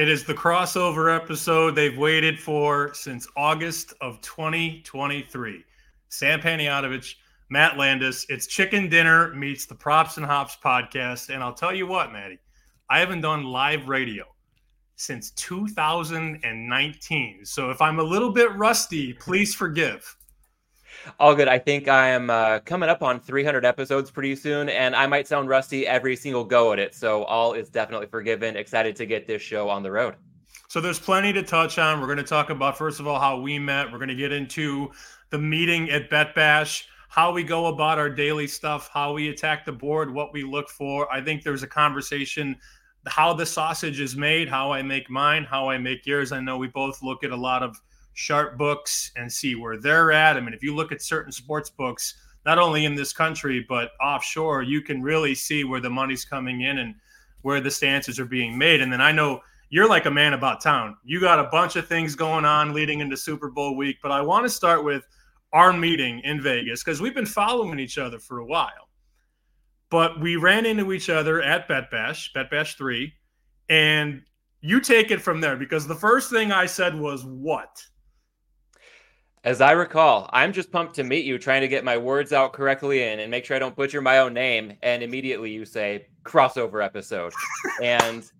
It 0.00 0.08
is 0.08 0.24
the 0.24 0.32
crossover 0.32 1.14
episode 1.14 1.74
they've 1.74 1.98
waited 1.98 2.40
for 2.40 2.94
since 2.94 3.28
August 3.36 3.92
of 4.00 4.18
2023. 4.22 5.62
Sam 6.08 6.40
Panayotovich, 6.40 7.16
Matt 7.50 7.76
Landes. 7.76 8.24
It's 8.30 8.46
Chicken 8.46 8.88
Dinner 8.88 9.34
meets 9.34 9.66
the 9.66 9.74
Props 9.74 10.16
and 10.16 10.24
Hops 10.24 10.56
podcast. 10.56 11.28
And 11.28 11.42
I'll 11.42 11.52
tell 11.52 11.74
you 11.74 11.86
what, 11.86 12.14
Maddie, 12.14 12.38
I 12.88 12.98
haven't 12.98 13.20
done 13.20 13.44
live 13.44 13.88
radio 13.88 14.24
since 14.96 15.32
2019. 15.32 17.44
So 17.44 17.70
if 17.70 17.82
I'm 17.82 17.98
a 17.98 18.02
little 18.02 18.32
bit 18.32 18.56
rusty, 18.56 19.12
please 19.12 19.54
forgive. 19.54 20.16
All 21.18 21.34
good. 21.34 21.48
I 21.48 21.58
think 21.58 21.88
I 21.88 22.08
am 22.08 22.30
uh, 22.30 22.60
coming 22.60 22.88
up 22.88 23.02
on 23.02 23.20
300 23.20 23.64
episodes 23.64 24.10
pretty 24.10 24.36
soon, 24.36 24.68
and 24.68 24.94
I 24.94 25.06
might 25.06 25.26
sound 25.26 25.48
rusty 25.48 25.86
every 25.86 26.16
single 26.16 26.44
go 26.44 26.72
at 26.72 26.78
it. 26.78 26.94
So 26.94 27.24
all 27.24 27.54
is 27.54 27.68
definitely 27.70 28.06
forgiven. 28.06 28.56
Excited 28.56 28.96
to 28.96 29.06
get 29.06 29.26
this 29.26 29.42
show 29.42 29.68
on 29.68 29.82
the 29.82 29.90
road. 29.90 30.16
So 30.68 30.80
there's 30.80 31.00
plenty 31.00 31.32
to 31.32 31.42
touch 31.42 31.78
on. 31.78 32.00
We're 32.00 32.06
going 32.06 32.18
to 32.18 32.24
talk 32.24 32.50
about 32.50 32.78
first 32.78 33.00
of 33.00 33.06
all 33.06 33.18
how 33.18 33.40
we 33.40 33.58
met. 33.58 33.90
We're 33.90 33.98
going 33.98 34.08
to 34.08 34.14
get 34.14 34.32
into 34.32 34.90
the 35.30 35.38
meeting 35.38 35.90
at 35.90 36.10
Bet 36.10 36.34
Bash, 36.34 36.88
how 37.08 37.32
we 37.32 37.42
go 37.42 37.66
about 37.66 37.98
our 37.98 38.08
daily 38.08 38.46
stuff, 38.46 38.88
how 38.92 39.12
we 39.12 39.30
attack 39.30 39.64
the 39.64 39.72
board, 39.72 40.12
what 40.12 40.32
we 40.32 40.44
look 40.44 40.68
for. 40.68 41.12
I 41.12 41.20
think 41.20 41.42
there's 41.42 41.62
a 41.62 41.66
conversation 41.66 42.56
how 43.06 43.32
the 43.32 43.46
sausage 43.46 44.00
is 44.00 44.16
made, 44.16 44.48
how 44.48 44.72
I 44.72 44.82
make 44.82 45.08
mine, 45.08 45.44
how 45.44 45.68
I 45.68 45.78
make 45.78 46.06
yours. 46.06 46.32
I 46.32 46.40
know 46.40 46.58
we 46.58 46.68
both 46.68 47.02
look 47.02 47.24
at 47.24 47.30
a 47.30 47.36
lot 47.36 47.62
of 47.62 47.80
sharp 48.20 48.58
books 48.58 49.12
and 49.16 49.32
see 49.32 49.54
where 49.54 49.78
they're 49.78 50.12
at. 50.12 50.36
I 50.36 50.40
mean, 50.40 50.52
if 50.52 50.62
you 50.62 50.74
look 50.74 50.92
at 50.92 51.00
certain 51.00 51.32
sports 51.32 51.70
books, 51.70 52.16
not 52.44 52.58
only 52.58 52.84
in 52.84 52.94
this 52.94 53.14
country 53.14 53.64
but 53.66 53.92
offshore, 53.98 54.62
you 54.62 54.82
can 54.82 55.02
really 55.02 55.34
see 55.34 55.64
where 55.64 55.80
the 55.80 55.88
money's 55.88 56.22
coming 56.22 56.60
in 56.60 56.78
and 56.78 56.94
where 57.40 57.62
the 57.62 57.70
stances 57.70 58.20
are 58.20 58.26
being 58.26 58.58
made. 58.58 58.82
And 58.82 58.92
then 58.92 59.00
I 59.00 59.10
know 59.10 59.40
you're 59.70 59.88
like 59.88 60.04
a 60.04 60.10
man 60.10 60.34
about 60.34 60.60
town. 60.60 60.98
You 61.02 61.18
got 61.18 61.38
a 61.38 61.48
bunch 61.50 61.76
of 61.76 61.88
things 61.88 62.14
going 62.14 62.44
on 62.44 62.74
leading 62.74 63.00
into 63.00 63.16
Super 63.16 63.48
Bowl 63.48 63.74
week, 63.74 63.96
but 64.02 64.12
I 64.12 64.20
want 64.20 64.44
to 64.44 64.50
start 64.50 64.84
with 64.84 65.06
our 65.54 65.72
meeting 65.72 66.20
in 66.20 66.42
Vegas 66.42 66.84
because 66.84 67.00
we've 67.00 67.14
been 67.14 67.24
following 67.24 67.78
each 67.78 67.96
other 67.96 68.18
for 68.18 68.40
a 68.40 68.46
while. 68.46 68.90
But 69.88 70.20
we 70.20 70.36
ran 70.36 70.66
into 70.66 70.92
each 70.92 71.08
other 71.08 71.40
at 71.40 71.68
Bet 71.68 71.90
Bash, 71.90 72.34
Bet 72.34 72.50
Bash 72.50 72.76
3, 72.76 73.12
and 73.70 74.22
you 74.60 74.78
take 74.80 75.10
it 75.10 75.22
from 75.22 75.40
there 75.40 75.56
because 75.56 75.86
the 75.86 75.94
first 75.94 76.30
thing 76.30 76.52
I 76.52 76.66
said 76.66 76.94
was 76.94 77.24
what? 77.24 77.82
As 79.42 79.62
I 79.62 79.72
recall, 79.72 80.28
I'm 80.34 80.52
just 80.52 80.70
pumped 80.70 80.94
to 80.96 81.02
meet 81.02 81.24
you, 81.24 81.38
trying 81.38 81.62
to 81.62 81.68
get 81.68 81.82
my 81.82 81.96
words 81.96 82.30
out 82.34 82.52
correctly 82.52 83.04
and, 83.04 83.22
and 83.22 83.30
make 83.30 83.46
sure 83.46 83.56
I 83.56 83.58
don't 83.58 83.74
butcher 83.74 84.02
my 84.02 84.18
own 84.18 84.34
name. 84.34 84.74
And 84.82 85.02
immediately 85.02 85.50
you 85.50 85.64
say 85.64 86.08
crossover 86.24 86.84
episode. 86.84 87.32
and 87.82 88.30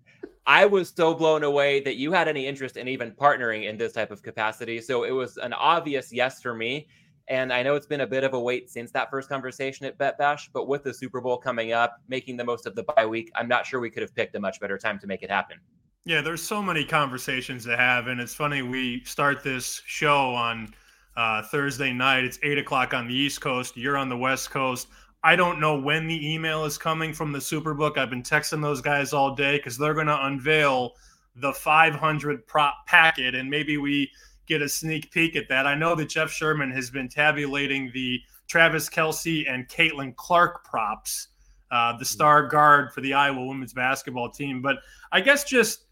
I 0.45 0.67
was 0.67 0.93
so 0.95 1.15
blown 1.15 1.43
away 1.43 1.79
that 1.81 1.95
you 1.95 2.11
had 2.11 2.27
any 2.27 2.45
interest 2.45 2.77
in 2.77 2.87
even 2.87 3.13
partnering 3.13 3.67
in 3.67 3.77
this 3.77 3.93
type 3.93 4.11
of 4.11 4.21
capacity. 4.21 4.79
So 4.79 5.03
it 5.03 5.09
was 5.09 5.37
an 5.37 5.53
obvious 5.53 6.13
yes 6.13 6.39
for 6.39 6.53
me. 6.53 6.87
And 7.27 7.51
I 7.51 7.63
know 7.63 7.73
it's 7.73 7.87
been 7.87 8.01
a 8.01 8.07
bit 8.07 8.23
of 8.23 8.35
a 8.35 8.39
wait 8.39 8.69
since 8.69 8.91
that 8.91 9.09
first 9.09 9.27
conversation 9.27 9.87
at 9.87 9.97
Bet 9.97 10.19
Bash, 10.19 10.51
but 10.53 10.67
with 10.67 10.83
the 10.83 10.93
Super 10.93 11.19
Bowl 11.19 11.37
coming 11.37 11.71
up, 11.71 11.99
making 12.09 12.37
the 12.37 12.43
most 12.43 12.67
of 12.67 12.75
the 12.75 12.83
bye 12.83 13.07
week, 13.07 13.31
I'm 13.33 13.47
not 13.47 13.65
sure 13.65 13.79
we 13.79 13.89
could 13.89 14.03
have 14.03 14.13
picked 14.13 14.35
a 14.35 14.39
much 14.39 14.59
better 14.59 14.77
time 14.77 14.99
to 14.99 15.07
make 15.07 15.23
it 15.23 15.31
happen. 15.31 15.57
Yeah, 16.05 16.21
there's 16.21 16.43
so 16.43 16.61
many 16.61 16.83
conversations 16.83 17.65
to 17.65 17.75
have. 17.75 18.05
And 18.05 18.19
it's 18.19 18.35
funny, 18.35 18.61
we 18.61 19.03
start 19.03 19.43
this 19.43 19.81
show 19.85 20.29
on 20.33 20.73
uh, 21.15 21.41
Thursday 21.43 21.93
night. 21.93 22.23
It's 22.23 22.39
eight 22.43 22.57
o'clock 22.57 22.93
on 22.93 23.07
the 23.07 23.13
East 23.13 23.41
Coast. 23.41 23.77
You're 23.77 23.97
on 23.97 24.09
the 24.09 24.17
West 24.17 24.51
Coast. 24.51 24.87
I 25.23 25.35
don't 25.35 25.59
know 25.59 25.79
when 25.79 26.07
the 26.07 26.33
email 26.33 26.65
is 26.65 26.77
coming 26.77 27.13
from 27.13 27.31
the 27.31 27.39
Superbook. 27.39 27.97
I've 27.97 28.09
been 28.09 28.23
texting 28.23 28.61
those 28.61 28.81
guys 28.81 29.13
all 29.13 29.35
day 29.35 29.57
because 29.57 29.77
they're 29.77 29.93
going 29.93 30.07
to 30.07 30.25
unveil 30.25 30.93
the 31.35 31.53
500 31.53 32.47
prop 32.47 32.85
packet, 32.87 33.35
and 33.35 33.49
maybe 33.49 33.77
we 33.77 34.09
get 34.47 34.61
a 34.61 34.69
sneak 34.69 35.11
peek 35.11 35.35
at 35.35 35.47
that. 35.49 35.67
I 35.67 35.75
know 35.75 35.95
that 35.95 36.09
Jeff 36.09 36.31
Sherman 36.31 36.71
has 36.71 36.89
been 36.89 37.07
tabulating 37.07 37.91
the 37.93 38.19
Travis 38.47 38.89
Kelce 38.89 39.49
and 39.49 39.67
Caitlin 39.69 40.15
Clark 40.15 40.65
props, 40.65 41.29
uh, 41.69 41.97
the 41.97 42.03
star 42.05 42.47
guard 42.47 42.91
for 42.91 43.01
the 43.01 43.13
Iowa 43.13 43.45
women's 43.45 43.73
basketball 43.73 44.29
team. 44.29 44.61
But 44.61 44.77
I 45.11 45.21
guess 45.21 45.43
just 45.43 45.85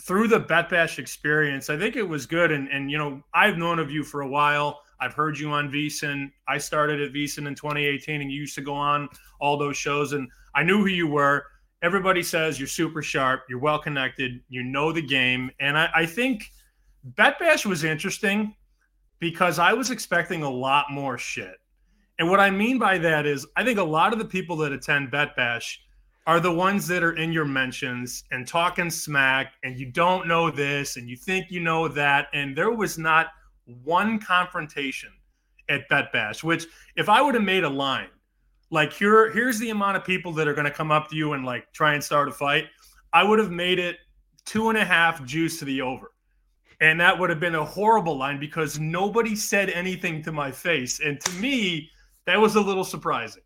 through 0.00 0.28
the 0.28 0.38
Bet 0.38 0.68
Bash 0.68 0.98
experience, 0.98 1.70
I 1.70 1.78
think 1.78 1.96
it 1.96 2.02
was 2.02 2.26
good. 2.26 2.52
And 2.52 2.68
and 2.68 2.90
you 2.90 2.98
know, 2.98 3.22
I've 3.34 3.56
known 3.56 3.78
of 3.78 3.90
you 3.90 4.04
for 4.04 4.22
a 4.22 4.28
while. 4.28 4.80
I've 5.00 5.12
heard 5.12 5.38
you 5.38 5.50
on 5.50 5.70
VSiN. 5.70 6.30
I 6.48 6.58
started 6.58 7.00
at 7.02 7.12
VSiN 7.12 7.46
in 7.46 7.54
2018, 7.54 8.22
and 8.22 8.32
you 8.32 8.40
used 8.40 8.54
to 8.54 8.62
go 8.62 8.74
on 8.74 9.08
all 9.40 9.58
those 9.58 9.76
shows, 9.76 10.12
and 10.12 10.28
I 10.54 10.62
knew 10.62 10.78
who 10.78 10.86
you 10.86 11.06
were. 11.06 11.44
Everybody 11.82 12.22
says 12.22 12.58
you're 12.58 12.66
super 12.66 13.02
sharp, 13.02 13.42
you're 13.48 13.58
well 13.58 13.78
connected, 13.78 14.40
you 14.48 14.62
know 14.62 14.92
the 14.92 15.02
game, 15.02 15.50
and 15.60 15.76
I, 15.76 15.90
I 15.94 16.06
think 16.06 16.50
Bet 17.04 17.38
Bash 17.38 17.66
was 17.66 17.84
interesting 17.84 18.54
because 19.18 19.58
I 19.58 19.74
was 19.74 19.90
expecting 19.90 20.42
a 20.42 20.50
lot 20.50 20.86
more 20.90 21.18
shit. 21.18 21.56
And 22.18 22.30
what 22.30 22.40
I 22.40 22.50
mean 22.50 22.78
by 22.78 22.96
that 22.98 23.26
is, 23.26 23.46
I 23.56 23.64
think 23.64 23.78
a 23.78 23.84
lot 23.84 24.12
of 24.12 24.18
the 24.18 24.24
people 24.24 24.56
that 24.56 24.72
attend 24.72 25.10
Bet 25.10 25.36
Bash 25.36 25.82
are 26.26 26.40
the 26.40 26.52
ones 26.52 26.86
that 26.88 27.04
are 27.04 27.12
in 27.12 27.32
your 27.32 27.44
mentions 27.44 28.24
and 28.32 28.46
talking 28.46 28.90
smack 28.90 29.54
and 29.62 29.78
you 29.78 29.86
don't 29.86 30.26
know 30.26 30.50
this 30.50 30.96
and 30.96 31.08
you 31.08 31.16
think 31.16 31.50
you 31.50 31.60
know 31.60 31.88
that 31.88 32.28
and 32.32 32.56
there 32.56 32.72
was 32.72 32.98
not 32.98 33.28
one 33.84 34.18
confrontation 34.18 35.10
at 35.68 35.88
bet 35.88 36.12
bash 36.12 36.42
which 36.44 36.66
if 36.96 37.08
i 37.08 37.20
would 37.20 37.34
have 37.34 37.44
made 37.44 37.64
a 37.64 37.68
line 37.68 38.08
like 38.70 38.92
here 38.92 39.30
here's 39.32 39.58
the 39.58 39.70
amount 39.70 39.96
of 39.96 40.04
people 40.04 40.32
that 40.32 40.48
are 40.48 40.54
going 40.54 40.64
to 40.64 40.70
come 40.70 40.90
up 40.90 41.08
to 41.08 41.16
you 41.16 41.32
and 41.32 41.44
like 41.44 41.72
try 41.72 41.94
and 41.94 42.02
start 42.02 42.28
a 42.28 42.32
fight 42.32 42.66
i 43.12 43.22
would 43.22 43.38
have 43.38 43.50
made 43.50 43.78
it 43.78 43.96
two 44.46 44.68
and 44.68 44.78
a 44.78 44.84
half 44.84 45.22
juice 45.24 45.58
to 45.58 45.64
the 45.66 45.82
over. 45.82 46.12
And 46.80 47.00
that 47.00 47.18
would 47.18 47.30
have 47.30 47.40
been 47.40 47.54
a 47.56 47.64
horrible 47.64 48.16
line 48.16 48.38
because 48.38 48.78
nobody 48.78 49.34
said 49.34 49.70
anything 49.70 50.22
to 50.22 50.32
my 50.32 50.50
face. 50.50 51.00
And 51.00 51.20
to 51.20 51.32
me 51.32 51.90
that 52.26 52.40
was 52.40 52.56
a 52.56 52.60
little 52.60 52.84
surprising 52.84 53.42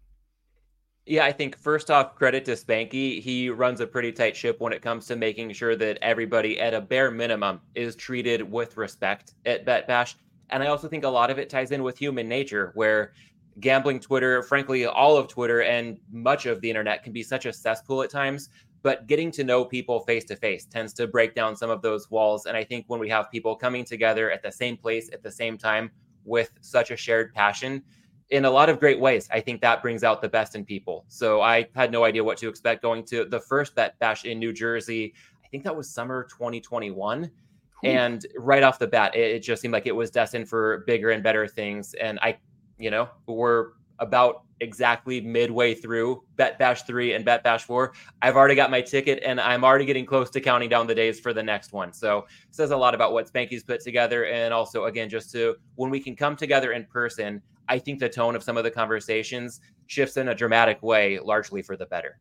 yeah, 1.10 1.24
I 1.24 1.32
think 1.32 1.58
first 1.58 1.90
off, 1.90 2.14
credit 2.14 2.44
to 2.44 2.52
Spanky. 2.52 3.20
He 3.20 3.50
runs 3.50 3.80
a 3.80 3.86
pretty 3.86 4.12
tight 4.12 4.36
ship 4.36 4.60
when 4.60 4.72
it 4.72 4.80
comes 4.80 5.06
to 5.06 5.16
making 5.16 5.52
sure 5.54 5.74
that 5.74 5.98
everybody, 6.02 6.60
at 6.60 6.72
a 6.72 6.80
bare 6.80 7.10
minimum, 7.10 7.60
is 7.74 7.96
treated 7.96 8.48
with 8.48 8.76
respect 8.76 9.34
at 9.44 9.66
Bet 9.66 9.88
Bash. 9.88 10.16
And 10.50 10.62
I 10.62 10.68
also 10.68 10.86
think 10.86 11.02
a 11.02 11.08
lot 11.08 11.28
of 11.28 11.36
it 11.36 11.50
ties 11.50 11.72
in 11.72 11.82
with 11.82 11.98
human 11.98 12.28
nature, 12.28 12.70
where 12.76 13.10
gambling 13.58 13.98
Twitter, 13.98 14.44
frankly, 14.44 14.86
all 14.86 15.16
of 15.16 15.26
Twitter 15.26 15.62
and 15.62 15.98
much 16.12 16.46
of 16.46 16.60
the 16.60 16.70
internet 16.70 17.02
can 17.02 17.12
be 17.12 17.24
such 17.24 17.44
a 17.44 17.52
cesspool 17.52 18.04
at 18.04 18.10
times. 18.10 18.48
But 18.82 19.08
getting 19.08 19.32
to 19.32 19.42
know 19.42 19.64
people 19.64 19.98
face 20.02 20.24
to 20.26 20.36
face 20.36 20.64
tends 20.64 20.92
to 20.92 21.08
break 21.08 21.34
down 21.34 21.56
some 21.56 21.70
of 21.70 21.82
those 21.82 22.08
walls. 22.08 22.46
And 22.46 22.56
I 22.56 22.62
think 22.62 22.84
when 22.86 23.00
we 23.00 23.08
have 23.08 23.32
people 23.32 23.56
coming 23.56 23.84
together 23.84 24.30
at 24.30 24.44
the 24.44 24.52
same 24.52 24.76
place 24.76 25.10
at 25.12 25.24
the 25.24 25.32
same 25.32 25.58
time 25.58 25.90
with 26.24 26.52
such 26.60 26.92
a 26.92 26.96
shared 26.96 27.34
passion, 27.34 27.82
in 28.30 28.44
a 28.44 28.50
lot 28.50 28.68
of 28.68 28.78
great 28.78 29.00
ways. 29.00 29.28
I 29.32 29.40
think 29.40 29.60
that 29.60 29.82
brings 29.82 30.04
out 30.04 30.22
the 30.22 30.28
best 30.28 30.54
in 30.54 30.64
people. 30.64 31.04
So 31.08 31.40
I 31.40 31.66
had 31.74 31.90
no 31.90 32.04
idea 32.04 32.22
what 32.22 32.38
to 32.38 32.48
expect 32.48 32.82
going 32.82 33.04
to 33.06 33.24
the 33.24 33.40
first 33.40 33.74
bet 33.74 33.98
bash 33.98 34.24
in 34.24 34.38
New 34.38 34.52
Jersey. 34.52 35.14
I 35.44 35.48
think 35.48 35.64
that 35.64 35.76
was 35.76 35.90
summer 35.90 36.24
2021. 36.24 37.24
Ooh. 37.24 37.88
And 37.88 38.24
right 38.36 38.62
off 38.62 38.78
the 38.78 38.86
bat, 38.86 39.16
it, 39.16 39.36
it, 39.36 39.38
just 39.40 39.62
seemed 39.62 39.72
like 39.72 39.86
it 39.86 39.96
was 39.96 40.10
destined 40.10 40.48
for 40.48 40.84
bigger 40.86 41.10
and 41.10 41.22
better 41.22 41.48
things. 41.48 41.94
And 41.94 42.18
I, 42.20 42.38
you 42.78 42.90
know, 42.90 43.08
we're 43.26 43.70
about 43.98 44.44
exactly 44.60 45.20
midway 45.20 45.74
through 45.74 46.22
Bet 46.36 46.58
Bash 46.58 46.82
3 46.82 47.14
and 47.14 47.24
Bet 47.24 47.42
Bash 47.42 47.64
4. 47.64 47.92
I've 48.22 48.36
already 48.36 48.54
got 48.54 48.70
my 48.70 48.80
ticket 48.80 49.22
and 49.24 49.40
I'm 49.40 49.64
already 49.64 49.84
getting 49.84 50.06
close 50.06 50.30
to 50.30 50.40
counting 50.40 50.68
down 50.68 50.86
the 50.86 50.94
days 50.94 51.20
for 51.20 51.32
the 51.32 51.42
next 51.42 51.72
one. 51.72 51.92
So 51.92 52.26
says 52.50 52.70
a 52.70 52.76
lot 52.76 52.94
about 52.94 53.12
what 53.12 53.32
Spanky's 53.32 53.62
put 53.62 53.80
together. 53.80 54.26
And 54.26 54.52
also, 54.52 54.84
again, 54.84 55.08
just 55.08 55.32
to 55.32 55.56
when 55.76 55.90
we 55.90 56.00
can 56.00 56.16
come 56.16 56.36
together 56.36 56.72
in 56.72 56.84
person, 56.86 57.42
I 57.68 57.78
think 57.78 58.00
the 58.00 58.08
tone 58.08 58.34
of 58.34 58.42
some 58.42 58.56
of 58.56 58.64
the 58.64 58.70
conversations 58.70 59.60
shifts 59.86 60.16
in 60.16 60.28
a 60.28 60.34
dramatic 60.34 60.82
way, 60.82 61.18
largely 61.18 61.62
for 61.62 61.76
the 61.76 61.86
better. 61.86 62.18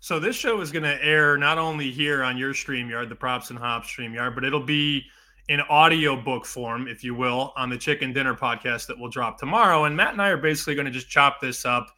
So 0.00 0.20
this 0.20 0.36
show 0.36 0.60
is 0.60 0.70
going 0.70 0.84
to 0.84 1.04
air 1.04 1.36
not 1.36 1.58
only 1.58 1.90
here 1.90 2.22
on 2.22 2.36
your 2.36 2.52
StreamYard, 2.52 3.08
the 3.08 3.16
Props 3.16 3.50
and 3.50 3.58
Hops 3.58 3.88
StreamYard, 3.88 4.34
but 4.34 4.44
it'll 4.44 4.60
be 4.60 5.04
in 5.48 5.60
audio 5.62 6.20
book 6.20 6.44
form, 6.44 6.88
if 6.88 7.04
you 7.04 7.14
will, 7.14 7.52
on 7.56 7.70
the 7.70 7.78
Chicken 7.78 8.12
Dinner 8.12 8.34
podcast 8.34 8.86
that 8.88 8.98
will 8.98 9.08
drop 9.08 9.38
tomorrow. 9.38 9.84
And 9.84 9.96
Matt 9.96 10.12
and 10.12 10.22
I 10.22 10.28
are 10.28 10.36
basically 10.36 10.74
going 10.74 10.86
to 10.86 10.90
just 10.90 11.08
chop 11.08 11.40
this 11.40 11.64
up. 11.64 11.88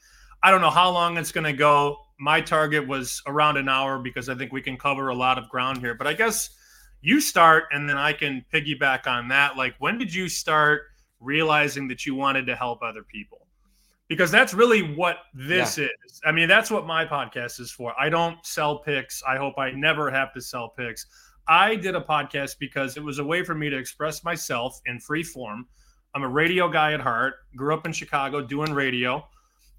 I 0.43 0.51
don't 0.51 0.61
know 0.61 0.71
how 0.71 0.91
long 0.91 1.17
it's 1.17 1.33
going 1.33 1.45
to 1.45 1.53
go. 1.53 1.99
My 2.21 2.41
target 2.41 2.87
was 2.87 3.23
around 3.27 3.57
an 3.57 3.69
hour 3.69 3.99
because 3.99 4.29
I 4.29 4.35
think 4.35 4.53
we 4.53 4.63
can 4.63 4.77
cover 4.77 5.09
a 5.09 5.15
lot 5.15 5.39
of 5.39 5.49
ground 5.49 5.79
here. 5.79 5.95
But 5.95 6.07
I 6.07 6.13
guess 6.13 6.51
you 7.01 7.21
start 7.21 7.65
and 7.73 7.89
then 7.89 7.97
I 7.97 8.13
can 8.13 8.45
piggyback 8.53 9.07
on 9.07 9.29
that. 9.29 9.57
Like, 9.57 9.75
when 9.79 9.99
did 9.99 10.15
you 10.15 10.29
start– 10.29 10.83
realizing 11.21 11.89
that 11.89 12.07
you 12.07 12.15
wanted 12.15 12.47
to 12.47 12.57
help 12.57 12.83
other 12.83 13.03
people 13.03 13.47
because 14.09 14.31
that's 14.31 14.55
really 14.55 14.95
what 14.95 15.17
this 15.35 15.79
yeah. 15.79 15.85
is. 15.85 16.21
I 16.25 16.33
mean, 16.33 16.49
that's 16.49 16.71
what 16.71 16.87
my 16.87 17.05
podcast 17.05 17.61
is 17.61 17.71
for. 17.71 17.95
I 18.01 18.09
don't 18.09 18.45
sell 18.45 18.79
picks. 18.79 19.23
I 19.25 19.37
hope 19.37 19.59
I 19.59 19.71
never 19.73 20.11
have 20.11 20.33
to 20.35 20.41
sell 20.41 20.69
picks. 20.71 21.07
I 21.49 21.75
did 21.75 21.97
a 21.97 22.01
podcast 22.01 22.57
because 22.59 22.97
it 22.97 23.03
was 23.03 23.19
a 23.19 23.25
way 23.25 23.43
for 23.43 23.55
me 23.55 23.71
to 23.71 23.77
express 23.77 24.23
myself 24.23 24.81
in 24.87 25.01
free 25.01 25.23
form. 25.23 25.67
I'm 26.15 26.23
a 26.23 26.29
radio 26.29 26.69
guy 26.69 26.93
at 26.93 27.01
heart, 27.01 27.35
grew 27.57 27.75
up 27.75 27.87
in 27.87 27.93
Chicago 27.93 28.41
doing 28.41 28.73
radio, 28.73 29.27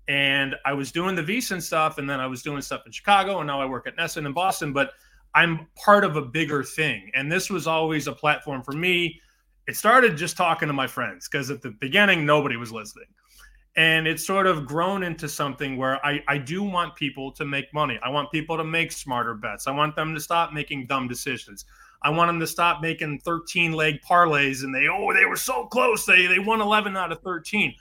and 0.08 0.56
I 0.66 0.74
was 0.74 0.92
doing 0.92 1.16
the 1.16 1.22
VSiN 1.22 1.62
stuff, 1.62 2.00
and 2.00 2.10
then 2.10 2.20
I 2.20 2.28
was 2.28 2.42
doing 2.42 2.62
stuff 2.62 2.82
in 2.86 2.92
Chicago, 2.92 3.40
and 3.40 3.48
now 3.48 3.62
I 3.62 3.66
work 3.66 3.88
at 3.88 3.96
NESN 3.98 4.26
in 4.26 4.34
Boston. 4.34 4.74
But 4.74 4.92
I'm 5.36 5.68
part 5.76 6.04
of 6.04 6.16
a 6.16 6.22
bigger 6.22 6.64
thing. 6.64 7.12
And 7.14 7.32
this 7.32 7.50
was 7.50 7.68
always 7.68 8.08
a 8.08 8.14
platform 8.14 8.64
for 8.64 8.72
me. 8.72 9.20
It 9.68 9.76
started 9.76 10.18
just 10.18 10.36
talking 10.36 10.68
to 10.68 10.74
my 10.74 10.88
friends 10.88 11.30
because 11.30 11.52
at 11.52 11.62
the 11.62 11.72
beginning, 11.80 12.26
nobody 12.26 12.58
was 12.58 12.72
listening. 12.72 13.06
And 13.80 14.10
it's 14.10 14.28
sort 14.28 14.46
of 14.46 14.66
grown 14.66 15.04
into 15.04 15.30
something 15.30 15.78
where 15.78 16.06
I, 16.06 16.22
I 16.28 16.38
do 16.38 16.64
want 16.64 16.98
people 16.98 17.32
to 17.32 17.46
make 17.46 17.74
money. 17.74 17.98
I 18.04 18.10
want 18.10 18.30
people 18.30 18.58
to 18.58 18.64
make 18.66 18.92
smarter 18.92 19.34
bets. 19.34 19.68
I 19.68 19.72
want 19.72 19.96
them 19.96 20.14
to 20.14 20.20
stop 20.20 20.52
making 20.52 20.88
dumb 20.88 21.08
decisions. 21.08 21.64
I 22.02 22.10
want 22.10 22.28
them 22.28 22.42
to 22.42 22.48
stop 22.48 22.82
making 22.82 23.20
13 23.20 23.72
leg 23.72 24.02
parlays 24.02 24.66
and 24.66 24.76
they, 24.76 24.90
oh, 24.90 25.14
they 25.14 25.24
were 25.24 25.38
so 25.38 25.66
close. 25.68 26.06
They, 26.06 26.28
they 26.28 26.40
won 26.40 26.60
11 26.60 26.98
out 26.98 27.14
of 27.14 27.22
13. 27.22 27.74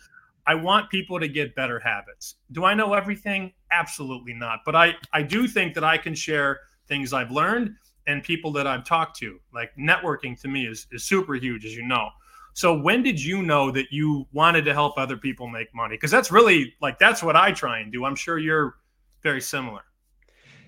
I 0.47 0.55
want 0.55 0.89
people 0.89 1.19
to 1.19 1.27
get 1.27 1.57
better 1.57 1.81
habits. 1.81 2.37
Do 2.53 2.65
I 2.65 2.75
know 2.75 2.95
everything? 2.95 3.53
Absolutely 3.73 4.35
not. 4.35 4.61
But 4.65 4.77
I, 4.77 4.95
I 5.13 5.25
do 5.25 5.49
think 5.49 5.75
that 5.75 5.83
I 5.83 5.99
can 5.99 6.15
share 6.15 6.61
things 6.87 7.13
I've 7.13 7.33
learned 7.33 7.75
and 8.07 8.23
people 8.23 8.53
that 8.53 8.69
I've 8.69 8.85
talked 8.85 9.19
to. 9.19 9.41
Like 9.53 9.73
networking 9.77 10.41
to 10.43 10.49
me 10.49 10.65
is, 10.65 10.87
is 10.93 11.03
super 11.03 11.35
huge, 11.35 11.65
as 11.65 11.75
you 11.75 11.83
know. 11.83 12.09
So 12.59 12.77
when 12.77 13.05
did 13.05 13.23
you 13.23 13.45
know 13.45 13.71
that 13.71 13.93
you 13.93 14.27
wanted 14.33 14.65
to 14.65 14.75
help 14.75 14.99
other 14.99 15.17
people 15.17 15.47
make 15.47 15.73
money? 15.73 15.95
Because 15.95 16.11
that's 16.11 16.33
really 16.33 16.75
like 16.83 16.99
that's 16.99 17.23
what 17.23 17.37
I 17.37 17.53
try 17.53 17.79
and 17.79 17.93
do. 17.93 18.05
I'm 18.05 18.17
sure 18.17 18.37
you're 18.37 18.79
very 19.23 19.41
similar. 19.41 19.83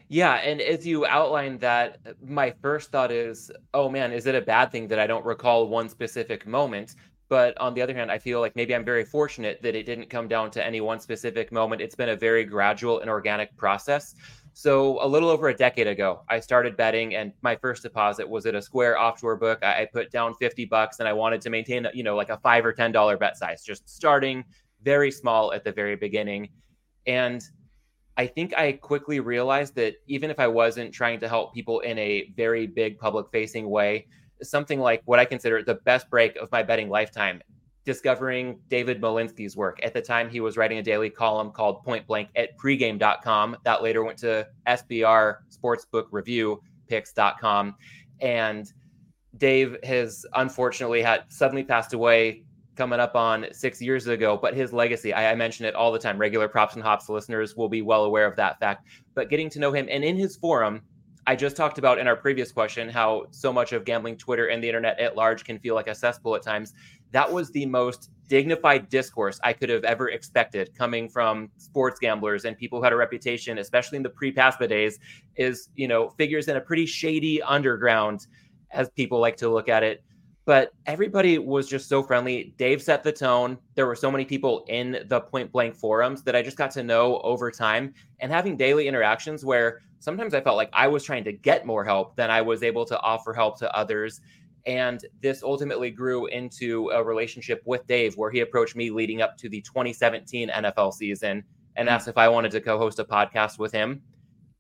Yeah, 0.07 0.35
and 0.35 0.61
as 0.61 0.87
you 0.87 1.05
outlined 1.05 1.59
that, 1.63 1.99
my 2.25 2.55
first 2.63 2.93
thought 2.93 3.11
is, 3.11 3.51
oh 3.75 3.89
man, 3.89 4.13
is 4.13 4.27
it 4.27 4.37
a 4.37 4.41
bad 4.41 4.71
thing 4.71 4.87
that 4.87 5.01
I 5.01 5.09
don't 5.09 5.27
recall 5.27 5.67
one 5.67 5.89
specific 5.89 6.47
moment? 6.47 6.95
But 7.29 7.61
on 7.61 7.75
the 7.75 7.83
other 7.83 7.95
hand, 7.95 8.13
I 8.13 8.19
feel 8.19 8.39
like 8.39 8.55
maybe 8.55 8.73
I'm 8.73 8.85
very 8.85 9.05
fortunate 9.05 9.61
that 9.63 9.75
it 9.75 9.83
didn't 9.83 10.11
come 10.11 10.29
down 10.29 10.53
to 10.53 10.65
any 10.65 10.81
one 10.81 11.01
specific 11.01 11.51
moment. 11.51 11.83
It's 11.83 11.97
been 11.97 12.11
a 12.11 12.17
very 12.17 12.45
gradual 12.45 13.01
and 13.01 13.11
organic 13.11 13.57
process. 13.57 14.15
So 14.53 15.03
a 15.05 15.07
little 15.07 15.31
over 15.31 15.49
a 15.49 15.55
decade 15.55 15.87
ago, 15.87 16.23
I 16.29 16.41
started 16.41 16.77
betting, 16.77 17.15
and 17.15 17.33
my 17.43 17.57
first 17.57 17.83
deposit 17.83 18.29
was 18.29 18.47
at 18.47 18.55
a 18.55 18.63
Square 18.63 18.99
offshore 18.99 19.37
book. 19.37 19.63
I 19.63 19.89
put 19.93 20.11
down 20.11 20.35
50 20.35 20.65
bucks, 20.67 20.99
and 20.99 21.09
I 21.09 21.13
wanted 21.13 21.41
to 21.43 21.51
maintain, 21.51 21.87
you 21.95 22.03
know, 22.03 22.17
like 22.17 22.31
a 22.31 22.39
five 22.39 22.67
or 22.67 22.73
ten 22.73 22.93
dollar 22.93 23.17
bet 23.17 23.37
size, 23.37 23.63
just 23.65 23.89
starting 23.89 24.45
very 24.83 25.11
small 25.11 25.53
at 25.53 25.65
the 25.65 25.73
very 25.73 25.97
beginning. 25.97 26.49
And 27.07 27.43
I 28.17 28.27
think 28.27 28.55
I 28.57 28.73
quickly 28.73 29.21
realized 29.21 29.75
that 29.77 29.95
even 30.07 30.31
if 30.31 30.39
I 30.39 30.47
wasn't 30.47 30.93
trying 30.93 31.21
to 31.21 31.29
help 31.29 31.55
people 31.55 31.81
in 31.81 31.99
a 31.99 32.31
very 32.37 32.67
big 32.67 32.99
public 32.99 33.27
facing 33.33 33.71
way, 33.71 34.07
something 34.43 34.81
like 34.81 35.03
what 35.05 35.19
I 35.19 35.25
consider 35.25 35.63
the 35.63 35.77
best 35.77 36.11
break 36.11 36.37
of 36.37 36.51
my 36.53 36.63
betting 36.63 36.89
lifetime. 36.89 37.41
Discovering 37.91 38.61
David 38.69 39.01
Malinsky's 39.01 39.57
work. 39.57 39.81
At 39.83 39.95
the 39.95 40.01
time, 40.01 40.31
he 40.31 40.39
was 40.39 40.57
writing 40.57 40.79
a 40.79 40.83
daily 40.83 41.11
column 41.11 41.51
called 41.51 41.83
Point 41.83 42.07
Blank 42.07 42.29
at 42.37 42.57
pregame.com 42.57 43.57
that 43.65 43.83
later 43.83 44.05
went 44.05 44.17
to 44.19 44.47
SBR 44.65 45.39
Sportsbook 45.51 46.05
Review 46.13 46.63
picks.com. 46.87 47.75
And 48.21 48.73
Dave 49.39 49.77
has 49.83 50.25
unfortunately 50.35 51.03
had 51.03 51.25
suddenly 51.31 51.65
passed 51.65 51.93
away 51.93 52.45
coming 52.77 53.01
up 53.01 53.17
on 53.17 53.47
six 53.51 53.83
years 53.83 54.07
ago, 54.07 54.39
but 54.41 54.55
his 54.55 54.73
legacy, 54.73 55.13
I, 55.13 55.33
I, 55.33 55.35
mention 55.35 55.67
it 55.67 55.75
all 55.75 55.91
the 55.91 55.99
time. 55.99 56.17
Regular 56.17 56.47
props 56.47 56.77
and 56.77 56.85
hops 56.85 57.09
listeners 57.09 57.57
will 57.57 57.69
be 57.69 57.83
well 57.83 58.05
aware 58.05 58.25
of 58.25 58.37
that 58.37 58.61
fact. 58.61 58.87
But 59.17 59.31
getting 59.31 59.51
to 59.51 59.59
know 59.59 59.73
him 59.73 59.89
and 59.91 60.05
in 60.05 60.17
his 60.17 60.37
forum, 60.37 60.83
I 61.27 61.37
just 61.37 61.57
talked 61.57 61.79
about 61.79 61.99
in 61.99 62.07
our 62.07 62.17
previous 62.17 62.51
question 62.53 62.89
how 62.89 63.27
so 63.31 63.53
much 63.53 63.73
of 63.73 63.85
gambling 63.85 64.17
Twitter 64.17 64.47
and 64.47 64.63
the 64.63 64.69
internet 64.69 64.99
at 64.99 65.17
large 65.17 65.45
can 65.45 65.59
feel 65.59 65.75
like 65.75 65.89
a 65.89 65.95
cesspool 65.95 66.35
at 66.37 66.43
times. 66.43 66.73
That 67.13 67.31
was 67.31 67.51
the 67.51 67.67
most 67.67 68.11
dignified 68.29 68.89
discourse 68.89 69.41
I 69.43 69.53
could 69.53 69.69
have 69.69 69.83
ever 69.83 70.11
expected 70.11 70.73
coming 70.79 71.09
from 71.09 71.51
sports 71.57 71.99
gamblers 71.99 72.45
and 72.45 72.57
people 72.57 72.79
who 72.79 72.85
had 72.85 72.93
a 72.93 72.97
reputation, 72.97 73.59
especially 73.59 73.97
in 73.97 74.03
the 74.05 74.11
pre-PASPA 74.11 74.69
days, 74.69 74.99
is, 75.35 75.69
you 75.75 75.89
know, 75.89 76.11
figures 76.11 76.47
in 76.47 76.57
a 76.57 76.61
pretty 76.61 76.87
shady 76.87 77.43
underground, 77.43 78.29
as 78.71 78.89
people 78.91 79.19
like 79.19 79.37
to 79.39 79.49
look 79.49 79.69
at 79.69 79.83
it. 79.83 80.05
But 80.45 80.73
everybody 80.87 81.39
was 81.39 81.69
just 81.69 81.89
so 81.89 82.03
friendly. 82.03 82.55
Dave 82.57 82.83
set 82.83 83.03
the 83.03 83.13
tone. 83.13 83.59
There 83.75 83.87
were 83.87 83.97
so 83.97 84.11
many 84.11 84.25
people 84.25 84.65
in 84.69 85.05
the 85.09 85.21
point 85.21 85.53
blank 85.53 85.75
forums 85.75 86.23
that 86.23 86.35
I 86.35 86.43
just 86.43 86.57
got 86.57 86.71
to 86.73 86.83
know 86.83 87.19
over 87.21 87.51
time 87.51 87.93
and 88.21 88.33
having 88.33 88.57
daily 88.57 88.89
interactions 88.89 89.45
where 89.45 89.83
sometimes 89.99 90.35
I 90.35 90.41
felt 90.41 90.57
like 90.57 90.71
I 90.73 90.89
was 90.89 91.05
trying 91.05 91.25
to 91.25 91.33
get 91.33 91.67
more 91.67 91.85
help 91.85 92.17
than 92.17 92.31
I 92.31 92.41
was 92.41 92.63
able 92.63 92.85
to 92.87 92.99
offer 93.01 93.33
help 93.33 93.59
to 93.59 93.77
others. 93.77 94.21
And 94.67 95.05
this 95.23 95.43
ultimately 95.43 95.91
grew 95.91 96.27
into 96.27 96.91
a 96.91 97.03
relationship 97.03 97.63
with 97.65 97.87
Dave, 97.87 98.17
where 98.17 98.31
he 98.31 98.41
approached 98.41 98.77
me 98.77 98.91
leading 98.91 99.23
up 99.23 99.37
to 99.39 99.49
the 99.49 99.61
2017 99.63 100.51
NFL 100.51 100.93
season 100.93 101.43
and 101.77 101.89
hmm. 101.89 101.95
asked 101.95 102.09
if 102.09 102.19
I 102.19 102.29
wanted 102.29 102.51
to 102.53 102.61
co 102.61 102.79
host 102.79 102.99
a 102.99 103.05
podcast 103.05 103.59
with 103.59 103.73
him. 103.73 104.03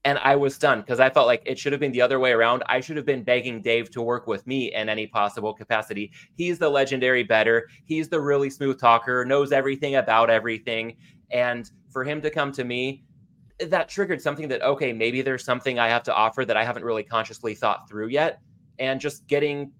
And 0.02 0.19
I 0.19 0.35
was 0.35 0.55
stunned 0.55 0.82
because 0.82 0.99
I 0.99 1.11
felt 1.11 1.26
like 1.26 1.43
it 1.44 1.58
should 1.58 1.73
have 1.73 1.81
been 1.81 1.93
the 1.93 2.00
other 2.00 2.19
way 2.19 2.32
around. 2.32 2.62
I 2.67 2.81
should 2.81 2.97
have 2.97 3.05
been 3.05 3.23
begging 3.23 3.61
Dave 3.61 3.91
to 3.91 4.00
work 4.00 4.26
with 4.26 4.47
me 4.47 4.73
in 4.73 4.88
any 4.88 5.06
possible 5.06 5.52
capacity. 5.52 6.11
He's 6.37 6.58
the 6.58 6.70
legendary 6.70 7.23
better. 7.23 7.69
He's 7.85 8.08
the 8.08 8.19
really 8.19 8.49
smooth 8.49 8.81
talker, 8.81 9.26
knows 9.26 9.53
everything 9.53 9.96
about 9.96 10.31
everything. 10.31 10.96
And 11.31 11.70
for 11.91 12.03
him 12.03 12.23
to 12.23 12.31
come 12.31 12.50
to 12.53 12.64
me 12.64 13.05
that 13.69 13.88
triggered 13.88 14.23
something 14.23 14.49
that 14.49 14.62
okay 14.62 14.93
maybe 14.93 15.23
there's 15.23 15.44
something 15.44 15.79
i 15.79 15.88
have 15.88 16.03
to 16.03 16.14
offer 16.14 16.44
that 16.44 16.56
i 16.56 16.64
haven't 16.64 16.85
really 16.85 17.03
consciously 17.03 17.55
thought 17.55 17.88
through 17.88 18.08
yet 18.08 18.41
and 18.79 19.00
just 19.00 19.26
getting 19.26 19.70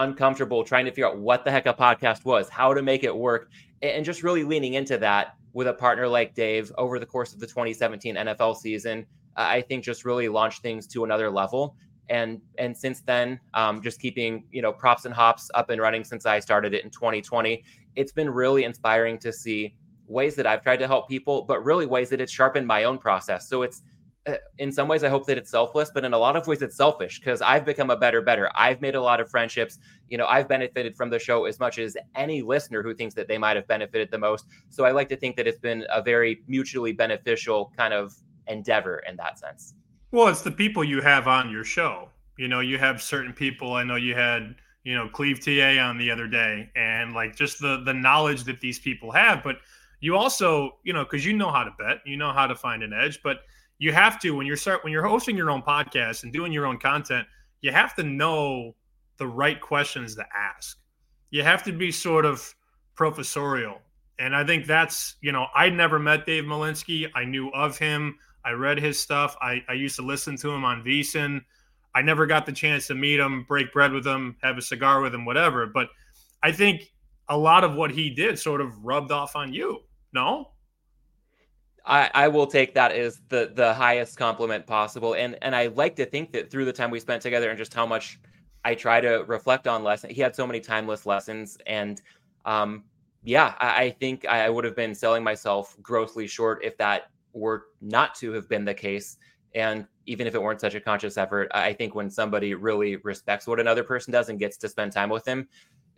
uncomfortable 0.00 0.64
trying 0.64 0.84
to 0.84 0.90
figure 0.90 1.06
out 1.06 1.18
what 1.18 1.44
the 1.44 1.50
heck 1.50 1.66
a 1.66 1.74
podcast 1.74 2.24
was 2.24 2.48
how 2.48 2.74
to 2.74 2.82
make 2.82 3.04
it 3.04 3.14
work 3.14 3.50
and 3.82 4.04
just 4.04 4.22
really 4.22 4.44
leaning 4.44 4.74
into 4.74 4.98
that 4.98 5.36
with 5.52 5.68
a 5.68 5.72
partner 5.72 6.08
like 6.08 6.34
dave 6.34 6.72
over 6.78 6.98
the 6.98 7.06
course 7.06 7.32
of 7.32 7.40
the 7.40 7.46
2017 7.46 8.16
nfl 8.16 8.56
season 8.56 9.06
i 9.36 9.60
think 9.60 9.84
just 9.84 10.04
really 10.04 10.28
launched 10.28 10.62
things 10.62 10.86
to 10.86 11.04
another 11.04 11.30
level 11.30 11.76
and 12.08 12.40
and 12.58 12.76
since 12.76 13.00
then 13.02 13.38
um, 13.54 13.80
just 13.82 14.00
keeping 14.00 14.44
you 14.50 14.62
know 14.62 14.72
props 14.72 15.04
and 15.04 15.14
hops 15.14 15.50
up 15.54 15.70
and 15.70 15.80
running 15.80 16.02
since 16.02 16.26
i 16.26 16.40
started 16.40 16.74
it 16.74 16.84
in 16.84 16.90
2020 16.90 17.62
it's 17.96 18.12
been 18.12 18.28
really 18.28 18.64
inspiring 18.64 19.18
to 19.18 19.32
see 19.32 19.74
ways 20.10 20.34
that 20.34 20.46
I've 20.46 20.62
tried 20.62 20.78
to 20.78 20.86
help 20.86 21.08
people, 21.08 21.42
but 21.42 21.64
really 21.64 21.86
ways 21.86 22.10
that 22.10 22.20
it's 22.20 22.32
sharpened 22.32 22.66
my 22.66 22.84
own 22.84 22.98
process. 22.98 23.48
So 23.48 23.62
it's 23.62 23.82
Uh, 24.26 24.34
in 24.58 24.70
some 24.70 24.86
ways 24.86 25.02
I 25.02 25.08
hope 25.08 25.26
that 25.26 25.38
it's 25.38 25.50
selfless, 25.50 25.90
but 25.94 26.04
in 26.04 26.12
a 26.12 26.18
lot 26.18 26.36
of 26.36 26.46
ways 26.46 26.60
it's 26.60 26.76
selfish 26.76 27.18
because 27.18 27.40
I've 27.40 27.64
become 27.64 27.88
a 27.88 27.96
better 27.96 28.20
better. 28.20 28.50
I've 28.54 28.80
made 28.82 28.94
a 28.94 29.00
lot 29.00 29.18
of 29.18 29.30
friendships. 29.30 29.78
You 30.08 30.18
know, 30.18 30.26
I've 30.26 30.46
benefited 30.46 30.94
from 30.94 31.08
the 31.08 31.18
show 31.18 31.46
as 31.46 31.58
much 31.58 31.78
as 31.78 31.96
any 32.14 32.42
listener 32.42 32.82
who 32.82 32.94
thinks 32.94 33.14
that 33.14 33.28
they 33.28 33.38
might 33.38 33.56
have 33.56 33.66
benefited 33.66 34.10
the 34.10 34.18
most. 34.18 34.46
So 34.68 34.84
I 34.84 34.90
like 34.90 35.08
to 35.08 35.16
think 35.16 35.36
that 35.36 35.46
it's 35.46 35.58
been 35.58 35.86
a 35.90 36.02
very 36.02 36.42
mutually 36.46 36.92
beneficial 36.92 37.72
kind 37.76 37.94
of 37.94 38.14
endeavor 38.46 39.02
in 39.08 39.16
that 39.16 39.38
sense. 39.38 39.74
Well, 40.10 40.28
it's 40.28 40.42
the 40.42 40.50
people 40.50 40.84
you 40.84 41.00
have 41.00 41.26
on 41.26 41.50
your 41.50 41.64
show. 41.64 42.08
You 42.36 42.48
know, 42.48 42.60
you 42.60 42.76
have 42.78 43.00
certain 43.00 43.32
people. 43.32 43.72
I 43.74 43.84
know 43.84 43.96
you 43.96 44.14
had 44.14 44.54
you 44.84 44.94
know 44.94 45.08
Cleve 45.08 45.40
TA 45.42 45.82
on 45.82 45.96
the 45.96 46.10
other 46.10 46.26
day, 46.26 46.70
and 46.76 47.14
like 47.14 47.36
just 47.36 47.58
the 47.60 47.82
the 47.84 47.94
knowledge 47.94 48.44
that 48.44 48.60
these 48.60 48.78
people 48.78 49.12
have, 49.12 49.42
but 49.42 49.56
you 50.00 50.16
also, 50.16 50.78
you 50.82 50.92
know, 50.92 51.04
because 51.04 51.24
you 51.24 51.34
know 51.34 51.50
how 51.50 51.62
to 51.62 51.70
bet, 51.78 51.98
you 52.06 52.16
know 52.16 52.32
how 52.32 52.46
to 52.46 52.56
find 52.56 52.82
an 52.82 52.92
edge, 52.92 53.20
but 53.22 53.40
you 53.80 53.92
have 53.92 54.20
to 54.20 54.32
when 54.32 54.46
you're 54.46 54.58
start 54.58 54.84
when 54.84 54.92
you're 54.92 55.06
hosting 55.06 55.36
your 55.36 55.50
own 55.50 55.62
podcast 55.62 56.22
and 56.22 56.32
doing 56.32 56.52
your 56.52 56.66
own 56.66 56.78
content, 56.78 57.26
you 57.62 57.72
have 57.72 57.94
to 57.96 58.04
know 58.04 58.76
the 59.16 59.26
right 59.26 59.58
questions 59.58 60.14
to 60.16 60.24
ask. 60.36 60.78
You 61.30 61.42
have 61.42 61.64
to 61.64 61.72
be 61.72 61.90
sort 61.90 62.26
of 62.26 62.54
professorial. 62.94 63.80
And 64.18 64.36
I 64.36 64.44
think 64.44 64.66
that's, 64.66 65.16
you 65.22 65.32
know, 65.32 65.46
I 65.54 65.70
never 65.70 65.98
met 65.98 66.26
Dave 66.26 66.44
Malinsky. 66.44 67.10
I 67.14 67.24
knew 67.24 67.48
of 67.52 67.78
him. 67.78 68.18
I 68.44 68.50
read 68.50 68.78
his 68.78 68.98
stuff. 68.98 69.34
I, 69.40 69.62
I 69.66 69.72
used 69.72 69.96
to 69.96 70.02
listen 70.02 70.36
to 70.38 70.50
him 70.50 70.62
on 70.62 70.84
VSiN. 70.84 71.40
I 71.94 72.02
never 72.02 72.26
got 72.26 72.44
the 72.44 72.52
chance 72.52 72.86
to 72.88 72.94
meet 72.94 73.18
him, 73.18 73.44
break 73.48 73.72
bread 73.72 73.92
with 73.92 74.06
him, 74.06 74.36
have 74.42 74.58
a 74.58 74.62
cigar 74.62 75.00
with 75.00 75.14
him, 75.14 75.24
whatever. 75.24 75.66
But 75.66 75.88
I 76.42 76.52
think 76.52 76.92
a 77.30 77.36
lot 77.36 77.64
of 77.64 77.74
what 77.74 77.90
he 77.90 78.10
did 78.10 78.38
sort 78.38 78.60
of 78.60 78.84
rubbed 78.84 79.10
off 79.10 79.36
on 79.36 79.54
you. 79.54 79.80
No. 80.12 80.50
I, 81.90 82.10
I 82.14 82.28
will 82.28 82.46
take 82.46 82.74
that 82.74 82.92
as 82.92 83.20
the 83.28 83.52
the 83.54 83.74
highest 83.74 84.16
compliment 84.16 84.66
possible. 84.66 85.14
And 85.14 85.36
and 85.42 85.56
I 85.56 85.66
like 85.68 85.96
to 85.96 86.06
think 86.06 86.32
that 86.32 86.50
through 86.50 86.64
the 86.66 86.72
time 86.72 86.90
we 86.90 87.00
spent 87.00 87.22
together 87.22 87.50
and 87.50 87.58
just 87.58 87.74
how 87.74 87.86
much 87.86 88.20
I 88.64 88.74
try 88.76 89.00
to 89.00 89.24
reflect 89.26 89.66
on 89.66 89.82
lessons. 89.84 90.14
He 90.14 90.20
had 90.22 90.36
so 90.36 90.46
many 90.46 90.60
timeless 90.60 91.06
lessons. 91.06 91.58
And 91.66 92.00
um 92.44 92.84
yeah, 93.24 93.54
I, 93.60 93.84
I 93.84 93.90
think 93.90 94.26
I 94.26 94.48
would 94.48 94.64
have 94.64 94.76
been 94.76 94.94
selling 94.94 95.24
myself 95.24 95.76
grossly 95.82 96.26
short 96.28 96.64
if 96.64 96.78
that 96.78 97.10
were 97.34 97.66
not 97.82 98.14
to 98.16 98.32
have 98.32 98.48
been 98.48 98.64
the 98.64 98.74
case. 98.74 99.18
And 99.54 99.86
even 100.06 100.26
if 100.28 100.34
it 100.34 100.42
weren't 100.42 100.60
such 100.60 100.74
a 100.76 100.80
conscious 100.80 101.18
effort, 101.18 101.48
I 101.52 101.72
think 101.74 101.94
when 101.94 102.10
somebody 102.10 102.54
really 102.54 102.96
respects 102.96 103.46
what 103.48 103.60
another 103.60 103.84
person 103.84 104.12
does 104.12 104.28
and 104.30 104.38
gets 104.38 104.56
to 104.58 104.68
spend 104.68 104.92
time 104.92 105.10
with 105.10 105.24
them, 105.24 105.48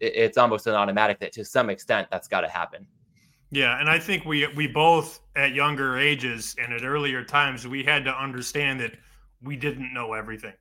it's 0.01 0.39
almost 0.39 0.67
an 0.67 0.75
automatic 0.75 1.21
that 1.21 1.33
to 1.35 1.45
some 1.45 1.71
extent 1.71 2.09
that's 2.11 2.29
got 2.29 2.41
to 2.43 2.49
happen. 2.49 2.87
Yeah, 3.53 3.79
and 3.79 3.91
I 3.91 3.99
think 3.99 4.25
we 4.25 4.47
we 4.57 4.67
both 4.67 5.21
at 5.37 5.53
younger 5.53 5.99
ages 5.99 6.57
and 6.59 6.73
at 6.73 6.85
earlier 6.85 7.23
times 7.23 7.69
we 7.69 7.85
had 7.85 8.03
to 8.07 8.11
understand 8.11 8.81
that 8.81 8.93
we 9.43 9.57
didn't 9.57 9.93
know 9.93 10.15
everything. 10.15 10.55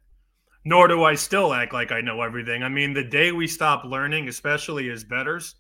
Nor 0.65 0.89
do 0.89 1.05
I 1.05 1.15
still 1.15 1.53
act 1.53 1.71
like 1.71 1.93
I 1.93 2.01
know 2.01 2.21
everything. 2.21 2.63
I 2.63 2.67
mean, 2.67 2.93
the 2.93 3.03
day 3.03 3.31
we 3.31 3.47
stop 3.47 3.85
learning, 3.85 4.27
especially 4.27 4.89
as 4.89 5.05
betters, 5.05 5.55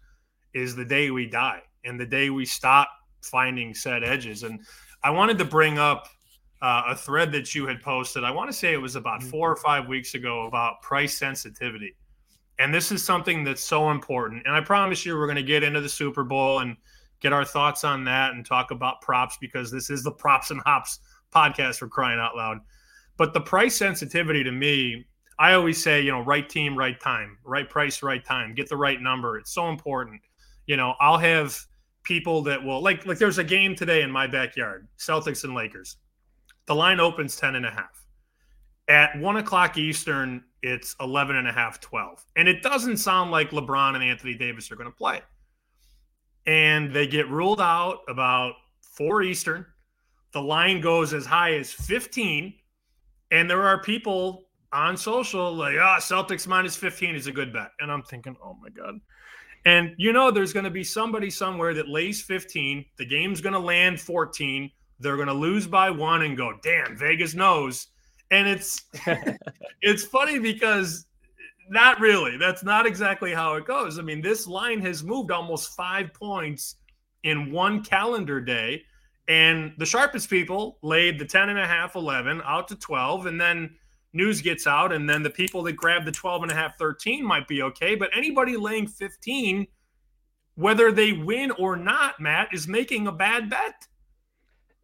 is 0.53 0.75
the 0.75 0.83
day 0.83 1.09
we 1.09 1.25
die 1.25 1.61
and 1.85 1.97
the 1.97 2.05
day 2.05 2.29
we 2.29 2.45
stop 2.45 2.89
finding 3.23 3.73
set 3.73 4.03
edges. 4.03 4.43
And 4.43 4.59
I 5.01 5.09
wanted 5.09 5.37
to 5.37 5.45
bring 5.45 5.79
up 5.79 6.09
uh, 6.61 6.83
a 6.89 6.95
thread 6.97 7.31
that 7.31 7.55
you 7.55 7.65
had 7.65 7.81
posted. 7.81 8.25
I 8.25 8.31
want 8.31 8.51
to 8.51 8.57
say 8.57 8.73
it 8.73 8.81
was 8.81 8.97
about 8.97 9.23
four 9.23 9.49
or 9.49 9.55
five 9.55 9.87
weeks 9.87 10.15
ago 10.15 10.47
about 10.47 10.81
price 10.81 11.17
sensitivity. 11.17 11.95
And 12.59 12.73
this 12.73 12.91
is 12.91 13.01
something 13.05 13.45
that's 13.45 13.63
so 13.63 13.89
important. 13.89 14.43
And 14.45 14.53
I 14.53 14.59
promise 14.59 15.05
you, 15.05 15.17
we're 15.17 15.27
going 15.27 15.37
to 15.37 15.43
get 15.43 15.63
into 15.63 15.79
the 15.79 15.89
Super 15.89 16.25
Bowl 16.25 16.59
and 16.59 16.75
get 17.21 17.31
our 17.31 17.45
thoughts 17.45 17.83
on 17.83 18.03
that 18.05 18.33
and 18.33 18.45
talk 18.45 18.71
about 18.71 19.01
props 19.01 19.37
because 19.39 19.71
this 19.71 19.89
is 19.89 20.03
the 20.03 20.11
props 20.11 20.51
and 20.51 20.59
hops 20.65 20.99
podcast 21.33 21.77
for 21.77 21.87
crying 21.87 22.19
out 22.19 22.35
loud. 22.35 22.59
But 23.17 23.33
the 23.33 23.41
price 23.41 23.75
sensitivity 23.75 24.43
to 24.43 24.51
me, 24.51 25.05
I 25.39 25.53
always 25.53 25.81
say, 25.81 26.01
you 26.01 26.11
know, 26.11 26.21
right 26.21 26.47
team, 26.47 26.77
right 26.77 26.99
time, 26.99 27.37
right 27.43 27.69
price, 27.69 28.03
right 28.03 28.23
time, 28.25 28.53
get 28.53 28.67
the 28.67 28.77
right 28.77 29.01
number. 29.01 29.37
It's 29.37 29.53
so 29.53 29.69
important. 29.69 30.21
You 30.65 30.77
know, 30.77 30.95
I'll 30.99 31.17
have 31.17 31.57
people 32.03 32.41
that 32.41 32.63
will 32.63 32.81
like 32.81 33.05
like 33.05 33.19
there's 33.19 33.37
a 33.37 33.43
game 33.43 33.75
today 33.75 34.01
in 34.01 34.11
my 34.11 34.27
backyard, 34.27 34.87
Celtics 34.97 35.43
and 35.43 35.53
Lakers. 35.53 35.97
The 36.65 36.75
line 36.75 36.99
opens 36.99 37.35
10 37.35 37.55
and 37.55 37.65
a 37.65 37.71
half. 37.71 38.05
At 38.87 39.17
one 39.19 39.37
o'clock 39.37 39.77
Eastern, 39.77 40.43
it's 40.63 40.95
11 40.99 41.35
and 41.35 41.47
a 41.47 41.51
half, 41.51 41.79
12. 41.79 42.23
And 42.35 42.47
it 42.47 42.61
doesn't 42.61 42.97
sound 42.97 43.31
like 43.31 43.51
LeBron 43.51 43.95
and 43.95 44.03
Anthony 44.03 44.33
Davis 44.33 44.71
are 44.71 44.75
going 44.75 44.89
to 44.89 44.95
play. 44.95 45.21
And 46.45 46.93
they 46.93 47.07
get 47.07 47.29
ruled 47.29 47.61
out 47.61 47.99
about 48.07 48.53
four 48.81 49.21
Eastern. 49.21 49.65
The 50.33 50.41
line 50.41 50.81
goes 50.81 51.13
as 51.13 51.25
high 51.25 51.53
as 51.55 51.71
15. 51.71 52.53
And 53.31 53.49
there 53.49 53.61
are 53.63 53.81
people 53.81 54.45
on 54.73 54.95
social 54.95 55.53
like, 55.53 55.75
ah, 55.79 55.97
oh, 55.97 56.01
Celtics 56.01 56.47
minus 56.47 56.75
15 56.75 57.15
is 57.15 57.27
a 57.27 57.31
good 57.31 57.51
bet. 57.51 57.71
And 57.79 57.91
I'm 57.91 58.03
thinking, 58.03 58.35
oh 58.43 58.57
my 58.61 58.69
God. 58.69 58.99
And 59.65 59.93
you 59.97 60.11
know, 60.11 60.31
there's 60.31 60.53
going 60.53 60.63
to 60.63 60.71
be 60.71 60.83
somebody 60.83 61.29
somewhere 61.29 61.73
that 61.73 61.87
lays 61.87 62.21
15. 62.21 62.85
The 62.97 63.05
game's 63.05 63.41
going 63.41 63.53
to 63.53 63.59
land 63.59 63.99
14. 63.99 64.71
They're 64.99 65.15
going 65.15 65.27
to 65.27 65.33
lose 65.33 65.67
by 65.67 65.89
one 65.89 66.23
and 66.23 66.37
go, 66.37 66.53
damn, 66.63 66.97
Vegas 66.97 67.33
knows. 67.33 67.87
And 68.31 68.47
it's 68.47 68.83
it's 69.81 70.03
funny 70.03 70.39
because 70.39 71.05
not 71.71 72.01
really. 72.01 72.35
That's 72.37 72.63
not 72.63 72.85
exactly 72.85 73.33
how 73.33 73.55
it 73.55 73.65
goes. 73.65 73.97
I 73.97 74.01
mean, 74.01 74.21
this 74.21 74.45
line 74.45 74.81
has 74.81 75.03
moved 75.03 75.31
almost 75.31 75.73
five 75.73 76.13
points 76.13 76.75
in 77.23 77.49
one 77.51 77.81
calendar 77.81 78.41
day. 78.41 78.83
And 79.29 79.71
the 79.77 79.85
sharpest 79.85 80.29
people 80.29 80.79
laid 80.81 81.17
the 81.17 81.23
10 81.23 81.47
and 81.47 81.57
a 81.57 81.65
half, 81.65 81.95
11 81.95 82.41
out 82.43 82.67
to 82.67 82.75
12. 82.75 83.27
And 83.27 83.39
then 83.39 83.73
news 84.11 84.41
gets 84.41 84.67
out. 84.67 84.91
And 84.91 85.09
then 85.09 85.23
the 85.23 85.29
people 85.29 85.63
that 85.63 85.77
grab 85.77 86.03
the 86.03 86.11
12 86.11 86.43
and 86.43 86.51
a 86.51 86.55
half, 86.55 86.77
13 86.77 87.25
might 87.25 87.47
be 87.47 87.61
okay. 87.61 87.95
But 87.95 88.09
anybody 88.13 88.57
laying 88.57 88.85
15, 88.85 89.65
whether 90.55 90.91
they 90.91 91.13
win 91.13 91.51
or 91.51 91.77
not, 91.77 92.19
Matt, 92.19 92.49
is 92.53 92.67
making 92.67 93.07
a 93.07 93.13
bad 93.13 93.49
bet. 93.49 93.87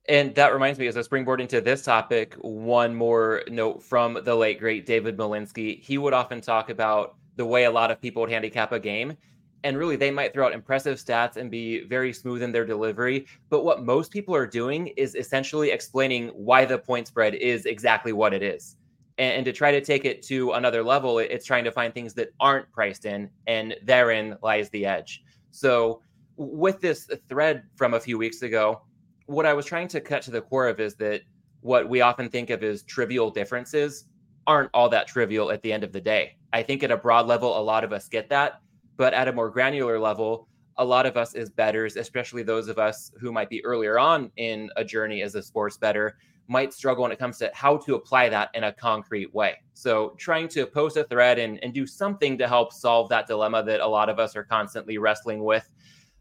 And 0.08 0.34
that 0.36 0.54
reminds 0.54 0.80
me, 0.80 0.88
as 0.88 0.96
I 0.96 1.02
springboard 1.02 1.42
into 1.42 1.60
this 1.60 1.84
topic, 1.84 2.36
one 2.36 2.96
more 2.96 3.44
note 3.50 3.84
from 3.84 4.20
the 4.24 4.36
late 4.36 4.60
great 4.60 4.86
David 4.86 5.18
Malinsky. 5.18 5.82
He 5.82 5.98
would 5.98 6.14
often 6.14 6.40
talk 6.40 6.70
about 6.70 7.16
the 7.36 7.46
way 7.46 7.66
a 7.66 7.72
lot 7.72 7.92
of 7.92 8.02
people 8.02 8.22
would 8.22 8.32
handicap 8.32 8.72
a 8.72 8.80
game. 8.80 9.18
And 9.64 9.78
really, 9.78 9.98
they 9.98 10.12
might 10.12 10.34
throw 10.34 10.46
out 10.46 10.54
impressive 10.54 10.98
stats 10.98 11.36
and 11.36 11.52
be 11.52 11.84
very 11.86 12.14
smooth 12.14 12.42
in 12.42 12.54
their 12.54 12.66
delivery. 12.66 13.26
But 13.50 13.66
what 13.66 13.84
most 13.84 14.12
people 14.12 14.34
are 14.34 14.48
doing 14.48 14.88
is 14.96 15.16
essentially 15.16 15.72
explaining 15.72 16.30
why 16.30 16.64
the 16.64 16.78
point 16.78 17.08
spread 17.08 17.36
is 17.36 17.66
exactly 17.66 18.14
what 18.14 18.34
it 18.34 18.44
is. 18.44 18.78
And, 19.18 19.38
and 19.38 19.46
to 19.46 19.52
try 19.52 19.72
to 19.72 19.82
take 19.82 20.06
it 20.06 20.22
to 20.24 20.54
another 20.54 20.84
level, 20.84 21.20
it's 21.20 21.46
trying 21.46 21.66
to 21.66 21.72
find 21.72 21.94
things 21.94 22.14
that 22.14 22.30
aren't 22.40 22.72
priced 22.72 23.06
in. 23.06 23.30
And 23.46 23.76
therein 23.84 24.38
lies 24.42 24.70
the 24.70 24.86
edge. 24.86 25.24
So, 25.52 26.02
with 26.38 26.80
this 26.80 27.10
thread 27.28 27.64
from 27.76 27.96
a 27.96 28.00
few 28.00 28.18
weeks 28.18 28.44
ago, 28.44 28.84
what 29.28 29.46
I 29.46 29.54
was 29.54 29.66
trying 29.66 29.88
to 29.90 30.02
cut 30.02 30.24
to 30.24 30.32
the 30.32 30.42
core 30.42 30.68
of 30.68 30.80
is 30.80 30.96
that 30.96 31.22
what 31.62 31.88
we 31.88 32.02
often 32.02 32.30
think 32.30 32.50
of 32.50 32.64
as 32.64 32.84
trivial 32.84 33.30
differences 33.30 34.06
aren't 34.48 34.70
all 34.74 34.90
that 34.90 35.08
trivial 35.08 35.52
at 35.52 35.62
the 35.62 35.72
end 35.72 35.84
of 35.84 35.92
the 35.92 36.02
day. 36.02 36.38
I 36.54 36.64
think 36.64 36.82
at 36.84 36.92
a 36.92 36.98
broad 36.98 37.28
level, 37.28 37.58
a 37.58 37.62
lot 37.62 37.84
of 37.84 37.92
us 37.92 38.08
get 38.08 38.30
that. 38.30 38.62
But 38.96 39.14
at 39.14 39.28
a 39.28 39.34
more 39.34 39.50
granular 39.50 40.00
level, 40.00 40.48
a 40.78 40.86
lot 40.86 41.06
of 41.06 41.18
us 41.18 41.36
as 41.36 41.50
betters, 41.50 41.98
especially 41.98 42.44
those 42.44 42.68
of 42.68 42.80
us 42.80 43.12
who 43.20 43.32
might 43.32 43.50
be 43.50 43.64
earlier 43.66 44.00
on 44.00 44.32
in 44.38 44.70
a 44.76 44.84
journey 44.84 45.22
as 45.22 45.36
a 45.36 45.44
sports 45.44 45.78
better, 45.78 46.18
might 46.48 46.74
struggle 46.74 47.04
when 47.04 47.12
it 47.12 47.20
comes 47.20 47.38
to 47.40 47.52
how 47.54 47.78
to 47.78 47.96
apply 47.96 48.30
that 48.30 48.50
in 48.54 48.64
a 48.64 48.72
concrete 48.72 49.34
way. 49.34 49.56
So, 49.74 50.16
trying 50.18 50.48
to 50.50 50.66
post 50.66 50.96
a 50.96 51.04
thread 51.04 51.40
and, 51.40 51.62
and 51.62 51.74
do 51.74 51.86
something 51.86 52.38
to 52.38 52.48
help 52.48 52.72
solve 52.72 53.10
that 53.10 53.28
dilemma 53.28 53.64
that 53.64 53.82
a 53.82 53.88
lot 53.88 54.08
of 54.08 54.18
us 54.18 54.36
are 54.36 54.44
constantly 54.44 54.98
wrestling 54.98 55.44
with. 55.44 55.70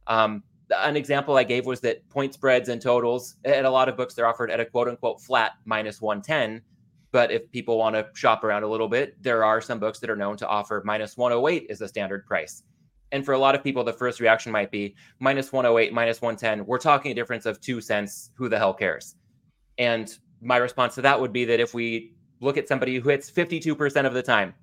Um, 0.08 0.42
an 0.70 0.96
example 0.96 1.36
I 1.36 1.44
gave 1.44 1.66
was 1.66 1.80
that 1.80 2.08
point 2.08 2.34
spreads 2.34 2.68
and 2.68 2.80
totals 2.80 3.36
at 3.44 3.64
a 3.64 3.70
lot 3.70 3.88
of 3.88 3.96
books 3.96 4.14
they're 4.14 4.26
offered 4.26 4.50
at 4.50 4.60
a 4.60 4.64
quote 4.64 4.88
unquote 4.88 5.20
flat 5.20 5.52
minus 5.64 6.00
110. 6.00 6.62
But 7.12 7.30
if 7.30 7.50
people 7.50 7.78
want 7.78 7.94
to 7.94 8.08
shop 8.14 8.44
around 8.44 8.64
a 8.64 8.68
little 8.68 8.88
bit, 8.88 9.22
there 9.22 9.44
are 9.44 9.60
some 9.60 9.78
books 9.78 10.00
that 10.00 10.10
are 10.10 10.16
known 10.16 10.36
to 10.38 10.48
offer 10.48 10.82
minus 10.84 11.16
108 11.16 11.70
as 11.70 11.80
a 11.80 11.88
standard 11.88 12.26
price. 12.26 12.62
And 13.12 13.24
for 13.24 13.32
a 13.32 13.38
lot 13.38 13.54
of 13.54 13.62
people, 13.62 13.84
the 13.84 13.92
first 13.92 14.20
reaction 14.20 14.50
might 14.50 14.70
be 14.70 14.96
minus 15.20 15.52
108, 15.52 15.92
minus 15.92 16.20
110. 16.20 16.66
We're 16.66 16.78
talking 16.78 17.12
a 17.12 17.14
difference 17.14 17.46
of 17.46 17.60
two 17.60 17.80
cents. 17.80 18.30
Who 18.34 18.48
the 18.48 18.58
hell 18.58 18.74
cares? 18.74 19.14
And 19.78 20.12
my 20.42 20.56
response 20.56 20.96
to 20.96 21.02
that 21.02 21.20
would 21.20 21.32
be 21.32 21.44
that 21.44 21.60
if 21.60 21.72
we 21.72 22.12
look 22.40 22.56
at 22.56 22.68
somebody 22.68 22.98
who 22.98 23.08
hits 23.08 23.30
52% 23.30 24.04
of 24.04 24.12
the 24.12 24.22
time, 24.22 24.54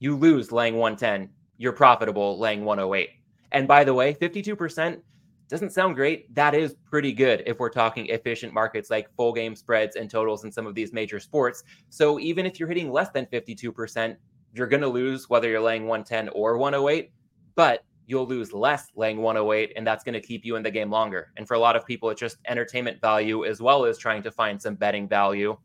you 0.00 0.16
lose 0.16 0.52
laying 0.52 0.76
110, 0.76 1.30
you're 1.56 1.72
profitable 1.72 2.38
laying 2.38 2.64
108. 2.64 3.10
And 3.52 3.68
by 3.68 3.84
the 3.84 3.94
way, 3.94 4.12
52% 4.12 5.00
doesn't 5.48 5.70
sound 5.70 5.94
great. 5.94 6.34
That 6.34 6.54
is 6.54 6.74
pretty 6.90 7.12
good 7.12 7.42
if 7.46 7.58
we're 7.58 7.70
talking 7.70 8.06
efficient 8.06 8.52
markets 8.52 8.90
like 8.90 9.14
full 9.16 9.32
game 9.32 9.54
spreads 9.54 9.96
and 9.96 10.10
totals 10.10 10.44
in 10.44 10.52
some 10.52 10.66
of 10.66 10.74
these 10.74 10.92
major 10.92 11.20
sports. 11.20 11.62
So 11.88 12.18
even 12.18 12.46
if 12.46 12.58
you're 12.58 12.68
hitting 12.68 12.90
less 12.90 13.10
than 13.10 13.26
52%, 13.26 14.16
you're 14.54 14.66
going 14.66 14.82
to 14.82 14.88
lose 14.88 15.28
whether 15.28 15.48
you're 15.48 15.60
laying 15.60 15.86
110 15.86 16.30
or 16.30 16.56
108, 16.56 17.12
but 17.54 17.84
you'll 18.06 18.26
lose 18.26 18.52
less 18.52 18.90
laying 18.96 19.18
108, 19.18 19.72
and 19.76 19.86
that's 19.86 20.04
going 20.04 20.14
to 20.14 20.20
keep 20.20 20.44
you 20.44 20.56
in 20.56 20.62
the 20.62 20.70
game 20.70 20.90
longer. 20.90 21.32
And 21.36 21.46
for 21.46 21.54
a 21.54 21.58
lot 21.58 21.76
of 21.76 21.84
people, 21.84 22.08
it's 22.10 22.20
just 22.20 22.38
entertainment 22.46 23.00
value 23.00 23.44
as 23.44 23.60
well 23.60 23.84
as 23.84 23.98
trying 23.98 24.22
to 24.22 24.30
find 24.30 24.60
some 24.60 24.74
betting 24.74 25.08
value. 25.08 25.56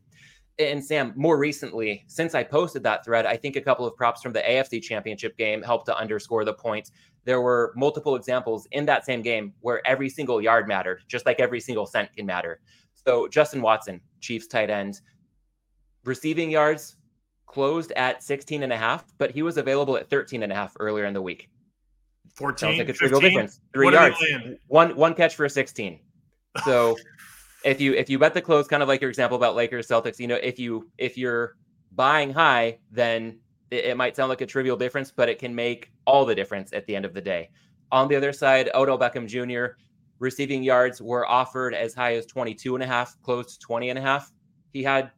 And 0.58 0.84
Sam, 0.84 1.12
more 1.16 1.38
recently, 1.38 2.04
since 2.08 2.34
I 2.34 2.44
posted 2.44 2.82
that 2.82 3.04
thread, 3.04 3.24
I 3.24 3.36
think 3.36 3.56
a 3.56 3.60
couple 3.60 3.86
of 3.86 3.96
props 3.96 4.22
from 4.22 4.32
the 4.32 4.40
AFC 4.40 4.82
Championship 4.82 5.36
game 5.38 5.62
helped 5.62 5.86
to 5.86 5.96
underscore 5.96 6.44
the 6.44 6.52
point 6.52 6.90
there 7.24 7.40
were 7.40 7.72
multiple 7.76 8.16
examples 8.16 8.66
in 8.72 8.86
that 8.86 9.04
same 9.04 9.22
game 9.22 9.52
where 9.60 9.86
every 9.86 10.08
single 10.08 10.40
yard 10.42 10.66
mattered, 10.66 11.02
just 11.06 11.26
like 11.26 11.40
every 11.40 11.60
single 11.60 11.86
cent 11.86 12.12
can 12.14 12.26
matter. 12.26 12.60
So 13.06 13.28
Justin 13.28 13.62
Watson, 13.62 14.00
Chiefs 14.20 14.46
tight 14.46 14.70
end, 14.70 15.00
receiving 16.04 16.50
yards 16.50 16.96
closed 17.46 17.92
at 17.92 18.22
16 18.22 18.62
and 18.62 18.72
a 18.72 18.76
half, 18.76 19.04
but 19.18 19.30
he 19.30 19.42
was 19.42 19.56
available 19.56 19.96
at 19.96 20.10
13 20.10 20.42
and 20.42 20.52
a 20.52 20.54
half 20.54 20.74
earlier 20.80 21.04
in 21.04 21.14
the 21.14 21.22
week. 21.22 21.48
14, 22.34 22.58
Sounds 22.58 22.78
like 22.78 22.88
a 22.88 22.92
trivial 22.92 23.20
difference. 23.20 23.60
Three 23.74 23.84
what 23.86 23.94
yards, 23.94 24.16
one 24.68 24.96
one 24.96 25.14
catch 25.14 25.36
for 25.36 25.44
a 25.44 25.50
16. 25.50 26.00
So 26.64 26.96
if 27.64 27.80
you 27.80 27.94
if 27.94 28.08
you 28.10 28.18
bet 28.18 28.34
the 28.34 28.40
close, 28.40 28.66
kind 28.66 28.82
of 28.82 28.88
like 28.88 29.00
your 29.00 29.10
example 29.10 29.36
about 29.36 29.54
Lakers 29.54 29.88
Celtics, 29.88 30.18
you 30.18 30.26
know, 30.26 30.38
if 30.42 30.58
you 30.58 30.90
if 30.98 31.16
you're 31.16 31.56
buying 31.92 32.32
high, 32.32 32.78
then 32.90 33.38
it, 33.70 33.84
it 33.86 33.96
might 33.96 34.16
sound 34.16 34.28
like 34.28 34.40
a 34.40 34.46
trivial 34.46 34.76
difference, 34.76 35.10
but 35.10 35.28
it 35.28 35.38
can 35.38 35.54
make 35.54 35.90
all 36.06 36.24
the 36.24 36.34
difference 36.34 36.72
at 36.72 36.86
the 36.86 36.96
end 36.96 37.04
of 37.04 37.14
the 37.14 37.20
day. 37.20 37.50
On 37.90 38.08
the 38.08 38.16
other 38.16 38.32
side, 38.32 38.70
Odell 38.74 38.98
Beckham 38.98 39.26
Jr. 39.26 39.76
receiving 40.18 40.62
yards 40.62 41.02
were 41.02 41.28
offered 41.28 41.74
as 41.74 41.94
high 41.94 42.14
as 42.14 42.26
22 42.26 42.74
and 42.74 42.82
a 42.82 42.86
half, 42.86 43.20
close 43.22 43.56
to 43.56 43.58
20 43.60 43.90
and 43.90 43.98
a 43.98 44.02
half. 44.02 44.32
He 44.72 44.82
had 44.82 45.10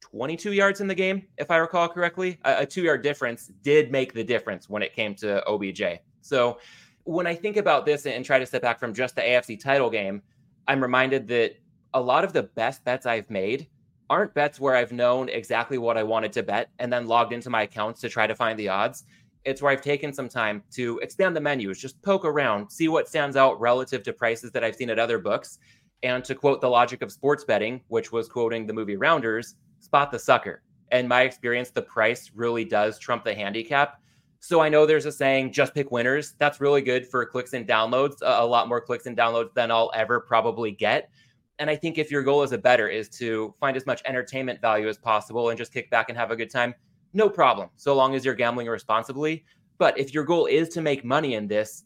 22 0.00 0.52
yards 0.52 0.80
in 0.80 0.86
the 0.86 0.94
game, 0.94 1.26
if 1.36 1.50
I 1.50 1.56
recall 1.58 1.88
correctly. 1.88 2.38
A, 2.44 2.60
a 2.60 2.66
two 2.66 2.82
yard 2.82 3.02
difference 3.02 3.50
did 3.62 3.92
make 3.92 4.14
the 4.14 4.24
difference 4.24 4.68
when 4.68 4.82
it 4.82 4.94
came 4.94 5.14
to 5.16 5.46
OBJ. 5.46 5.82
So 6.22 6.58
when 7.04 7.26
I 7.26 7.34
think 7.34 7.56
about 7.56 7.86
this 7.86 8.06
and 8.06 8.24
try 8.24 8.38
to 8.38 8.46
step 8.46 8.62
back 8.62 8.78
from 8.78 8.94
just 8.94 9.16
the 9.16 9.22
AFC 9.22 9.60
title 9.60 9.90
game, 9.90 10.22
I'm 10.68 10.82
reminded 10.82 11.26
that 11.28 11.56
a 11.94 12.00
lot 12.00 12.24
of 12.24 12.34
the 12.34 12.42
best 12.44 12.84
bets 12.84 13.06
I've 13.06 13.30
made 13.30 13.66
aren't 14.10 14.34
bets 14.34 14.60
where 14.60 14.76
I've 14.76 14.92
known 14.92 15.30
exactly 15.30 15.78
what 15.78 15.96
I 15.96 16.02
wanted 16.02 16.32
to 16.34 16.42
bet 16.42 16.70
and 16.78 16.92
then 16.92 17.06
logged 17.06 17.32
into 17.32 17.50
my 17.50 17.62
accounts 17.62 18.00
to 18.02 18.08
try 18.08 18.26
to 18.26 18.34
find 18.34 18.58
the 18.58 18.68
odds. 18.68 19.04
It's 19.44 19.62
where 19.62 19.72
I've 19.72 19.80
taken 19.80 20.12
some 20.12 20.28
time 20.28 20.62
to 20.72 20.98
expand 20.98 21.34
the 21.34 21.40
menus, 21.40 21.80
just 21.80 22.00
poke 22.02 22.26
around, 22.26 22.70
see 22.70 22.88
what 22.88 23.08
stands 23.08 23.36
out 23.36 23.58
relative 23.60 24.02
to 24.04 24.12
prices 24.12 24.50
that 24.52 24.62
I've 24.62 24.76
seen 24.76 24.90
at 24.90 24.98
other 24.98 25.18
books. 25.18 25.58
And 26.02 26.22
to 26.26 26.34
quote 26.34 26.60
the 26.60 26.68
logic 26.68 27.02
of 27.02 27.10
sports 27.10 27.44
betting, 27.44 27.80
which 27.88 28.12
was 28.12 28.28
quoting 28.28 28.66
the 28.66 28.72
movie 28.72 28.96
Rounders, 28.96 29.56
spot 29.80 30.10
the 30.12 30.18
sucker. 30.18 30.62
And 30.90 31.08
my 31.08 31.22
experience, 31.22 31.70
the 31.70 31.82
price 31.82 32.30
really 32.34 32.64
does 32.64 32.98
trump 32.98 33.24
the 33.24 33.34
handicap. 33.34 34.00
So 34.40 34.60
I 34.60 34.68
know 34.68 34.86
there's 34.86 35.06
a 35.06 35.12
saying, 35.12 35.52
just 35.52 35.74
pick 35.74 35.90
winners. 35.90 36.34
That's 36.38 36.60
really 36.60 36.80
good 36.80 37.06
for 37.06 37.26
clicks 37.26 37.54
and 37.54 37.66
downloads, 37.66 38.16
a 38.22 38.46
lot 38.46 38.68
more 38.68 38.80
clicks 38.80 39.06
and 39.06 39.16
downloads 39.16 39.52
than 39.54 39.70
I'll 39.70 39.90
ever 39.94 40.20
probably 40.20 40.70
get. 40.70 41.10
And 41.58 41.68
I 41.68 41.74
think 41.74 41.98
if 41.98 42.10
your 42.10 42.22
goal 42.22 42.42
as 42.42 42.52
a 42.52 42.58
better 42.58 42.88
is 42.88 43.08
to 43.18 43.52
find 43.58 43.76
as 43.76 43.84
much 43.84 44.00
entertainment 44.04 44.60
value 44.60 44.88
as 44.88 44.96
possible 44.96 45.48
and 45.48 45.58
just 45.58 45.72
kick 45.72 45.90
back 45.90 46.08
and 46.08 46.16
have 46.16 46.30
a 46.30 46.36
good 46.36 46.50
time, 46.50 46.72
no 47.14 47.28
problem, 47.28 47.68
so 47.76 47.96
long 47.96 48.14
as 48.14 48.24
you're 48.24 48.34
gambling 48.34 48.68
responsibly. 48.68 49.44
But 49.76 49.98
if 49.98 50.14
your 50.14 50.24
goal 50.24 50.46
is 50.46 50.68
to 50.70 50.82
make 50.82 51.04
money 51.04 51.34
in 51.34 51.48
this, 51.48 51.84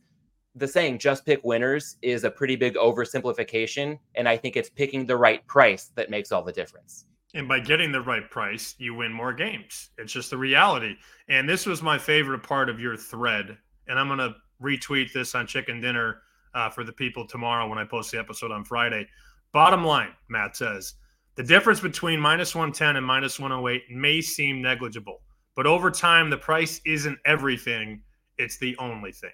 the 0.55 0.69
saying 0.69 0.99
just 0.99 1.25
pick 1.25 1.41
winners 1.45 1.97
is 2.03 2.25
a 2.25 2.31
pretty 2.31 2.57
big 2.57 2.75
oversimplification. 2.75 3.99
And 4.15 4.29
I 4.29 4.37
think 4.37 4.57
it's 4.57 4.69
picking 4.69 5.07
the 5.07 5.17
right 5.17 5.47
price 5.47 5.91
that 5.95 6.11
makes 6.11 6.33
all 6.33 6.43
the 6.43 6.53
difference. 6.53 7.07
And 7.35 7.49
by 7.49 7.61
getting 7.61 7.93
the 7.93 8.01
right 8.03 8.29
price, 8.31 8.75
you 8.79 8.95
win 8.95 9.13
more 9.13 9.33
games. 9.33 9.91
It's 9.97 10.13
just 10.13 10.31
the 10.31 10.37
reality. 10.37 10.97
And 11.29 11.49
this 11.49 11.65
was 11.65 11.83
my 11.83 11.97
favorite 11.99 12.43
part 12.43 12.69
of 12.69 12.79
your 12.79 12.97
thread. 12.97 13.57
And 13.89 13.99
I'm 13.99 14.09
going 14.09 14.19
to 14.19 14.35
retweet 14.63 15.13
this 15.13 15.35
on 15.35 15.47
Chicken 15.47 15.81
Dinner 15.81 16.23
uh, 16.55 16.69
for 16.71 16.85
the 16.85 16.93
people 16.93 17.27
tomorrow 17.27 17.69
when 17.69 17.79
I 17.79 17.85
post 17.85 18.13
the 18.13 18.19
episode 18.19 18.53
on 18.53 18.65
Friday. 18.65 19.07
Bottom 19.53 19.85
line, 19.85 20.13
Matt 20.29 20.57
says 20.57 20.95
the 21.35 21.43
difference 21.43 21.81
between 21.81 22.21
minus 22.21 22.55
110 22.55 22.97
and 22.97 23.07
minus 23.07 23.39
108 23.39 23.83
may 23.91 24.21
seem 24.21 24.61
negligible, 24.61 25.23
but 25.57 25.67
over 25.67 25.91
time, 25.91 26.31
the 26.31 26.37
price 26.37 26.81
isn't 26.85 27.19
everything, 27.25 28.03
it's 28.39 28.59
the 28.59 28.77
only 28.79 29.13
thing. 29.13 29.31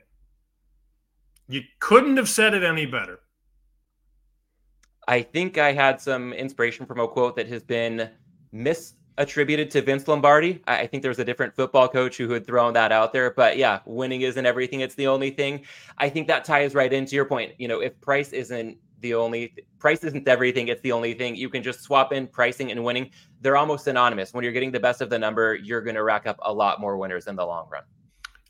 You 1.48 1.62
couldn't 1.80 2.16
have 2.16 2.28
said 2.28 2.54
it 2.54 2.62
any 2.62 2.86
better. 2.86 3.20
I 5.08 5.22
think 5.22 5.56
I 5.56 5.72
had 5.72 6.02
some 6.02 6.34
inspiration 6.34 6.84
from 6.84 7.00
a 7.00 7.08
quote 7.08 7.34
that 7.36 7.48
has 7.48 7.62
been 7.62 8.10
misattributed 8.54 9.70
to 9.70 9.80
Vince 9.80 10.06
Lombardi. 10.06 10.62
I 10.66 10.86
think 10.86 11.02
there's 11.02 11.18
a 11.18 11.24
different 11.24 11.56
football 11.56 11.88
coach 11.88 12.18
who 12.18 12.30
had 12.30 12.46
thrown 12.46 12.74
that 12.74 12.92
out 12.92 13.14
there. 13.14 13.30
But 13.30 13.56
yeah, 13.56 13.80
winning 13.86 14.20
isn't 14.20 14.44
everything, 14.44 14.80
it's 14.80 14.94
the 14.96 15.06
only 15.06 15.30
thing. 15.30 15.64
I 15.96 16.10
think 16.10 16.28
that 16.28 16.44
ties 16.44 16.74
right 16.74 16.92
into 16.92 17.16
your 17.16 17.24
point. 17.24 17.52
You 17.56 17.68
know, 17.68 17.80
if 17.80 17.98
price 18.02 18.34
isn't 18.34 18.76
the 19.00 19.14
only 19.14 19.54
price 19.78 20.02
isn't 20.02 20.26
everything 20.26 20.66
it's 20.66 20.82
the 20.82 20.90
only 20.90 21.14
thing 21.14 21.36
you 21.36 21.48
can 21.48 21.62
just 21.62 21.82
swap 21.82 22.12
in 22.12 22.26
pricing 22.26 22.72
and 22.72 22.82
winning 22.82 23.08
they're 23.40 23.56
almost 23.56 23.84
synonymous 23.84 24.34
when 24.34 24.42
you're 24.42 24.52
getting 24.52 24.72
the 24.72 24.80
best 24.80 25.00
of 25.00 25.08
the 25.08 25.16
number 25.16 25.54
you're 25.54 25.80
going 25.80 25.94
to 25.94 26.02
rack 26.02 26.26
up 26.26 26.36
a 26.42 26.52
lot 26.52 26.80
more 26.80 26.96
winners 26.96 27.28
in 27.28 27.36
the 27.36 27.46
long 27.46 27.68
run 27.70 27.84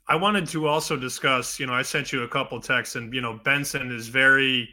i 0.07 0.17
wanted 0.17 0.47
to 0.47 0.67
also 0.67 0.97
discuss 0.97 1.61
you 1.61 1.67
know 1.67 1.75
i 1.75 1.83
sent 1.83 2.15
you 2.15 2.23
a 2.23 2.29
couple 2.29 2.59
texts 2.62 2.97
and 2.97 3.12
you 3.12 3.21
know 3.21 3.38
benson 3.45 3.93
is 3.93 4.09
very 4.09 4.71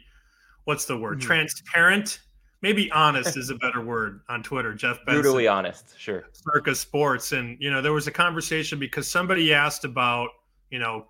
what's 0.66 0.84
the 0.84 0.96
word? 0.96 1.18
Mm-hmm. 1.18 1.26
Transparent. 1.26 2.20
Maybe 2.62 2.90
honest 2.90 3.36
is 3.38 3.50
a 3.50 3.54
better 3.54 3.80
word 3.80 4.20
on 4.28 4.42
Twitter. 4.42 4.74
Jeff 4.74 4.98
Benson, 5.06 5.22
brutally 5.22 5.48
honest, 5.48 5.98
sure. 5.98 6.26
Circa 6.32 6.74
Sports, 6.74 7.32
and 7.32 7.56
you 7.58 7.70
know 7.70 7.80
there 7.80 7.92
was 7.92 8.06
a 8.06 8.12
conversation 8.12 8.78
because 8.78 9.08
somebody 9.10 9.54
asked 9.54 9.84
about 9.84 10.28
you 10.70 10.78
know 10.78 11.06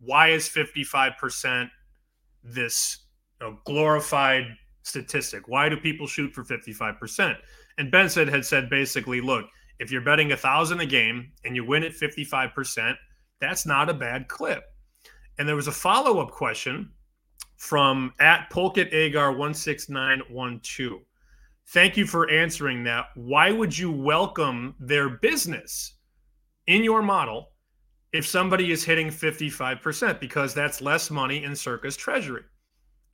why 0.00 0.28
is 0.28 0.48
fifty 0.48 0.82
five 0.82 1.12
percent 1.18 1.68
this 2.42 3.06
you 3.40 3.48
know, 3.48 3.58
glorified 3.64 4.44
statistic? 4.82 5.46
Why 5.46 5.68
do 5.68 5.76
people 5.76 6.06
shoot 6.06 6.32
for 6.32 6.44
fifty 6.44 6.72
five 6.72 6.98
percent? 6.98 7.36
And 7.78 7.90
Benson 7.90 8.28
had 8.28 8.44
said 8.44 8.70
basically, 8.70 9.20
look, 9.20 9.46
if 9.78 9.90
you're 9.90 10.02
betting 10.02 10.32
a 10.32 10.36
thousand 10.36 10.80
a 10.80 10.86
game 10.86 11.32
and 11.44 11.56
you 11.56 11.64
win 11.64 11.82
at 11.82 11.92
fifty 11.92 12.24
five 12.24 12.54
percent, 12.54 12.96
that's 13.40 13.66
not 13.66 13.90
a 13.90 13.94
bad 13.94 14.28
clip. 14.28 14.64
And 15.38 15.48
there 15.48 15.56
was 15.56 15.68
a 15.68 15.72
follow 15.72 16.20
up 16.20 16.30
question 16.30 16.90
from 17.60 18.10
at 18.18 18.48
Polkit 18.50 18.90
Agar 18.90 19.34
16912. 19.34 21.02
Thank 21.68 21.96
you 21.98 22.06
for 22.06 22.30
answering 22.30 22.82
that. 22.84 23.08
Why 23.14 23.52
would 23.52 23.76
you 23.76 23.92
welcome 23.92 24.74
their 24.80 25.10
business 25.10 25.96
in 26.66 26.82
your 26.82 27.02
model 27.02 27.50
if 28.14 28.26
somebody 28.26 28.72
is 28.72 28.82
hitting 28.82 29.08
55%? 29.08 30.18
Because 30.18 30.54
that's 30.54 30.80
less 30.80 31.10
money 31.10 31.44
in 31.44 31.54
Circa's 31.54 31.98
treasury. 31.98 32.44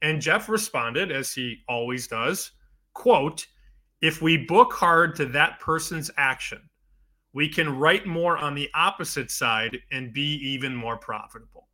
And 0.01 0.23
Jeff 0.23 0.49
responded, 0.49 1.11
as 1.11 1.35
he 1.35 1.65
always 1.69 2.07
does, 2.07 2.53
quote, 2.95 3.49
if 4.01 4.23
we 4.23 4.37
book 4.37 4.73
hard 4.73 5.17
to 5.17 5.27
that 5.27 5.59
person's 5.59 6.11
action, 6.19 6.63
we 7.33 7.49
can 7.49 7.77
write 7.77 8.07
more 8.07 8.39
on 8.39 8.55
the 8.55 8.71
opposite 8.77 9.33
side 9.33 9.77
and 9.91 10.15
be 10.15 10.37
even 10.37 10.75
more 10.75 10.97
profitable 10.97 11.66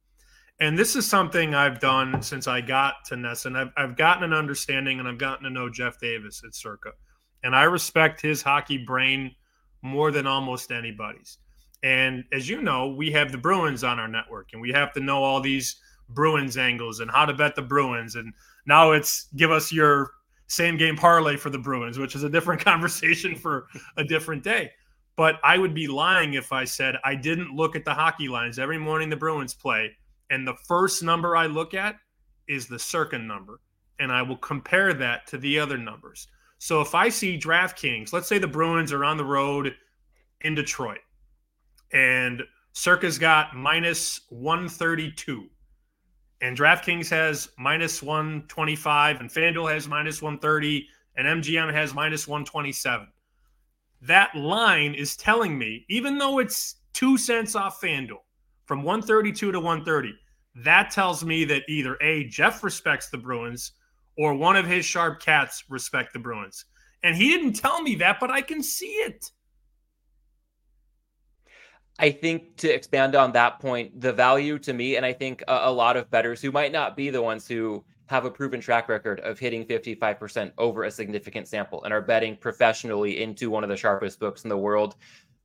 and 0.63 0.79
this 0.79 0.95
is 0.95 1.05
something 1.05 1.57
I've 1.57 1.81
done 1.81 2.23
since 2.23 2.47
I 2.47 2.61
got 2.61 3.05
to 3.07 3.17
NESN. 3.17 3.57
I've, 3.57 3.73
I've 3.77 3.97
gotten 3.97 4.23
an 4.23 4.33
understanding 4.33 5.01
and 5.01 5.09
I've 5.09 5.19
gotten 5.19 5.43
to 5.43 5.51
know 5.51 5.69
Jeff 5.69 5.99
Davis 5.99 6.41
at 6.47 6.55
Circa. 6.55 6.93
And 7.43 7.57
I 7.57 7.65
respect 7.65 8.21
his 8.21 8.43
hockey 8.43 8.79
brain 8.79 9.35
more 9.83 10.13
than 10.13 10.25
almost 10.25 10.71
anybody's. 10.71 11.39
And 11.83 12.23
as 12.33 12.49
you 12.49 12.63
know, 12.63 12.91
we 12.91 13.11
have 13.11 13.33
the 13.33 13.39
Bruins 13.39 13.83
on 13.83 13.99
our 13.99 14.07
network 14.07 14.51
and 14.53 14.63
we 14.63 14.71
have 14.71 14.93
to 14.93 15.01
know 15.01 15.25
all 15.25 15.41
these 15.41 15.81
Bruins 16.11 16.57
angles 16.57 17.01
and 17.01 17.11
how 17.11 17.27
to 17.27 17.35
bet 17.35 17.57
the 17.57 17.63
Bruins. 17.63 18.15
And 18.15 18.33
now 18.65 18.93
it's 18.93 19.27
give 19.35 19.51
us 19.51 19.73
your 19.73 20.13
same 20.47 20.77
game 20.77 20.95
parlay 20.95 21.37
for 21.37 21.51
the 21.51 21.59
Bruins, 21.59 21.99
which 21.99 22.15
is 22.15 22.23
a 22.23 22.31
different 22.31 22.61
conversation 22.65 23.35
for 23.35 23.67
a 23.97 24.05
different 24.05 24.45
day. 24.45 24.71
But 25.17 25.41
I 25.43 25.59
would 25.59 25.75
be 25.75 25.89
lying 25.89 26.35
if 26.35 26.53
I 26.53 26.63
said 26.67 26.95
I 27.03 27.17
didn't 27.17 27.51
look 27.51 27.75
at 27.75 27.85
the 27.85 27.95
hockey 27.95 28.29
lines 28.29 28.61
every 28.61 28.79
morning 28.79 29.11
the 29.11 29.17
Bruins 29.17 29.55
play 29.55 29.97
and 30.33 30.49
the 30.49 30.57
first 30.67 31.03
number 31.03 31.37
I 31.37 31.45
look 31.45 31.75
at 31.75 31.97
is 32.49 32.67
the 32.67 32.79
Circa 32.79 33.19
number. 33.19 33.61
And 33.99 34.11
I 34.11 34.23
will 34.23 34.39
compare 34.39 34.95
that 34.95 35.27
to 35.29 35.37
the 35.37 35.59
other 35.59 35.77
numbers. 35.77 36.27
So 36.59 36.81
if 36.81 36.95
I 36.95 37.11
see 37.11 37.39
DraftKings, 37.39 38.15
let's 38.15 38.29
say 38.29 38.39
the 38.39 38.49
Bruins 38.49 38.93
are 38.93 39.05
on 39.05 39.19
the 39.19 39.25
road 39.25 39.75
in 40.41 40.55
Detroit 40.55 41.01
and 41.93 42.43
Circa's 42.73 43.19
got 43.19 43.55
minus 43.55 44.23
132 44.31 45.49
and 46.41 46.57
DraftKings 46.57 47.11
has 47.11 47.51
minus 47.59 48.03
125 48.03 49.21
and 49.21 49.31
FanDuel 49.31 49.71
has 49.71 49.87
minus 49.87 50.23
130 50.23 50.89
and 51.17 51.45
MGM 51.45 51.71
has 51.75 51.93
minus 51.93 52.27
127. 52.27 53.07
That 54.01 54.35
line 54.35 54.95
is 54.95 55.15
telling 55.15 55.59
me, 55.59 55.85
even 55.91 56.17
though 56.17 56.39
it's 56.39 56.77
two 56.95 57.19
cents 57.19 57.55
off 57.55 57.81
FanDuel 57.83 58.23
from 58.65 58.83
132 58.83 59.53
to 59.53 59.61
130, 59.61 60.15
that 60.55 60.91
tells 60.91 61.25
me 61.25 61.45
that 61.47 61.63
either 61.69 61.97
A, 62.01 62.25
Jeff 62.25 62.63
respects 62.63 63.09
the 63.09 63.19
Bruins 63.19 63.73
or 64.19 64.35
one 64.35 64.57
of 64.57 64.67
his 64.67 64.85
sharp 64.85 65.21
cats 65.21 65.65
respect 65.69 66.13
the 66.13 66.19
Bruins. 66.19 66.67
And 67.03 67.17
he 67.17 67.29
didn't 67.29 67.55
tell 67.55 67.83
me 67.83 67.97
that, 67.97 68.19
but 68.21 68.31
I 68.31 68.43
can 68.43 68.63
see 68.63 68.87
it. 68.87 69.31
I 71.99 72.11
think 72.11 72.57
to 72.59 72.73
expand 72.73 73.15
on 73.15 73.33
that 73.33 73.61
point, 73.61 74.01
the 74.01 74.13
value 74.13 74.59
to 74.61 74.73
me, 74.73 74.97
and 74.97 75.05
I 75.05 75.13
think 75.13 75.43
a, 75.49 75.61
a, 75.65 75.73
lot 75.73 75.97
of 75.97 76.11
bettors 76.11 76.41
who 76.41 76.51
might 76.51 76.73
not 76.73 76.97
be 76.97 77.11
the 77.11 77.23
ones 77.23 77.47
who 77.47 77.85
have 78.07 78.25
a 78.25 78.31
proven 78.31 78.61
track 78.61 78.89
record 78.89 79.21
of 79.21 79.39
hitting 79.39 79.65
55% 79.65 80.53
over 80.59 80.85
a 80.85 80.91
significant 80.91 81.49
sample 81.49 81.85
and 81.85 81.93
are 81.93 82.01
betting 82.01 82.37
professionally 82.37 83.23
into 83.23 83.51
one 83.51 83.63
of 83.63 83.71
the 83.71 83.77
sharpest 83.77 84.21
books 84.21 84.45
in 84.45 84.49
the 84.49 84.57
world, 84.57 84.97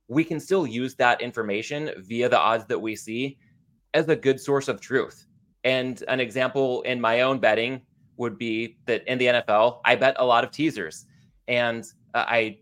we 0.08 0.24
can 0.24 0.40
still 0.40 0.66
use 0.66 0.94
that 0.94 1.20
information 1.20 1.90
via 1.98 2.28
the 2.28 2.38
odds 2.38 2.64
that 2.66 2.80
we 2.80 2.96
see 2.96 3.38
as 3.94 4.08
a 4.08 4.16
good 4.16 4.40
source 4.40 4.68
of 4.68 4.80
truth. 4.80 5.26
And 5.64 6.02
an 6.08 6.20
example 6.20 6.82
in 6.82 7.00
my 7.00 7.22
own 7.22 7.38
betting 7.38 7.82
would 8.16 8.38
be 8.38 8.76
that 8.86 9.04
in 9.06 9.18
the 9.18 9.26
NFL, 9.26 9.80
I 9.84 9.96
bet 9.96 10.16
a 10.18 10.26
lot 10.26 10.44
of 10.44 10.50
teasers. 10.50 11.06
And 11.46 11.84
uh, 12.14 12.24
I 12.26 12.58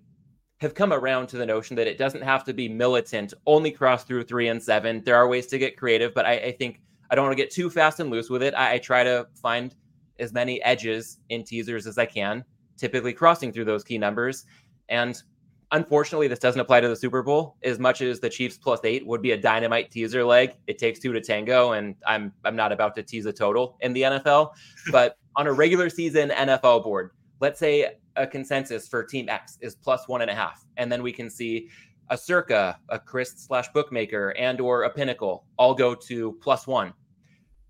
have 0.59 0.75
come 0.75 0.93
around 0.93 1.27
to 1.29 1.37
the 1.37 1.47
notion 1.47 1.77
that 1.77 1.87
it 1.87 1.99
doesn't 1.99 2.23
have 2.23 2.45
to 2.45 2.55
be 2.55 2.69
militant, 2.69 3.35
only 3.47 3.71
cross 3.71 4.05
through 4.05 4.25
three 4.25 4.49
and 4.49 4.63
seven. 4.63 5.03
There 5.05 5.17
are 5.17 5.29
ways 5.29 5.47
to 5.49 5.59
get 5.59 5.77
creative, 5.77 6.15
but 6.15 6.25
I, 6.25 6.35
I 6.37 6.53
think 6.53 6.81
I 7.11 7.15
don't 7.15 7.25
want 7.25 7.37
to 7.37 7.43
get 7.43 7.51
too 7.51 7.69
fast 7.71 8.01
and 8.01 8.11
loose 8.11 8.31
with 8.31 8.43
it. 8.43 8.55
I, 8.55 8.75
I 8.75 8.79
try 8.79 9.05
to 9.05 9.27
find 9.35 9.75
as 10.19 10.33
many 10.33 10.63
edges 10.63 11.19
in 11.29 11.45
teasers 11.45 11.87
as 11.87 11.99
I 11.99 12.07
can, 12.07 12.45
typically 12.77 13.13
crossing 13.13 13.53
through 13.53 13.67
those 13.67 13.85
key 13.85 13.99
numbers. 13.99 14.47
And 14.89 15.23
Unfortunately, 15.73 16.29
this 16.29 16.39
doesn't 16.39 16.61
apply 16.61 16.81
to 16.81 16.89
the 16.89 16.95
Super 16.95 17.23
Bowl 17.23 17.57
as 17.65 17.81
much 17.81 18.01
as 18.01 18.21
the 18.21 18.31
Chiefs 18.31 18.57
plus 18.57 18.81
eight 18.85 19.05
would 19.05 19.21
be 19.21 19.33
a 19.33 19.37
dynamite 19.37 19.91
teaser 19.91 20.25
leg. 20.25 20.53
It 20.69 20.79
takes 20.79 21.01
two 21.01 21.13
to 21.13 21.21
tango, 21.21 21.73
and 21.73 21.97
I'm 22.07 22.33
I'm 22.45 22.55
not 22.55 22.71
about 22.71 22.95
to 22.97 23.03
tease 23.03 23.27
a 23.27 23.33
total 23.33 23.77
in 23.81 23.93
the 23.93 24.03
NFL. 24.03 24.53
But 24.93 25.19
on 25.35 25.49
a 25.49 25.53
regular 25.53 25.91
season 25.91 26.31
NFL 26.31 26.85
board, 26.85 27.11
let's 27.41 27.59
say 27.59 27.97
a 28.15 28.27
consensus 28.27 28.87
for 28.87 29.03
Team 29.03 29.29
X 29.29 29.59
is 29.61 29.75
plus 29.75 30.07
one 30.07 30.23
and 30.23 30.31
a 30.31 30.35
half, 30.35 30.65
and 30.77 30.91
then 30.91 31.03
we 31.03 31.13
can 31.13 31.29
see 31.29 31.69
a 32.11 32.17
Circa, 32.17 32.79
a 32.89 32.99
CRIS 33.01 33.35
slash 33.37 33.69
bookmaker, 33.73 34.31
and 34.39 34.61
or 34.61 34.85
a 34.85 34.91
Pinnacle 34.91 35.45
all 35.59 35.75
go 35.75 35.95
to 35.95 36.39
plus 36.41 36.69
one. 36.69 36.93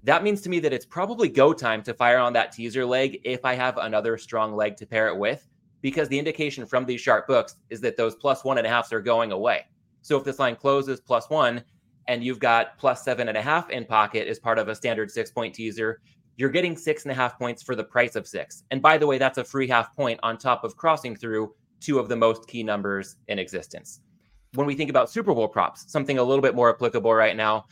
That 0.02 0.22
means 0.22 0.42
to 0.42 0.50
me 0.50 0.60
that 0.60 0.72
it's 0.72 0.84
probably 0.84 1.28
go 1.30 1.54
time 1.54 1.82
to 1.84 1.94
fire 1.94 2.18
on 2.18 2.34
that 2.34 2.52
teaser 2.52 2.84
leg 2.84 3.20
if 3.24 3.44
I 3.44 3.54
have 3.54 3.78
another 3.78 4.18
strong 4.18 4.54
leg 4.54 4.76
to 4.76 4.86
pair 4.86 5.08
it 5.08 5.16
with 5.16 5.48
because 5.86 6.08
the 6.08 6.18
indication 6.18 6.66
from 6.66 6.84
these 6.84 7.00
sharp 7.00 7.28
books 7.28 7.54
is 7.70 7.80
that 7.80 7.96
those 7.96 8.16
plus 8.16 8.42
one 8.42 8.58
and 8.58 8.66
a 8.66 8.68
halfs 8.68 8.92
are 8.92 9.00
going 9.00 9.30
away. 9.30 9.64
So 10.02 10.16
if 10.16 10.24
this 10.24 10.40
line 10.40 10.56
closes 10.56 11.00
plus 11.00 11.30
one 11.30 11.62
and 12.08 12.24
you've 12.24 12.40
got 12.40 12.76
plus 12.76 13.04
seven 13.04 13.28
and 13.28 13.38
a 13.38 13.40
half 13.40 13.70
in 13.70 13.84
pocket 13.84 14.26
as 14.26 14.40
part 14.40 14.58
of 14.58 14.66
a 14.66 14.74
standard 14.74 15.12
six 15.12 15.30
point 15.30 15.54
teaser, 15.54 16.00
you're 16.38 16.50
getting 16.50 16.76
six 16.76 17.04
and 17.04 17.12
a 17.12 17.14
half 17.14 17.38
points 17.38 17.62
for 17.62 17.76
the 17.76 17.84
price 17.84 18.16
of 18.16 18.26
six. 18.26 18.64
And 18.72 18.82
by 18.82 18.98
the 18.98 19.06
way, 19.06 19.16
that's 19.16 19.38
a 19.38 19.44
free 19.44 19.68
half 19.68 19.94
point 19.94 20.18
on 20.24 20.38
top 20.38 20.64
of 20.64 20.76
crossing 20.76 21.14
through 21.14 21.54
two 21.78 22.00
of 22.00 22.08
the 22.08 22.16
most 22.16 22.48
key 22.48 22.64
numbers 22.64 23.14
in 23.28 23.38
existence. 23.38 24.00
When 24.54 24.66
we 24.66 24.74
think 24.74 24.90
about 24.90 25.08
Super 25.08 25.32
Bowl 25.32 25.46
props, 25.46 25.84
something 25.86 26.18
a 26.18 26.24
little 26.24 26.42
bit 26.42 26.56
more 26.56 26.68
applicable 26.68 27.14
right 27.14 27.36
now, 27.36 27.66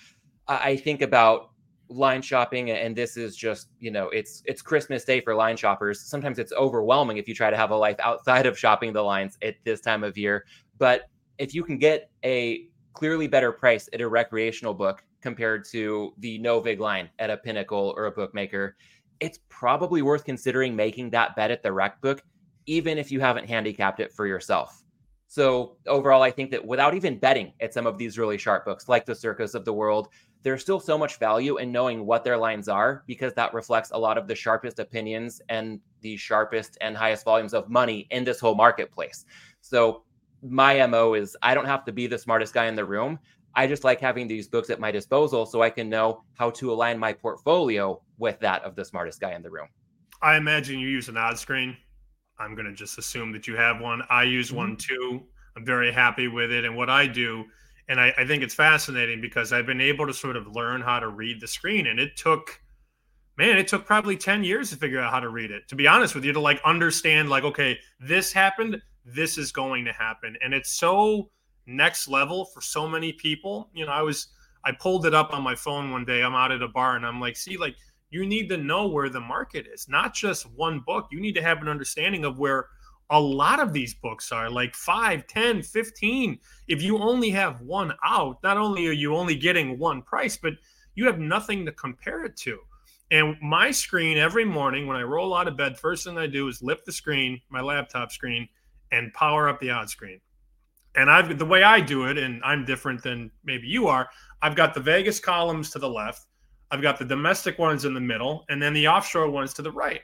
I 0.47 0.77
think 0.77 1.03
about 1.03 1.51
line 1.89 2.23
shopping 2.23 2.71
and 2.71 2.97
this 2.97 3.17
is 3.17 3.37
just 3.37 3.69
you 3.79 3.91
know 3.91 4.09
it's 4.09 4.43
it's 4.47 4.63
christmas 4.63 5.05
day 5.05 5.21
for 5.21 5.35
line 5.35 5.57
shoppers. 5.57 6.01
Sometimes 6.01 6.39
it's 6.39 6.53
overwhelming 6.53 7.19
if 7.19 7.29
you 7.29 7.35
try 7.35 7.51
to 7.51 7.57
have 7.57 7.71
a 7.71 7.77
life 7.77 7.97
outside 8.01 8.47
of 8.47 8.59
shopping 8.59 8.93
the 8.93 9.03
lines 9.03 9.37
at 9.43 9.57
this 9.65 9.81
time 9.81 10.03
of 10.03 10.17
year. 10.17 10.45
But 10.79 11.03
if 11.39 11.55
you 11.55 11.63
can 11.63 11.79
get 11.79 12.11
a 12.25 12.67
clearly 12.95 13.27
better 13.27 13.53
price 13.53 13.89
at 13.93 14.01
a 14.01 14.09
recreational 14.09 14.73
book 14.73 15.05
compared 15.21 15.65
to 15.67 16.13
the 16.19 16.39
no 16.39 16.61
vig 16.61 16.81
line 16.81 17.09
at 17.19 17.31
a 17.31 17.37
pinnacle 17.37 17.95
or 17.97 18.07
a 18.07 18.11
bookmaker 18.11 18.77
it's 19.21 19.39
probably 19.49 20.03
worth 20.03 20.25
considering 20.25 20.77
making 20.77 21.11
that 21.11 21.35
bet 21.37 21.51
at 21.51 21.63
the 21.63 21.73
rec 21.73 22.01
book 22.01 22.23
even 22.67 22.99
if 22.99 23.11
you 23.13 23.21
haven't 23.21 23.47
handicapped 23.47 24.01
it 24.01 24.13
for 24.13 24.27
yourself. 24.27 24.83
So 25.27 25.77
overall, 25.87 26.23
I 26.23 26.31
think 26.31 26.51
that 26.53 26.65
without 26.65 26.95
even 26.95 27.19
betting 27.19 27.53
at 27.61 27.75
some 27.75 27.87
of 27.87 27.99
these 27.99 28.19
really 28.19 28.39
sharp 28.39 28.65
books 28.65 28.89
like 28.89 29.05
the 29.05 29.13
Circas 29.13 29.55
of 29.55 29.65
the 29.65 29.73
World, 29.73 30.09
there's 30.45 30.61
still 30.61 30.79
so 30.79 30.97
much 30.97 31.19
value 31.19 31.57
in 31.57 31.73
knowing 31.73 32.05
what 32.05 32.23
their 32.23 32.37
lines 32.37 32.69
are 32.69 33.03
because 33.07 33.33
that 33.33 33.55
reflects 33.55 33.91
a 33.93 33.99
lot 33.99 34.19
of 34.19 34.29
the 34.29 34.35
sharpest 34.35 34.79
opinions 34.79 35.41
and 35.49 35.81
the 36.03 36.17
sharpest 36.19 36.77
and 36.83 36.97
highest 36.97 37.25
volumes 37.25 37.55
of 37.55 37.69
money 37.71 38.07
in 38.11 38.25
this 38.25 38.39
whole 38.39 38.55
marketplace. 38.55 39.25
So 39.63 40.05
my 40.43 40.87
MO 40.87 41.15
is 41.15 41.35
I 41.43 41.55
don't 41.55 41.65
have 41.65 41.85
to 41.87 41.93
be 41.93 42.07
the 42.07 42.19
smartest 42.19 42.53
guy 42.53 42.67
in 42.67 42.77
the 42.77 42.85
room. 42.85 43.19
I 43.57 43.67
just 43.67 43.85
like 43.85 44.01
having 44.01 44.29
these 44.29 44.47
books 44.47 44.69
at 44.69 44.79
my 44.79 44.91
disposal 44.91 45.47
so 45.47 45.63
I 45.63 45.71
can 45.71 45.89
know 45.89 46.25
how 46.35 46.51
to 46.51 46.73
align 46.73 46.99
my 46.99 47.15
portfolio 47.15 48.03
with 48.19 48.39
that 48.41 48.63
of 48.65 48.77
the 48.77 48.85
smartest 48.85 49.21
guy 49.21 49.33
in 49.33 49.43
the 49.43 49.51
room. 49.51 49.69
I 50.21 50.37
imagine 50.37 50.79
you 50.79 50.89
use 50.89 51.09
an 51.09 51.17
odd 51.17 51.39
screen. 51.39 51.75
I'm 52.39 52.55
going 52.55 52.67
to 52.67 52.75
just 52.75 52.99
assume 52.99 53.33
that 53.33 53.47
you 53.47 53.57
have 53.57 53.81
one. 53.81 54.03
I 54.11 54.25
use 54.25 54.49
mm-hmm. 54.49 54.57
one 54.57 54.77
too. 54.77 55.23
I'm 55.57 55.65
very 55.65 55.93
happy 55.93 56.29
with 56.29 56.51
it. 56.51 56.67
And 56.67 56.77
what 56.77 56.91
I 56.91 57.07
do, 57.07 57.45
and 57.89 58.01
I, 58.01 58.13
I 58.17 58.27
think 58.27 58.43
it's 58.43 58.55
fascinating 58.55 59.21
because 59.21 59.53
I've 59.53 59.67
been 59.67 59.81
able 59.81 60.07
to 60.07 60.15
sort 60.15 60.37
of 60.37 60.47
learn 60.55 60.81
how 60.81 61.01
to 61.01 61.09
read 61.09 61.41
the 61.41 61.47
screen. 61.47 61.87
And 61.87 62.01
it 62.01 62.17
took, 62.17 62.61
man, 63.37 63.59
it 63.59 63.69
took 63.69 63.85
probably 63.85 64.17
10 64.17 64.45
years 64.45 64.71
to 64.71 64.77
figure 64.77 65.01
out 65.01 65.13
how 65.13 65.21
to 65.21 65.29
read 65.29 65.51
it, 65.51 65.69
to 65.69 65.75
be 65.75 65.87
honest 65.87 66.15
with 66.15 66.25
you, 66.25 66.33
to 66.33 66.41
like 66.41 66.61
understand, 66.65 67.29
like, 67.29 67.45
okay, 67.45 67.79
this 68.01 68.33
happened, 68.33 68.81
this 69.05 69.37
is 69.37 69.53
going 69.53 69.85
to 69.85 69.93
happen. 69.93 70.37
And 70.43 70.55
it's 70.55 70.73
so 70.73 71.31
next 71.67 72.09
level 72.09 72.47
for 72.47 72.61
so 72.61 72.89
many 72.89 73.13
people. 73.13 73.71
You 73.75 73.87
know, 73.87 73.93
I 73.93 74.03
was, 74.03 74.29
I 74.65 74.73
pulled 74.73 75.05
it 75.05 75.15
up 75.15 75.35
on 75.35 75.43
my 75.43 75.55
phone 75.55 75.91
one 75.91 76.07
day. 76.07 76.23
I'm 76.23 76.35
out 76.35 76.53
at 76.53 76.63
a 76.63 76.69
bar 76.69 76.97
and 76.97 77.05
I'm 77.05 77.21
like, 77.21 77.37
see, 77.37 77.59
like, 77.59 77.77
you 78.11 78.25
need 78.25 78.49
to 78.49 78.57
know 78.57 78.87
where 78.87 79.09
the 79.09 79.21
market 79.21 79.67
is, 79.67 79.89
not 79.89 80.15
just 80.15 80.49
one 80.53 80.81
book. 80.87 81.09
You 81.11 81.21
need 81.21 81.35
to 81.35 81.43
have 81.43 81.61
an 81.61 81.69
understanding 81.69 82.25
of 82.25 82.39
where 82.39 82.69
a 83.11 83.21
lot 83.21 83.61
of 83.61 83.73
these 83.73 83.95
books 83.95 84.33
are 84.33 84.51
like 84.51 84.75
5 84.75 85.27
10 85.27 85.63
15 85.63 86.39
if 86.69 86.83
you 86.83 86.99
only 86.99 87.31
have 87.31 87.61
one 87.61 87.93
out 88.05 88.43
not 88.43 88.57
only 88.57 88.87
are 88.87 88.93
you 88.93 89.15
only 89.15 89.37
getting 89.37 89.79
one 89.79 90.03
price 90.03 90.37
but 90.37 90.55
you 90.95 91.07
have 91.07 91.19
nothing 91.19 91.67
to 91.67 91.73
compare 91.73 92.25
it 92.25 92.37
to. 92.37 92.57
And 93.11 93.37
my 93.43 93.73
screen 93.73 94.17
every 94.17 94.45
morning 94.45 94.87
when 94.87 94.97
i 94.97 95.03
roll 95.03 95.35
out 95.35 95.49
of 95.49 95.57
bed 95.57 95.79
first 95.79 96.05
thing 96.05 96.19
i 96.19 96.27
do 96.27 96.49
is 96.49 96.63
lift 96.63 96.87
the 96.87 96.93
screen 96.93 97.41
my 97.51 97.61
laptop 97.61 98.13
screen 98.13 98.49
and 98.93 99.13
power 99.13 99.49
up 99.49 99.61
the 99.61 99.71
odd 99.71 99.91
screen. 99.91 100.21
And 100.97 101.11
i've 101.11 101.39
the 101.39 101.47
way 101.47 101.63
i 101.63 101.81
do 101.81 102.07
it 102.07 102.17
and 102.19 102.43
i'm 102.45 102.65
different 102.65 103.03
than 103.03 103.31
maybe 103.45 103.67
you 103.67 103.87
are 103.87 104.09
i've 104.43 104.57
got 104.57 104.75
the 104.75 104.81
vegas 104.81 105.21
columns 105.21 105.71
to 105.71 105.79
the 105.79 105.89
left 105.89 106.27
I've 106.75 106.83
got 106.83 106.99
the 106.99 107.05
domestic 107.05 107.59
ones 107.59 107.85
in 107.85 107.95
the 107.95 108.01
middle, 108.01 108.45
and 108.49 108.61
then 108.61 108.73
the 108.73 108.89
offshore 108.89 109.31
ones 109.31 109.55
to 109.55 109.63
the 109.63 109.71
right. 109.71 110.01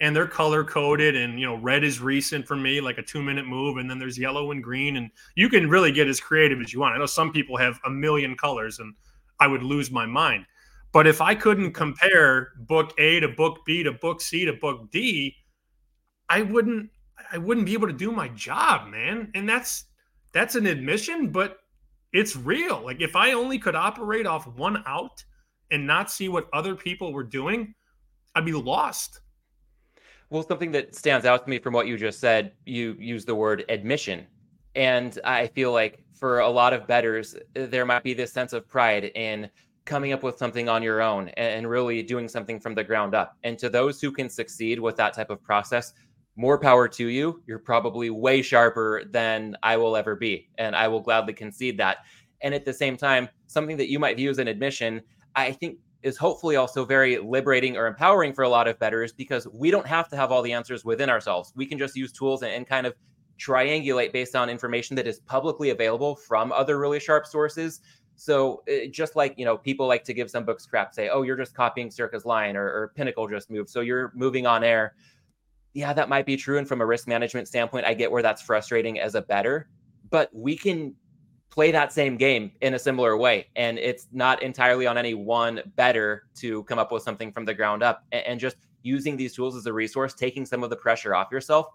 And 0.00 0.16
they're 0.16 0.26
color 0.26 0.64
coded, 0.64 1.14
and 1.14 1.38
you 1.38 1.46
know, 1.46 1.56
red 1.56 1.84
is 1.84 2.00
recent 2.00 2.46
for 2.46 2.56
me, 2.56 2.80
like 2.80 2.98
a 2.98 3.02
two 3.02 3.22
minute 3.22 3.46
move, 3.46 3.76
and 3.76 3.90
then 3.90 3.98
there's 3.98 4.18
yellow 4.18 4.50
and 4.50 4.62
green, 4.62 4.96
and 4.96 5.10
you 5.34 5.48
can 5.48 5.68
really 5.68 5.92
get 5.92 6.08
as 6.08 6.20
creative 6.20 6.60
as 6.60 6.72
you 6.72 6.80
want. 6.80 6.94
I 6.94 6.98
know 6.98 7.06
some 7.06 7.32
people 7.32 7.56
have 7.58 7.78
a 7.84 7.90
million 7.90 8.36
colors, 8.36 8.78
and 8.78 8.94
I 9.38 9.46
would 9.46 9.62
lose 9.62 9.90
my 9.90 10.06
mind. 10.06 10.46
But 10.92 11.06
if 11.06 11.20
I 11.20 11.34
couldn't 11.34 11.72
compare 11.72 12.52
book 12.60 12.92
A 12.98 13.20
to 13.20 13.28
book 13.28 13.58
B 13.66 13.82
to 13.82 13.92
book 13.92 14.20
C 14.20 14.44
to 14.46 14.54
book 14.54 14.90
D, 14.90 15.36
I 16.28 16.42
wouldn't 16.42 16.90
I 17.30 17.38
wouldn't 17.38 17.66
be 17.66 17.74
able 17.74 17.86
to 17.86 17.92
do 17.92 18.10
my 18.10 18.28
job, 18.28 18.88
man. 18.88 19.30
And 19.34 19.48
that's 19.48 19.84
that's 20.32 20.54
an 20.54 20.66
admission, 20.66 21.28
but 21.28 21.58
it's 22.12 22.36
real. 22.36 22.82
Like 22.82 23.02
if 23.02 23.14
I 23.16 23.32
only 23.32 23.58
could 23.58 23.74
operate 23.74 24.26
off 24.26 24.46
one 24.46 24.82
out, 24.86 25.22
and 25.70 25.86
not 25.86 26.10
see 26.10 26.28
what 26.28 26.48
other 26.52 26.74
people 26.74 27.12
were 27.12 27.24
doing, 27.24 27.74
I'd 28.34 28.44
be 28.44 28.52
lost. 28.52 29.20
Well, 30.30 30.46
something 30.46 30.70
that 30.72 30.94
stands 30.94 31.26
out 31.26 31.44
to 31.44 31.50
me 31.50 31.58
from 31.58 31.74
what 31.74 31.88
you 31.88 31.96
just 31.96 32.20
said, 32.20 32.52
you 32.64 32.96
use 33.00 33.24
the 33.24 33.34
word 33.34 33.64
admission. 33.68 34.26
And 34.76 35.18
I 35.24 35.48
feel 35.48 35.72
like 35.72 36.04
for 36.14 36.38
a 36.38 36.48
lot 36.48 36.72
of 36.72 36.86
betters, 36.86 37.34
there 37.54 37.84
might 37.84 38.04
be 38.04 38.14
this 38.14 38.32
sense 38.32 38.52
of 38.52 38.68
pride 38.68 39.10
in 39.16 39.50
coming 39.86 40.12
up 40.12 40.22
with 40.22 40.38
something 40.38 40.68
on 40.68 40.84
your 40.84 41.02
own 41.02 41.30
and 41.30 41.68
really 41.68 42.04
doing 42.04 42.28
something 42.28 42.60
from 42.60 42.76
the 42.76 42.84
ground 42.84 43.12
up. 43.12 43.36
And 43.42 43.58
to 43.58 43.68
those 43.68 44.00
who 44.00 44.12
can 44.12 44.28
succeed 44.28 44.78
with 44.78 44.94
that 44.96 45.14
type 45.14 45.30
of 45.30 45.42
process, 45.42 45.94
more 46.36 46.58
power 46.58 46.86
to 46.86 47.06
you. 47.08 47.42
You're 47.46 47.58
probably 47.58 48.10
way 48.10 48.40
sharper 48.40 49.02
than 49.10 49.56
I 49.64 49.76
will 49.76 49.96
ever 49.96 50.14
be. 50.14 50.48
And 50.58 50.76
I 50.76 50.86
will 50.86 51.00
gladly 51.00 51.32
concede 51.32 51.76
that. 51.78 51.98
And 52.40 52.54
at 52.54 52.64
the 52.64 52.72
same 52.72 52.96
time, 52.96 53.28
something 53.48 53.76
that 53.78 53.90
you 53.90 53.98
might 53.98 54.16
view 54.16 54.30
as 54.30 54.38
an 54.38 54.46
admission 54.46 55.02
I 55.36 55.52
think 55.52 55.78
is 56.02 56.16
hopefully 56.16 56.56
also 56.56 56.84
very 56.84 57.18
liberating 57.18 57.76
or 57.76 57.86
empowering 57.86 58.32
for 58.32 58.42
a 58.42 58.48
lot 58.48 58.66
of 58.66 58.78
betters 58.78 59.12
because 59.12 59.46
we 59.48 59.70
don't 59.70 59.86
have 59.86 60.08
to 60.08 60.16
have 60.16 60.32
all 60.32 60.42
the 60.42 60.52
answers 60.52 60.84
within 60.84 61.10
ourselves. 61.10 61.52
We 61.54 61.66
can 61.66 61.78
just 61.78 61.94
use 61.94 62.12
tools 62.12 62.42
and, 62.42 62.52
and 62.52 62.66
kind 62.66 62.86
of 62.86 62.94
triangulate 63.38 64.12
based 64.12 64.36
on 64.36 64.50
information 64.50 64.96
that 64.96 65.06
is 65.06 65.20
publicly 65.20 65.70
available 65.70 66.16
from 66.16 66.52
other 66.52 66.78
really 66.78 67.00
sharp 67.00 67.26
sources. 67.26 67.80
So 68.16 68.62
uh, 68.68 68.86
just 68.90 69.16
like 69.16 69.34
you 69.38 69.44
know, 69.44 69.56
people 69.56 69.86
like 69.86 70.04
to 70.04 70.14
give 70.14 70.30
some 70.30 70.44
books 70.44 70.66
crap, 70.66 70.94
say, 70.94 71.08
"Oh, 71.08 71.22
you're 71.22 71.38
just 71.38 71.54
copying 71.54 71.90
Circa's 71.90 72.26
line," 72.26 72.54
or, 72.54 72.66
or 72.66 72.92
Pinnacle 72.94 73.26
just 73.28 73.50
moved, 73.50 73.70
so 73.70 73.80
you're 73.80 74.12
moving 74.14 74.46
on 74.46 74.62
air. 74.62 74.94
Yeah, 75.72 75.92
that 75.94 76.08
might 76.08 76.26
be 76.26 76.36
true, 76.36 76.58
and 76.58 76.68
from 76.68 76.82
a 76.82 76.86
risk 76.86 77.08
management 77.08 77.48
standpoint, 77.48 77.86
I 77.86 77.94
get 77.94 78.10
where 78.10 78.22
that's 78.22 78.42
frustrating 78.42 79.00
as 79.00 79.14
a 79.14 79.22
better. 79.22 79.70
But 80.10 80.28
we 80.34 80.54
can 80.54 80.94
play 81.50 81.72
that 81.72 81.92
same 81.92 82.16
game 82.16 82.52
in 82.60 82.74
a 82.74 82.78
similar 82.78 83.16
way. 83.16 83.48
And 83.56 83.78
it's 83.78 84.06
not 84.12 84.42
entirely 84.42 84.86
on 84.86 84.96
any 84.96 85.14
one 85.14 85.60
better 85.76 86.24
to 86.36 86.62
come 86.64 86.78
up 86.78 86.92
with 86.92 87.02
something 87.02 87.32
from 87.32 87.44
the 87.44 87.54
ground 87.54 87.82
up 87.82 88.04
and, 88.12 88.40
just 88.40 88.56
using 88.82 89.16
these 89.16 89.34
tools 89.34 89.56
as 89.56 89.66
a 89.66 89.72
resource, 89.72 90.14
taking 90.14 90.46
some 90.46 90.64
of 90.64 90.70
the 90.70 90.76
pressure 90.76 91.14
off 91.14 91.28
yourself. 91.30 91.66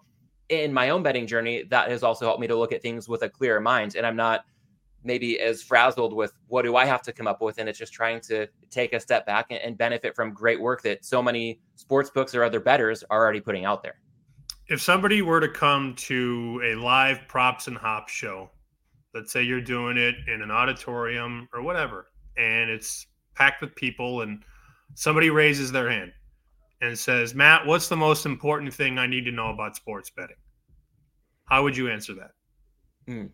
In 0.48 0.72
my 0.72 0.90
own 0.90 1.02
betting 1.02 1.26
journey, 1.26 1.62
that 1.70 1.88
has 1.90 2.02
also 2.02 2.24
helped 2.24 2.40
me 2.40 2.46
to 2.48 2.56
look 2.56 2.72
at 2.72 2.82
things 2.82 3.08
with 3.08 3.22
a 3.22 3.28
clearer 3.28 3.60
mind. 3.60 3.94
And 3.94 4.06
I'm 4.06 4.16
not 4.16 4.44
maybe 5.04 5.38
as 5.38 5.62
frazzled 5.62 6.12
with 6.12 6.32
what 6.48 6.62
do 6.62 6.74
I 6.74 6.84
have 6.84 7.02
to 7.02 7.12
come 7.12 7.28
up 7.28 7.40
with. 7.40 7.58
And 7.58 7.68
it's 7.68 7.78
just 7.78 7.92
trying 7.92 8.20
to 8.22 8.48
take 8.70 8.92
a 8.92 8.98
step 8.98 9.24
back 9.24 9.46
and, 9.50 9.78
benefit 9.78 10.16
from 10.16 10.32
great 10.32 10.60
work 10.60 10.82
that 10.82 11.04
so 11.04 11.22
many 11.22 11.60
sports 11.76 12.10
books 12.10 12.34
or 12.34 12.42
other 12.42 12.58
betters 12.58 13.04
are 13.10 13.22
already 13.22 13.40
putting 13.40 13.64
out 13.64 13.82
there. 13.82 14.00
If 14.68 14.80
somebody 14.80 15.22
were 15.22 15.38
to 15.38 15.48
come 15.48 15.94
to 15.94 16.60
a 16.64 16.74
live 16.74 17.28
props 17.28 17.68
and 17.68 17.76
hops 17.76 18.12
show 18.12 18.50
let's 19.16 19.32
say 19.32 19.42
you're 19.42 19.60
doing 19.60 19.96
it 19.96 20.14
in 20.28 20.42
an 20.42 20.50
auditorium 20.50 21.48
or 21.52 21.62
whatever, 21.62 22.06
and 22.36 22.70
it's 22.70 23.06
packed 23.34 23.60
with 23.60 23.74
people, 23.74 24.20
and 24.20 24.44
somebody 24.94 25.30
raises 25.30 25.72
their 25.72 25.90
hand 25.90 26.12
and 26.82 26.96
says, 26.96 27.34
Matt, 27.34 27.66
what's 27.66 27.88
the 27.88 27.96
most 27.96 28.26
important 28.26 28.72
thing 28.72 28.98
I 28.98 29.06
need 29.06 29.24
to 29.24 29.32
know 29.32 29.48
about 29.48 29.74
sports 29.74 30.10
betting? 30.10 30.36
How 31.46 31.62
would 31.62 31.76
you 31.76 31.88
answer 31.88 32.14
that? 32.14 32.30
Hmm. 33.06 33.26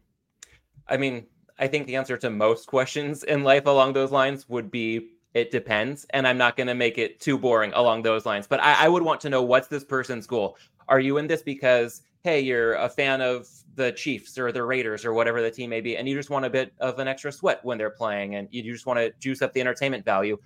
I 0.88 0.96
mean, 0.96 1.26
I 1.58 1.66
think 1.66 1.86
the 1.86 1.96
answer 1.96 2.16
to 2.18 2.30
most 2.30 2.66
questions 2.66 3.24
in 3.24 3.42
life 3.42 3.66
along 3.66 3.92
those 3.92 4.12
lines 4.12 4.48
would 4.48 4.70
be 4.70 5.08
it 5.34 5.50
depends. 5.50 6.06
And 6.10 6.26
I'm 6.26 6.38
not 6.38 6.56
going 6.56 6.66
to 6.66 6.74
make 6.74 6.98
it 6.98 7.20
too 7.20 7.38
boring 7.38 7.72
along 7.72 8.02
those 8.02 8.26
lines, 8.26 8.46
but 8.46 8.60
I, 8.60 8.84
I, 8.84 8.88
would 8.88 9.02
want 9.02 9.20
to 9.22 9.30
know 9.30 9.42
what's 9.42 9.68
this 9.68 9.84
person's 9.84 10.26
goal? 10.26 10.58
Are 10.88 11.00
you 11.00 11.16
in 11.16 11.26
this 11.26 11.42
because, 11.42 12.02
hey, 12.24 12.40
you're 12.40 12.74
a 12.74 12.88
fan 12.88 13.20
of 13.20 13.48
the 13.74 13.90
Chiefs 13.92 14.38
or 14.38 14.52
the 14.52 14.62
Raiders 14.62 15.04
or 15.04 15.12
whatever 15.12 15.42
the 15.42 15.50
team 15.50 15.70
may 15.70 15.80
be, 15.80 15.96
and 15.96 16.08
you 16.08 16.16
just 16.16 16.30
want 16.30 16.44
a 16.44 16.50
bit 16.50 16.72
of 16.78 16.98
an 16.98 17.08
extra 17.08 17.32
sweat 17.32 17.60
when 17.64 17.78
they're 17.78 17.90
playing, 17.90 18.36
and 18.36 18.48
you 18.50 18.62
just 18.72 18.86
want 18.86 18.98
to 18.98 19.12
juice 19.18 19.42
up 19.42 19.52
the 19.52 19.60
entertainment 19.60 20.04
value. 20.04 20.38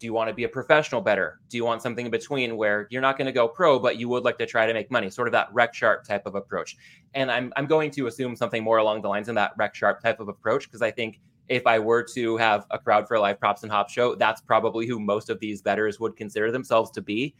Do 0.00 0.06
you 0.06 0.12
want 0.12 0.28
to 0.28 0.34
be 0.34 0.44
a 0.44 0.48
professional 0.48 1.00
better? 1.00 1.40
Do 1.48 1.56
you 1.56 1.64
want 1.64 1.80
something 1.80 2.04
in 2.04 2.10
between 2.10 2.56
where 2.56 2.88
you're 2.90 3.00
not 3.00 3.16
going 3.16 3.26
to 3.26 3.32
go 3.32 3.48
pro, 3.48 3.78
but 3.78 3.96
you 3.96 4.08
would 4.08 4.24
like 4.24 4.36
to 4.38 4.44
try 4.44 4.66
to 4.66 4.74
make 4.74 4.90
money, 4.90 5.08
sort 5.08 5.28
of 5.28 5.32
that 5.32 5.48
rec 5.52 5.72
sharp 5.72 6.04
type 6.04 6.26
of 6.26 6.34
approach? 6.34 6.76
And 7.14 7.30
I'm 7.30 7.52
I'm 7.56 7.66
going 7.66 7.90
to 7.92 8.06
assume 8.06 8.36
something 8.36 8.62
more 8.62 8.78
along 8.78 9.02
the 9.02 9.08
lines 9.08 9.28
of 9.28 9.36
that 9.36 9.52
rec 9.56 9.74
sharp 9.74 10.02
type 10.02 10.20
of 10.20 10.28
approach 10.28 10.64
because 10.66 10.82
I 10.82 10.90
think 10.90 11.20
if 11.48 11.66
I 11.66 11.78
were 11.78 12.02
to 12.14 12.36
have 12.36 12.66
a 12.70 12.78
crowd 12.78 13.06
for 13.06 13.14
a 13.14 13.20
live 13.20 13.38
props 13.38 13.62
and 13.62 13.72
hop 13.72 13.88
show, 13.88 14.14
that's 14.14 14.42
probably 14.42 14.86
who 14.86 14.98
most 14.98 15.30
of 15.30 15.40
these 15.40 15.62
betters 15.62 16.00
would 16.00 16.16
consider 16.16 16.50
themselves 16.50 16.90
to 16.92 17.00
be. 17.00 17.34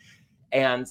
And 0.52 0.86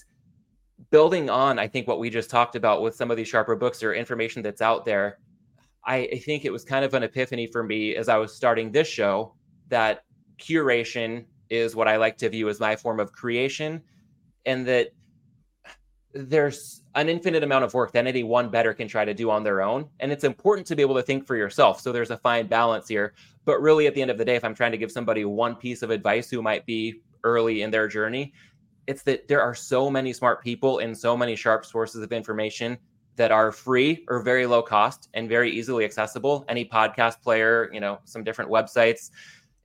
building 0.90 1.30
on, 1.30 1.60
I 1.60 1.68
think 1.68 1.88
what 1.88 2.00
we 2.00 2.10
just 2.10 2.30
talked 2.30 2.56
about 2.56 2.82
with 2.82 2.96
some 2.96 3.12
of 3.12 3.18
these 3.18 3.28
sharper 3.28 3.56
books 3.56 3.84
or 3.84 3.94
information 3.94 4.42
that's 4.42 4.62
out 4.62 4.86
there, 4.86 5.20
I, 5.86 6.10
I 6.14 6.20
think 6.20 6.46
it 6.46 6.52
was 6.52 6.64
kind 6.64 6.86
of 6.86 6.94
an 6.94 7.04
epiphany 7.04 7.48
for 7.48 7.64
me 7.64 7.96
as 7.96 8.10
I 8.10 8.18
was 8.18 8.34
starting 8.34 8.72
this 8.72 8.88
show 8.88 9.36
that 9.70 10.04
curation 10.40 11.26
is 11.50 11.76
what 11.76 11.88
I 11.88 11.98
like 11.98 12.18
to 12.18 12.30
view 12.30 12.50
as 12.50 12.60
my 12.60 12.76
form 12.76 13.00
of 13.00 13.12
creation, 13.12 13.82
and 14.46 14.66
that 14.68 14.90
there's 16.14 16.84
an 16.96 17.10
infinite 17.10 17.44
amount 17.44 17.64
of 17.64 17.74
work 17.74 17.92
that 17.92 18.06
any 18.06 18.24
one 18.24 18.50
better 18.50 18.74
can 18.74 18.88
try 18.88 19.04
to 19.04 19.14
do 19.14 19.32
on 19.32 19.44
their 19.44 19.62
own. 19.62 19.90
And 20.00 20.12
it's 20.12 20.24
important 20.24 20.68
to 20.68 20.76
be 20.76 20.84
able 20.84 20.96
to 20.96 21.02
think 21.02 21.26
for 21.26 21.36
yourself. 21.36 21.82
So 21.82 21.92
there's 21.92 22.12
a 22.12 22.18
fine 22.18 22.48
balance 22.48 22.88
here. 22.88 23.14
But 23.46 23.62
really, 23.62 23.88
at 23.88 23.96
the 23.96 24.02
end 24.02 24.12
of 24.12 24.18
the 24.18 24.26
day, 24.26 24.36
if 24.36 24.44
I'm 24.44 24.54
trying 24.54 24.72
to 24.72 24.78
give 24.78 24.92
somebody 24.92 25.26
one 25.26 25.56
piece 25.56 25.82
of 25.82 25.90
advice 25.90 26.30
who 26.30 26.42
might 26.42 26.66
be 26.66 27.02
early 27.24 27.64
in 27.64 27.72
their 27.72 27.88
journey, 27.88 28.34
it's 28.88 29.04
that 29.04 29.28
there 29.28 29.42
are 29.42 29.56
so 29.56 29.90
many 29.90 30.14
smart 30.14 30.44
people 30.44 30.80
and 30.80 30.98
so 30.98 31.16
many 31.16 31.36
sharp 31.36 31.66
sources 31.66 32.04
of 32.04 32.12
information 32.12 32.78
that 33.16 33.32
are 33.32 33.52
free 33.52 34.04
or 34.08 34.22
very 34.22 34.46
low 34.46 34.62
cost 34.62 35.10
and 35.14 35.30
very 35.30 35.52
easily 35.52 35.86
accessible. 35.86 36.46
Any 36.50 36.66
podcast 36.66 37.22
player, 37.22 37.70
you 37.72 37.80
know, 37.80 38.00
some 38.06 38.24
different 38.24 38.50
websites, 38.50 39.12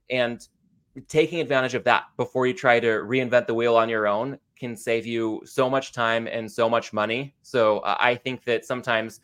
and 0.09 0.47
taking 1.07 1.39
advantage 1.39 1.75
of 1.75 1.83
that 1.83 2.05
before 2.17 2.47
you 2.47 2.53
try 2.53 2.79
to 2.79 2.87
reinvent 2.87 3.47
the 3.47 3.53
wheel 3.53 3.75
on 3.75 3.89
your 3.89 4.07
own 4.07 4.37
can 4.57 4.75
save 4.75 5.05
you 5.05 5.41
so 5.45 5.69
much 5.69 5.93
time 5.93 6.27
and 6.27 6.51
so 6.51 6.69
much 6.69 6.91
money. 6.91 7.33
So 7.41 7.79
uh, 7.79 7.95
I 7.99 8.15
think 8.15 8.43
that 8.43 8.65
sometimes 8.65 9.21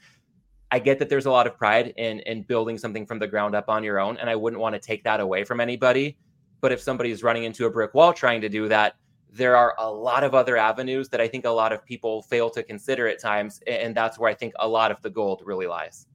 I 0.71 0.79
get 0.79 0.97
that 0.99 1.09
there's 1.09 1.25
a 1.25 1.31
lot 1.31 1.45
of 1.45 1.57
pride 1.57 1.93
in 1.97 2.19
in 2.21 2.43
building 2.43 2.77
something 2.77 3.05
from 3.05 3.19
the 3.19 3.27
ground 3.27 3.55
up 3.55 3.69
on 3.69 3.83
your 3.83 3.99
own, 3.99 4.17
and 4.17 4.29
I 4.29 4.35
wouldn't 4.35 4.61
want 4.61 4.73
to 4.73 4.79
take 4.79 5.03
that 5.03 5.19
away 5.19 5.43
from 5.43 5.59
anybody. 5.59 6.17
But 6.61 6.71
if 6.71 6.81
somebody 6.81 7.11
is 7.11 7.21
running 7.21 7.43
into 7.43 7.65
a 7.65 7.69
brick 7.69 7.93
wall 7.93 8.13
trying 8.13 8.41
to 8.41 8.49
do 8.49 8.67
that, 8.69 8.95
there 9.35 9.57
are 9.57 9.75
a 9.77 9.91
lot 9.91 10.23
of 10.23 10.33
other 10.33 10.55
avenues 10.55 11.09
that 11.09 11.19
I 11.19 11.27
think 11.27 11.43
a 11.43 11.49
lot 11.49 11.73
of 11.73 11.83
people 11.85 12.21
fail 12.21 12.49
to 12.51 12.63
consider 12.63 13.05
at 13.07 13.19
times, 13.19 13.61
and 13.67 13.93
that's 13.93 14.17
where 14.17 14.29
I 14.29 14.33
think 14.33 14.53
a 14.59 14.67
lot 14.67 14.91
of 14.91 15.01
the 15.01 15.09
gold 15.09 15.41
really 15.43 15.67
lies. 15.67 16.07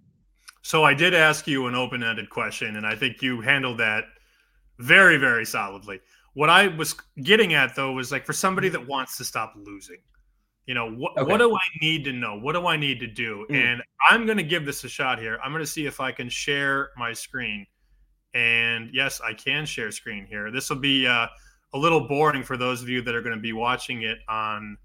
So 0.62 0.85
I 0.85 0.94
did 0.94 1.12
ask 1.14 1.46
you 1.46 1.66
an 1.66 1.74
open-ended 1.74 2.30
question, 2.30 2.76
and 2.76 2.87
I 2.87 2.94
think 2.94 3.20
you 3.20 3.42
handled 3.42 3.78
that 3.78 4.04
very, 4.78 5.18
very 5.18 5.44
solidly. 5.44 6.00
What 6.33 6.48
I 6.48 6.68
was 6.68 6.94
getting 7.22 7.52
at 7.52 7.76
though 7.76 7.92
was 7.92 8.11
like 8.11 8.24
for 8.24 8.33
somebody 8.33 8.70
that 8.70 8.87
wants 8.87 9.18
to 9.18 9.24
stop 9.24 9.52
losing, 9.54 9.98
you 10.66 10.72
know, 10.72 10.90
what 10.90 11.18
okay. 11.18 11.30
what 11.30 11.38
do 11.38 11.54
I 11.54 11.78
need 11.83 12.04
to 12.04 12.12
know? 12.12 12.38
What 12.38 12.52
do 12.52 12.66
I 12.66 12.76
need 12.76 13.00
to 13.00 13.06
do? 13.06 13.46
Mm. 13.50 13.54
And 13.56 13.83
I'm 14.09 14.24
going 14.24 14.38
to 14.38 14.44
give 14.44 14.64
this 14.64 14.83
a 14.85 14.88
shot 14.88 15.18
here. 15.18 15.38
I'm 15.44 15.52
going 15.52 15.64
to 15.64 15.70
see 15.70 15.85
if 15.85 16.00
I 16.00 16.12
can 16.12 16.30
share 16.30 16.90
my 16.96 17.12
screen. 17.12 17.66
And 18.33 18.88
yes, 18.94 19.20
I 19.20 19.35
can 19.35 19.66
share 19.66 19.90
screen 19.90 20.24
here. 20.24 20.50
This 20.50 20.70
will 20.70 20.78
be 20.78 21.06
uh, 21.06 21.26
a 21.72 21.78
little 21.78 22.00
boring 22.00 22.42
for 22.42 22.56
those 22.56 22.83
of 22.83 22.88
you 22.88 23.02
that 23.02 23.14
are 23.14 23.22
going 23.22 23.35
to 23.35 23.40
be 23.40 23.52
watching 23.52 24.02
it 24.02 24.18
on 24.28 24.76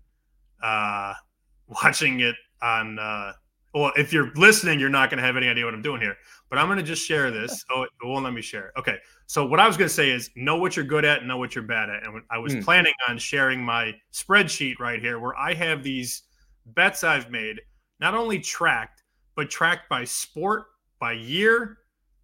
uh, 0.63 1.13
watching 1.67 2.19
it 2.21 2.36
on 2.62 3.00
uh, 3.00 3.34
well, 3.76 3.91
if 3.98 4.13
you're 4.13 4.32
listening, 4.36 4.80
you're 4.80 4.88
not 4.88 5.10
going 5.10 5.17
to 5.17 5.24
have 5.24 5.36
any 5.36 5.50
idea 5.50 5.65
what 5.65 5.74
I'm 5.74 5.82
doing 5.82 6.00
here. 6.00 6.15
But 6.50 6.60
I'm 6.60 6.67
going 6.67 6.78
to 6.78 6.84
just 6.84 7.06
share 7.06 7.30
this. 7.30 7.65
Oh, 7.69 7.84
it 7.84 7.89
won't 8.02 8.24
let 8.24 8.32
me 8.32 8.41
share. 8.41 8.71
Okay. 8.78 8.95
So 9.28 9.45
what 9.45 9.60
I 9.60 9.67
was 9.67 9.76
going 9.76 9.89
to 9.89 9.93
say 9.93 10.12
is 10.12 10.30
know 10.38 10.56
what 10.56 10.78
you're 10.78 10.86
good 10.86 11.04
at, 11.04 11.26
know 11.26 11.36
what 11.36 11.56
you're 11.56 11.65
bad 11.65 11.89
at. 11.89 12.04
And 12.04 12.21
I 12.32 12.38
was 12.38 12.56
mm. 12.56 12.63
planning 12.63 12.93
on 13.10 13.17
sharing 13.17 13.62
my 13.62 13.93
spreadsheet 14.13 14.80
right 14.80 15.02
here, 15.02 15.19
where 15.19 15.38
I 15.38 15.54
have 15.56 15.84
these 15.84 16.24
bets 16.67 17.04
I've 17.04 17.30
made, 17.30 17.60
not 18.00 18.13
only 18.13 18.39
tracked, 18.39 19.04
but 19.36 19.50
tracked 19.50 19.89
by 19.89 20.06
sport, 20.06 20.67
by 21.00 21.12
year, 21.12 21.80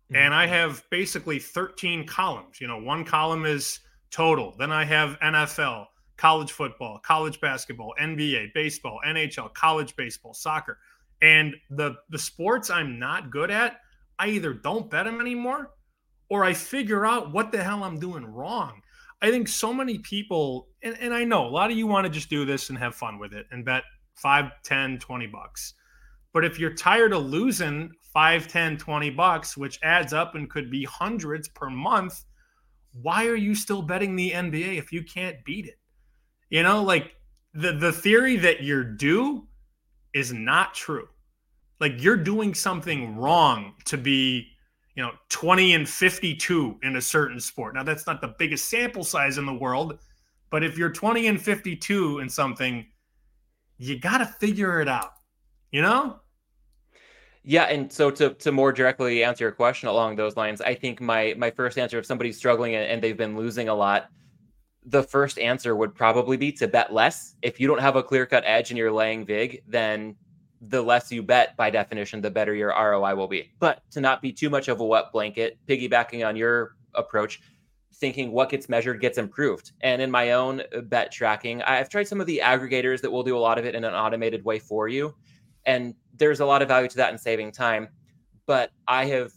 mm. 0.09 0.15
and 0.15 0.33
I 0.33 0.47
have 0.47 0.85
basically 0.89 1.37
13 1.37 2.07
columns. 2.07 2.61
You 2.61 2.67
know, 2.67 2.79
one 2.79 3.03
column 3.03 3.45
is 3.45 3.79
total. 4.11 4.53
Then 4.57 4.71
I 4.71 4.85
have 4.85 5.19
NFL, 5.19 5.87
college 6.17 6.51
football, 6.51 6.99
college 6.99 7.41
basketball, 7.41 7.93
NBA, 7.99 8.53
baseball, 8.53 8.99
NHL, 9.05 9.53
college 9.53 9.95
baseball, 9.95 10.33
soccer. 10.33 10.77
And 11.21 11.55
the 11.69 11.95
the 12.09 12.19
sports 12.19 12.69
I'm 12.69 12.99
not 12.99 13.31
good 13.31 13.51
at, 13.51 13.77
I 14.19 14.27
either 14.29 14.53
don't 14.53 14.89
bet 14.89 15.05
them 15.05 15.21
anymore 15.21 15.71
or 16.29 16.45
I 16.45 16.53
figure 16.53 17.05
out 17.05 17.33
what 17.33 17.51
the 17.51 17.61
hell 17.61 17.83
I'm 17.83 17.99
doing 17.99 18.25
wrong. 18.25 18.81
I 19.21 19.29
think 19.29 19.47
so 19.47 19.73
many 19.73 19.99
people, 19.99 20.69
and, 20.81 20.97
and 20.99 21.13
I 21.13 21.23
know 21.25 21.45
a 21.45 21.49
lot 21.49 21.69
of 21.69 21.77
you 21.77 21.85
want 21.85 22.05
to 22.05 22.09
just 22.09 22.29
do 22.29 22.45
this 22.45 22.69
and 22.69 22.77
have 22.79 22.95
fun 22.95 23.19
with 23.19 23.33
it 23.33 23.45
and 23.51 23.65
bet 23.65 23.83
5, 24.15 24.45
10, 24.63 24.97
20 24.97 25.27
bucks. 25.27 25.73
But 26.33 26.45
if 26.45 26.57
you're 26.57 26.73
tired 26.73 27.13
of 27.13 27.25
losing 27.25 27.91
5, 28.13 28.47
10, 28.47 28.77
20 28.77 29.09
bucks, 29.11 29.57
which 29.57 29.77
adds 29.83 30.13
up 30.13 30.35
and 30.35 30.49
could 30.49 30.71
be 30.71 30.85
hundreds 30.85 31.49
per 31.49 31.69
month, 31.69 32.23
why 32.93 33.27
are 33.27 33.35
you 33.35 33.55
still 33.55 33.81
betting 33.81 34.15
the 34.15 34.31
NBA 34.31 34.77
if 34.77 34.91
you 34.91 35.03
can't 35.03 35.43
beat 35.45 35.65
it? 35.65 35.79
You 36.49 36.63
know, 36.63 36.83
like 36.83 37.15
the 37.53 37.73
the 37.73 37.91
theory 37.91 38.37
that 38.37 38.63
you're 38.63 38.83
due 38.83 39.47
is 40.13 40.33
not 40.33 40.73
true. 40.73 41.07
Like 41.79 41.93
you're 41.97 42.17
doing 42.17 42.53
something 42.53 43.17
wrong 43.17 43.73
to 43.85 43.97
be, 43.97 44.47
you 44.95 45.03
know, 45.03 45.11
20 45.29 45.73
and 45.73 45.89
52 45.89 46.79
in 46.83 46.95
a 46.97 47.01
certain 47.01 47.39
sport. 47.39 47.73
Now 47.73 47.83
that's 47.83 48.05
not 48.05 48.21
the 48.21 48.35
biggest 48.37 48.69
sample 48.69 49.03
size 49.03 49.37
in 49.37 49.45
the 49.45 49.53
world, 49.53 49.97
but 50.49 50.63
if 50.63 50.77
you're 50.77 50.91
20 50.91 51.27
and 51.27 51.41
52 51.41 52.19
in 52.19 52.29
something, 52.29 52.85
you 53.77 53.99
got 53.99 54.19
to 54.19 54.25
figure 54.25 54.79
it 54.81 54.87
out. 54.87 55.13
You 55.71 55.81
know? 55.81 56.19
Yeah, 57.43 57.63
and 57.63 57.91
so 57.91 58.11
to 58.11 58.33
to 58.35 58.51
more 58.51 58.71
directly 58.71 59.23
answer 59.23 59.45
your 59.45 59.51
question 59.51 59.89
along 59.89 60.15
those 60.15 60.37
lines, 60.37 60.61
I 60.61 60.75
think 60.75 61.01
my 61.01 61.33
my 61.37 61.49
first 61.49 61.77
answer 61.77 61.97
if 61.97 62.05
somebody's 62.05 62.37
struggling 62.37 62.75
and 62.75 63.01
they've 63.01 63.17
been 63.17 63.35
losing 63.35 63.67
a 63.67 63.73
lot, 63.73 64.09
the 64.85 65.01
first 65.03 65.39
answer 65.39 65.75
would 65.75 65.95
probably 65.95 66.37
be 66.37 66.51
to 66.53 66.67
bet 66.67 66.93
less. 66.93 67.35
If 67.41 67.59
you 67.59 67.67
don't 67.67 67.81
have 67.81 67.95
a 67.95 68.03
clear 68.03 68.25
cut 68.25 68.43
edge 68.45 68.69
and 68.69 68.77
you're 68.77 68.91
laying 68.91 69.25
vig, 69.25 69.63
then 69.67 70.15
the 70.61 70.81
less 70.81 71.11
you 71.11 71.23
bet, 71.23 71.57
by 71.57 71.71
definition, 71.71 72.21
the 72.21 72.29
better 72.29 72.53
your 72.53 72.69
ROI 72.69 73.15
will 73.15 73.27
be. 73.27 73.51
But 73.59 73.81
to 73.91 74.01
not 74.01 74.21
be 74.21 74.31
too 74.31 74.49
much 74.49 74.67
of 74.67 74.79
a 74.79 74.85
wet 74.85 75.05
blanket, 75.11 75.57
piggybacking 75.67 76.25
on 76.27 76.35
your 76.35 76.75
approach, 76.93 77.41
thinking 77.95 78.31
what 78.31 78.49
gets 78.49 78.69
measured 78.69 79.01
gets 79.01 79.17
improved. 79.17 79.71
And 79.81 80.01
in 80.01 80.11
my 80.11 80.33
own 80.33 80.61
bet 80.83 81.11
tracking, 81.11 81.63
I've 81.63 81.89
tried 81.89 82.07
some 82.07 82.21
of 82.21 82.27
the 82.27 82.41
aggregators 82.43 83.01
that 83.01 83.11
will 83.11 83.23
do 83.23 83.35
a 83.35 83.39
lot 83.39 83.57
of 83.57 83.65
it 83.65 83.73
in 83.73 83.83
an 83.83 83.95
automated 83.95 84.45
way 84.45 84.59
for 84.59 84.87
you. 84.87 85.15
And 85.65 85.95
there's 86.17 86.39
a 86.39 86.45
lot 86.45 86.61
of 86.61 86.67
value 86.67 86.87
to 86.89 86.97
that 86.97 87.11
in 87.11 87.17
saving 87.17 87.51
time. 87.51 87.87
But 88.45 88.71
I 88.87 89.05
have 89.05 89.31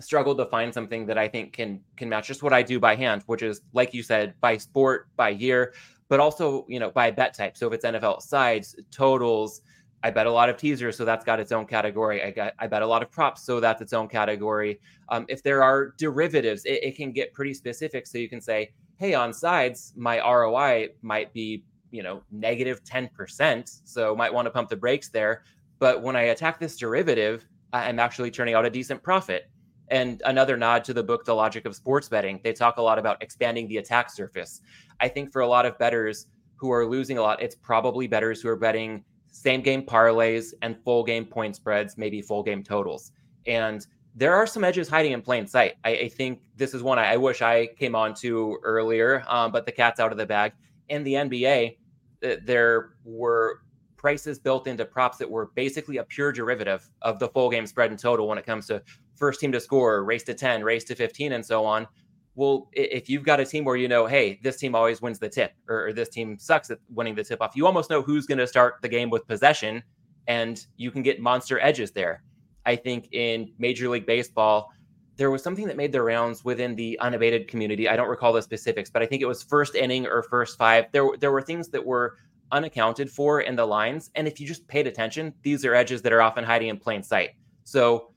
struggled 0.00 0.38
to 0.38 0.46
find 0.46 0.72
something 0.72 1.06
that 1.06 1.18
I 1.18 1.28
think 1.28 1.52
can 1.52 1.80
can 1.96 2.08
match 2.08 2.26
just 2.26 2.42
what 2.42 2.52
I 2.52 2.62
do 2.62 2.80
by 2.80 2.96
hand, 2.96 3.22
which 3.26 3.42
is 3.42 3.60
like 3.72 3.94
you 3.94 4.02
said, 4.02 4.34
by 4.40 4.56
sport, 4.56 5.08
by 5.16 5.30
year, 5.30 5.74
but 6.08 6.20
also 6.20 6.64
you 6.68 6.78
know 6.78 6.90
by 6.90 7.10
bet 7.10 7.34
type. 7.34 7.56
So 7.56 7.66
if 7.68 7.74
it's 7.74 7.84
NFL 7.84 8.22
sides, 8.22 8.76
totals, 8.90 9.62
I 10.02 10.10
bet 10.10 10.26
a 10.26 10.32
lot 10.32 10.48
of 10.48 10.56
teasers, 10.56 10.96
so 10.96 11.04
that's 11.04 11.24
got 11.24 11.40
its 11.40 11.52
own 11.52 11.66
category. 11.66 12.22
I 12.22 12.30
got 12.30 12.54
I 12.58 12.66
bet 12.66 12.82
a 12.82 12.86
lot 12.86 13.02
of 13.02 13.10
props, 13.10 13.42
so 13.42 13.60
that's 13.60 13.82
its 13.82 13.92
own 13.92 14.08
category. 14.08 14.80
Um, 15.08 15.26
if 15.28 15.42
there 15.42 15.62
are 15.62 15.94
derivatives, 15.98 16.64
it, 16.64 16.82
it 16.82 16.96
can 16.96 17.12
get 17.12 17.32
pretty 17.34 17.54
specific. 17.54 18.06
So 18.06 18.18
you 18.18 18.28
can 18.28 18.40
say, 18.40 18.72
hey, 18.96 19.14
on 19.14 19.32
sides, 19.32 19.92
my 19.96 20.18
ROI 20.18 20.90
might 21.02 21.32
be 21.32 21.64
you 21.90 22.02
know 22.02 22.22
negative 22.30 22.82
10% 22.84 23.80
so 23.84 24.14
might 24.14 24.32
want 24.32 24.46
to 24.46 24.50
pump 24.50 24.68
the 24.68 24.76
brakes 24.76 25.08
there 25.08 25.44
but 25.78 26.02
when 26.02 26.16
i 26.16 26.22
attack 26.22 26.58
this 26.58 26.76
derivative 26.76 27.46
i'm 27.72 27.98
actually 27.98 28.30
turning 28.30 28.54
out 28.54 28.64
a 28.64 28.70
decent 28.70 29.02
profit 29.02 29.50
and 29.90 30.22
another 30.24 30.56
nod 30.56 30.84
to 30.84 30.94
the 30.94 31.02
book, 31.02 31.24
The 31.24 31.34
Logic 31.34 31.66
of 31.66 31.74
Sports 31.74 32.08
Betting. 32.08 32.40
They 32.42 32.52
talk 32.52 32.76
a 32.78 32.82
lot 32.82 32.98
about 32.98 33.20
expanding 33.22 33.66
the 33.68 33.78
attack 33.78 34.10
surface. 34.10 34.60
I 35.00 35.08
think 35.08 35.32
for 35.32 35.42
a 35.42 35.48
lot 35.48 35.66
of 35.66 35.76
bettors 35.78 36.26
who 36.56 36.70
are 36.70 36.86
losing 36.86 37.18
a 37.18 37.22
lot, 37.22 37.42
it's 37.42 37.56
probably 37.56 38.06
bettors 38.06 38.40
who 38.40 38.48
are 38.48 38.56
betting 38.56 39.04
same 39.32 39.62
game 39.62 39.82
parlays 39.82 40.52
and 40.62 40.76
full 40.84 41.04
game 41.04 41.24
point 41.24 41.56
spreads, 41.56 41.96
maybe 41.96 42.22
full 42.22 42.42
game 42.42 42.62
totals. 42.62 43.12
And 43.46 43.84
there 44.14 44.34
are 44.34 44.46
some 44.46 44.64
edges 44.64 44.88
hiding 44.88 45.12
in 45.12 45.22
plain 45.22 45.46
sight. 45.46 45.74
I, 45.84 45.90
I 45.90 46.08
think 46.08 46.40
this 46.56 46.74
is 46.74 46.82
one 46.82 46.98
I, 46.98 47.12
I, 47.12 47.16
wish 47.16 47.42
I 47.42 47.68
came 47.78 47.94
on 47.94 48.12
to 48.14 48.58
earlier, 48.64 49.24
um, 49.28 49.52
but 49.52 49.66
the 49.66 49.72
cat's 49.72 50.00
out 50.00 50.10
of 50.10 50.18
the 50.18 50.26
bag. 50.26 50.52
In 50.90 51.02
the 51.04 51.14
NBA, 51.14 51.78
uh, 52.22 52.36
there 52.44 52.90
were 53.04 53.62
prices 53.96 54.38
built 54.38 54.66
into 54.66 54.84
props 54.84 55.18
that 55.18 55.30
were 55.30 55.50
basically 55.54 55.98
a 55.98 56.04
pure 56.04 56.32
derivative 56.32 56.88
of 57.02 57.18
the 57.18 57.28
full 57.28 57.50
game 57.50 57.66
spread 57.66 57.90
and 57.90 57.98
total 57.98 58.28
when 58.28 58.38
it 58.38 58.46
comes 58.46 58.66
to 58.66 58.82
first 59.16 59.40
team 59.40 59.52
to 59.52 59.60
score, 59.60 60.04
race 60.04 60.22
to 60.24 60.34
10, 60.34 60.62
race 60.64 60.84
to 60.84 60.94
15, 60.94 61.32
and 61.32 61.44
so 61.44 61.64
on. 61.64 61.86
Well, 62.34 62.68
if 62.72 63.08
you've 63.08 63.24
got 63.24 63.40
a 63.40 63.44
team 63.44 63.64
where 63.64 63.76
you 63.76 63.88
know, 63.88 64.06
hey, 64.06 64.40
this 64.42 64.56
team 64.56 64.74
always 64.74 65.02
wins 65.02 65.18
the 65.18 65.28
tip, 65.28 65.52
or 65.68 65.92
this 65.92 66.08
team 66.08 66.38
sucks 66.38 66.70
at 66.70 66.78
winning 66.88 67.14
the 67.14 67.24
tip 67.24 67.42
off, 67.42 67.54
you 67.54 67.66
almost 67.66 67.90
know 67.90 68.00
who's 68.02 68.26
going 68.26 68.38
to 68.38 68.46
start 68.46 68.76
the 68.82 68.88
game 68.88 69.10
with 69.10 69.26
possession, 69.26 69.82
and 70.26 70.66
you 70.76 70.90
can 70.90 71.02
get 71.02 71.20
monster 71.20 71.60
edges 71.60 71.90
there. 71.92 72.22
I 72.64 72.76
think 72.76 73.08
in 73.12 73.52
Major 73.58 73.88
League 73.88 74.06
Baseball, 74.06 74.72
there 75.20 75.30
was 75.30 75.42
something 75.42 75.66
that 75.66 75.76
made 75.76 75.92
the 75.92 76.00
rounds 76.00 76.46
within 76.46 76.74
the 76.74 76.98
unabated 76.98 77.46
community. 77.46 77.86
I 77.90 77.94
don't 77.94 78.08
recall 78.08 78.32
the 78.32 78.40
specifics, 78.40 78.88
but 78.88 79.02
I 79.02 79.06
think 79.06 79.20
it 79.20 79.26
was 79.26 79.42
first 79.42 79.74
inning 79.74 80.06
or 80.06 80.22
first 80.22 80.56
five. 80.56 80.86
There, 80.92 81.10
there 81.20 81.30
were 81.30 81.42
things 81.42 81.68
that 81.68 81.84
were 81.84 82.16
unaccounted 82.52 83.10
for 83.10 83.42
in 83.42 83.54
the 83.54 83.66
lines. 83.66 84.10
And 84.14 84.26
if 84.26 84.40
you 84.40 84.46
just 84.46 84.66
paid 84.66 84.86
attention, 84.86 85.34
these 85.42 85.62
are 85.66 85.74
edges 85.74 86.00
that 86.00 86.14
are 86.14 86.22
often 86.22 86.42
hiding 86.42 86.68
in 86.68 86.78
plain 86.78 87.02
sight. 87.02 87.32
So 87.64 88.14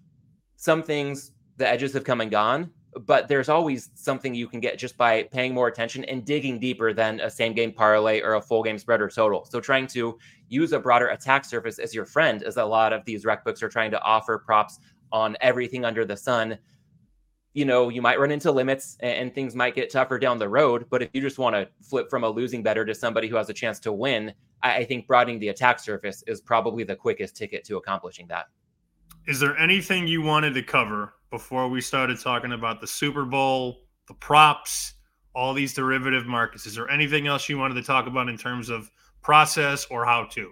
some 0.55 0.81
things, 0.81 1.33
the 1.57 1.67
edges 1.67 1.91
have 1.91 2.05
come 2.05 2.21
and 2.21 2.31
gone, 2.31 2.71
but 3.05 3.27
there's 3.27 3.49
always 3.49 3.89
something 3.95 4.33
you 4.33 4.47
can 4.47 4.61
get 4.61 4.77
just 4.79 4.95
by 4.95 5.23
paying 5.23 5.53
more 5.53 5.67
attention 5.67 6.05
and 6.05 6.23
digging 6.23 6.57
deeper 6.57 6.93
than 6.93 7.19
a 7.19 7.29
same 7.29 7.51
game 7.51 7.73
parlay 7.73 8.21
or 8.21 8.35
a 8.35 8.41
full 8.41 8.63
game 8.63 8.77
spread 8.77 9.01
or 9.01 9.09
total. 9.09 9.43
So 9.43 9.59
trying 9.59 9.87
to 9.87 10.17
use 10.47 10.71
a 10.71 10.79
broader 10.79 11.09
attack 11.09 11.43
surface 11.43 11.79
as 11.79 11.93
your 11.93 12.05
friend, 12.05 12.43
as 12.43 12.55
a 12.55 12.63
lot 12.63 12.93
of 12.93 13.03
these 13.03 13.25
rec 13.25 13.43
books 13.43 13.61
are 13.61 13.67
trying 13.67 13.91
to 13.91 14.01
offer 14.03 14.37
props 14.37 14.79
on 15.11 15.35
everything 15.41 15.83
under 15.83 16.05
the 16.05 16.15
sun. 16.15 16.57
You 17.53 17.65
know, 17.65 17.89
you 17.89 18.01
might 18.01 18.19
run 18.19 18.31
into 18.31 18.51
limits 18.51 18.97
and, 18.99 19.33
things 19.33 19.55
might 19.55 19.75
get 19.75 19.91
tougher 19.91 20.17
down 20.17 20.39
the 20.39 20.49
road. 20.49 20.87
But 20.89 21.03
if 21.03 21.09
you 21.13 21.21
just 21.21 21.37
want 21.37 21.55
to 21.55 21.67
flip 21.81 22.09
from 22.09 22.23
a 22.23 22.29
losing 22.29 22.63
better 22.63 22.83
to 22.83 22.95
somebody 22.95 23.27
who 23.27 23.35
has 23.35 23.49
a 23.49 23.53
chance 23.53 23.79
to 23.81 23.93
win, 23.93 24.33
I, 24.63 24.77
I 24.77 24.85
think 24.85 25.07
broadening 25.07 25.39
the 25.39 25.49
attack 25.49 25.79
surface 25.79 26.23
is 26.25 26.41
probably 26.41 26.83
the 26.83 26.95
quickest 26.95 27.35
ticket 27.35 27.63
to 27.65 27.77
accomplishing 27.77 28.27
that. 28.27 28.47
Is 29.27 29.39
there 29.39 29.57
anything 29.57 30.07
you 30.07 30.21
wanted 30.21 30.53
to 30.55 30.63
cover 30.63 31.13
before 31.29 31.69
we 31.69 31.79
started 31.79 32.19
talking 32.19 32.51
about 32.51 32.81
the 32.81 32.87
Super 32.87 33.23
Bowl, 33.23 33.85
the 34.07 34.13
props, 34.15 34.95
all 35.35 35.53
these 35.53 35.73
derivative 35.73 36.25
markets? 36.25 36.65
Is 36.65 36.75
there 36.75 36.89
anything 36.89 37.27
else 37.27 37.47
you 37.47 37.57
wanted 37.57 37.75
to 37.75 37.83
talk 37.83 38.07
about 38.07 38.29
in 38.29 38.37
terms 38.37 38.69
of 38.69 38.91
process 39.21 39.85
or 39.89 40.05
how 40.05 40.25
to? 40.25 40.51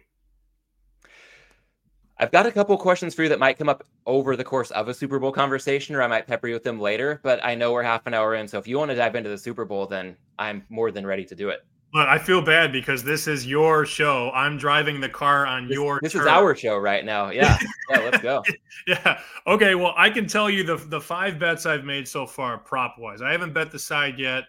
I've 2.21 2.31
got 2.31 2.45
a 2.45 2.51
couple 2.51 2.77
questions 2.77 3.15
for 3.15 3.23
you 3.23 3.29
that 3.29 3.39
might 3.39 3.57
come 3.57 3.67
up 3.67 3.83
over 4.05 4.35
the 4.35 4.43
course 4.43 4.69
of 4.71 4.87
a 4.87 4.93
Super 4.93 5.17
Bowl 5.17 5.31
conversation, 5.31 5.95
or 5.95 6.03
I 6.03 6.07
might 6.07 6.27
pepper 6.27 6.47
you 6.47 6.53
with 6.53 6.63
them 6.63 6.79
later. 6.79 7.19
But 7.23 7.43
I 7.43 7.55
know 7.55 7.73
we're 7.73 7.81
half 7.81 8.05
an 8.05 8.13
hour 8.13 8.35
in, 8.35 8.47
so 8.47 8.59
if 8.59 8.67
you 8.67 8.77
want 8.77 8.91
to 8.91 8.95
dive 8.95 9.15
into 9.15 9.31
the 9.31 9.39
Super 9.39 9.65
Bowl, 9.65 9.87
then 9.87 10.15
I'm 10.37 10.63
more 10.69 10.91
than 10.91 11.03
ready 11.03 11.25
to 11.25 11.33
do 11.33 11.49
it. 11.49 11.65
But 11.91 12.09
I 12.09 12.19
feel 12.19 12.39
bad 12.43 12.71
because 12.71 13.03
this 13.03 13.27
is 13.27 13.47
your 13.47 13.87
show. 13.87 14.29
I'm 14.35 14.59
driving 14.59 15.01
the 15.01 15.09
car 15.09 15.47
on 15.47 15.67
this, 15.67 15.73
your. 15.73 15.99
This 16.03 16.13
turn. 16.13 16.21
is 16.21 16.27
our 16.27 16.55
show 16.55 16.77
right 16.77 17.03
now. 17.03 17.31
Yeah, 17.31 17.57
yeah. 17.89 17.99
Let's 17.99 18.19
go. 18.19 18.43
yeah. 18.85 19.19
Okay. 19.47 19.73
Well, 19.73 19.95
I 19.97 20.11
can 20.11 20.27
tell 20.27 20.47
you 20.47 20.63
the 20.63 20.75
the 20.75 21.01
five 21.01 21.39
bets 21.39 21.65
I've 21.65 21.85
made 21.85 22.07
so 22.07 22.27
far, 22.27 22.59
prop 22.59 22.97
wise. 22.99 23.23
I 23.23 23.31
haven't 23.31 23.53
bet 23.53 23.71
the 23.71 23.79
side 23.79 24.19
yet. 24.19 24.43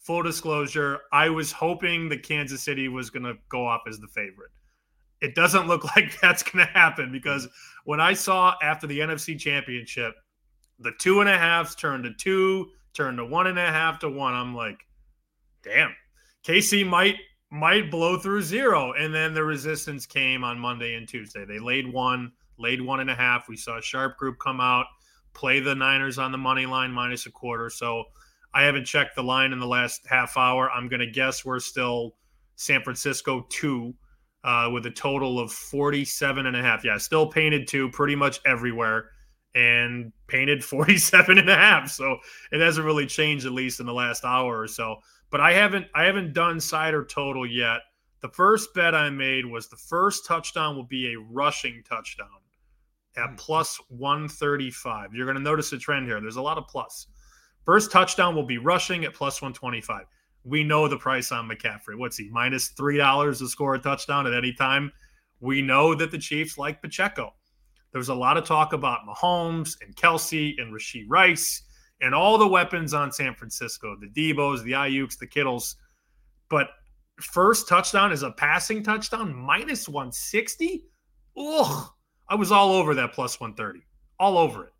Full 0.00 0.22
disclosure, 0.22 0.98
I 1.12 1.30
was 1.30 1.52
hoping 1.52 2.08
the 2.08 2.18
Kansas 2.18 2.60
City 2.60 2.88
was 2.88 3.08
going 3.08 3.22
to 3.22 3.34
go 3.48 3.66
off 3.66 3.82
as 3.88 3.98
the 4.00 4.08
favorite. 4.08 4.50
It 5.24 5.34
doesn't 5.34 5.66
look 5.66 5.84
like 5.96 6.20
that's 6.20 6.42
going 6.42 6.66
to 6.66 6.72
happen 6.72 7.10
because 7.10 7.48
when 7.84 8.00
I 8.00 8.12
saw 8.12 8.54
after 8.62 8.86
the 8.86 9.00
NFC 9.00 9.38
Championship, 9.38 10.14
the 10.78 10.92
two 10.98 11.20
and 11.20 11.28
a 11.28 11.38
halves 11.38 11.74
turned 11.74 12.04
to 12.04 12.12
two, 12.14 12.70
turned 12.92 13.18
to 13.18 13.24
one 13.24 13.46
and 13.46 13.58
a 13.58 13.66
half 13.66 13.98
to 14.00 14.10
one. 14.10 14.34
I'm 14.34 14.54
like, 14.54 14.78
damn 15.62 15.94
KC 16.44 16.86
might 16.86 17.16
might 17.50 17.90
blow 17.90 18.18
through 18.18 18.42
zero. 18.42 18.92
And 18.92 19.14
then 19.14 19.32
the 19.32 19.44
resistance 19.44 20.06
came 20.06 20.44
on 20.44 20.58
Monday 20.58 20.94
and 20.94 21.08
Tuesday. 21.08 21.44
They 21.44 21.58
laid 21.58 21.90
one, 21.90 22.32
laid 22.58 22.80
one 22.80 23.00
and 23.00 23.10
a 23.10 23.14
half. 23.14 23.48
We 23.48 23.56
saw 23.56 23.78
a 23.78 23.82
sharp 23.82 24.16
group 24.18 24.38
come 24.40 24.60
out, 24.60 24.86
play 25.34 25.60
the 25.60 25.74
Niners 25.74 26.18
on 26.18 26.32
the 26.32 26.38
money 26.38 26.66
line 26.66 26.90
minus 26.90 27.26
a 27.26 27.30
quarter. 27.30 27.70
So 27.70 28.04
I 28.52 28.64
haven't 28.64 28.86
checked 28.86 29.14
the 29.16 29.22
line 29.22 29.52
in 29.52 29.60
the 29.60 29.66
last 29.66 30.06
half 30.06 30.36
hour. 30.36 30.70
I'm 30.70 30.88
going 30.88 31.00
to 31.00 31.10
guess 31.10 31.44
we're 31.44 31.60
still 31.60 32.16
San 32.56 32.82
Francisco 32.82 33.46
two 33.48 33.94
uh, 34.44 34.70
with 34.72 34.86
a 34.86 34.90
total 34.90 35.40
of 35.40 35.50
47 35.50 36.46
and 36.46 36.56
a 36.56 36.62
half. 36.62 36.84
Yeah, 36.84 36.98
still 36.98 37.26
painted 37.26 37.66
two 37.66 37.90
pretty 37.90 38.14
much 38.14 38.40
everywhere 38.46 39.10
and 39.54 40.12
painted 40.28 40.62
47 40.64 41.38
and 41.38 41.50
a 41.50 41.56
half. 41.56 41.90
So 41.90 42.18
it 42.52 42.60
hasn't 42.60 42.86
really 42.86 43.06
changed, 43.06 43.46
at 43.46 43.52
least 43.52 43.80
in 43.80 43.86
the 43.86 43.94
last 43.94 44.24
hour 44.24 44.60
or 44.60 44.68
so 44.68 44.98
but 45.34 45.40
I 45.40 45.52
haven't 45.52 45.86
I 45.96 46.04
haven't 46.04 46.32
done 46.32 46.60
side 46.60 46.94
or 46.94 47.04
total 47.04 47.44
yet. 47.44 47.80
The 48.20 48.28
first 48.28 48.72
bet 48.72 48.94
I 48.94 49.10
made 49.10 49.44
was 49.44 49.68
the 49.68 49.76
first 49.76 50.24
touchdown 50.24 50.76
will 50.76 50.84
be 50.84 51.12
a 51.12 51.18
rushing 51.18 51.82
touchdown 51.84 52.28
at 53.16 53.30
hmm. 53.30 53.34
plus 53.34 53.80
135. 53.88 55.12
You're 55.12 55.26
going 55.26 55.36
to 55.36 55.42
notice 55.42 55.72
a 55.72 55.78
trend 55.78 56.06
here. 56.06 56.20
There's 56.20 56.36
a 56.36 56.40
lot 56.40 56.56
of 56.56 56.68
plus. 56.68 57.08
First 57.64 57.90
touchdown 57.90 58.36
will 58.36 58.46
be 58.46 58.58
rushing 58.58 59.04
at 59.04 59.12
plus 59.12 59.42
125. 59.42 60.04
We 60.44 60.62
know 60.62 60.88
the 60.88 60.98
price 60.98 61.32
on 61.32 61.48
McCaffrey. 61.48 61.96
What's 61.96 62.18
he? 62.18 62.28
Minus 62.28 62.70
$3 62.70 63.38
to 63.38 63.48
score 63.48 63.74
a 63.74 63.78
touchdown 63.78 64.26
at 64.26 64.34
any 64.34 64.52
time. 64.52 64.92
We 65.40 65.62
know 65.62 65.94
that 65.94 66.10
the 66.10 66.18
Chiefs 66.18 66.58
like 66.58 66.82
Pacheco. 66.82 67.34
There's 67.92 68.08
a 68.08 68.14
lot 68.14 68.36
of 68.36 68.44
talk 68.44 68.72
about 68.72 69.06
Mahomes 69.06 69.76
and 69.80 69.94
Kelce 69.96 70.60
and 70.60 70.74
Rashee 70.74 71.06
Rice 71.08 71.62
and 72.00 72.14
all 72.14 72.36
the 72.36 72.46
weapons 72.46 72.92
on 72.92 73.12
San 73.12 73.34
Francisco 73.34 73.96
the 73.98 74.08
Deebos, 74.08 74.62
the 74.64 74.72
Aiyuks, 74.72 75.18
the 75.18 75.26
Kittles. 75.26 75.76
But 76.50 76.70
first 77.20 77.68
touchdown 77.68 78.12
is 78.12 78.22
a 78.22 78.32
passing 78.32 78.82
touchdown, 78.82 79.34
minus 79.34 79.88
160. 79.88 80.84
Ugh. 81.38 81.90
I 82.28 82.34
was 82.34 82.50
all 82.50 82.72
over 82.72 82.94
that 82.94 83.12
plus 83.12 83.38
130, 83.38 83.84
all 84.18 84.38
over 84.38 84.64
it. 84.64 84.72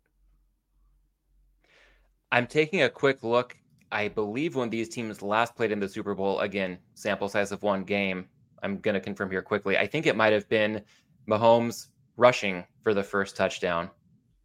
I'm 2.31 2.47
taking 2.47 2.81
a 2.81 2.89
quick 2.89 3.23
look. 3.23 3.55
I 3.95 4.09
believe 4.09 4.55
when 4.55 4.69
these 4.69 4.89
teams 4.89 5.21
last 5.21 5.55
played 5.55 5.71
in 5.71 5.79
the 5.79 5.87
Super 5.87 6.13
Bowl, 6.13 6.41
again, 6.41 6.77
sample 6.95 7.29
size 7.29 7.53
of 7.53 7.63
one 7.63 7.85
game, 7.85 8.27
I'm 8.61 8.79
going 8.79 8.93
to 8.93 8.99
confirm 8.99 9.31
here 9.31 9.41
quickly. 9.41 9.77
I 9.77 9.87
think 9.87 10.05
it 10.05 10.17
might 10.17 10.33
have 10.33 10.49
been 10.49 10.81
Mahomes 11.29 11.87
rushing 12.17 12.65
for 12.83 12.93
the 12.93 13.01
first 13.01 13.37
touchdown. 13.37 13.89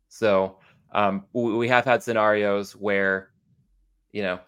So 0.09 0.59
um, 0.93 1.25
we 1.33 1.67
have 1.67 1.85
had 1.85 2.01
scenarios 2.01 2.77
where, 2.77 3.31
you 4.13 4.23
know, 4.23 4.39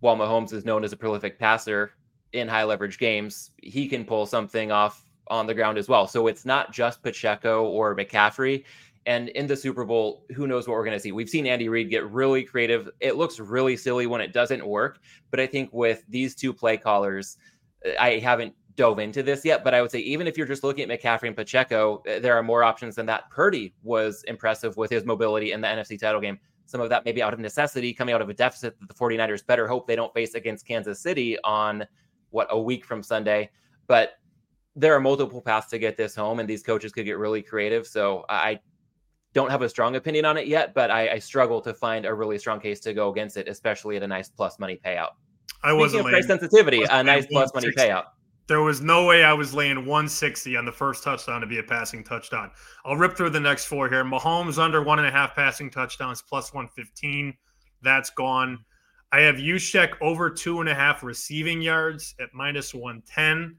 while 0.00 0.16
Mahomes 0.16 0.52
is 0.52 0.64
known 0.64 0.82
as 0.82 0.92
a 0.92 0.96
prolific 0.96 1.38
passer 1.38 1.92
in 2.32 2.48
high 2.48 2.64
leverage 2.64 2.98
games, 2.98 3.52
he 3.62 3.86
can 3.86 4.04
pull 4.04 4.26
something 4.26 4.72
off 4.72 5.04
on 5.28 5.46
the 5.46 5.54
ground 5.54 5.78
as 5.78 5.88
well. 5.88 6.08
So 6.08 6.26
it's 6.26 6.44
not 6.44 6.72
just 6.72 7.00
Pacheco 7.04 7.64
or 7.64 7.94
McCaffrey. 7.94 8.64
And 9.08 9.30
in 9.30 9.46
the 9.46 9.56
Super 9.56 9.86
Bowl, 9.86 10.26
who 10.36 10.46
knows 10.46 10.68
what 10.68 10.74
we're 10.74 10.84
going 10.84 10.96
to 10.96 11.00
see? 11.00 11.12
We've 11.12 11.30
seen 11.30 11.46
Andy 11.46 11.70
Reid 11.70 11.88
get 11.88 12.06
really 12.10 12.44
creative. 12.44 12.90
It 13.00 13.16
looks 13.16 13.40
really 13.40 13.74
silly 13.74 14.06
when 14.06 14.20
it 14.20 14.34
doesn't 14.34 14.64
work. 14.64 15.00
But 15.30 15.40
I 15.40 15.46
think 15.46 15.70
with 15.72 16.04
these 16.10 16.34
two 16.34 16.52
play 16.52 16.76
callers, 16.76 17.38
I 17.98 18.18
haven't 18.18 18.54
dove 18.76 18.98
into 18.98 19.22
this 19.22 19.46
yet, 19.46 19.64
but 19.64 19.72
I 19.72 19.80
would 19.80 19.90
say 19.90 20.00
even 20.00 20.26
if 20.26 20.36
you're 20.36 20.46
just 20.46 20.62
looking 20.62 20.88
at 20.88 21.00
McCaffrey 21.00 21.26
and 21.26 21.34
Pacheco, 21.34 22.02
eh, 22.06 22.18
there 22.18 22.36
are 22.36 22.42
more 22.42 22.62
options 22.62 22.96
than 22.96 23.06
that. 23.06 23.30
Purdy 23.30 23.74
was 23.82 24.22
impressive 24.28 24.76
with 24.76 24.90
his 24.90 25.06
mobility 25.06 25.52
in 25.52 25.62
the 25.62 25.68
NFC 25.68 25.98
title 25.98 26.20
game. 26.20 26.38
Some 26.66 26.82
of 26.82 26.90
that 26.90 27.06
maybe 27.06 27.22
out 27.22 27.32
of 27.32 27.40
necessity, 27.40 27.94
coming 27.94 28.14
out 28.14 28.20
of 28.20 28.28
a 28.28 28.34
deficit 28.34 28.78
that 28.78 28.88
the 28.88 28.94
49ers 28.94 29.44
better 29.44 29.66
hope 29.66 29.86
they 29.86 29.96
don't 29.96 30.12
face 30.12 30.34
against 30.34 30.66
Kansas 30.66 31.00
City 31.00 31.38
on 31.44 31.86
what 32.28 32.46
a 32.50 32.60
week 32.60 32.84
from 32.84 33.02
Sunday. 33.02 33.48
But 33.86 34.18
there 34.76 34.94
are 34.94 35.00
multiple 35.00 35.40
paths 35.40 35.68
to 35.68 35.78
get 35.78 35.96
this 35.96 36.14
home, 36.14 36.40
and 36.40 36.48
these 36.48 36.62
coaches 36.62 36.92
could 36.92 37.06
get 37.06 37.16
really 37.16 37.40
creative. 37.40 37.86
So 37.86 38.26
I 38.28 38.60
don't 39.34 39.50
have 39.50 39.62
a 39.62 39.68
strong 39.68 39.96
opinion 39.96 40.24
on 40.24 40.36
it 40.36 40.46
yet, 40.46 40.74
but 40.74 40.90
I, 40.90 41.08
I 41.10 41.18
struggle 41.18 41.60
to 41.62 41.74
find 41.74 42.06
a 42.06 42.14
really 42.14 42.38
strong 42.38 42.60
case 42.60 42.80
to 42.80 42.94
go 42.94 43.10
against 43.10 43.36
it, 43.36 43.48
especially 43.48 43.96
at 43.96 44.02
a 44.02 44.06
nice 44.06 44.28
plus 44.28 44.58
money 44.58 44.80
payout. 44.84 45.10
I 45.62 45.72
wasn't 45.72 46.06
price 46.06 46.26
sensitivity, 46.26 46.84
a 46.88 47.02
nice 47.02 47.26
plus 47.26 47.52
money 47.54 47.70
payout. 47.70 48.04
There 48.46 48.62
was 48.62 48.80
no 48.80 49.04
way 49.04 49.24
I 49.24 49.34
was 49.34 49.52
laying 49.52 49.76
160 49.76 50.56
on 50.56 50.64
the 50.64 50.72
first 50.72 51.04
touchdown 51.04 51.42
to 51.42 51.46
be 51.46 51.58
a 51.58 51.62
passing 51.62 52.02
touchdown. 52.02 52.50
I'll 52.86 52.96
rip 52.96 53.14
through 53.14 53.30
the 53.30 53.40
next 53.40 53.66
four 53.66 53.90
here. 53.90 54.04
Mahomes 54.04 54.58
under 54.58 54.82
one 54.82 54.98
and 54.98 55.06
a 55.06 55.10
half 55.10 55.34
passing 55.34 55.70
touchdowns 55.70 56.22
plus 56.22 56.54
115. 56.54 57.34
That's 57.82 58.08
gone. 58.08 58.64
I 59.12 59.20
have 59.20 59.36
Juszczyk 59.36 59.94
over 60.00 60.30
two 60.30 60.60
and 60.60 60.68
a 60.68 60.74
half 60.74 61.02
receiving 61.02 61.60
yards 61.60 62.14
at 62.20 62.32
minus 62.32 62.72
110. 62.72 63.56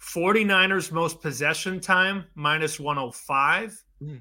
49ers 0.00 0.92
most 0.92 1.22
possession 1.22 1.80
time 1.80 2.24
minus 2.34 2.78
105. 2.78 3.82
Mm. 4.02 4.20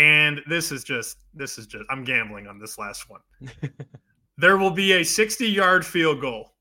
And 0.00 0.40
this 0.48 0.72
is 0.72 0.82
just, 0.82 1.18
this 1.34 1.58
is 1.58 1.66
just, 1.66 1.84
I'm 1.90 2.04
gambling 2.04 2.46
on 2.46 2.58
this 2.58 2.78
last 2.78 3.10
one. 3.10 3.20
there 4.38 4.56
will 4.56 4.70
be 4.70 4.92
a 4.92 5.04
60 5.04 5.46
yard 5.46 5.84
field 5.84 6.22
goal. 6.22 6.54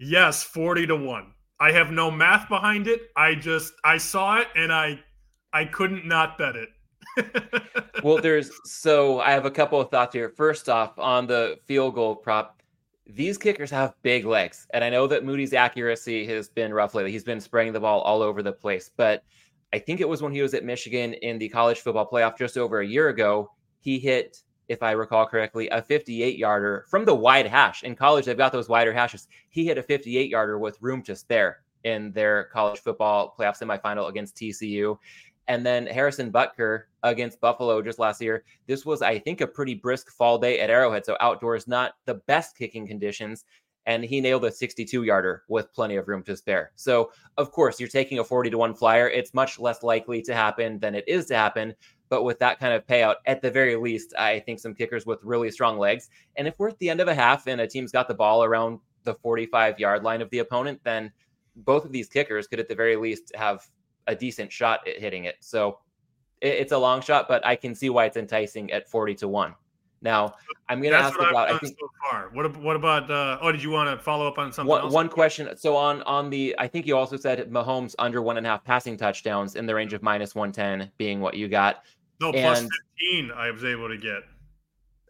Yes, 0.00 0.42
40 0.42 0.88
to 0.88 0.96
1. 0.96 1.32
I 1.60 1.70
have 1.70 1.92
no 1.92 2.10
math 2.10 2.48
behind 2.48 2.88
it. 2.88 3.10
I 3.16 3.36
just 3.36 3.74
I 3.84 3.96
saw 3.96 4.38
it 4.40 4.48
and 4.56 4.72
I 4.72 4.98
I 5.52 5.66
couldn't 5.66 6.04
not 6.04 6.36
bet 6.36 6.56
it. 6.56 6.68
well, 8.02 8.18
there's 8.18 8.50
so 8.64 9.20
I 9.20 9.30
have 9.30 9.46
a 9.46 9.52
couple 9.52 9.80
of 9.80 9.88
thoughts 9.88 10.12
here. 10.12 10.30
First 10.36 10.68
off, 10.68 10.98
on 10.98 11.28
the 11.28 11.58
field 11.66 11.94
goal 11.94 12.16
prop, 12.16 12.60
these 13.06 13.38
kickers 13.38 13.70
have 13.70 13.94
big 14.02 14.24
legs, 14.24 14.66
and 14.74 14.82
I 14.82 14.90
know 14.90 15.06
that 15.06 15.24
Moody's 15.24 15.52
accuracy 15.52 16.26
has 16.26 16.48
been 16.48 16.74
rough 16.74 16.92
lately. 16.92 17.12
He's 17.12 17.22
been 17.22 17.40
spraying 17.40 17.72
the 17.72 17.78
ball 17.78 18.00
all 18.00 18.20
over 18.20 18.42
the 18.42 18.52
place, 18.52 18.90
but 18.96 19.22
I 19.74 19.78
think 19.80 20.00
it 20.00 20.08
was 20.08 20.22
when 20.22 20.32
he 20.32 20.40
was 20.40 20.54
at 20.54 20.64
Michigan 20.64 21.14
in 21.14 21.36
the 21.36 21.48
college 21.48 21.80
football 21.80 22.08
playoff 22.08 22.38
just 22.38 22.56
over 22.56 22.78
a 22.78 22.86
year 22.86 23.08
ago. 23.08 23.50
He 23.80 23.98
hit 23.98 24.44
if 24.68 24.84
I 24.84 24.92
recall 24.92 25.26
correctly, 25.26 25.68
a 25.68 25.82
58 25.82 26.38
yarder 26.38 26.86
from 26.88 27.04
the 27.04 27.14
wide 27.14 27.48
hash. 27.48 27.82
In 27.82 27.96
college, 27.96 28.24
they've 28.24 28.36
got 28.36 28.52
those 28.52 28.68
wider 28.68 28.92
hashes. 28.92 29.26
He 29.50 29.66
hit 29.66 29.76
a 29.76 29.82
58 29.82 30.30
yarder 30.30 30.60
with 30.60 30.80
room 30.80 31.02
to 31.02 31.16
spare 31.16 31.62
in 31.82 32.12
their 32.12 32.44
college 32.44 32.78
football 32.78 33.34
playoff 33.36 33.58
semifinal 33.58 34.08
against 34.08 34.36
TCU. 34.36 34.96
And 35.48 35.66
then 35.66 35.86
Harrison 35.86 36.30
Butker 36.30 36.84
against 37.02 37.40
Buffalo 37.40 37.82
just 37.82 37.98
last 37.98 38.22
year. 38.22 38.44
This 38.68 38.86
was, 38.86 39.02
I 39.02 39.18
think, 39.18 39.40
a 39.40 39.46
pretty 39.46 39.74
brisk 39.74 40.08
fall 40.10 40.38
day 40.38 40.60
at 40.60 40.70
Arrowhead. 40.70 41.04
So 41.04 41.16
outdoors, 41.20 41.66
not 41.66 41.94
the 42.06 42.14
best 42.14 42.56
kicking 42.56 42.86
conditions. 42.86 43.44
And 43.86 44.04
he 44.04 44.20
nailed 44.20 44.44
a 44.44 44.50
62 44.50 45.02
yarder 45.02 45.42
with 45.48 45.72
plenty 45.72 45.96
of 45.96 46.08
room 46.08 46.22
to 46.24 46.36
spare. 46.36 46.72
So, 46.74 47.12
of 47.36 47.52
course, 47.52 47.78
you're 47.78 47.88
taking 47.88 48.18
a 48.18 48.24
40 48.24 48.50
to 48.50 48.58
1 48.58 48.74
flyer. 48.74 49.08
It's 49.08 49.34
much 49.34 49.58
less 49.58 49.82
likely 49.82 50.22
to 50.22 50.34
happen 50.34 50.78
than 50.78 50.94
it 50.94 51.06
is 51.06 51.26
to 51.26 51.36
happen. 51.36 51.74
But 52.08 52.22
with 52.22 52.38
that 52.38 52.58
kind 52.58 52.72
of 52.72 52.86
payout, 52.86 53.16
at 53.26 53.42
the 53.42 53.50
very 53.50 53.76
least, 53.76 54.14
I 54.16 54.40
think 54.40 54.58
some 54.58 54.74
kickers 54.74 55.04
with 55.04 55.22
really 55.22 55.50
strong 55.50 55.78
legs. 55.78 56.08
And 56.36 56.48
if 56.48 56.58
we're 56.58 56.68
at 56.68 56.78
the 56.78 56.88
end 56.88 57.00
of 57.00 57.08
a 57.08 57.14
half 57.14 57.46
and 57.46 57.60
a 57.60 57.66
team's 57.66 57.92
got 57.92 58.08
the 58.08 58.14
ball 58.14 58.44
around 58.44 58.78
the 59.04 59.14
45 59.14 59.78
yard 59.78 60.02
line 60.02 60.22
of 60.22 60.30
the 60.30 60.38
opponent, 60.38 60.80
then 60.84 61.12
both 61.56 61.84
of 61.84 61.92
these 61.92 62.08
kickers 62.08 62.46
could 62.46 62.60
at 62.60 62.68
the 62.68 62.74
very 62.74 62.96
least 62.96 63.32
have 63.34 63.68
a 64.06 64.14
decent 64.14 64.52
shot 64.52 64.86
at 64.86 64.98
hitting 64.98 65.24
it. 65.24 65.36
So 65.40 65.78
it's 66.40 66.72
a 66.72 66.78
long 66.78 67.00
shot, 67.00 67.26
but 67.28 67.44
I 67.46 67.56
can 67.56 67.74
see 67.74 67.90
why 67.90 68.04
it's 68.06 68.16
enticing 68.16 68.70
at 68.72 68.88
40 68.88 69.14
to 69.16 69.28
1. 69.28 69.54
Now, 70.04 70.34
I'm 70.68 70.82
going 70.82 70.92
to 70.92 70.98
ask 70.98 71.18
about. 71.18 71.50
I 71.50 71.58
think 71.58 71.76
so 71.80 71.88
far. 72.08 72.28
What 72.34 72.56
what 72.58 72.76
about? 72.76 73.10
Uh, 73.10 73.38
oh, 73.40 73.50
did 73.50 73.62
you 73.62 73.70
want 73.70 73.90
to 73.90 74.04
follow 74.04 74.28
up 74.28 74.38
on 74.38 74.52
something? 74.52 74.68
One, 74.68 74.82
else? 74.82 74.92
one 74.92 75.08
question. 75.08 75.48
So 75.56 75.76
on 75.76 76.02
on 76.02 76.28
the, 76.28 76.54
I 76.58 76.68
think 76.68 76.86
you 76.86 76.96
also 76.96 77.16
said 77.16 77.50
Mahomes 77.50 77.94
under 77.98 78.20
one 78.20 78.36
and 78.36 78.46
a 78.46 78.50
half 78.50 78.62
passing 78.62 78.98
touchdowns 78.98 79.56
in 79.56 79.64
the 79.64 79.74
range 79.74 79.94
of 79.94 80.02
minus 80.02 80.34
110 80.34 80.92
being 80.98 81.20
what 81.20 81.34
you 81.34 81.48
got. 81.48 81.82
No, 82.20 82.30
and, 82.30 82.36
plus 82.36 82.68
15 83.00 83.30
I 83.32 83.50
was 83.50 83.64
able 83.64 83.88
to 83.88 83.96
get. 83.96 84.22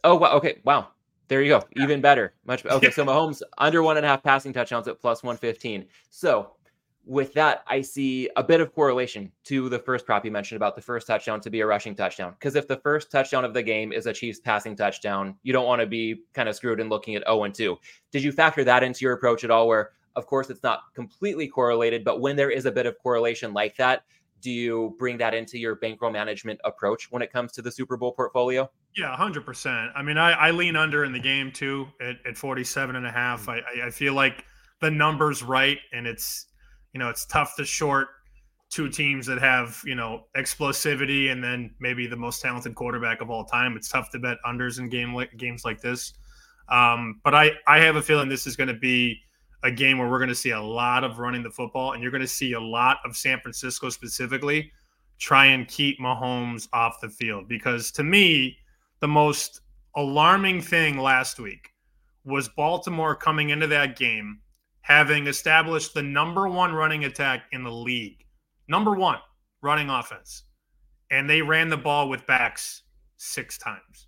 Oh, 0.05 0.15
wow. 0.15 0.31
Okay. 0.37 0.61
Wow. 0.63 0.89
There 1.27 1.41
you 1.41 1.49
go. 1.49 1.63
Yeah. 1.75 1.83
Even 1.83 1.99
better. 1.99 2.33
Much 2.45 2.63
better. 2.63 2.75
Okay. 2.75 2.89
So 2.91 3.03
Mahomes 3.03 3.41
under 3.57 3.83
one 3.83 3.97
and 3.97 4.05
a 4.05 4.09
half 4.09 4.23
passing 4.23 4.53
touchdowns 4.53 4.87
at 4.87 5.01
plus 5.01 5.23
115. 5.23 5.85
So 6.09 6.51
with 7.05 7.33
that, 7.33 7.63
I 7.67 7.81
see 7.81 8.29
a 8.35 8.43
bit 8.43 8.61
of 8.61 8.73
correlation 8.73 9.31
to 9.45 9.69
the 9.69 9.77
first 9.77 10.05
prop 10.05 10.25
you 10.25 10.31
mentioned 10.31 10.57
about 10.57 10.75
the 10.75 10.81
first 10.81 11.05
touchdown 11.07 11.39
to 11.41 11.49
be 11.49 11.61
a 11.61 11.65
rushing 11.65 11.95
touchdown. 11.95 12.33
Because 12.39 12.55
if 12.55 12.67
the 12.67 12.77
first 12.77 13.11
touchdown 13.11 13.45
of 13.45 13.53
the 13.53 13.61
game 13.61 13.93
is 13.93 14.07
a 14.07 14.13
Chiefs 14.13 14.39
passing 14.39 14.75
touchdown, 14.75 15.35
you 15.43 15.53
don't 15.53 15.67
want 15.67 15.81
to 15.81 15.85
be 15.85 16.23
kind 16.33 16.49
of 16.49 16.55
screwed 16.55 16.79
in 16.79 16.89
looking 16.89 17.15
at 17.15 17.23
0 17.23 17.43
and 17.43 17.53
2. 17.53 17.77
Did 18.11 18.23
you 18.23 18.31
factor 18.31 18.63
that 18.63 18.83
into 18.83 19.05
your 19.05 19.13
approach 19.13 19.43
at 19.43 19.51
all? 19.51 19.67
Where, 19.67 19.91
of 20.15 20.25
course, 20.25 20.49
it's 20.49 20.63
not 20.63 20.81
completely 20.95 21.47
correlated, 21.47 22.03
but 22.03 22.21
when 22.21 22.35
there 22.35 22.49
is 22.49 22.65
a 22.65 22.71
bit 22.71 22.85
of 22.85 22.97
correlation 22.97 23.53
like 23.53 23.77
that, 23.77 24.03
do 24.41 24.51
you 24.51 24.95
bring 24.99 25.17
that 25.17 25.33
into 25.33 25.57
your 25.57 25.75
bankroll 25.75 26.11
management 26.11 26.59
approach 26.65 27.11
when 27.11 27.21
it 27.21 27.31
comes 27.31 27.51
to 27.53 27.61
the 27.61 27.71
Super 27.71 27.97
Bowl 27.97 28.11
portfolio? 28.11 28.69
Yeah, 28.95 29.15
100%. 29.17 29.91
I 29.95 30.01
mean, 30.01 30.17
I, 30.17 30.31
I 30.31 30.51
lean 30.51 30.75
under 30.75 31.03
in 31.03 31.11
the 31.11 31.19
game 31.19 31.51
too 31.51 31.87
at, 31.99 32.15
at 32.27 32.37
47 32.37 32.95
and 32.95 33.05
a 33.05 33.11
half. 33.11 33.47
Mm-hmm. 33.47 33.81
I, 33.81 33.87
I 33.87 33.89
feel 33.89 34.13
like 34.13 34.45
the 34.81 34.91
number's 34.91 35.41
right 35.41 35.79
and 35.93 36.05
it's 36.05 36.45
you 36.95 36.99
know, 36.99 37.09
it's 37.09 37.25
tough 37.25 37.57
to 37.57 37.65
short 37.65 38.07
two 38.69 38.87
teams 38.87 39.25
that 39.25 39.37
have, 39.37 39.81
you 39.85 39.95
know, 39.95 40.27
explosivity 40.37 41.29
and 41.29 41.43
then 41.43 41.75
maybe 41.81 42.07
the 42.07 42.15
most 42.15 42.41
talented 42.41 42.73
quarterback 42.73 43.19
of 43.19 43.29
all 43.29 43.43
time. 43.43 43.75
It's 43.75 43.89
tough 43.89 44.09
to 44.11 44.19
bet 44.19 44.37
unders 44.45 44.79
in 44.79 44.87
game 44.87 45.13
like 45.13 45.35
games 45.35 45.65
like 45.65 45.81
this. 45.81 46.13
Um, 46.69 47.19
but 47.21 47.35
I, 47.35 47.51
I 47.67 47.79
have 47.79 47.97
a 47.97 48.01
feeling 48.01 48.29
this 48.29 48.47
is 48.47 48.55
going 48.55 48.69
to 48.69 48.79
be 48.79 49.19
a 49.61 49.69
game 49.69 49.97
where 49.97 50.09
we're 50.09 50.19
going 50.19 50.29
to 50.29 50.35
see 50.35 50.51
a 50.51 50.61
lot 50.61 51.03
of 51.03 51.19
running 51.19 51.43
the 51.43 51.51
football, 51.51 51.91
and 51.91 52.01
you're 52.01 52.11
going 52.11 52.21
to 52.21 52.27
see 52.27 52.53
a 52.53 52.59
lot 52.59 52.99
of 53.03 53.17
San 53.17 53.41
Francisco 53.41 53.89
specifically 53.89 54.71
try 55.19 55.47
and 55.47 55.67
keep 55.67 55.99
Mahomes 55.99 56.69
off 56.71 57.01
the 57.01 57.09
field. 57.09 57.49
Because 57.49 57.91
to 57.91 58.03
me, 58.03 58.57
the 59.01 59.07
most 59.07 59.59
alarming 59.97 60.61
thing 60.61 60.97
last 60.97 61.39
week 61.39 61.71
was 62.23 62.47
Baltimore 62.47 63.15
coming 63.15 63.49
into 63.49 63.67
that 63.67 63.97
game 63.97 64.39
having 64.85 65.25
established 65.25 65.95
the 65.95 66.03
number 66.03 66.47
one 66.47 66.71
running 66.71 67.05
attack 67.05 67.45
in 67.51 67.63
the 67.63 67.71
league, 67.71 68.23
number 68.67 68.93
one 68.93 69.17
running 69.63 69.89
offense, 69.89 70.43
and 71.09 71.27
they 71.27 71.41
ran 71.41 71.69
the 71.69 71.77
ball 71.77 72.07
with 72.07 72.25
backs 72.27 72.83
six 73.17 73.57
times. 73.57 74.05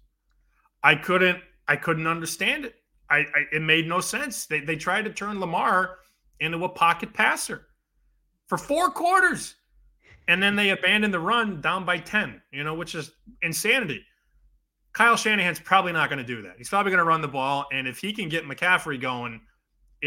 I 0.84 0.94
couldn't, 0.94 1.40
I 1.68 1.78
couldn't 1.78 2.06
understand 2.06 2.64
it. 2.64 2.76
I, 3.10 3.18
I 3.18 3.46
it 3.54 3.64
made 3.64 3.88
no 3.88 4.00
sense. 4.00 4.46
They 4.46 4.60
they 4.60 4.76
tried 4.76 5.06
to 5.06 5.12
turn 5.12 5.40
Lamar 5.40 5.98
into 6.42 6.64
a 6.64 6.70
pocket 6.70 7.12
passer 7.12 7.66
for 8.46 8.60
four 8.60 8.92
quarters, 8.92 9.56
and 10.28 10.44
then 10.44 10.56
they 10.56 10.70
abandoned 10.70 11.12
the 11.12 11.20
run 11.20 11.60
down 11.60 11.86
by 11.86 11.98
ten. 11.98 12.40
You 12.52 12.64
know, 12.64 12.76
which 12.76 12.94
is 12.94 13.14
insanity. 13.42 14.06
Kyle 14.94 15.18
Shanahan's 15.18 15.60
probably 15.60 15.92
not 15.92 16.10
going 16.10 16.20
to 16.20 16.36
do 16.36 16.44
that. 16.44 16.54
He's 16.60 16.70
probably 16.70 16.92
going 16.92 17.04
to 17.04 17.10
run 17.10 17.22
the 17.22 17.28
ball, 17.28 17.66
and 17.72 17.88
if 17.88 17.98
he 17.98 18.14
can 18.14 18.30
get 18.30 18.46
McCaffrey 18.46 19.02
going 19.02 19.42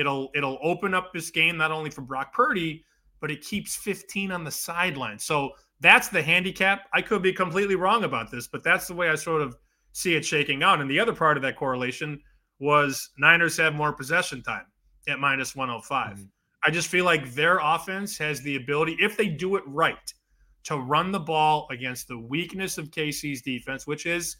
it'll 0.00 0.30
it'll 0.34 0.58
open 0.62 0.94
up 0.94 1.12
this 1.12 1.30
game 1.30 1.56
not 1.56 1.70
only 1.70 1.90
for 1.90 2.00
Brock 2.00 2.32
Purdy, 2.32 2.84
but 3.20 3.30
it 3.30 3.42
keeps 3.42 3.76
15 3.76 4.32
on 4.32 4.44
the 4.44 4.50
sideline. 4.50 5.18
So 5.18 5.50
that's 5.80 6.08
the 6.08 6.22
handicap. 6.22 6.88
I 6.92 7.02
could 7.02 7.22
be 7.22 7.32
completely 7.32 7.74
wrong 7.74 8.04
about 8.04 8.30
this, 8.30 8.48
but 8.48 8.64
that's 8.64 8.86
the 8.86 8.94
way 8.94 9.08
I 9.08 9.14
sort 9.14 9.42
of 9.42 9.56
see 9.92 10.14
it 10.14 10.24
shaking 10.24 10.62
out. 10.62 10.80
And 10.80 10.90
the 10.90 11.00
other 11.00 11.14
part 11.14 11.36
of 11.36 11.42
that 11.42 11.56
correlation 11.56 12.20
was 12.58 13.10
Niners 13.18 13.56
have 13.56 13.74
more 13.74 13.92
possession 13.92 14.42
time 14.42 14.66
at 15.08 15.18
minus 15.18 15.54
105. 15.56 16.14
Mm-hmm. 16.14 16.24
I 16.64 16.70
just 16.70 16.88
feel 16.88 17.04
like 17.04 17.32
their 17.32 17.58
offense 17.58 18.18
has 18.18 18.42
the 18.42 18.56
ability, 18.56 18.96
if 19.00 19.16
they 19.16 19.28
do 19.28 19.56
it 19.56 19.62
right, 19.66 20.12
to 20.64 20.76
run 20.76 21.10
the 21.10 21.20
ball 21.20 21.66
against 21.70 22.08
the 22.08 22.18
weakness 22.18 22.76
of 22.76 22.90
KC's 22.90 23.40
defense, 23.40 23.86
which 23.86 24.04
is 24.04 24.36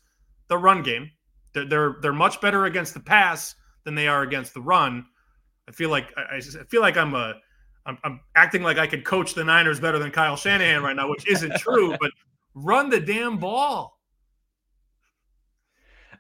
the 0.49 0.59
run 0.59 0.83
game. 0.83 1.11
They're, 1.55 1.65
they're, 1.65 1.97
they're 2.03 2.13
much 2.13 2.41
better 2.43 2.67
against 2.67 2.93
the 2.93 3.01
pass 3.01 3.55
than 3.85 3.95
they 3.95 4.07
are 4.07 4.23
against 4.23 4.53
the 4.53 4.61
run. 4.61 5.07
I 5.71 5.73
feel 5.73 5.89
like 5.89 6.13
I, 6.17 6.37
I 6.37 6.41
feel 6.41 6.81
like 6.81 6.97
I'm 6.97 7.15
a 7.15 7.37
I'm, 7.87 7.97
I'm 8.03 8.21
acting 8.35 8.63
like 8.63 8.77
I 8.77 8.89
could 8.89 9.05
coach 9.05 9.35
the 9.35 9.45
Niners 9.45 9.79
better 9.79 10.01
than 10.01 10.11
Kyle 10.11 10.37
Shanahan 10.37 10.83
right 10.83 10.97
now, 10.97 11.09
which 11.09 11.29
isn't 11.29 11.55
true. 11.57 11.97
but 12.01 12.11
run 12.55 12.91
the 12.91 13.01
damn 13.01 13.39
ball. 13.39 13.99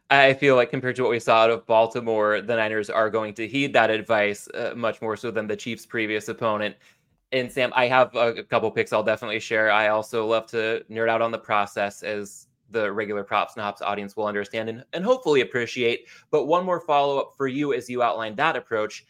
I 0.09 0.34
feel 0.34 0.55
like 0.57 0.70
compared 0.70 0.96
to 0.96 1.03
what 1.03 1.11
we 1.11 1.20
saw 1.20 1.42
out 1.42 1.51
of 1.51 1.66
Baltimore, 1.66 2.40
the 2.40 2.57
Niners 2.57 2.90
are 2.90 3.11
going 3.11 3.34
to 3.34 3.46
heed 3.46 3.72
that 3.74 3.90
advice 3.90 4.48
uh, 4.55 4.72
much 4.76 5.03
more 5.03 5.16
so 5.16 5.30
than 5.30 5.46
the 5.46 5.57
Chiefs' 5.57 5.86
previous 5.86 6.28
opponent. 6.28 6.76
And 7.32 7.51
Sam, 7.51 7.72
I 7.74 7.86
have 7.86 8.14
a, 8.16 8.42
couple 8.42 8.70
picks 8.70 8.92
I'll 8.92 9.05
definitely 9.05 9.38
share. 9.38 9.70
I 9.70 9.88
also 9.88 10.26
love 10.26 10.46
to 10.48 10.84
nerd 10.90 11.09
out 11.09 11.22
on 11.22 11.30
the 11.30 11.38
process 11.38 12.03
as 12.03 12.46
the 12.70 12.90
regular 12.90 13.22
props 13.24 13.55
and 13.55 13.62
hops 13.62 13.82
audience 13.82 14.16
will 14.16 14.26
understand 14.26 14.68
and, 14.68 14.84
and 14.92 15.05
hopefully 15.05 15.40
appreciate. 15.40 16.07
But 16.30 16.46
one 16.46 16.64
more 16.64 16.80
follow 16.80 17.18
up 17.18 17.34
for 17.36 17.46
you 17.46 17.72
as 17.72 17.88
you 17.88 18.03
outlined 18.03 18.36
that 18.38 18.57
approach 18.57 19.07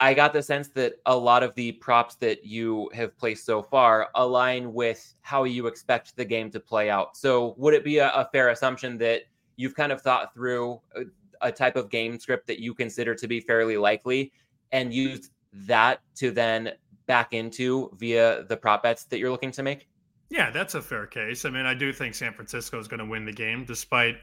I 0.00 0.14
got 0.14 0.32
the 0.32 0.42
sense 0.42 0.68
that 0.68 0.94
a 1.06 1.16
lot 1.16 1.42
of 1.42 1.54
the 1.54 1.72
props 1.72 2.14
that 2.16 2.44
you 2.44 2.88
have 2.94 3.16
placed 3.18 3.44
so 3.44 3.62
far 3.62 4.08
align 4.14 4.72
with 4.72 5.14
how 5.22 5.44
you 5.44 5.66
expect 5.66 6.16
the 6.16 6.24
game 6.24 6.50
to 6.52 6.60
play 6.60 6.88
out. 6.88 7.16
So, 7.16 7.54
would 7.58 7.74
it 7.74 7.84
be 7.84 7.98
a, 7.98 8.10
a 8.10 8.28
fair 8.30 8.50
assumption 8.50 8.96
that 8.98 9.22
you've 9.56 9.74
kind 9.74 9.90
of 9.90 10.00
thought 10.00 10.32
through 10.32 10.80
a, 10.94 11.02
a, 11.48 11.52
type 11.52 11.74
of 11.74 11.90
game 11.90 12.18
script 12.18 12.46
that 12.46 12.60
you 12.60 12.74
consider 12.74 13.14
to 13.16 13.26
be 13.26 13.40
fairly 13.40 13.76
likely 13.76 14.32
and 14.70 14.94
used 14.94 15.32
that 15.52 16.00
to 16.14 16.30
then 16.30 16.70
back 17.06 17.32
into 17.32 17.90
via 17.96 18.44
the 18.44 18.56
prop 18.56 18.84
bets 18.84 19.04
that 19.04 19.18
you're 19.18 19.30
looking 19.30 19.50
to 19.50 19.62
make? 19.64 19.88
Yeah, 20.30 20.50
that's 20.50 20.74
a 20.74 20.82
fair 20.82 21.06
case. 21.06 21.44
I 21.44 21.50
mean, 21.50 21.66
I 21.66 21.74
do 21.74 21.92
think 21.92 22.14
San 22.14 22.34
Francisco 22.34 22.78
is 22.78 22.86
going 22.86 23.00
to 23.00 23.06
win 23.06 23.24
the 23.24 23.32
game 23.32 23.64
despite 23.64 24.16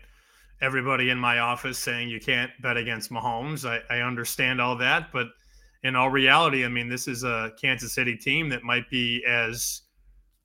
everybody 0.62 1.10
in 1.10 1.18
my 1.18 1.40
office 1.40 1.78
saying 1.78 2.10
you 2.10 2.20
can't 2.20 2.52
bet 2.62 2.78
against 2.78 3.12
Mahomes. 3.12 3.68
I, 3.68 3.82
I 3.94 4.02
understand 4.02 4.62
all 4.62 4.78
that, 4.78 5.12
but 5.12 5.28
in 5.86 5.96
all 5.96 6.10
reality, 6.10 6.66
I 6.66 6.68
mean, 6.68 6.90
this 6.90 7.08
is 7.08 7.24
a 7.24 7.52
Kansas 7.62 7.94
City 7.94 8.18
team 8.18 8.50
that 8.50 8.64
might 8.64 8.90
be 8.90 9.24
as 9.24 9.84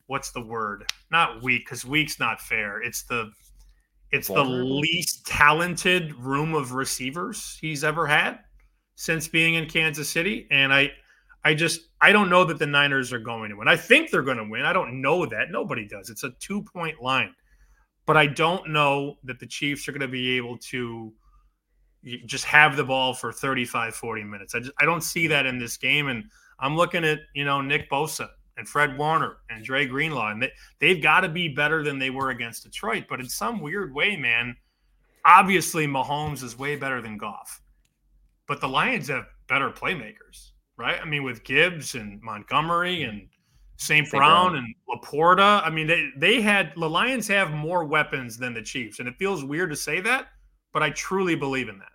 what's 0.07 0.33
the 0.33 0.45
word? 0.45 0.85
Not 1.11 1.43
weak 1.43 1.65
because 1.65 1.83
weak's 1.83 2.21
not 2.21 2.43
fair. 2.43 2.83
It's 2.83 3.05
the 3.05 3.33
it's 4.13 4.29
the 4.29 4.45
least 4.45 5.27
talented 5.27 6.15
room 6.17 6.55
of 6.55 6.73
receivers 6.73 7.57
he's 7.59 7.85
ever 7.85 8.07
had 8.07 8.41
since 8.97 9.29
being 9.29 9.55
in 9.55 9.67
Kansas 9.67 10.11
City, 10.11 10.47
and 10.51 10.75
I 10.75 10.93
I 11.43 11.55
just 11.55 11.89
I 12.03 12.13
don't 12.13 12.29
know 12.29 12.45
that 12.45 12.59
the 12.59 12.67
Niners 12.67 13.11
are 13.11 13.19
going 13.19 13.49
to 13.49 13.57
win. 13.57 13.67
I 13.67 13.77
think 13.77 14.11
they're 14.11 14.21
going 14.21 14.37
to 14.37 14.49
win. 14.49 14.67
I 14.67 14.75
don't 14.75 15.01
know 15.01 15.25
that. 15.25 15.51
Nobody 15.51 15.89
does. 15.89 16.11
It's 16.11 16.25
a 16.25 16.33
two 16.39 16.63
point 16.65 17.01
line, 17.01 17.35
but 18.05 18.19
I 18.19 18.27
don't 18.27 18.69
know 18.69 19.17
that 19.25 19.41
the 19.41 19.47
Chiefs 19.47 19.89
are 19.89 19.93
going 19.93 20.01
to 20.03 20.09
be 20.09 20.37
able 20.37 20.59
to 20.59 21.15
you 22.03 22.19
just 22.25 22.45
have 22.45 22.77
the 22.77 22.85
ball 22.85 23.15
for 23.15 23.33
35, 23.33 23.95
40 23.95 24.25
minutes. 24.25 24.55
I, 24.55 24.61
just, 24.61 24.73
I 24.81 24.85
don't 24.85 25.03
see 25.03 25.27
that 25.29 25.47
in 25.47 25.59
this 25.59 25.77
game. 25.77 26.09
And 26.09 26.25
I'm 26.59 26.77
looking 26.77 27.05
at, 27.05 27.21
you 27.35 27.45
know, 27.45 27.61
Nick 27.61 27.91
Bosa 27.91 28.29
and 28.57 28.69
Fred 28.69 28.97
Warner 28.97 29.39
and 29.49 29.65
Dre 29.65 29.87
Greenlaw, 29.87 30.31
and 30.31 30.43
they, 30.43 30.53
they've 30.79 31.03
got 31.03 31.21
to 31.21 31.29
be 31.29 31.49
better 31.49 31.83
than 31.83 31.99
they 31.99 32.11
were 32.11 32.31
against 32.31 32.65
Detroit. 32.65 33.05
But 33.09 33.21
in 33.21 33.29
some 33.29 33.61
weird 33.61 33.95
way, 33.95 34.17
man, 34.17 34.57
obviously 35.25 35.87
Mahomes 35.87 36.43
is 36.43 36.59
way 36.59 36.77
better 36.77 37.01
than 37.01 37.17
Goff. 37.19 37.61
But 38.47 38.61
the 38.61 38.69
Lions 38.69 39.09
have 39.09 39.27
better 39.49 39.71
playmakers, 39.71 40.51
right? 40.77 40.99
I 41.01 41.05
mean, 41.05 41.23
with 41.23 41.45
Gibbs 41.45 41.95
and 41.95 42.21
Montgomery 42.23 43.05
and 43.05 43.29
St. 43.77 44.11
Brown, 44.11 44.53
Brown 44.53 44.57
and 44.57 44.75
LaPorta. 44.89 45.63
I 45.65 45.71
mean, 45.71 45.87
they, 45.87 46.11
they 46.17 46.41
had 46.43 46.73
the 46.77 46.89
Lions 46.89 47.27
have 47.29 47.53
more 47.53 47.85
weapons 47.85 48.37
than 48.37 48.53
the 48.53 48.61
Chiefs. 48.61 48.99
And 48.99 49.09
it 49.09 49.15
feels 49.17 49.43
weird 49.43 49.71
to 49.71 49.77
say 49.77 50.01
that 50.01 50.29
but 50.73 50.83
I 50.83 50.91
truly 50.91 51.35
believe 51.35 51.69
in 51.69 51.79
that. 51.79 51.93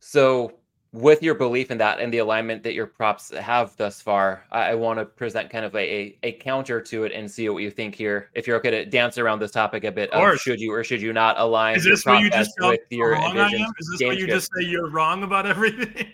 So, 0.00 0.54
with 0.92 1.22
your 1.22 1.34
belief 1.34 1.70
in 1.70 1.78
that 1.78 2.00
and 2.00 2.12
the 2.12 2.18
alignment 2.18 2.62
that 2.62 2.74
your 2.74 2.86
props 2.86 3.30
have 3.30 3.74
thus 3.78 4.02
far, 4.02 4.44
I, 4.52 4.70
I 4.70 4.74
want 4.74 4.98
to 4.98 5.06
present 5.06 5.48
kind 5.48 5.64
of 5.64 5.74
a, 5.74 5.78
a, 5.78 6.18
a, 6.22 6.32
counter 6.32 6.82
to 6.82 7.04
it 7.04 7.12
and 7.12 7.30
see 7.30 7.48
what 7.48 7.62
you 7.62 7.70
think 7.70 7.94
here. 7.94 8.28
If 8.34 8.46
you're 8.46 8.56
okay 8.58 8.70
to 8.70 8.84
dance 8.84 9.16
around 9.16 9.38
this 9.38 9.52
topic 9.52 9.84
a 9.84 9.92
bit, 9.92 10.10
of, 10.10 10.38
should 10.38 10.60
you 10.60 10.70
or 10.72 10.84
should 10.84 11.00
you 11.00 11.14
not 11.14 11.38
align? 11.38 11.76
Is 11.76 11.84
this 11.84 12.04
what 12.04 12.20
you 12.20 12.30
just 12.30 12.52
with 12.58 12.80
your 12.90 13.12
wrong 13.12 13.38
I 13.38 13.48
am? 13.48 13.72
Is 13.78 13.90
this 13.92 14.06
what 14.06 14.18
you 14.18 14.26
just 14.26 14.50
say 14.54 14.64
you're 14.64 14.90
wrong 14.90 15.22
about 15.22 15.46
everything? 15.46 16.12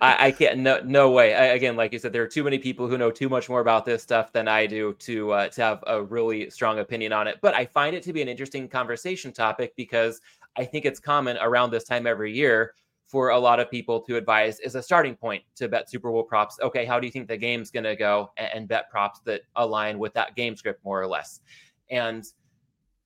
I, 0.00 0.16
I, 0.26 0.30
can't. 0.30 0.60
No, 0.60 0.80
no 0.82 1.10
way. 1.10 1.34
I, 1.34 1.46
again, 1.48 1.76
like 1.76 1.92
you 1.92 1.98
said, 1.98 2.14
there 2.14 2.22
are 2.22 2.28
too 2.28 2.44
many 2.44 2.58
people 2.58 2.88
who 2.88 2.96
know 2.96 3.10
too 3.10 3.28
much 3.28 3.50
more 3.50 3.60
about 3.60 3.84
this 3.84 4.02
stuff 4.02 4.32
than 4.32 4.48
I 4.48 4.66
do 4.66 4.94
to 5.00 5.32
uh, 5.32 5.48
to 5.48 5.62
have 5.62 5.84
a 5.86 6.02
really 6.02 6.48
strong 6.48 6.78
opinion 6.78 7.12
on 7.12 7.26
it. 7.26 7.40
But 7.42 7.52
I 7.54 7.66
find 7.66 7.94
it 7.94 8.02
to 8.04 8.12
be 8.14 8.22
an 8.22 8.28
interesting 8.28 8.68
conversation 8.68 9.32
topic 9.32 9.74
because 9.76 10.22
I 10.56 10.64
think 10.64 10.84
it's 10.84 11.00
common 11.00 11.36
around 11.38 11.70
this 11.70 11.84
time 11.84 12.06
every 12.06 12.32
year 12.32 12.74
for 13.06 13.30
a 13.30 13.38
lot 13.38 13.60
of 13.60 13.70
people 13.70 14.00
to 14.00 14.16
advise 14.16 14.60
is 14.60 14.74
a 14.74 14.82
starting 14.82 15.14
point 15.14 15.42
to 15.56 15.68
bet 15.68 15.90
Super 15.90 16.10
Bowl 16.10 16.22
props. 16.22 16.58
Okay, 16.62 16.84
how 16.84 16.98
do 16.98 17.06
you 17.06 17.12
think 17.12 17.28
the 17.28 17.36
game's 17.36 17.70
going 17.70 17.84
to 17.84 17.96
go 17.96 18.30
and, 18.36 18.50
and 18.54 18.68
bet 18.68 18.90
props 18.90 19.20
that 19.24 19.42
align 19.56 19.98
with 19.98 20.14
that 20.14 20.34
game 20.36 20.56
script 20.56 20.84
more 20.84 21.00
or 21.00 21.06
less? 21.06 21.40
And 21.90 22.24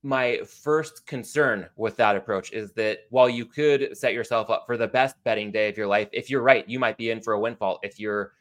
my 0.03 0.41
first 0.47 1.07
concern 1.07 1.69
with 1.77 1.97
that 1.97 2.17
approach 2.17 2.53
is 2.53 2.73
that 2.73 3.01
while 3.11 3.29
you 3.29 3.45
could 3.45 3.97
set 3.97 4.15
yourself 4.15 4.49
up 4.49 4.65
for 4.67 4.77
the 4.77 4.87
best 4.87 5.17
betting 5.25 5.51
day 5.51 5.69
of 5.69 5.77
your 5.77 5.89
life, 5.89 6.09
if 6.13 6.31
you're 6.31 6.43
right, 6.43 6.69
you 6.69 6.79
might 6.79 6.97
be 6.97 7.11
in 7.11 7.21
for 7.21 7.33
a 7.33 7.41
windfall. 7.41 7.81
If 7.83 7.99
you're 7.99 8.33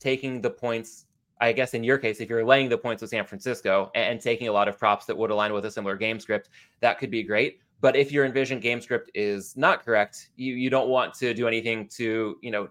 taking 0.00 0.40
the 0.40 0.50
points, 0.50 1.06
I 1.40 1.52
guess 1.52 1.74
in 1.74 1.84
your 1.84 1.98
case, 1.98 2.20
if 2.20 2.28
you're 2.28 2.44
laying 2.44 2.68
the 2.68 2.78
points 2.78 3.00
with 3.00 3.10
San 3.10 3.24
Francisco 3.24 3.90
and, 3.94 4.12
and 4.12 4.20
taking 4.20 4.48
a 4.48 4.52
lot 4.52 4.66
of 4.66 4.76
props 4.76 5.06
that 5.06 5.16
would 5.16 5.30
align 5.30 5.52
with 5.52 5.64
a 5.64 5.70
similar 5.70 5.96
game 5.96 6.18
script, 6.18 6.48
that 6.80 6.98
could 6.98 7.10
be 7.10 7.22
great. 7.22 7.60
But 7.82 7.96
if 7.96 8.12
your 8.12 8.24
envision 8.24 8.60
game 8.60 8.80
script 8.80 9.10
is 9.12 9.54
not 9.56 9.84
correct, 9.84 10.30
you 10.36 10.54
you 10.54 10.70
don't 10.70 10.88
want 10.88 11.12
to 11.14 11.34
do 11.34 11.46
anything 11.46 11.88
to 11.96 12.38
you 12.40 12.50
know 12.50 12.68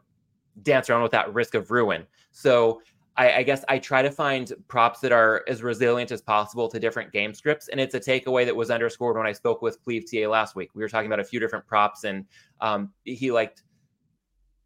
dance 0.64 0.90
around 0.90 1.04
with 1.04 1.12
that 1.12 1.32
risk 1.34 1.54
of 1.54 1.70
ruin. 1.70 2.08
So 2.32 2.82
I, 3.18 3.34
I, 3.34 3.44
guess 3.44 3.64
I 3.68 3.78
try 3.78 4.02
to 4.02 4.12
find 4.12 4.52
props 4.68 5.00
that 5.02 5.12
are 5.12 5.44
as 5.48 5.64
resilient 5.64 6.12
as 6.12 6.22
possible 6.22 6.68
to 6.70 6.80
different 6.80 7.12
game 7.12 7.34
scripts. 7.34 7.68
And 7.68 7.80
it's 7.80 7.94
a 7.94 8.00
takeaway 8.00 8.46
that 8.46 8.56
was 8.56 8.70
underscored 8.70 9.18
when 9.18 9.28
I 9.28 9.34
spoke 9.34 9.62
with 9.62 9.82
Cleve 9.84 10.06
TA 10.10 10.30
last 10.30 10.56
week. 10.56 10.70
We 10.74 10.82
were 10.82 10.90
talking 10.90 11.08
about 11.08 11.20
a 11.20 11.24
few 11.24 11.40
different 11.40 11.68
props, 11.68 12.06
and 12.06 12.26
um, 12.62 12.92
he 13.04 13.32
liked 13.32 13.64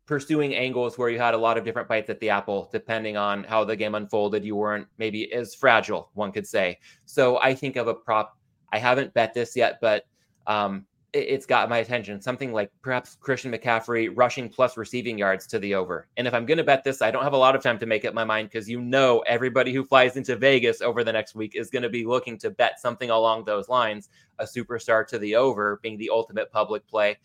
pursuing 0.06 0.54
angles 0.54 0.98
where 0.98 1.10
you 1.10 1.18
had 1.18 1.34
a 1.34 1.38
lot 1.38 1.58
of 1.58 1.64
different 1.64 1.88
bites 1.88 2.10
at 2.12 2.20
the 2.20 2.30
apple, 2.30 2.70
depending 2.72 3.18
on 3.18 3.44
how 3.44 3.64
the 3.64 3.76
game 3.76 3.96
unfolded. 3.96 4.46
You 4.46 4.56
weren't 4.56 4.88
maybe 5.00 5.32
as 5.34 5.56
fragile, 5.56 6.12
one 6.14 6.32
could 6.32 6.48
say. 6.48 6.78
So 7.06 7.40
I 7.40 7.56
think 7.56 7.76
of 7.76 7.88
a 7.88 7.96
prop. 7.96 8.38
I 8.72 8.78
haven't 8.78 9.14
bet 9.14 9.34
this 9.34 9.56
yet, 9.56 9.80
but 9.82 10.06
um, 10.48 10.86
it's 11.16 11.46
got 11.46 11.70
my 11.70 11.78
attention. 11.78 12.22
Something 12.22 12.52
like 12.52 12.70
perhaps 12.82 13.16
Christian 13.16 13.54
McCaffrey 13.54 14.12
rushing 14.14 14.50
plus 14.50 14.76
receiving 14.76 15.18
yards 15.18 15.48
to 15.48 15.60
the 15.60 15.74
over. 15.74 16.10
And 16.18 16.28
if 16.28 16.34
I'm 16.34 16.46
going 16.46 16.58
to 16.58 16.64
bet 16.64 16.84
this, 16.84 17.02
I 17.02 17.10
don't 17.10 17.24
have 17.24 17.32
a 17.32 17.38
lot 17.38 17.56
of 17.56 17.64
time 17.64 17.80
to 17.80 17.86
make 17.86 18.04
up 18.04 18.14
my 18.14 18.26
mind 18.26 18.50
because 18.50 18.70
you 18.70 18.82
know 18.82 19.20
everybody 19.26 19.74
who 19.74 19.86
flies 19.86 20.18
into 20.18 20.36
Vegas 20.36 20.82
over 20.82 21.06
the 21.06 21.14
next 21.14 21.34
week 21.34 21.56
is 21.56 21.70
going 21.70 21.84
to 21.84 21.90
be 21.90 22.06
looking 22.06 22.38
to 22.40 22.50
bet 22.50 22.82
something 22.82 23.12
along 23.12 23.46
those 23.46 23.70
lines, 23.70 24.10
a 24.40 24.44
superstar 24.44 25.08
to 25.08 25.18
the 25.18 25.36
over 25.36 25.80
being 25.82 25.98
the 25.98 26.10
ultimate 26.12 26.52
public 26.52 26.86
play. 26.86 27.18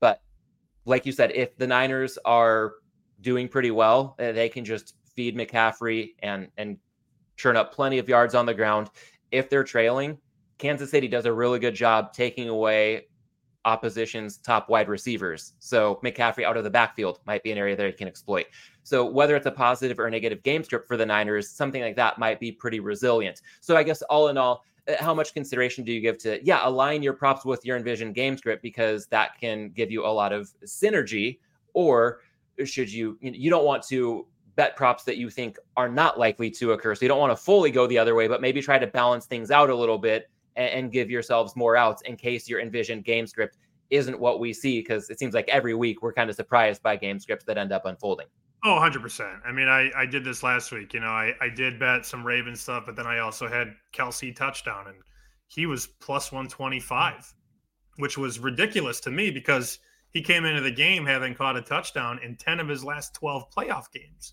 But 0.00 0.22
like 0.86 1.04
you 1.04 1.12
said, 1.12 1.30
if 1.34 1.54
the 1.58 1.66
Niners 1.66 2.16
are 2.24 2.72
doing 3.20 3.48
pretty 3.48 3.70
well, 3.70 4.16
eh, 4.20 4.32
they 4.32 4.48
can 4.48 4.64
just 4.64 4.94
feed 5.14 5.36
McCaffrey 5.36 6.14
and 6.22 6.48
and 6.56 6.78
churn 7.36 7.56
up 7.58 7.74
plenty 7.74 7.98
of 7.98 8.08
yards 8.08 8.34
on 8.34 8.46
the 8.46 8.54
ground. 8.54 8.88
If 9.30 9.50
they're 9.50 9.64
trailing, 9.64 10.18
Kansas 10.64 10.90
City 10.90 11.08
does 11.08 11.26
a 11.26 11.32
really 11.32 11.58
good 11.58 11.74
job 11.74 12.14
taking 12.14 12.48
away 12.48 13.06
opposition's 13.66 14.38
top 14.38 14.70
wide 14.70 14.88
receivers. 14.88 15.52
So 15.58 16.00
McCaffrey 16.02 16.42
out 16.42 16.56
of 16.56 16.64
the 16.64 16.70
backfield 16.70 17.20
might 17.26 17.42
be 17.42 17.52
an 17.52 17.58
area 17.58 17.76
that 17.76 17.84
he 17.84 17.92
can 17.92 18.08
exploit. 18.08 18.46
So 18.82 19.04
whether 19.04 19.36
it's 19.36 19.44
a 19.44 19.50
positive 19.50 19.98
or 19.98 20.06
a 20.06 20.10
negative 20.10 20.42
game 20.42 20.64
script 20.64 20.88
for 20.88 20.96
the 20.96 21.04
Niners, 21.04 21.50
something 21.50 21.82
like 21.82 21.96
that 21.96 22.18
might 22.18 22.40
be 22.40 22.50
pretty 22.50 22.80
resilient. 22.80 23.42
So 23.60 23.76
I 23.76 23.82
guess 23.82 24.00
all 24.00 24.28
in 24.28 24.38
all, 24.38 24.64
uh, 24.88 24.94
how 25.00 25.12
much 25.12 25.34
consideration 25.34 25.84
do 25.84 25.92
you 25.92 26.00
give 26.00 26.16
to 26.18 26.42
yeah 26.42 26.66
align 26.66 27.02
your 27.02 27.12
props 27.12 27.44
with 27.44 27.62
your 27.66 27.76
envisioned 27.76 28.14
game 28.14 28.38
script 28.38 28.62
because 28.62 29.06
that 29.08 29.38
can 29.38 29.68
give 29.68 29.90
you 29.90 30.06
a 30.06 30.08
lot 30.08 30.32
of 30.32 30.50
synergy 30.64 31.40
or 31.74 32.20
should 32.64 32.90
you 32.90 33.18
you 33.20 33.50
don't 33.50 33.64
want 33.64 33.82
to 33.82 34.26
bet 34.56 34.76
props 34.76 35.04
that 35.04 35.16
you 35.16 35.28
think 35.30 35.58
are 35.76 35.88
not 35.88 36.18
likely 36.18 36.50
to 36.50 36.72
occur 36.72 36.94
so 36.94 37.02
you 37.02 37.08
don't 37.08 37.18
want 37.18 37.32
to 37.32 37.36
fully 37.36 37.70
go 37.70 37.86
the 37.86 37.96
other 37.96 38.14
way 38.14 38.28
but 38.28 38.42
maybe 38.42 38.60
try 38.60 38.78
to 38.78 38.86
balance 38.86 39.24
things 39.24 39.50
out 39.50 39.70
a 39.70 39.74
little 39.74 39.96
bit 39.96 40.28
and, 40.56 40.68
and 40.68 40.92
give 40.92 41.10
yourselves 41.10 41.56
more 41.56 41.76
outs 41.76 42.02
in 42.02 42.16
case 42.16 42.48
your 42.48 42.60
envisioned 42.60 43.04
game 43.04 43.26
script 43.26 43.58
isn't 43.90 44.18
what 44.18 44.40
we 44.40 44.52
see 44.52 44.80
because 44.80 45.10
it 45.10 45.18
seems 45.18 45.34
like 45.34 45.48
every 45.48 45.74
week 45.74 46.02
we're 46.02 46.12
kind 46.12 46.30
of 46.30 46.36
surprised 46.36 46.82
by 46.82 46.96
game 46.96 47.18
scripts 47.18 47.44
that 47.44 47.58
end 47.58 47.72
up 47.72 47.84
unfolding. 47.84 48.26
Oh, 48.64 48.78
100%. 48.80 49.40
I 49.44 49.52
mean, 49.52 49.68
I, 49.68 49.90
I 49.94 50.06
did 50.06 50.24
this 50.24 50.42
last 50.42 50.72
week. 50.72 50.94
You 50.94 51.00
know, 51.00 51.08
I, 51.08 51.34
I 51.40 51.50
did 51.50 51.78
bet 51.78 52.06
some 52.06 52.26
Raven 52.26 52.56
stuff, 52.56 52.84
but 52.86 52.96
then 52.96 53.06
I 53.06 53.18
also 53.18 53.46
had 53.46 53.74
Kelce 53.92 54.34
touchdown, 54.34 54.86
and 54.88 54.96
he 55.48 55.66
was 55.66 55.86
plus 55.86 56.32
125, 56.32 57.34
which 57.98 58.16
was 58.16 58.38
ridiculous 58.38 59.00
to 59.00 59.10
me 59.10 59.30
because 59.30 59.80
he 60.12 60.22
came 60.22 60.46
into 60.46 60.62
the 60.62 60.70
game 60.70 61.04
having 61.04 61.34
caught 61.34 61.58
a 61.58 61.62
touchdown 61.62 62.18
in 62.24 62.36
10 62.36 62.58
of 62.58 62.68
his 62.68 62.82
last 62.82 63.12
12 63.14 63.50
playoff 63.54 63.92
games. 63.92 64.32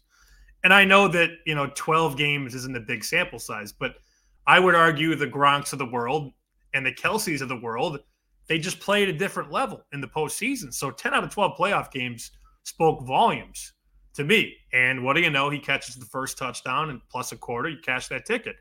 And 0.64 0.74
I 0.74 0.86
know 0.86 1.10
that, 1.10 1.32
you 1.46 1.56
know, 1.56 1.70
12 1.76 2.16
games 2.16 2.56
isn't 2.56 2.78
a 2.78 2.82
big 2.82 3.04
sample 3.04 3.40
size, 3.40 3.74
but– 3.74 3.96
I 4.48 4.60
would 4.60 4.76
argue 4.76 5.16
the 5.16 5.28
Gronks 5.28 5.74
of 5.74 5.80
the 5.80 5.86
world 5.86 6.32
and 6.74 6.86
the 6.86 6.94
Kelces 6.94 7.42
of 7.42 7.50
the 7.50 7.60
world, 7.60 8.00
they 8.48 8.58
just 8.58 8.80
play 8.80 9.04
at 9.04 9.10
a 9.10 9.14
different 9.14 9.52
level 9.52 9.86
in 9.94 10.02
the 10.02 10.08
postseason. 10.08 10.74
So 10.74 10.92
10 10.92 11.14
out 11.14 11.24
of 11.24 11.30
12 11.30 11.58
playoff 11.58 11.92
games 11.92 12.32
spoke 12.64 13.06
volumes 13.06 13.74
to 14.16 14.24
me. 14.24 14.56
And 14.74 15.04
what 15.04 15.16
do 15.16 15.22
you 15.22 15.30
know? 15.30 15.50
He 15.50 15.60
catches 15.60 15.96
the 15.96 16.06
first 16.06 16.38
touchdown 16.38 16.90
and 16.90 17.02
plus 17.10 17.32
a 17.32 17.38
quarter, 17.38 17.70
you 17.70 17.78
cash 17.84 18.08
that 18.08 18.26
ticket. 18.26 18.56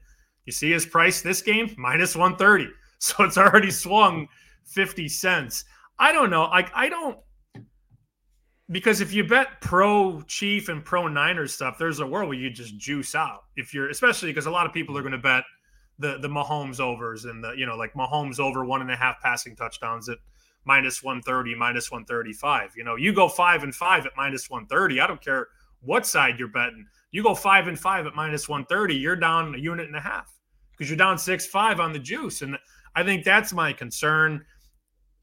You 0.46 0.52
see 0.52 0.70
his 0.70 0.86
price 0.86 1.22
this 1.22 1.42
game? 1.42 1.74
Minus 1.78 2.16
130. 2.16 2.72
So 3.02 3.24
it's 3.24 3.38
already 3.38 3.70
swung 3.70 4.28
50 4.66 5.08
cents. 5.08 5.64
I 5.98 6.12
don't 6.12 6.28
know. 6.28 6.42
Like, 6.42 6.70
I 6.74 6.90
don't 6.90 7.16
because 8.70 9.00
if 9.00 9.10
you 9.10 9.24
bet 9.24 9.62
pro 9.62 10.20
Chief 10.26 10.68
and 10.68 10.84
pro 10.84 11.08
Niners 11.08 11.54
stuff, 11.54 11.78
there's 11.78 12.00
a 12.00 12.06
world 12.06 12.28
where 12.28 12.36
you 12.36 12.50
just 12.50 12.76
juice 12.76 13.14
out. 13.14 13.44
If 13.56 13.72
you're 13.72 13.88
especially 13.88 14.28
because 14.28 14.44
a 14.44 14.50
lot 14.50 14.66
of 14.66 14.74
people 14.74 14.98
are 14.98 15.00
going 15.00 15.12
to 15.12 15.18
bet– 15.18 15.44
the 16.00 16.18
the 16.18 16.28
Mahomes 16.28 16.80
overs 16.80 17.26
and 17.26 17.44
the 17.44 17.52
you 17.52 17.66
know 17.66 17.76
like 17.76 17.92
Mahomes 17.94 18.40
over 18.40 18.64
one 18.64 18.80
and 18.80 18.90
a 18.90 18.96
half 18.96 19.20
passing 19.20 19.54
touchdowns 19.54 20.08
at 20.08 20.18
minus 20.64 21.02
130, 21.02 21.54
minus 21.54 21.90
135. 21.90 22.72
You 22.76 22.84
know, 22.84 22.96
you 22.96 23.12
go 23.12 23.28
five 23.28 23.62
and 23.62 23.74
five 23.74 24.04
at 24.06 24.12
minus 24.16 24.50
130. 24.50 25.00
I 25.00 25.06
don't 25.06 25.22
care 25.22 25.48
what 25.80 26.06
side 26.06 26.38
you're 26.38 26.48
betting. 26.48 26.86
You 27.12 27.22
go 27.22 27.34
five 27.34 27.66
and 27.68 27.78
five 27.78 28.06
at 28.06 28.14
minus 28.14 28.48
130, 28.48 28.94
you're 28.94 29.16
down 29.16 29.54
a 29.54 29.58
unit 29.58 29.86
and 29.86 29.96
a 29.96 30.00
half 30.00 30.32
because 30.72 30.90
you're 30.90 30.96
down 30.96 31.18
six 31.18 31.46
five 31.46 31.80
on 31.80 31.92
the 31.92 31.98
juice. 31.98 32.42
And 32.42 32.58
I 32.94 33.02
think 33.02 33.24
that's 33.24 33.52
my 33.52 33.72
concern 33.72 34.44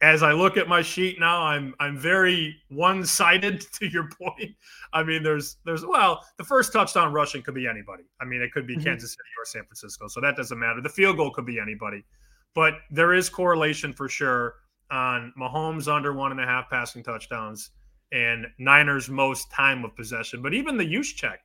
as 0.01 0.21
I 0.21 0.31
look 0.31 0.57
at 0.57 0.67
my 0.67 0.81
sheet 0.81 1.19
now, 1.19 1.41
I'm 1.41 1.73
I'm 1.79 1.97
very 1.97 2.55
one-sided 2.69 3.61
to 3.73 3.87
your 3.87 4.09
point. 4.09 4.55
I 4.93 5.03
mean, 5.03 5.23
there's 5.23 5.57
there's 5.65 5.85
well, 5.85 6.23
the 6.37 6.43
first 6.43 6.71
touchdown 6.71 7.11
rushing 7.13 7.41
could 7.41 7.55
be 7.55 7.67
anybody. 7.67 8.03
I 8.21 8.25
mean, 8.25 8.41
it 8.41 8.51
could 8.51 8.67
be 8.67 8.75
mm-hmm. 8.75 8.83
Kansas 8.83 9.11
City 9.11 9.29
or 9.39 9.45
San 9.45 9.63
Francisco, 9.63 10.07
so 10.07 10.21
that 10.21 10.35
doesn't 10.35 10.59
matter. 10.59 10.81
The 10.81 10.89
field 10.89 11.17
goal 11.17 11.31
could 11.31 11.45
be 11.45 11.59
anybody, 11.59 12.03
but 12.53 12.75
there 12.91 13.13
is 13.13 13.29
correlation 13.29 13.93
for 13.93 14.07
sure 14.07 14.55
on 14.91 15.33
Mahomes 15.39 15.91
under 15.91 16.13
one 16.13 16.31
and 16.31 16.39
a 16.39 16.45
half 16.45 16.69
passing 16.69 17.03
touchdowns 17.03 17.71
and 18.11 18.45
Niners 18.57 19.09
most 19.09 19.51
time 19.51 19.83
of 19.83 19.95
possession. 19.95 20.41
But 20.41 20.53
even 20.53 20.77
the 20.77 20.85
Juszczyk, 20.85 21.37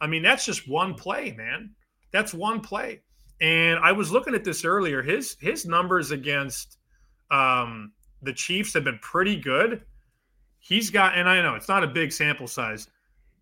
I 0.00 0.06
mean, 0.06 0.22
that's 0.22 0.44
just 0.44 0.68
one 0.68 0.94
play, 0.94 1.32
man. 1.32 1.70
That's 2.12 2.34
one 2.34 2.60
play. 2.60 3.00
And 3.40 3.78
I 3.78 3.92
was 3.92 4.10
looking 4.10 4.34
at 4.34 4.44
this 4.44 4.64
earlier. 4.64 5.00
His 5.00 5.36
his 5.40 5.64
numbers 5.64 6.10
against 6.10 6.76
um, 7.30 7.92
the 8.22 8.32
Chiefs 8.32 8.74
have 8.74 8.84
been 8.84 8.98
pretty 9.00 9.36
good. 9.36 9.82
He's 10.58 10.90
got, 10.90 11.16
and 11.16 11.28
I 11.28 11.40
know 11.42 11.54
it's 11.54 11.68
not 11.68 11.84
a 11.84 11.88
big 11.88 12.12
sample 12.12 12.46
size, 12.46 12.88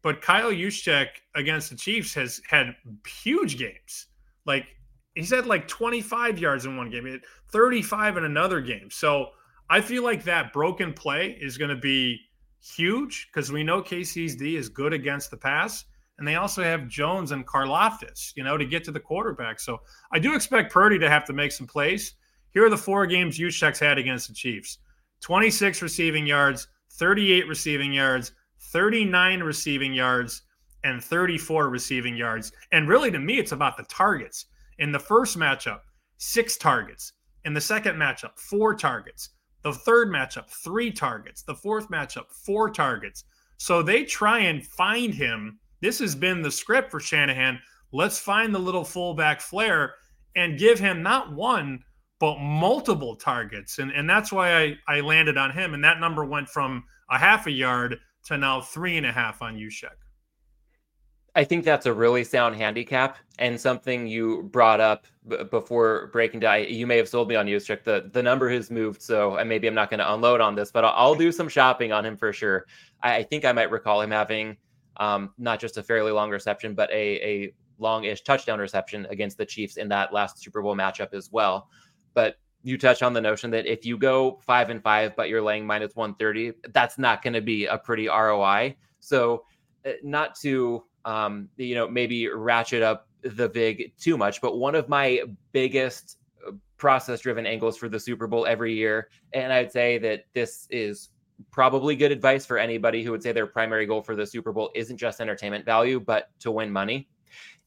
but 0.03 0.23
Kyle 0.23 0.53
Juszczyk 0.53 1.09
against 1.35 1.71
the 1.71 1.77
Chiefs 1.77 2.15
has 2.15 2.41
had 2.49 2.77
huge 3.07 3.59
games. 3.59 4.07
Like 4.47 4.67
he's 5.15 5.31
had 5.31 5.47
like 5.47 5.67
25 5.67 6.39
yards 6.39 6.65
in 6.65 6.77
one 6.77 6.91
game, 6.91 7.21
35 7.51 8.17
in 8.17 8.25
another 8.25 8.61
game. 8.61 8.89
So 8.91 9.31
I 9.69 9.81
feel 9.81 10.03
like 10.03 10.25
that 10.25 10.53
broken 10.53 10.93
play 10.93 11.37
is 11.41 11.59
going 11.59 11.71
to 11.71 11.77
be 11.77 12.21
huge 12.61 13.29
because 13.29 13.53
we 13.53 13.65
know 13.65 13.83
KC's 13.83 14.37
D 14.37 14.57
is 14.57 14.69
good 14.69 14.93
against 14.93 15.31
the 15.31 15.37
pass. 15.37 15.85
And 16.19 16.27
they 16.27 16.35
also 16.35 16.65
have 16.65 16.89
Jones 16.89 17.31
and 17.31 17.47
Karlaftis, 17.47 18.33
you 18.35 18.43
know, 18.43 18.57
to 18.57 18.65
get 18.65 18.83
to 18.85 18.91
the 18.91 18.99
quarterback. 18.99 19.61
So 19.61 19.81
I 20.11 20.19
do 20.19 20.35
expect 20.35 20.73
Purdy 20.73 20.99
to 20.99 21.09
have 21.09 21.25
to 21.27 21.33
make 21.33 21.53
some 21.53 21.67
plays. 21.67 22.15
Here 22.53 22.65
are 22.65 22.71
the 22.71 22.77
four 22.77 23.07
games 23.07 23.39
Juszczyk's 23.39 23.79
had 23.79 23.99
against 23.99 24.29
the 24.29 24.35
Chiefs 24.35 24.79
26 25.21 25.83
receiving 25.83 26.27
yards, 26.27 26.69
38 26.93 27.47
receiving 27.49 27.93
yards, 27.93 28.33
39 28.61 29.43
receiving 29.43 29.93
yards, 29.93 30.43
and 30.85 31.03
34 31.03 31.69
receiving 31.69 32.17
yards. 32.17 32.53
And 32.73 32.89
really, 32.89 33.11
to 33.11 33.19
me, 33.19 33.39
it's 33.39 33.53
about 33.53 33.77
the 33.77 33.85
targets. 33.85 34.47
In 34.79 34.93
the 34.93 34.99
first 34.99 35.37
matchup, 35.37 35.81
six 36.19 36.57
targets. 36.57 37.13
In 37.45 37.55
the 37.55 37.61
second 37.61 37.97
matchup, 37.97 38.39
four 38.39 38.75
targets. 38.75 39.31
The 39.63 39.73
third 39.73 40.09
matchup, 40.09 40.49
three 40.49 40.93
targets. 40.93 41.43
The 41.43 41.55
fourth 41.55 41.89
matchup, 41.91 42.31
four 42.31 42.71
targets. 42.71 43.25
So 43.57 43.83
they 43.83 44.05
try 44.05 44.41
and 44.41 44.65
find 44.65 45.13
him. 45.13 45.59
This 45.81 45.99
has 45.99 46.15
been 46.15 46.43
the 46.43 46.51
script 46.51 46.91
for 46.91 47.01
Shanahan. 47.01 47.61
Let's 47.93 48.19
find 48.19 48.55
the 48.55 48.61
little 48.61 48.85
fullback 48.85 49.41
flair 49.41 49.95
and 50.37 50.59
give 50.59 50.79
him 50.79 51.03
not 51.03 51.33
one, 51.33 51.83
but 52.19 52.39
multiple 52.39 53.17
targets. 53.17 53.79
And, 53.79 53.93
and 53.93 54.09
that's 54.09 54.33
why 54.33 54.57
I, 54.63 54.79
I 54.89 55.01
landed 55.01 55.37
on 55.37 55.51
him. 55.51 55.75
And 55.75 55.85
that 55.85 56.01
number 56.01 56.25
went 56.25 56.49
from 56.49 56.85
a 57.11 57.19
half 57.19 57.47
a 57.47 57.51
yard 57.51 57.99
to 58.25 58.37
now 58.37 58.61
three 58.61 58.97
and 58.97 59.07
a 59.07 59.13
half 59.13 59.41
on 59.41 59.57
Juszczyk. 59.57 59.97
I 61.35 61.45
think 61.45 61.65
that's 61.65 61.87
a 61.87 61.93
really 61.93 62.25
sound 62.25 62.57
handicap 62.57 63.19
and 63.39 63.61
something 63.61 64.09
you 64.09 64.49
brought 64.51 64.81
up 64.81 65.07
b- 65.29 65.45
before 65.51 66.11
breaking 66.13 66.41
down. 66.41 66.65
You 66.65 66.85
may 66.85 66.97
have 66.97 67.09
sold 67.09 67.29
me 67.29 67.37
on 67.37 67.47
Juszczyk. 67.47 67.85
The 67.85 68.11
the 68.13 68.23
number 68.23 68.51
has 68.51 68.73
moved, 68.73 69.01
so 69.01 69.41
maybe 69.47 69.69
I'm 69.69 69.75
not 69.75 69.89
going 69.89 70.01
to 70.01 70.13
unload 70.13 70.41
on 70.41 70.57
this, 70.57 70.73
but 70.73 70.85
I'll, 70.85 70.95
I'll, 70.97 71.15
do 71.15 71.31
some 71.31 71.49
shopping 71.49 71.93
on 71.93 72.05
him 72.05 72.17
for 72.17 72.33
sure. 72.33 72.67
I, 73.03 73.19
I 73.19 73.23
think 73.23 73.45
I 73.45 73.53
might 73.53 73.71
recall 73.71 74.01
him 74.01 74.11
having 74.11 74.57
um, 74.97 75.33
not 75.39 75.61
just 75.61 75.77
a 75.77 75.83
fairly 75.83 76.11
long 76.11 76.31
reception, 76.31 76.75
but 76.75 76.91
a 76.91 77.45
a 77.45 77.55
long-ish 77.79 78.23
touchdown 78.23 78.59
reception 78.59 79.07
against 79.09 79.39
the 79.39 79.47
Chiefs 79.47 79.77
in 79.77 79.89
that 79.91 80.13
last 80.13 80.43
Super 80.43 80.61
Bowl 80.61 80.75
matchup 80.75 81.15
as 81.15 81.31
well. 81.31 81.69
But 82.15 82.37
you 82.63 82.77
touch 82.77 83.03
on 83.03 83.13
the 83.13 83.21
notion 83.21 83.51
that 83.53 83.67
if 83.67 83.87
you 83.87 83.97
go 83.97 84.41
five 84.45 84.71
and 84.71 84.83
five, 84.83 85.15
but 85.17 85.29
you're 85.29 85.43
laying 85.43 85.67
minus 85.67 85.95
130, 85.95 86.71
that's 86.73 86.99
not 86.99 87.23
going 87.23 87.35
to 87.35 87.41
be 87.41 87.67
a 87.67 87.79
pretty 87.79 88.09
ROI. 88.09 88.77
So, 89.01 89.45
uh, 89.87 89.93
not 90.03 90.35
to, 90.41 90.85
um, 91.05 91.49
you 91.57 91.75
know, 91.75 91.89
maybe 91.89 92.29
ratchet 92.29 92.83
up 92.83 93.09
the 93.23 93.49
vig 93.49 93.93
too 93.99 94.17
much, 94.17 94.41
but 94.41 94.59
one 94.59 94.75
of 94.75 94.89
my 94.89 95.23
biggest 95.53 96.19
uh, 96.47 96.53
process 96.77 97.21
driven 97.21 97.47
angles 97.47 97.77
for 97.77 97.89
the 97.89 97.99
Super 97.99 98.27
Bowl 98.27 98.47
every 98.47 98.75
year, 98.75 99.09
and 99.33 99.53
I'd 99.53 99.73
say 99.73 99.99
that 99.99 100.25
this 100.35 100.67
is 100.71 101.11
probably 101.51 101.95
good 101.95 102.13
advice 102.13 102.45
for 102.45 102.59
anybody 102.59 103.05
who 103.05 103.13
would 103.13 103.23
say 103.23 103.33
their 103.33 103.47
primary 103.47 103.87
goal 103.87 104.03
for 104.03 104.17
the 104.17 104.27
Super 104.27 104.53
Bowl 104.53 104.71
isn't 104.75 104.97
just 104.97 105.21
entertainment 105.21 105.65
value, 105.65 106.01
but 106.01 106.31
to 106.41 106.51
win 106.51 106.71
money. 106.71 107.09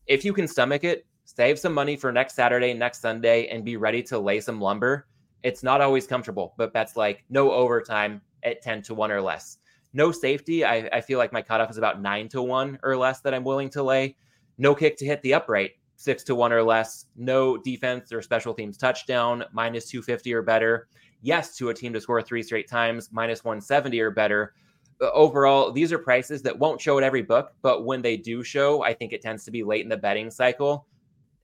If 0.08 0.26
you 0.26 0.34
can 0.34 0.48
stomach 0.48 0.84
it, 0.84 1.06
save 1.36 1.60
some 1.60 1.74
money 1.74 1.96
for 1.96 2.12
next 2.12 2.36
Saturday, 2.36 2.74
next 2.74 3.02
Sunday, 3.02 3.48
and 3.48 3.64
be 3.64 3.78
ready 3.78 4.04
to 4.04 4.20
lay 4.20 4.40
some 4.40 4.60
lumber. 4.60 5.08
It's 5.44 5.64
not 5.64 5.82
always 5.82 6.08
comfortable, 6.08 6.54
but 6.58 6.74
bets 6.74 6.96
like 6.96 7.24
no 7.30 7.52
overtime 7.52 8.22
at 8.44 8.62
10 8.62 8.82
to 8.84 8.94
1 8.94 9.12
or 9.12 9.22
less. 9.22 9.58
No 9.94 10.12
safety. 10.12 10.64
I, 10.64 10.90
I 10.94 11.02
feel 11.02 11.18
like 11.18 11.34
my 11.34 11.42
cutoff 11.42 11.70
is 11.70 11.78
about 11.78 12.02
9 12.02 12.30
to 12.30 12.42
1 12.42 12.80
or 12.84 12.96
less 12.96 13.22
that 13.22 13.34
I'm 13.34 13.44
willing 13.44 13.70
to 13.72 13.84
lay. 13.84 14.16
No 14.58 14.76
kick 14.76 14.98
to 14.98 15.06
hit 15.06 15.22
the 15.22 15.34
upright, 15.34 15.72
6 15.96 16.24
to 16.26 16.36
1 16.36 16.54
or 16.54 16.64
less. 16.64 17.06
No 17.16 17.58
defense 17.58 18.12
or 18.12 18.22
special 18.22 18.54
teams 18.54 18.78
touchdown, 18.78 19.44
minus 19.52 19.90
250 19.90 20.34
or 20.34 20.42
better. 20.42 20.88
Yes 21.22 21.56
to 21.58 21.70
a 21.70 21.74
team 21.74 21.94
to 21.94 22.02
score 22.02 22.22
three 22.22 22.44
straight 22.44 22.70
times, 22.70 23.10
minus 23.12 23.44
170 23.44 24.00
or 24.00 24.12
better 24.12 24.54
uh, 25.02 25.10
overall, 25.14 25.72
these 25.72 25.92
are 25.92 25.98
prices 25.98 26.42
that 26.44 26.58
won't 26.58 26.80
show 26.80 26.98
at 26.98 27.04
every 27.04 27.22
book, 27.22 27.54
but 27.62 27.86
when 27.86 28.02
they 28.02 28.18
do 28.18 28.44
show, 28.44 28.84
I 28.84 28.94
think 28.94 29.14
it 29.14 29.22
tends 29.22 29.44
to 29.46 29.52
be 29.52 29.64
late 29.64 29.84
in 29.84 29.90
the 29.90 29.98
betting 29.98 30.30
cycle. 30.30 30.86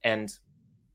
And 0.03 0.31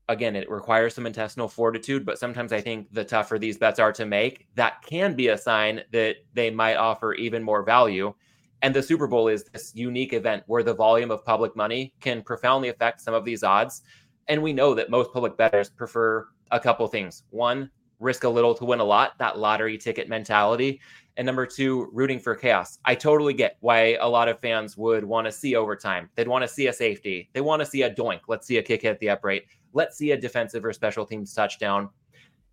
again, 0.09 0.35
it 0.35 0.49
requires 0.49 0.93
some 0.93 1.05
intestinal 1.05 1.47
fortitude, 1.47 2.05
but 2.05 2.19
sometimes 2.19 2.51
I 2.51 2.61
think 2.61 2.87
the 2.91 3.05
tougher 3.05 3.39
these 3.39 3.57
bets 3.57 3.79
are 3.79 3.93
to 3.93 4.05
make, 4.05 4.47
that 4.55 4.81
can 4.81 5.15
be 5.15 5.29
a 5.29 5.37
sign 5.37 5.81
that 5.91 6.17
they 6.33 6.49
might 6.49 6.75
offer 6.75 7.13
even 7.13 7.43
more 7.43 7.63
value. 7.63 8.13
And 8.61 8.73
the 8.73 8.83
Super 8.83 9.07
Bowl 9.07 9.27
is 9.27 9.43
this 9.45 9.73
unique 9.75 10.13
event 10.13 10.43
where 10.47 10.63
the 10.63 10.73
volume 10.73 11.11
of 11.11 11.25
public 11.25 11.55
money 11.55 11.93
can 11.99 12.21
profoundly 12.21 12.69
affect 12.69 13.01
some 13.01 13.13
of 13.13 13.25
these 13.25 13.43
odds. 13.43 13.81
And 14.27 14.41
we 14.41 14.53
know 14.53 14.73
that 14.73 14.89
most 14.89 15.11
public 15.11 15.37
bettors 15.37 15.69
prefer 15.69 16.27
a 16.51 16.59
couple 16.59 16.87
things. 16.87 17.23
One, 17.29 17.69
risk 17.99 18.23
a 18.23 18.29
little 18.29 18.55
to 18.55 18.65
win 18.65 18.79
a 18.79 18.83
lot, 18.83 19.17
that 19.19 19.37
lottery 19.37 19.77
ticket 19.77 20.07
mentality. 20.07 20.79
And 21.15 21.25
number 21.25 21.45
two, 21.45 21.89
rooting 21.93 22.19
for 22.19 22.35
chaos. 22.35 22.79
I 22.85 22.95
totally 22.95 23.33
get 23.33 23.57
why 23.59 23.97
a 24.01 24.07
lot 24.07 24.27
of 24.27 24.39
fans 24.39 24.75
would 24.77 25.03
want 25.03 25.25
to 25.25 25.31
see 25.31 25.55
overtime. 25.55 26.09
They'd 26.15 26.27
want 26.27 26.43
to 26.43 26.47
see 26.47 26.67
a 26.67 26.73
safety. 26.73 27.29
They 27.33 27.41
want 27.41 27.61
to 27.61 27.65
see 27.65 27.83
a 27.83 27.93
doink. 27.93 28.21
Let's 28.27 28.47
see 28.47 28.57
a 28.57 28.63
kick 28.63 28.81
hit 28.81 28.99
the 28.99 29.09
upright. 29.09 29.43
Let's 29.73 29.97
see 29.97 30.11
a 30.11 30.17
defensive 30.17 30.65
or 30.65 30.73
special 30.73 31.05
teams 31.05 31.33
touchdown. 31.33 31.89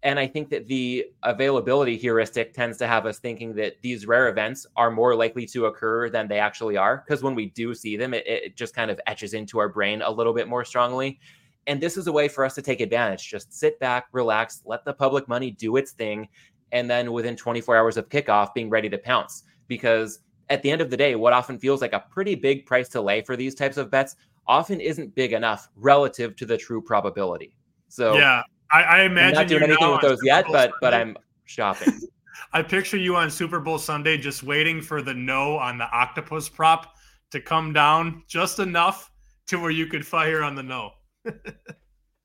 And 0.03 0.19
I 0.19 0.27
think 0.27 0.49
that 0.51 0.67
the 0.67 1.07
availability 1.23 1.97
heuristic 1.97 2.55
tends 2.55 2.79
to 2.79 2.87
have 2.87 3.05
us 3.05 3.19
thinking 3.19 3.55
that 3.57 3.77
these 3.83 4.07
rare 4.07 4.29
events 4.29 4.67
are 4.77 4.91
more 4.91 5.15
likely 5.15 5.45
to 5.47 5.67
occur 5.67 6.09
than 6.09 6.27
they 6.27 6.39
actually 6.39 6.77
are. 6.77 7.05
Because 7.07 7.23
when 7.23 7.35
we 7.35 7.47
do 7.47 7.75
see 7.75 7.97
them, 7.97 8.15
it, 8.15 8.27
it, 8.27 8.57
just 8.57 8.75
kind 8.75 8.91
of 8.91 8.99
etches 9.07 9.35
into 9.35 9.59
our 9.59 9.69
brain 9.69 10.01
a 10.01 10.11
little 10.11 10.33
bit 10.33 10.49
more 10.49 10.65
strongly. 10.65 11.21
And 11.67 11.81
this 11.81 11.99
is 11.99 12.07
a 12.07 12.13
way 12.13 12.29
for 12.29 12.45
us 12.47 12.55
to 12.55 12.63
take 12.63 12.81
advantage. 12.81 13.29
Just 13.29 13.53
sit 13.53 13.79
back, 13.79 14.07
relax, 14.13 14.63
let 14.65 14.87
the 14.87 14.95
public 14.95 15.29
money 15.29 15.51
do 15.51 15.77
its 15.77 15.93
thing, 15.93 16.29
and 16.73 16.89
then 16.89 17.13
within 17.13 17.37
24 17.37 17.77
hours 17.77 17.97
of 17.97 18.09
kickoff 18.09 18.55
being 18.55 18.71
ready 18.71 18.89
to 18.89 18.99
pounce. 18.99 19.45
Because 19.69 20.21
at 20.49 20.63
the 20.63 20.71
end 20.71 20.81
of 20.81 20.91
the 20.91 20.97
day 20.97 21.15
what 21.15 21.33
often 21.33 21.59
feels 21.59 21.81
like 21.81 21.93
a 21.93 22.05
pretty 22.11 22.35
big 22.35 22.67
price 22.67 22.89
to 22.89 23.01
lay 23.01 23.23
for 23.23 23.37
these 23.37 23.55
types 23.55 23.77
of 23.77 23.91
bets 23.91 24.17
often 24.47 24.81
isn't 24.81 25.15
big 25.15 25.33
enough 25.33 25.69
relative 25.77 26.35
to 26.37 26.45
the 26.45 26.57
true 26.57 26.83
probability. 26.83 27.55
So 27.89 28.15
yeah 28.15 28.43
i, 28.73 28.83
I 28.83 29.03
imagine 29.03 29.39
I'm 29.39 29.43
not 29.43 29.49
doing 29.49 29.63
anything 29.63 29.91
with 29.91 30.01
those 30.01 30.21
yet 30.23 30.47
but 30.51 30.73
but 30.81 30.95
i'm 30.95 31.17
shopping. 31.45 32.01
I 32.53 32.63
picture 32.63 32.97
you 32.97 33.17
on 33.17 33.31
super 33.31 33.61
bowl 33.61 33.79
sunday 33.79 34.17
just 34.17 34.43
waiting 34.43 34.81
for 34.81 35.03
the 35.03 35.15
no 35.15 35.57
on 35.59 35.79
the 35.79 35.91
octopus 35.91 36.49
prop 36.49 36.95
to 37.31 37.41
come 37.41 37.73
down 37.73 38.23
just 38.27 38.59
enough 38.59 39.11
to 39.47 39.59
where 39.59 39.71
you 39.71 39.87
could 39.87 40.07
fire 40.07 40.43
on 40.43 40.55
the 40.55 40.63
no 40.63 40.91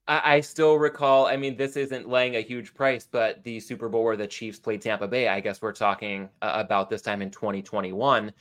I, 0.08 0.40
still 0.42 0.76
recall. 0.76 1.26
I 1.26 1.36
mean, 1.36 1.58
this 1.58 1.76
isn't 1.76 2.08
laying 2.08 2.36
a 2.36 2.42
huge 2.42 2.76
price, 2.76 3.08
but 3.10 3.44
the 3.44 3.60
Super 3.60 3.90
Bowl 3.90 4.04
where 4.04 4.16
the 4.16 4.28
Chiefs 4.28 4.60
played 4.60 4.82
Tampa 4.82 5.08
Bay. 5.08 5.28
I 5.28 5.40
guess 5.40 5.62
we're 5.62 5.74
talking 5.74 6.30
uh, 6.44 6.52
about 6.54 6.90
this 6.90 7.02
time 7.02 7.24
in 7.24 7.32
2021, 7.32 8.32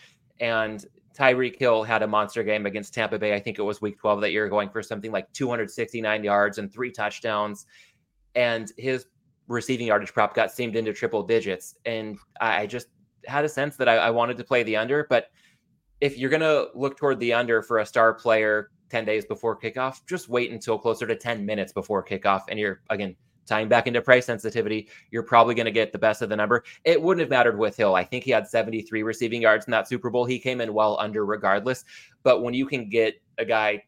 and 0.40 0.84
Tyreek 1.16 1.58
Hill 1.58 1.82
had 1.82 2.02
a 2.02 2.06
monster 2.06 2.42
game 2.42 2.66
against 2.66 2.92
Tampa 2.92 3.18
Bay. 3.18 3.34
I 3.34 3.40
think 3.40 3.58
it 3.58 3.62
was 3.62 3.80
Week 3.80 3.98
12 3.98 4.20
that 4.20 4.32
year, 4.32 4.48
going 4.48 4.68
for 4.68 4.82
something 4.82 5.10
like 5.10 5.32
269 5.32 6.22
yards 6.22 6.58
and 6.58 6.70
three 6.70 6.90
touchdowns, 6.90 7.64
and 8.34 8.70
his 8.76 9.06
receiving 9.48 9.86
yardage 9.86 10.12
prop 10.12 10.34
got 10.34 10.52
seamed 10.52 10.76
into 10.76 10.92
triple 10.92 11.22
digits. 11.22 11.76
And 11.86 12.18
I 12.40 12.66
just 12.66 12.88
had 13.26 13.44
a 13.44 13.48
sense 13.48 13.76
that 13.76 13.88
I, 13.88 13.96
I 13.96 14.10
wanted 14.10 14.36
to 14.36 14.44
play 14.44 14.64
the 14.64 14.76
under, 14.76 15.06
but 15.08 15.30
if 16.00 16.18
you're 16.18 16.30
going 16.30 16.40
to 16.40 16.68
look 16.74 16.98
toward 16.98 17.18
the 17.20 17.32
under 17.32 17.62
for 17.62 17.78
a 17.78 17.86
star 17.86 18.12
player 18.12 18.70
10 18.90 19.04
days 19.04 19.24
before 19.24 19.58
kickoff, 19.58 20.00
just 20.06 20.28
wait 20.28 20.50
until 20.50 20.78
closer 20.78 21.06
to 21.06 21.16
10 21.16 21.44
minutes 21.44 21.72
before 21.72 22.04
kickoff. 22.04 22.42
And 22.48 22.58
you're, 22.58 22.82
again, 22.90 23.16
tying 23.46 23.68
back 23.68 23.86
into 23.86 24.00
price 24.00 24.26
sensitivity, 24.26 24.88
you're 25.10 25.22
probably 25.22 25.54
going 25.54 25.66
to 25.66 25.72
get 25.72 25.92
the 25.92 25.98
best 25.98 26.22
of 26.22 26.28
the 26.28 26.36
number. 26.36 26.64
It 26.84 27.00
wouldn't 27.00 27.20
have 27.20 27.30
mattered 27.30 27.58
with 27.58 27.76
Hill. 27.76 27.94
I 27.94 28.04
think 28.04 28.24
he 28.24 28.30
had 28.30 28.48
73 28.48 29.02
receiving 29.02 29.42
yards 29.42 29.66
in 29.66 29.70
that 29.72 29.88
Super 29.88 30.10
Bowl. 30.10 30.24
He 30.24 30.38
came 30.38 30.60
in 30.60 30.72
well 30.72 30.98
under 31.00 31.24
regardless. 31.24 31.84
But 32.22 32.42
when 32.42 32.54
you 32.54 32.66
can 32.66 32.88
get 32.88 33.20
a 33.38 33.44
guy 33.44 33.82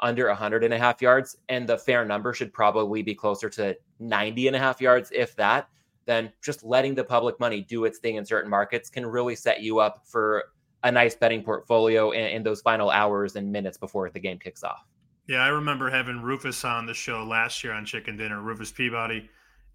under 0.00 0.28
100 0.28 0.64
and 0.64 0.74
a 0.74 0.78
half 0.78 1.00
yards, 1.00 1.36
and 1.48 1.68
the 1.68 1.78
fair 1.78 2.04
number 2.04 2.32
should 2.32 2.52
probably 2.52 3.02
be 3.02 3.14
closer 3.14 3.48
to 3.50 3.76
90 4.00 4.48
and 4.48 4.56
a 4.56 4.58
half 4.58 4.80
yards, 4.80 5.10
if 5.14 5.34
that, 5.36 5.68
then 6.06 6.30
just 6.42 6.62
letting 6.62 6.94
the 6.94 7.04
public 7.04 7.40
money 7.40 7.62
do 7.62 7.84
its 7.84 7.98
thing 7.98 8.16
in 8.16 8.24
certain 8.24 8.50
markets 8.50 8.90
can 8.90 9.06
really 9.06 9.34
set 9.34 9.62
you 9.62 9.78
up 9.78 10.02
for 10.04 10.44
a 10.84 10.92
nice 10.92 11.16
betting 11.16 11.42
portfolio 11.42 12.12
in, 12.12 12.24
in 12.26 12.42
those 12.42 12.60
final 12.60 12.90
hours 12.90 13.34
and 13.36 13.50
minutes 13.50 13.76
before 13.76 14.10
the 14.10 14.20
game 14.20 14.38
kicks 14.38 14.62
off. 14.62 14.86
Yeah, 15.26 15.38
I 15.38 15.48
remember 15.48 15.90
having 15.90 16.20
Rufus 16.20 16.64
on 16.64 16.86
the 16.86 16.94
show 16.94 17.24
last 17.24 17.64
year 17.64 17.72
on 17.72 17.86
Chicken 17.86 18.16
Dinner, 18.16 18.42
Rufus 18.42 18.70
Peabody, 18.70 19.28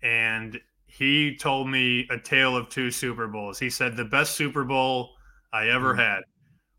and 0.04 0.60
he 0.86 1.36
told 1.36 1.68
me 1.68 2.08
a 2.12 2.18
tale 2.18 2.56
of 2.56 2.70
two 2.70 2.92
Super 2.92 3.28
Bowls. 3.28 3.58
He 3.60 3.70
said 3.70 3.98
the 3.98 4.06
best 4.06 4.36
Super 4.36 4.64
Bowl 4.64 5.12
I 5.52 5.70
ever 5.70 5.92
mm-hmm. 5.92 6.02
had 6.02 6.22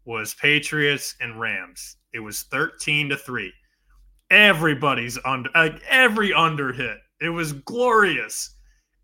was 0.04 0.34
Patriots 0.34 1.16
and 1.20 1.40
Rams. 1.40 1.96
It 2.14 2.20
was 2.20 2.42
13 2.44 3.10
to 3.10 3.16
3. 3.16 3.52
Everybody's 4.30 5.18
under 5.24 5.50
like 5.54 5.82
every 5.88 6.32
under 6.32 6.72
hit. 6.72 6.98
It 7.20 7.30
was 7.30 7.52
glorious. 7.52 8.54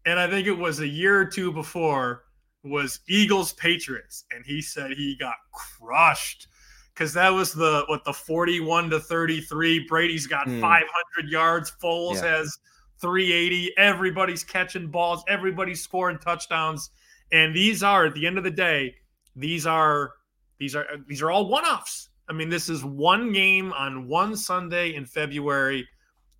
And 0.04 0.20
I 0.20 0.30
think 0.30 0.46
it 0.46 0.56
was 0.56 0.78
a 0.78 0.86
year 0.86 1.20
or 1.20 1.26
two 1.26 1.52
before 1.52 2.22
was 2.66 3.00
Eagles 3.08 3.52
Patriots, 3.54 4.24
and 4.32 4.44
he 4.44 4.60
said 4.60 4.92
he 4.92 5.16
got 5.16 5.36
crushed 5.52 6.48
because 6.94 7.12
that 7.12 7.30
was 7.30 7.52
the 7.52 7.84
what 7.88 8.04
the 8.04 8.12
41 8.12 8.90
to 8.90 9.00
33. 9.00 9.86
Brady's 9.88 10.26
got 10.26 10.46
mm. 10.46 10.60
500 10.60 11.30
yards. 11.30 11.72
Foles 11.82 12.16
yeah. 12.16 12.38
has 12.38 12.58
380. 13.00 13.76
Everybody's 13.76 14.44
catching 14.44 14.88
balls. 14.88 15.22
Everybody's 15.28 15.82
scoring 15.82 16.18
touchdowns. 16.18 16.90
And 17.32 17.54
these 17.54 17.82
are 17.82 18.06
at 18.06 18.14
the 18.14 18.26
end 18.26 18.38
of 18.38 18.44
the 18.44 18.50
day, 18.50 18.94
these 19.34 19.66
are 19.66 20.12
these 20.58 20.74
are 20.74 20.86
these 21.06 21.22
are 21.22 21.30
all 21.30 21.48
one-offs. 21.48 22.08
I 22.28 22.32
mean, 22.32 22.48
this 22.48 22.68
is 22.68 22.84
one 22.84 23.32
game 23.32 23.72
on 23.72 24.08
one 24.08 24.36
Sunday 24.36 24.94
in 24.94 25.04
February, 25.04 25.86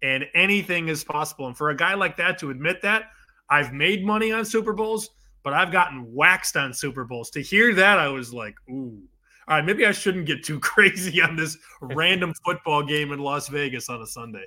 and 0.02 0.24
anything 0.34 0.88
is 0.88 1.04
possible. 1.04 1.46
And 1.46 1.56
for 1.56 1.70
a 1.70 1.76
guy 1.76 1.94
like 1.94 2.16
that 2.16 2.38
to 2.38 2.50
admit 2.50 2.82
that, 2.82 3.10
I've 3.50 3.72
made 3.72 4.04
money 4.04 4.32
on 4.32 4.44
Super 4.44 4.72
Bowls 4.72 5.10
but 5.46 5.54
I've 5.54 5.70
gotten 5.70 6.12
waxed 6.12 6.56
on 6.56 6.74
Super 6.74 7.04
Bowls. 7.04 7.30
To 7.30 7.40
hear 7.40 7.72
that, 7.74 8.00
I 8.00 8.08
was 8.08 8.34
like, 8.34 8.56
ooh. 8.68 9.00
All 9.46 9.56
right, 9.56 9.64
maybe 9.64 9.86
I 9.86 9.92
shouldn't 9.92 10.26
get 10.26 10.42
too 10.42 10.58
crazy 10.72 11.22
on 11.22 11.36
this 11.36 11.56
random 11.80 12.34
football 12.44 12.82
game 12.82 13.12
in 13.12 13.20
Las 13.20 13.46
Vegas 13.46 13.88
on 13.88 14.02
a 14.02 14.06
Sunday. 14.08 14.46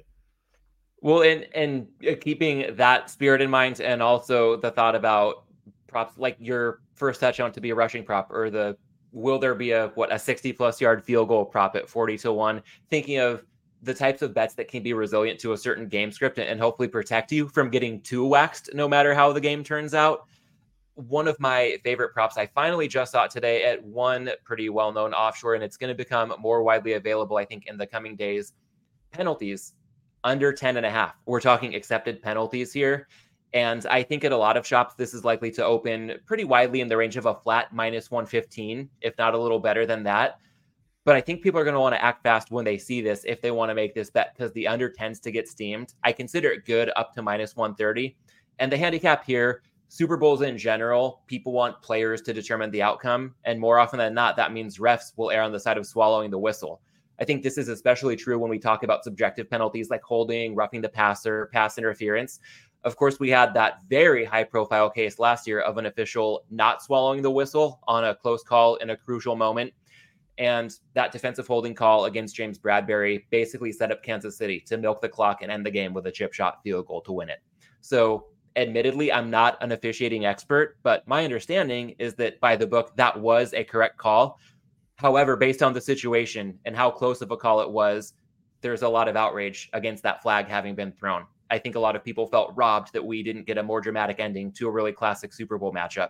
Well, 0.99 1.21
and 1.21 1.47
and 1.55 1.87
uh, 2.05 2.15
keeping 2.19 2.75
that 2.75 3.09
spirit 3.09 3.39
in 3.39 3.49
mind, 3.49 3.79
and 3.79 4.03
also 4.03 4.57
the 4.57 4.71
thought 4.71 4.93
about 4.93 5.45
props 5.87 6.17
like 6.17 6.35
your 6.37 6.81
first 6.95 7.21
touchdown 7.21 7.53
to 7.53 7.61
be 7.61 7.69
a 7.69 7.75
rushing 7.75 8.03
prop, 8.03 8.29
or 8.29 8.49
the 8.49 8.75
will 9.13 9.39
there 9.39 9.55
be 9.55 9.71
a 9.71 9.93
what 9.95 10.11
a 10.11 10.19
sixty 10.19 10.51
plus 10.51 10.81
yard 10.81 11.01
field 11.01 11.29
goal 11.29 11.45
prop 11.45 11.77
at 11.77 11.87
forty 11.87 12.17
to 12.17 12.33
one? 12.33 12.61
Thinking 12.89 13.19
of 13.19 13.45
the 13.83 13.93
types 13.93 14.21
of 14.21 14.33
bets 14.33 14.53
that 14.55 14.67
can 14.67 14.83
be 14.83 14.91
resilient 14.91 15.39
to 15.39 15.53
a 15.53 15.57
certain 15.57 15.87
game 15.87 16.11
script 16.11 16.39
and 16.39 16.59
hopefully 16.59 16.89
protect 16.89 17.31
you 17.31 17.47
from 17.47 17.69
getting 17.69 18.01
too 18.01 18.25
waxed, 18.25 18.71
no 18.73 18.85
matter 18.85 19.13
how 19.13 19.31
the 19.31 19.39
game 19.39 19.63
turns 19.63 19.93
out 19.93 20.25
one 21.07 21.27
of 21.27 21.39
my 21.39 21.77
favorite 21.83 22.13
props. 22.13 22.37
I 22.37 22.47
finally 22.47 22.87
just 22.87 23.11
saw 23.11 23.27
today 23.27 23.63
at 23.63 23.83
one 23.83 24.29
pretty 24.43 24.69
well 24.69 24.91
known 24.91 25.13
offshore, 25.13 25.55
and 25.55 25.63
it's 25.63 25.77
going 25.77 25.89
to 25.89 25.95
become 25.95 26.33
more 26.39 26.63
widely 26.63 26.93
available, 26.93 27.37
I 27.37 27.45
think, 27.45 27.67
in 27.67 27.77
the 27.77 27.87
coming 27.87 28.15
days. 28.15 28.53
Penalties 29.11 29.73
under 30.23 30.51
10 30.51 30.77
and 30.77 30.85
a 30.85 30.89
half. 30.89 31.15
We're 31.25 31.41
talking 31.41 31.75
accepted 31.75 32.21
penalties 32.21 32.73
here. 32.73 33.07
And 33.53 33.85
I 33.87 34.03
think 34.03 34.23
at 34.23 34.31
a 34.31 34.37
lot 34.37 34.57
of 34.57 34.67
shops, 34.67 34.93
this 34.93 35.13
is 35.13 35.25
likely 35.25 35.49
to 35.51 35.65
open 35.65 36.13
pretty 36.25 36.43
widely 36.43 36.81
in 36.81 36.87
the 36.87 36.97
range 36.97 37.17
of 37.17 37.25
a 37.25 37.33
flat 37.33 37.73
minus 37.73 38.11
115, 38.11 38.89
if 39.01 39.17
not 39.17 39.33
a 39.33 39.37
little 39.37 39.59
better 39.59 39.85
than 39.85 40.03
that. 40.03 40.39
But 41.05 41.15
I 41.15 41.21
think 41.21 41.41
people 41.41 41.59
are 41.59 41.63
going 41.63 41.73
to 41.73 41.79
want 41.79 41.95
to 41.95 42.03
act 42.03 42.21
fast 42.21 42.51
when 42.51 42.65
they 42.65 42.77
see 42.77 43.01
this 43.01 43.23
if 43.25 43.41
they 43.41 43.49
want 43.49 43.69
to 43.69 43.75
make 43.75 43.95
this 43.95 44.11
bet 44.11 44.35
because 44.35 44.51
the 44.53 44.67
under 44.67 44.89
tends 44.89 45.19
to 45.21 45.31
get 45.31 45.47
steamed. 45.47 45.95
I 46.03 46.11
consider 46.11 46.51
it 46.51 46.65
good 46.65 46.91
up 46.95 47.13
to 47.15 47.23
minus 47.23 47.55
130. 47.55 48.15
And 48.59 48.71
the 48.71 48.77
handicap 48.77 49.25
here 49.25 49.63
Super 49.91 50.17
Bowls 50.17 50.43
in 50.43 50.55
general, 50.55 51.23
people 51.25 51.51
want 51.51 51.81
players 51.81 52.21
to 52.21 52.31
determine 52.31 52.69
the 52.69 52.83
outcome. 52.83 53.33
And 53.43 53.59
more 53.59 53.79
often 53.79 53.97
than 53.97 54.13
not, 54.13 54.35
that 54.35 54.53
means 54.53 54.77
refs 54.77 55.13
will 55.17 55.31
err 55.31 55.41
on 55.41 55.51
the 55.51 55.59
side 55.59 55.79
of 55.79 55.85
swallowing 55.87 56.29
the 56.29 56.37
whistle. 56.37 56.79
I 57.19 57.25
think 57.25 57.41
this 57.41 57.57
is 57.57 57.69
especially 57.69 58.15
true 58.15 58.37
when 58.37 58.51
we 58.51 58.59
talk 58.59 58.83
about 58.83 59.03
subjective 59.03 59.49
penalties 59.49 59.89
like 59.89 60.03
holding, 60.03 60.53
roughing 60.53 60.81
the 60.81 60.89
passer, 60.89 61.49
pass 61.51 61.79
interference. 61.79 62.39
Of 62.83 62.97
course, 62.97 63.19
we 63.19 63.31
had 63.31 63.53
that 63.55 63.81
very 63.89 64.23
high 64.23 64.43
profile 64.43 64.91
case 64.91 65.17
last 65.17 65.47
year 65.47 65.59
of 65.59 65.77
an 65.79 65.87
official 65.87 66.45
not 66.51 66.83
swallowing 66.83 67.23
the 67.23 67.31
whistle 67.31 67.81
on 67.87 68.05
a 68.05 68.15
close 68.15 68.43
call 68.43 68.75
in 68.75 68.91
a 68.91 68.95
crucial 68.95 69.35
moment. 69.35 69.73
And 70.37 70.71
that 70.93 71.11
defensive 71.11 71.47
holding 71.47 71.73
call 71.73 72.05
against 72.05 72.35
James 72.35 72.59
Bradberry 72.59 73.23
basically 73.31 73.71
set 73.71 73.91
up 73.91 74.03
Kansas 74.03 74.37
City 74.37 74.59
to 74.67 74.77
milk 74.77 75.01
the 75.01 75.09
clock 75.09 75.41
and 75.41 75.51
end 75.51 75.65
the 75.65 75.71
game 75.71 75.95
with 75.95 76.05
a 76.05 76.11
chip 76.11 76.31
shot 76.31 76.61
field 76.63 76.85
goal 76.85 77.01
to 77.01 77.11
win 77.11 77.29
it. 77.29 77.39
So, 77.81 78.27
admittedly, 78.55 79.11
I'm 79.11 79.29
not 79.29 79.57
an 79.61 79.71
officiating 79.71 80.25
expert, 80.25 80.77
but 80.83 81.07
my 81.07 81.23
understanding 81.23 81.95
is 81.99 82.15
that 82.15 82.39
by 82.39 82.55
the 82.55 82.67
book, 82.67 82.95
that 82.95 83.19
was 83.19 83.53
a 83.53 83.63
correct 83.63 83.97
call. 83.97 84.39
However, 84.95 85.35
based 85.35 85.63
on 85.63 85.73
the 85.73 85.81
situation 85.81 86.59
and 86.65 86.75
how 86.75 86.91
close 86.91 87.21
of 87.21 87.31
a 87.31 87.37
call 87.37 87.61
it 87.61 87.69
was, 87.69 88.13
there's 88.61 88.81
a 88.81 88.89
lot 88.89 89.07
of 89.07 89.15
outrage 89.15 89.69
against 89.73 90.03
that 90.03 90.21
flag 90.21 90.47
having 90.47 90.75
been 90.75 90.91
thrown. 90.91 91.25
I 91.49 91.57
think 91.57 91.75
a 91.75 91.79
lot 91.79 91.95
of 91.95 92.03
people 92.03 92.27
felt 92.27 92.53
robbed 92.55 92.93
that 92.93 93.03
we 93.03 93.23
didn't 93.23 93.47
get 93.47 93.57
a 93.57 93.63
more 93.63 93.81
dramatic 93.81 94.19
ending 94.19 94.51
to 94.53 94.67
a 94.67 94.71
really 94.71 94.91
classic 94.91 95.33
Super 95.33 95.57
Bowl 95.57 95.73
matchup. 95.73 96.09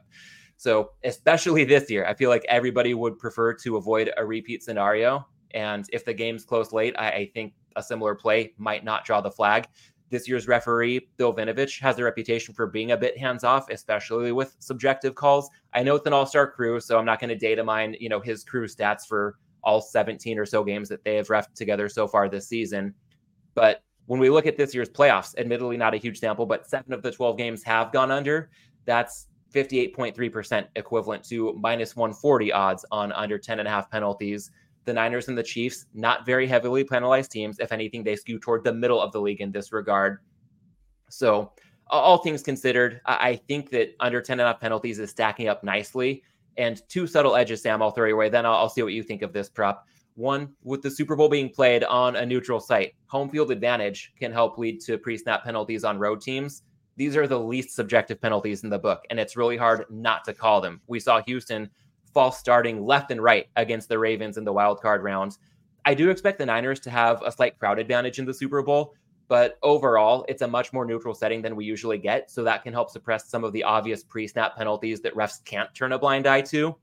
So, 0.57 0.91
especially 1.05 1.63
this 1.63 1.89
year, 1.89 2.05
I 2.05 2.13
feel 2.13 2.29
like 2.29 2.43
everybody 2.49 2.93
would 2.93 3.17
prefer 3.17 3.53
to 3.53 3.77
avoid 3.77 4.11
a 4.17 4.25
repeat 4.25 4.63
scenario. 4.63 5.25
And 5.51 5.85
if 5.93 6.03
the 6.03 6.13
game's 6.13 6.43
close 6.43 6.73
late, 6.73 6.95
I, 6.97 7.09
I 7.11 7.31
think 7.33 7.53
a 7.75 7.83
similar 7.83 8.13
play 8.15 8.53
might 8.57 8.83
not 8.83 9.05
draw 9.05 9.21
the 9.21 9.31
flag. 9.31 9.67
This 10.09 10.27
year's 10.27 10.47
referee, 10.47 11.07
Bill 11.17 11.33
Vinovich, 11.33 11.79
has 11.81 11.99
a 11.99 12.03
reputation 12.03 12.53
for 12.53 12.65
being 12.65 12.91
a 12.91 12.97
bit 12.97 13.17
hands 13.17 13.43
off, 13.43 13.69
especially 13.69 14.31
with 14.31 14.55
subjective 14.59 15.15
calls. 15.15 15.49
I 15.73 15.83
know 15.83 15.95
it's 15.95 16.07
an 16.07 16.13
all 16.13 16.25
star 16.25 16.49
crew, 16.49 16.79
so 16.79 16.97
I'm 16.97 17.05
not 17.05 17.19
going 17.19 17.29
to 17.29 17.35
data 17.35 17.63
mine, 17.63 17.95
you 17.99 18.09
know, 18.09 18.19
his 18.19 18.43
crew 18.43 18.67
stats 18.67 19.05
for 19.07 19.37
all 19.63 19.81
17 19.81 20.39
or 20.39 20.45
so 20.45 20.63
games 20.63 20.89
that 20.89 21.03
they 21.03 21.15
have 21.15 21.27
refed 21.27 21.53
together 21.53 21.89
so 21.89 22.07
far 22.07 22.27
this 22.27 22.47
season. 22.47 22.93
But 23.53 23.83
when 24.07 24.19
we 24.19 24.29
look 24.29 24.47
at 24.47 24.57
this 24.57 24.73
year's 24.73 24.89
playoffs, 24.89 25.37
admittedly 25.37 25.77
not 25.77 25.93
a 25.93 25.97
huge 25.97 26.19
sample, 26.19 26.45
but 26.45 26.67
seven 26.67 26.93
of 26.93 27.03
the 27.03 27.11
12 27.11 27.37
games 27.37 27.63
have 27.63 27.91
gone 27.91 28.09
under. 28.09 28.49
That's 28.85 29.27
58.3% 29.53 30.67
equivalent 30.75 31.23
to 31.25 31.53
minus 31.53 31.95
140 31.95 32.51
odds 32.51 32.85
on 32.91 33.11
under 33.11 33.37
10 33.37 33.59
and 33.59 33.67
a 33.67 33.71
half 33.71 33.89
penalties. 33.91 34.49
The 34.89 34.93
Niners 34.93 35.27
and 35.27 35.37
the 35.37 35.43
Chiefs, 35.43 35.85
not 35.93 36.25
very 36.25 36.47
heavily 36.47 36.83
penalized 36.83 37.29
teams. 37.29 37.59
If 37.59 37.71
anything, 37.71 38.03
they 38.03 38.15
skew 38.15 38.39
toward 38.39 38.63
the 38.63 38.73
middle 38.73 38.99
of 38.99 39.11
the 39.11 39.21
league 39.21 39.39
in 39.39 39.51
this 39.51 39.71
regard. 39.71 40.17
So, 41.11 41.53
all 41.91 42.17
things 42.17 42.41
considered, 42.41 43.01
I 43.05 43.35
think 43.35 43.69
that 43.69 43.95
under 43.99 44.19
10 44.19 44.39
and 44.39 44.47
a 44.47 44.51
half 44.51 44.59
penalties 44.59 44.97
is 44.97 45.11
stacking 45.11 45.47
up 45.47 45.63
nicely. 45.63 46.23
And 46.57 46.81
two 46.89 47.05
subtle 47.05 47.35
edges, 47.35 47.61
Sam, 47.61 47.81
I'll 47.81 47.91
throw 47.91 48.07
your 48.07 48.17
way. 48.17 48.29
Then 48.29 48.45
I'll, 48.45 48.55
I'll 48.55 48.69
see 48.69 48.81
what 48.81 48.93
you 48.93 49.03
think 49.03 49.21
of 49.21 49.31
this 49.31 49.47
prop. 49.47 49.85
One, 50.15 50.53
with 50.63 50.81
the 50.81 50.91
Super 50.91 51.15
Bowl 51.15 51.29
being 51.29 51.49
played 51.49 51.83
on 51.83 52.15
a 52.15 52.25
neutral 52.25 52.59
site, 52.59 52.93
home 53.07 53.29
field 53.29 53.51
advantage 53.51 54.11
can 54.19 54.31
help 54.31 54.57
lead 54.57 54.81
to 54.81 54.97
pre 54.97 55.17
snap 55.17 55.43
penalties 55.43 55.83
on 55.83 55.99
road 55.99 56.19
teams 56.21 56.63
these 56.99 57.15
are 57.15 57.27
the 57.27 57.39
least 57.39 57.73
subjective 57.73 58.19
penalties 58.19 58.65
in 58.65 58.69
the 58.69 58.77
book, 58.77 59.05
and 59.09 59.17
it's 59.21 59.37
really 59.37 59.55
hard 59.55 59.85
not 59.89 60.25
to 60.25 60.33
call 60.33 60.59
them. 60.59 60.81
We 60.87 60.99
saw 60.99 61.21
Houston 61.21 61.69
false 62.13 62.37
starting 62.37 62.85
left 62.85 63.11
and 63.11 63.21
right 63.21 63.47
against 63.55 63.89
the 63.89 63.99
Ravens 63.99 64.37
in 64.37 64.43
the 64.43 64.53
wild 64.53 64.81
card 64.81 65.03
rounds. 65.03 65.39
I 65.85 65.93
do 65.93 66.09
expect 66.09 66.37
the 66.37 66.45
Niners 66.45 66.79
to 66.81 66.89
have 66.89 67.21
a 67.23 67.31
slight 67.31 67.57
crowd 67.57 67.79
advantage 67.79 68.19
in 68.19 68.25
the 68.25 68.33
Super 68.33 68.61
Bowl, 68.61 68.93
but 69.27 69.57
overall, 69.63 70.25
it's 70.27 70.41
a 70.41 70.47
much 70.47 70.73
more 70.73 70.85
neutral 70.85 71.13
setting 71.13 71.41
than 71.41 71.55
we 71.55 71.63
usually 71.63 71.97
get. 71.97 72.29
So 72.31 72.43
that 72.43 72.63
can 72.63 72.73
help 72.73 72.89
suppress 72.89 73.29
some 73.29 73.43
of 73.43 73.53
the 73.53 73.63
obvious 73.63 74.03
pre 74.03 74.27
snap 74.27 74.57
penalties 74.57 75.01
that 75.01 75.15
refs 75.15 75.43
can't 75.45 75.73
turn 75.73 75.93
a 75.93 75.99
blind 75.99 76.27
eye 76.27 76.41
to. 76.41 76.75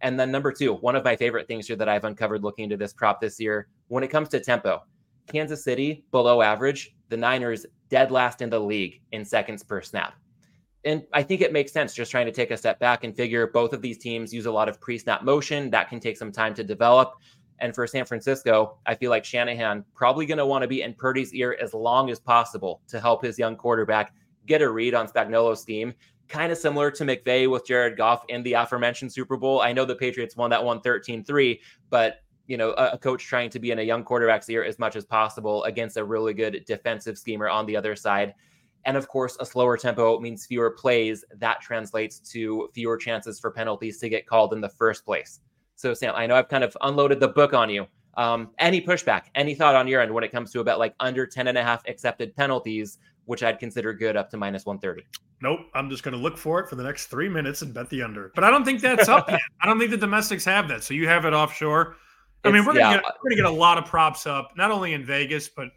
And 0.00 0.18
then, 0.18 0.32
number 0.32 0.52
two, 0.52 0.74
one 0.74 0.96
of 0.96 1.04
my 1.04 1.14
favorite 1.14 1.46
things 1.46 1.68
here 1.68 1.76
that 1.76 1.88
I've 1.88 2.04
uncovered 2.04 2.42
looking 2.42 2.64
into 2.64 2.76
this 2.76 2.92
prop 2.92 3.20
this 3.20 3.38
year 3.38 3.68
when 3.86 4.02
it 4.02 4.08
comes 4.08 4.28
to 4.30 4.40
tempo, 4.40 4.82
Kansas 5.30 5.62
City 5.62 6.04
below 6.10 6.42
average, 6.42 6.94
the 7.08 7.16
Niners 7.16 7.66
dead 7.88 8.10
last 8.10 8.42
in 8.42 8.50
the 8.50 8.58
league 8.58 9.00
in 9.12 9.24
seconds 9.24 9.62
per 9.62 9.80
snap. 9.80 10.14
And 10.84 11.04
I 11.12 11.22
think 11.22 11.40
it 11.40 11.52
makes 11.52 11.72
sense 11.72 11.94
just 11.94 12.10
trying 12.10 12.26
to 12.26 12.32
take 12.32 12.50
a 12.50 12.56
step 12.56 12.80
back 12.80 13.04
and 13.04 13.14
figure 13.14 13.46
both 13.46 13.72
of 13.72 13.82
these 13.82 13.98
teams 13.98 14.34
use 14.34 14.46
a 14.46 14.52
lot 14.52 14.68
of 14.68 14.80
pre 14.80 14.98
snap 14.98 15.22
motion. 15.22 15.70
That 15.70 15.88
can 15.88 16.00
take 16.00 16.16
some 16.16 16.32
time 16.32 16.54
to 16.54 16.64
develop. 16.64 17.14
And 17.60 17.74
for 17.74 17.86
San 17.86 18.04
Francisco, 18.04 18.78
I 18.86 18.96
feel 18.96 19.10
like 19.10 19.24
Shanahan 19.24 19.84
probably 19.94 20.26
going 20.26 20.38
to 20.38 20.46
want 20.46 20.62
to 20.62 20.68
be 20.68 20.82
in 20.82 20.94
Purdy's 20.94 21.32
ear 21.32 21.56
as 21.62 21.72
long 21.72 22.10
as 22.10 22.18
possible 22.18 22.82
to 22.88 23.00
help 23.00 23.22
his 23.22 23.38
young 23.38 23.54
quarterback 23.54 24.12
get 24.46 24.62
a 24.62 24.68
read 24.68 24.94
on 24.94 25.06
Spagnuolo's 25.06 25.64
team. 25.64 25.94
Kind 26.28 26.50
of 26.50 26.58
similar 26.58 26.90
to 26.90 27.04
McVay 27.04 27.48
with 27.48 27.64
Jared 27.64 27.96
Goff 27.96 28.24
in 28.28 28.42
the 28.42 28.54
aforementioned 28.54 29.12
Super 29.12 29.36
Bowl. 29.36 29.60
I 29.60 29.72
know 29.72 29.84
the 29.84 29.94
Patriots 29.94 30.36
won 30.36 30.50
that 30.50 30.64
one 30.64 30.80
13 30.80 31.22
3, 31.24 31.60
but 31.88 32.16
you 32.46 32.56
know, 32.56 32.72
a, 32.72 32.98
coach 32.98 33.24
trying 33.24 33.50
to 33.50 33.60
be 33.60 33.70
in 33.70 33.78
a 33.78 33.82
young 33.82 34.02
quarterback's 34.02 34.48
ear 34.50 34.64
as 34.64 34.78
much 34.78 34.96
as 34.96 35.04
possible 35.04 35.62
against 35.64 35.96
a 35.96 36.04
really 36.04 36.34
good 36.34 36.64
defensive 36.66 37.16
schemer 37.16 37.48
on 37.48 37.64
the 37.66 37.76
other 37.76 37.94
side. 37.94 38.34
And 38.84 38.96
of 38.96 39.08
course, 39.08 39.36
a 39.40 39.46
slower 39.46 39.76
tempo 39.76 40.18
means 40.18 40.46
fewer 40.46 40.70
plays. 40.70 41.24
That 41.36 41.60
translates 41.60 42.18
to 42.32 42.68
fewer 42.74 42.96
chances 42.96 43.38
for 43.38 43.50
penalties 43.50 43.98
to 43.98 44.08
get 44.08 44.26
called 44.26 44.52
in 44.52 44.60
the 44.60 44.68
first 44.68 45.04
place. 45.04 45.40
So, 45.76 45.94
Sam, 45.94 46.14
I 46.16 46.26
know 46.26 46.36
I've 46.36 46.48
kind 46.48 46.64
of 46.64 46.76
unloaded 46.82 47.20
the 47.20 47.28
book 47.28 47.54
on 47.54 47.70
you. 47.70 47.86
Um, 48.14 48.50
any 48.58 48.80
pushback, 48.80 49.24
any 49.34 49.54
thought 49.54 49.74
on 49.74 49.88
your 49.88 50.00
end 50.00 50.12
when 50.12 50.22
it 50.22 50.30
comes 50.30 50.52
to 50.52 50.60
about 50.60 50.78
like 50.78 50.94
under 51.00 51.26
10 51.26 51.48
and 51.48 51.56
a 51.56 51.62
half 51.62 51.82
accepted 51.88 52.36
penalties, 52.36 52.98
which 53.24 53.42
I'd 53.42 53.58
consider 53.58 53.92
good 53.92 54.16
up 54.16 54.30
to 54.30 54.36
minus 54.36 54.66
130? 54.66 55.06
Nope. 55.40 55.60
I'm 55.74 55.88
just 55.88 56.02
going 56.02 56.14
to 56.14 56.20
look 56.20 56.36
for 56.36 56.60
it 56.60 56.68
for 56.68 56.76
the 56.76 56.84
next 56.84 57.06
three 57.06 57.28
minutes 57.28 57.62
and 57.62 57.72
bet 57.72 57.88
the 57.90 58.02
under. 58.02 58.30
But 58.34 58.44
I 58.44 58.50
don't 58.50 58.64
think 58.64 58.80
that's 58.80 59.08
up 59.08 59.30
yet. 59.30 59.40
I 59.62 59.66
don't 59.66 59.78
think 59.78 59.90
the 59.90 59.96
domestics 59.96 60.44
have 60.44 60.68
that. 60.68 60.84
So 60.84 60.94
you 60.94 61.08
have 61.08 61.24
it 61.24 61.32
offshore. 61.32 61.96
I 62.44 62.50
mean, 62.50 62.64
we're 62.64 62.74
gonna, 62.74 62.96
yeah. 62.96 63.00
we're 63.22 63.30
gonna 63.30 63.42
get 63.42 63.44
a 63.44 63.50
lot 63.50 63.78
of 63.78 63.84
props 63.84 64.26
up, 64.26 64.56
not 64.56 64.70
only 64.70 64.94
in 64.94 65.04
Vegas, 65.04 65.48
but 65.48 65.68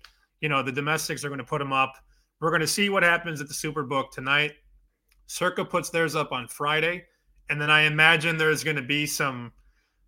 you 0.42 0.50
know 0.50 0.64
the 0.64 0.72
domestics 0.72 1.24
are 1.24 1.30
going 1.30 1.40
to 1.40 1.46
put 1.46 1.60
them 1.60 1.72
up. 1.72 1.96
We're 2.40 2.50
going 2.50 2.62
to 2.62 2.68
see 2.68 2.90
what 2.90 3.04
happens 3.04 3.42
at 3.42 3.48
the 3.48 3.54
Superbook 3.54 4.12
tonight. 4.12 4.54
Circa 5.28 5.66
puts 5.66 5.90
theirs 5.90 6.16
up 6.16 6.32
on 6.32 6.48
Friday, 6.48 7.04
and 7.50 7.60
then 7.60 7.72
I 7.72 7.82
imagine 7.82 8.38
there's 8.38 8.64
going 8.64 8.76
to 8.76 8.82
be 8.82 9.06
some 9.06 9.52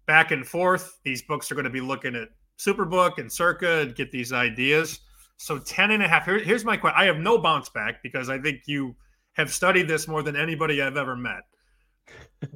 back 0.06 0.32
and 0.32 0.46
forth. 0.46 1.00
These 1.04 1.24
books 1.24 1.52
are 1.52 1.56
going 1.56 1.66
to 1.66 1.72
be 1.72 1.82
looking 1.82 2.16
at 2.16 2.30
Superbook 2.60 3.18
and 3.18 3.32
Circa 3.32 3.80
and 3.80 3.96
get 3.96 4.12
these 4.12 4.34
ideas. 4.34 5.00
So 5.38 5.58
10 5.60 5.92
and 5.92 6.04
a 6.04 6.08
half. 6.08 6.26
Here, 6.26 6.40
here's 6.40 6.66
my 6.66 6.78
question. 6.78 7.00
I 7.00 7.06
have 7.06 7.18
no 7.18 7.38
bounce 7.38 7.70
back 7.70 8.02
because 8.04 8.30
I 8.30 8.40
think 8.40 8.62
you 8.66 8.96
have 9.34 9.52
studied 9.52 9.88
this 9.88 10.08
more 10.08 10.24
than 10.24 10.36
anybody 10.36 10.82
I've 10.82 10.98
ever 10.98 11.16
met. 11.16 11.42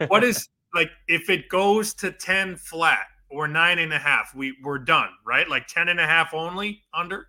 What 0.08 0.24
is 0.24 0.48
like 0.76 0.90
if 1.08 1.30
it 1.30 1.50
goes 1.50 1.94
to 1.96 2.12
10 2.12 2.58
flat? 2.58 3.06
or 3.32 3.48
nine 3.48 3.80
and 3.80 3.94
a 3.94 4.00
half, 4.00 4.36
we 4.36 4.56
we're 4.64 4.78
done, 4.78 5.10
right? 5.26 5.48
Like 5.50 5.68
10 5.68 5.90
and 5.90 6.00
a 6.00 6.06
half 6.06 6.34
only 6.34 6.82
under? 6.94 7.28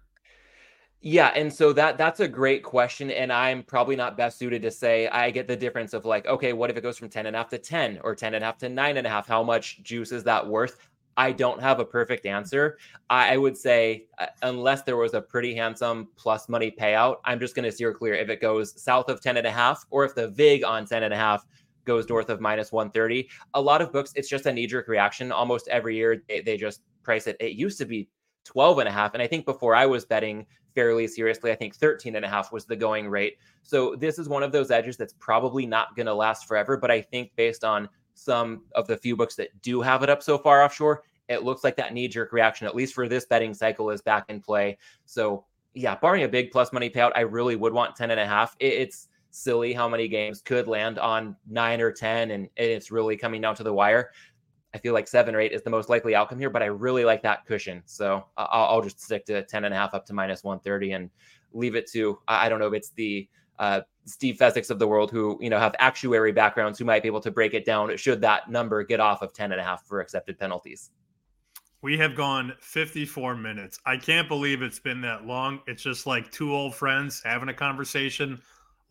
Yeah, 1.05 1.33
and 1.35 1.53
so 1.53 1.73
that 1.73 1.99
that's 1.99 2.21
a 2.21 2.29
great 2.29 2.63
question, 2.63 3.11
and 3.11 3.33
I'm 3.33 3.65
probably 3.65 3.97
not 3.97 4.17
best 4.17 4.39
suited 4.39 4.63
to 4.63 4.71
say. 4.71 5.09
I 5.09 5.31
get 5.33 5.49
the 5.49 5.57
difference 5.57 5.95
of 5.95 6.05
like, 6.05 6.27
okay, 6.27 6.53
what 6.53 6.71
if 6.71 6.77
it 6.77 6.83
goes 6.83 6.97
from 6.97 7.09
10 7.09 7.27
and 7.27 7.35
a 7.35 7.39
half 7.41 7.49
to 7.49 7.59
10 7.59 7.99
or 8.05 8.15
10 8.15 8.35
and 8.35 8.45
a 8.45 8.47
half 8.47 8.59
to 8.59 8.69
nine 8.69 8.97
and 8.97 9.07
a 9.07 9.11
half? 9.11 9.27
How 9.27 9.43
much 9.43 9.83
juice 9.83 10.13
is 10.13 10.23
that 10.25 10.47
worth? 10.47 10.79
I 11.17 11.33
don't 11.33 11.61
have 11.61 11.81
a 11.81 11.85
perfect 11.85 12.25
answer. 12.25 12.79
I, 13.11 13.35
I 13.35 13.37
would 13.37 13.57
say 13.59 14.07
uh, 14.19 14.27
unless 14.43 14.83
there 14.83 14.97
was 14.97 15.13
a 15.15 15.21
pretty 15.21 15.55
handsome 15.57 16.09
plus 16.17 16.49
money 16.49 16.71
payout, 16.71 17.17
I'm 17.25 17.41
just 17.41 17.57
going 17.57 17.65
to 17.65 17.73
steer 17.73 17.93
clear 17.93 18.15
if 18.15 18.29
it 18.29 18.41
goes 18.41 18.81
south 18.81 19.09
of 19.09 19.21
10 19.21 19.37
and 19.37 19.47
a 19.47 19.51
half 19.51 19.85
or 19.91 20.05
if 20.05 20.15
the 20.15 20.29
VIG 20.29 20.65
on 20.65 20.87
10 20.87 21.03
and 21.03 21.13
a 21.13 21.17
half 21.17 21.45
goes 21.85 22.09
north 22.09 22.31
of 22.31 22.41
minus 22.41 22.71
130. 22.71 23.29
A 23.55 23.61
lot 23.61 23.83
of 23.83 23.93
books, 23.93 24.13
it's 24.15 24.29
just 24.29 24.47
a 24.47 24.53
knee 24.53 24.69
jerk 24.69 24.87
reaction. 24.87 25.33
Almost 25.33 25.67
every 25.69 25.97
year, 25.97 26.23
they, 26.29 26.41
they 26.41 26.57
just 26.57 26.81
price 27.03 27.27
it. 27.27 27.37
It 27.41 27.53
used 27.53 27.77
to 27.79 27.85
be 27.85 28.09
12 28.45 28.79
and 28.79 28.89
a 28.89 28.93
half. 28.93 29.15
And 29.15 29.23
I 29.23 29.27
think 29.27 29.45
before 29.45 29.75
I 29.75 29.87
was 29.87 30.05
betting 30.05 30.47
fairly 30.75 31.07
seriously, 31.07 31.51
I 31.53 31.55
think 31.55 31.75
13 31.75 32.17
and 32.17 32.25
a 32.25 32.29
half 32.29 32.53
was 32.53 32.65
the 32.65 32.77
going 32.77 33.09
rate. 33.09 33.39
So 33.63 33.95
this 33.97 34.19
is 34.19 34.29
one 34.29 34.43
of 34.43 34.53
those 34.53 34.71
edges 34.71 34.97
that's 34.97 35.15
probably 35.19 35.67
not 35.67 35.97
going 35.97 36.07
to 36.07 36.15
last 36.15 36.47
forever. 36.47 36.77
But 36.77 36.91
I 36.91 37.01
think 37.01 37.31
based 37.37 37.65
on 37.65 37.89
some 38.15 38.65
of 38.75 38.87
the 38.87 38.97
few 38.97 39.17
books 39.17 39.35
that 39.37 39.49
do 39.63 39.81
have 39.81 40.03
it 40.03 40.11
up 40.11 40.23
so 40.23 40.39
far 40.39 40.63
offshore, 40.63 41.03
it 41.29 41.45
looks 41.45 41.65
like 41.65 41.77
that 41.77 41.95
knee 41.95 42.09
jerk 42.09 42.33
reaction, 42.33 42.67
at 42.67 42.75
least 42.75 42.95
for 42.95 43.09
this 43.09 43.25
betting 43.27 43.55
cycle, 43.55 43.91
is 43.91 44.03
back 44.03 44.25
in 44.29 44.41
play. 44.41 44.79
So 45.07 45.45
yeah, 45.75 45.95
barring 45.95 46.25
a 46.25 46.29
big 46.29 46.51
plus 46.51 46.73
money 46.73 46.91
payout, 46.91 47.13
I 47.15 47.21
really 47.21 47.57
would 47.57 47.73
want 47.73 47.97
10 47.97 48.11
and 48.11 48.21
a 48.21 48.27
half. 48.27 48.57
it's 48.61 49.09
silly 49.35 49.73
how 49.73 49.89
many 49.89 50.09
games 50.09 50.43
could 50.43 50.69
land 50.69 50.99
on 50.99 51.35
nine 51.49 51.81
or 51.81 51.91
10 51.91 52.31
and 52.33 52.49
it's 52.57 52.91
really 52.91 53.17
coming 53.17 53.41
down 53.41 53.55
to 53.57 53.63
the 53.63 53.73
wire. 53.73 54.11
I 54.75 54.79
feel 54.79 54.95
like 54.95 55.07
seven 55.07 55.35
or 55.35 55.41
eight 55.41 55.53
is 55.53 55.63
the 55.63 55.71
most 55.71 55.89
likely 55.89 56.15
outcome 56.15 56.39
here, 56.39 56.51
but 56.51 56.63
I 56.63 56.67
really 56.67 57.05
like 57.05 57.23
that 57.23 57.45
cushion. 57.45 57.83
So 57.85 58.25
I'll, 58.37 58.65
I'll 58.65 58.83
just 58.83 59.01
stick 59.01 59.27
to 59.27 59.43
10 59.43 59.65
and 59.65 59.75
a 59.75 59.77
half 59.77 59.95
up 59.95 60.07
to 60.07 60.15
minus 60.15 60.43
130 60.43 60.93
and 60.93 61.11
leave 61.53 61.75
it 61.75 61.91
to, 61.93 62.19
I 62.27 62.49
don't 62.49 62.59
know 62.59 62.69
if 62.69 62.75
it's 62.75 62.91
the 62.91 63.29
uh, 63.59 63.83
Steve 64.07 64.37
Fezzik's 64.37 64.71
of 64.71 64.79
the 64.79 64.89
world 64.89 65.11
who, 65.11 65.39
you 65.41 65.51
know, 65.51 65.59
have 65.59 65.75
actuary 65.79 66.33
backgrounds 66.33 66.79
who 66.79 66.85
might 66.85 67.03
be 67.03 67.07
able 67.07 67.21
to 67.21 67.31
break 67.31 67.53
it 67.55 67.65
down 67.65 67.95
should 67.97 68.21
that 68.23 68.51
number 68.51 68.83
get 68.83 68.99
off 68.99 69.21
of 69.23 69.33
10 69.33 69.53
and 69.53 69.61
a 69.61 69.65
half 69.65 69.87
for 69.87 70.01
accepted 70.01 70.39
penalties. 70.39 70.91
We 71.83 71.99
have 71.99 72.17
gone 72.17 72.55
54 72.61 73.37
minutes. 73.37 73.79
I 73.85 73.97
can't 73.97 74.29
believe 74.29 74.63
it's 74.63 74.79
been 74.79 75.01
that 75.03 75.27
long. 75.27 75.61
It's 75.67 75.83
just 75.83 76.07
like 76.07 76.31
two 76.31 76.55
old 76.55 76.75
friends 76.75 77.21
having 77.25 77.49
a 77.49 77.55
conversation 77.55 78.41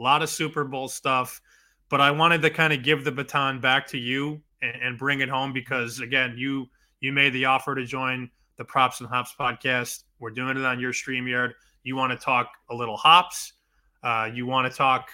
a 0.01 0.03
lot 0.03 0.23
of 0.23 0.29
Super 0.29 0.63
Bowl 0.63 0.88
stuff. 0.88 1.41
But 1.89 2.01
I 2.01 2.11
wanted 2.11 2.41
to 2.41 2.49
kind 2.49 2.73
of 2.73 2.84
give 2.84 3.03
the 3.03 3.11
baton 3.11 3.59
back 3.59 3.88
to 3.88 3.97
you 3.97 4.41
and, 4.62 4.76
and 4.82 4.97
bring 4.97 5.22
it 5.22 5.30
home 5.30 5.53
because 5.53 5.99
again, 5.99 6.36
you 6.38 6.68
you 6.99 7.12
made 7.12 7.34
the 7.34 7.45
offer 7.45 7.76
to 7.76 7.86
join 7.86 8.30
the 8.57 8.66
Props 8.66 8.99
and 8.99 9.09
Hops 9.09 9.34
podcast. 9.39 10.03
We're 10.20 10.32
doing 10.32 10.57
it 10.57 10.66
on 10.66 10.80
your 10.80 10.93
StreamYard. 10.93 11.53
You 11.84 11.95
want 11.95 12.12
to 12.12 12.18
talk 12.18 12.51
a 12.70 12.76
little 12.76 12.97
hops. 12.97 13.53
Uh, 14.03 14.30
you 14.32 14.45
want 14.45 14.72
to 14.72 14.78
talk 14.78 15.09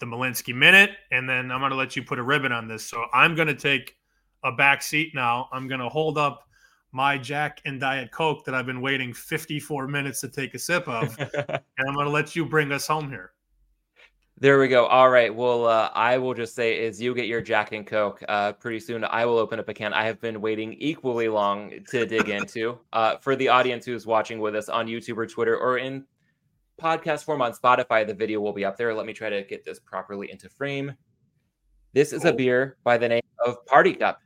the 0.00 0.06
Malinsky 0.06 0.54
minute, 0.54 0.90
and 1.10 1.28
then 1.28 1.50
I'm 1.50 1.60
going 1.60 1.70
to 1.70 1.76
let 1.76 1.96
you 1.96 2.02
put 2.02 2.18
a 2.18 2.22
ribbon 2.22 2.52
on 2.52 2.68
this. 2.68 2.86
So 2.86 3.04
I'm 3.12 3.34
going 3.34 3.48
to 3.48 3.54
take 3.54 3.96
a 4.44 4.52
back 4.52 4.82
seat 4.82 5.14
now. 5.14 5.48
I'm 5.52 5.68
going 5.68 5.80
to 5.80 5.88
hold 5.88 6.18
up 6.18 6.46
my 6.92 7.16
Jack 7.16 7.60
and 7.64 7.78
Diet 7.78 8.10
Coke 8.10 8.44
that 8.44 8.54
I've 8.54 8.66
been 8.66 8.80
waiting 8.80 9.12
54 9.12 9.86
minutes 9.88 10.20
to 10.22 10.28
take 10.28 10.54
a 10.54 10.58
sip 10.58 10.88
of, 10.88 11.16
and 11.34 11.88
I'm 11.88 11.94
going 11.94 12.06
to 12.06 12.12
let 12.12 12.34
you 12.34 12.44
bring 12.44 12.72
us 12.72 12.86
home 12.86 13.08
here. 13.08 13.32
There 14.42 14.58
we 14.58 14.68
go. 14.68 14.86
All 14.86 15.10
right. 15.10 15.34
Well, 15.34 15.66
uh, 15.66 15.90
I 15.92 16.16
will 16.16 16.32
just 16.32 16.54
say, 16.54 16.82
is 16.82 16.98
you 16.98 17.14
get 17.14 17.26
your 17.26 17.42
Jack 17.42 17.72
and 17.72 17.86
Coke 17.86 18.22
uh, 18.26 18.52
pretty 18.52 18.80
soon. 18.80 19.04
I 19.04 19.26
will 19.26 19.36
open 19.36 19.60
up 19.60 19.68
a 19.68 19.74
can. 19.74 19.92
I 19.92 20.04
have 20.04 20.18
been 20.18 20.40
waiting 20.40 20.72
equally 20.78 21.28
long 21.28 21.72
to 21.90 22.06
dig 22.06 22.28
into. 22.30 22.78
Uh, 22.90 23.18
for 23.18 23.36
the 23.36 23.48
audience 23.48 23.84
who's 23.84 24.06
watching 24.06 24.40
with 24.40 24.56
us 24.56 24.70
on 24.70 24.86
YouTube 24.86 25.18
or 25.18 25.26
Twitter 25.26 25.58
or 25.58 25.76
in 25.76 26.06
podcast 26.80 27.24
form 27.24 27.42
on 27.42 27.52
Spotify, 27.52 28.06
the 28.06 28.14
video 28.14 28.40
will 28.40 28.54
be 28.54 28.64
up 28.64 28.78
there. 28.78 28.94
Let 28.94 29.04
me 29.04 29.12
try 29.12 29.28
to 29.28 29.42
get 29.42 29.62
this 29.62 29.78
properly 29.78 30.30
into 30.30 30.48
frame. 30.48 30.94
This 31.92 32.14
is 32.14 32.24
a 32.24 32.32
beer 32.32 32.78
by 32.82 32.96
the 32.96 33.08
name 33.08 33.22
of 33.44 33.66
Party 33.66 33.92
Cup. 33.92 34.22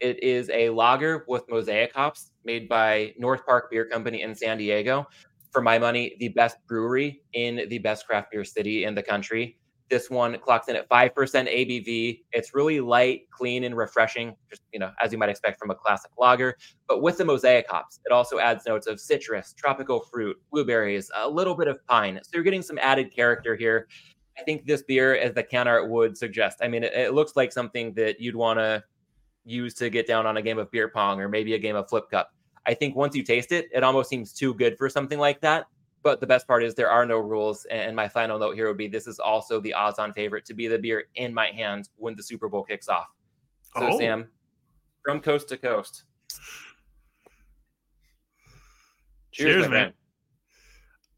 It 0.00 0.22
is 0.22 0.48
a 0.48 0.70
lager 0.70 1.26
with 1.28 1.44
mosaic 1.50 1.92
hops 1.92 2.32
made 2.46 2.66
by 2.66 3.12
North 3.18 3.44
Park 3.44 3.70
Beer 3.70 3.84
Company 3.84 4.22
in 4.22 4.34
San 4.34 4.56
Diego 4.56 5.06
for 5.50 5.60
my 5.60 5.78
money, 5.78 6.16
the 6.20 6.28
best 6.28 6.56
brewery 6.66 7.22
in 7.32 7.68
the 7.68 7.78
best 7.78 8.06
craft 8.06 8.30
beer 8.30 8.44
city 8.44 8.84
in 8.84 8.94
the 8.94 9.02
country. 9.02 9.58
This 9.88 10.08
one 10.08 10.38
clocks 10.38 10.68
in 10.68 10.76
at 10.76 10.88
5% 10.88 11.12
ABV. 11.12 12.22
It's 12.30 12.54
really 12.54 12.80
light, 12.80 13.22
clean, 13.32 13.64
and 13.64 13.76
refreshing, 13.76 14.36
just, 14.48 14.62
you 14.72 14.78
know, 14.78 14.92
as 15.00 15.10
you 15.10 15.18
might 15.18 15.28
expect 15.28 15.58
from 15.58 15.72
a 15.72 15.74
classic 15.74 16.12
lager. 16.16 16.56
But 16.86 17.02
with 17.02 17.18
the 17.18 17.24
mosaic 17.24 17.68
hops, 17.68 17.98
it 18.06 18.12
also 18.12 18.38
adds 18.38 18.64
notes 18.66 18.86
of 18.86 19.00
citrus, 19.00 19.52
tropical 19.52 19.98
fruit, 19.98 20.40
blueberries, 20.52 21.10
a 21.16 21.28
little 21.28 21.56
bit 21.56 21.66
of 21.66 21.84
pine. 21.86 22.20
So 22.22 22.30
you're 22.34 22.44
getting 22.44 22.62
some 22.62 22.78
added 22.78 23.12
character 23.12 23.56
here. 23.56 23.88
I 24.38 24.42
think 24.42 24.64
this 24.64 24.82
beer, 24.82 25.16
as 25.16 25.34
the 25.34 25.42
can 25.42 25.66
art 25.66 25.90
would 25.90 26.16
suggest, 26.16 26.58
I 26.62 26.68
mean, 26.68 26.84
it, 26.84 26.92
it 26.94 27.12
looks 27.12 27.34
like 27.34 27.52
something 27.52 27.92
that 27.94 28.20
you'd 28.20 28.36
want 28.36 28.60
to 28.60 28.84
use 29.44 29.74
to 29.74 29.90
get 29.90 30.06
down 30.06 30.24
on 30.24 30.36
a 30.36 30.42
game 30.42 30.58
of 30.58 30.70
beer 30.70 30.88
pong 30.88 31.20
or 31.20 31.28
maybe 31.28 31.54
a 31.54 31.58
game 31.58 31.74
of 31.74 31.88
flip 31.88 32.08
cup. 32.10 32.32
I 32.66 32.74
think 32.74 32.96
once 32.96 33.14
you 33.14 33.22
taste 33.22 33.52
it, 33.52 33.68
it 33.72 33.82
almost 33.82 34.08
seems 34.08 34.32
too 34.32 34.54
good 34.54 34.76
for 34.76 34.88
something 34.88 35.18
like 35.18 35.40
that. 35.40 35.66
But 36.02 36.20
the 36.20 36.26
best 36.26 36.46
part 36.46 36.62
is 36.62 36.74
there 36.74 36.90
are 36.90 37.04
no 37.04 37.18
rules. 37.18 37.66
And 37.70 37.94
my 37.94 38.08
final 38.08 38.38
note 38.38 38.54
here 38.54 38.68
would 38.68 38.78
be 38.78 38.88
this 38.88 39.06
is 39.06 39.18
also 39.18 39.60
the 39.60 39.74
odds 39.74 39.98
on 39.98 40.12
favorite 40.12 40.44
to 40.46 40.54
be 40.54 40.66
the 40.66 40.78
beer 40.78 41.04
in 41.14 41.34
my 41.34 41.48
hands 41.48 41.90
when 41.96 42.14
the 42.16 42.22
Super 42.22 42.48
Bowl 42.48 42.64
kicks 42.64 42.88
off. 42.88 43.08
So, 43.76 43.88
oh. 43.92 43.98
Sam, 43.98 44.28
from 45.04 45.20
coast 45.20 45.48
to 45.50 45.56
coast. 45.56 46.04
Cheers, 49.32 49.54
Cheers 49.64 49.68
man. 49.68 49.92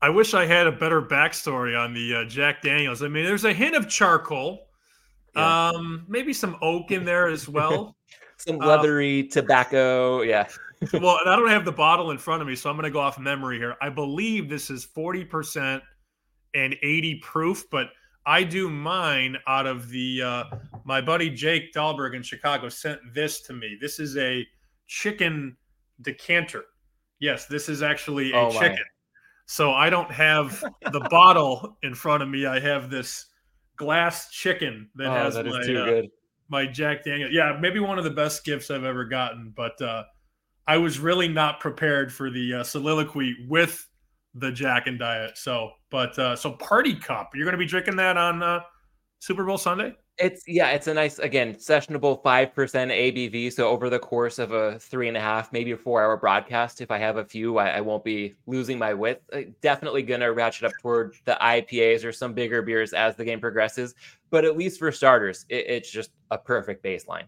I 0.01 0.09
wish 0.09 0.34
I 0.34 0.47
had 0.47 0.66
a 0.66 0.72
better 0.72 1.01
backstory 1.01 1.78
on 1.78 1.95
the 1.95 2.16
uh, 2.16 2.24
Jack 2.24 2.61
Daniels. 2.62 3.03
I 3.03 3.09
mean, 3.09 3.24
there's 3.24 3.45
a 3.45 3.53
hint 3.53 3.76
of 3.76 3.88
charcoal, 3.88 4.66
yeah. 5.36 5.68
um, 5.68 6.05
maybe 6.09 6.32
some 6.32 6.57
oak 6.61 6.90
in 6.90 7.05
there 7.05 7.28
as 7.28 7.49
well. 7.49 7.97
some 8.36 8.59
leathery 8.59 9.28
uh, 9.28 9.32
tobacco. 9.32 10.22
Yeah 10.22 10.49
well, 10.93 11.18
I 11.24 11.37
don't 11.37 11.49
have 11.49 11.64
the 11.64 11.72
bottle 11.72 12.11
in 12.11 12.18
front 12.18 12.43
of 12.43 12.49
me, 12.49 12.55
so 12.55 12.70
I'm 12.70 12.76
going 12.76 12.85
to 12.85 12.91
go 12.91 13.01
off 13.01 13.18
memory 13.18 13.59
here. 13.59 13.76
I 13.80 13.89
believe 13.89 14.49
this 14.49 14.70
is 14.70 14.87
40% 14.87 15.80
and 16.55 16.76
80 16.83 17.16
proof, 17.16 17.64
but 17.70 17.89
I 18.26 18.45
do 18.45 18.68
mine 18.68 19.37
out 19.47 19.66
of 19.66 19.89
the 19.89 20.22
uh, 20.22 20.45
my 20.85 21.01
buddy 21.01 21.28
Jake 21.30 21.72
Dahlberg 21.72 22.14
in 22.14 22.22
Chicago 22.22 22.68
sent 22.68 23.01
this 23.12 23.41
to 23.43 23.53
me. 23.53 23.76
This 23.80 23.99
is 23.99 24.16
a 24.16 24.47
chicken 24.87 25.57
decanter. 26.03 26.64
Yes, 27.18 27.47
this 27.47 27.68
is 27.68 27.83
actually 27.83 28.33
a 28.33 28.37
oh, 28.37 28.51
chicken. 28.53 28.85
So 29.47 29.72
I 29.72 29.91
don't 29.91 30.11
have 30.11 30.62
the 30.93 31.01
bottle 31.11 31.76
in 31.83 31.95
front 31.95 32.22
of 32.22 32.28
me. 32.28 32.47
I 32.47 32.61
have 32.61 32.91
this 32.91 33.26
glass 33.76 34.30
chicken 34.30 34.89
that 34.95 35.09
oh, 35.09 35.14
has 35.14 35.35
that 35.35 35.47
my, 35.47 35.74
uh, 35.74 36.03
my 36.49 36.66
Jack 36.66 37.05
Daniel. 37.05 37.30
Yeah, 37.30 37.57
maybe 37.61 37.80
one 37.80 37.99
of 37.99 38.05
the 38.05 38.11
best 38.11 38.45
gifts 38.45 38.70
I've 38.70 38.85
ever 38.85 39.05
gotten. 39.05 39.53
But 39.57 39.80
uh, 39.83 40.05
I 40.67 40.77
was 40.77 40.99
really 40.99 41.29
not 41.29 41.61
prepared 41.61 42.13
for 42.13 42.31
the 42.31 42.55
uh, 42.55 42.65
soliloquy 42.65 43.35
with 43.49 43.89
the 44.35 44.51
Jack 44.51 44.87
and 44.87 44.99
Diet. 44.99 45.37
So, 45.37 45.73
but 45.91 46.19
uh, 46.19 46.37
so 46.37 46.53
Party 46.53 46.95
Cup, 46.95 47.33
you're 47.35 47.45
going 47.45 47.53
to 47.53 47.59
be 47.59 47.67
drinking 47.67 47.97
that 47.97 48.17
on 48.17 48.43
uh, 48.43 48.61
Super 49.19 49.45
Bowl 49.45 49.59
Sunday. 49.59 49.95
It's 50.19 50.43
yeah, 50.47 50.71
it's 50.71 50.89
a 50.89 50.95
nice 50.95 51.19
again 51.19 51.55
sessionable 51.55 52.23
five 52.23 52.55
percent 52.55 52.91
ABV. 52.91 53.51
So 53.51 53.69
over 53.69 53.89
the 53.89 53.99
course 53.99 54.39
of 54.39 54.53
a 54.53 54.79
three 54.79 55.09
and 55.09 55.17
a 55.17 55.21
half, 55.21 55.53
maybe 55.53 55.73
a 55.73 55.77
four 55.77 56.03
hour 56.03 56.19
broadcast, 56.19 56.83
if 56.83 56.91
I 56.91 56.99
have 56.99 57.17
a 57.17 57.25
few, 57.25 57.57
I, 57.57 57.71
I 57.71 57.81
won't 57.81 58.05
be 58.05 58.35
losing 58.47 58.79
my 58.79 58.93
wit. 58.93 59.23
Uh, 59.33 59.41
definitely 59.63 60.03
gonna 60.03 60.31
ratchet 60.31 60.65
up 60.65 60.73
toward 60.83 61.15
the 61.25 61.39
IPAs 61.41 62.05
or 62.05 62.13
some 62.13 62.35
bigger 62.35 62.61
beers 62.61 62.93
as 62.93 63.17
the 63.17 63.25
game 63.25 63.41
progresses. 63.41 63.95
But 64.29 64.45
at 64.45 64.57
least 64.57 64.79
for 64.79 64.93
starters, 64.93 65.47
it, 65.49 65.65
it's 65.67 65.91
just 65.91 66.11
a 66.31 66.37
perfect 66.37 66.85
baseline. 66.85 67.25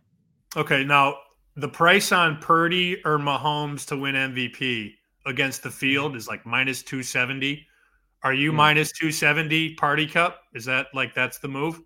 Okay, 0.55 0.85
now 0.85 1.17
the 1.57 1.69
price 1.69 2.13
on 2.13 2.39
Purdy 2.39 3.01
or 3.05 3.19
Mahomes 3.19 3.87
to 3.87 3.97
win 3.97 4.15
MVP 4.15 4.95
against 5.27 5.63
the 5.63 5.71
field 5.71 6.17
is 6.17 6.29
like 6.29 6.45
minus 6.45 6.83
270. 6.83 7.67
Are 8.23 8.35
you 8.35 8.51
mm-hmm. 8.51 8.57
minus 8.57 8.93
270 8.93 9.75
party 9.75 10.07
cup? 10.07 10.41
Is 10.55 10.65
that 10.65 10.87
like 10.95 11.15
that's 11.15 11.39
the 11.39 11.49
move? 11.49 11.81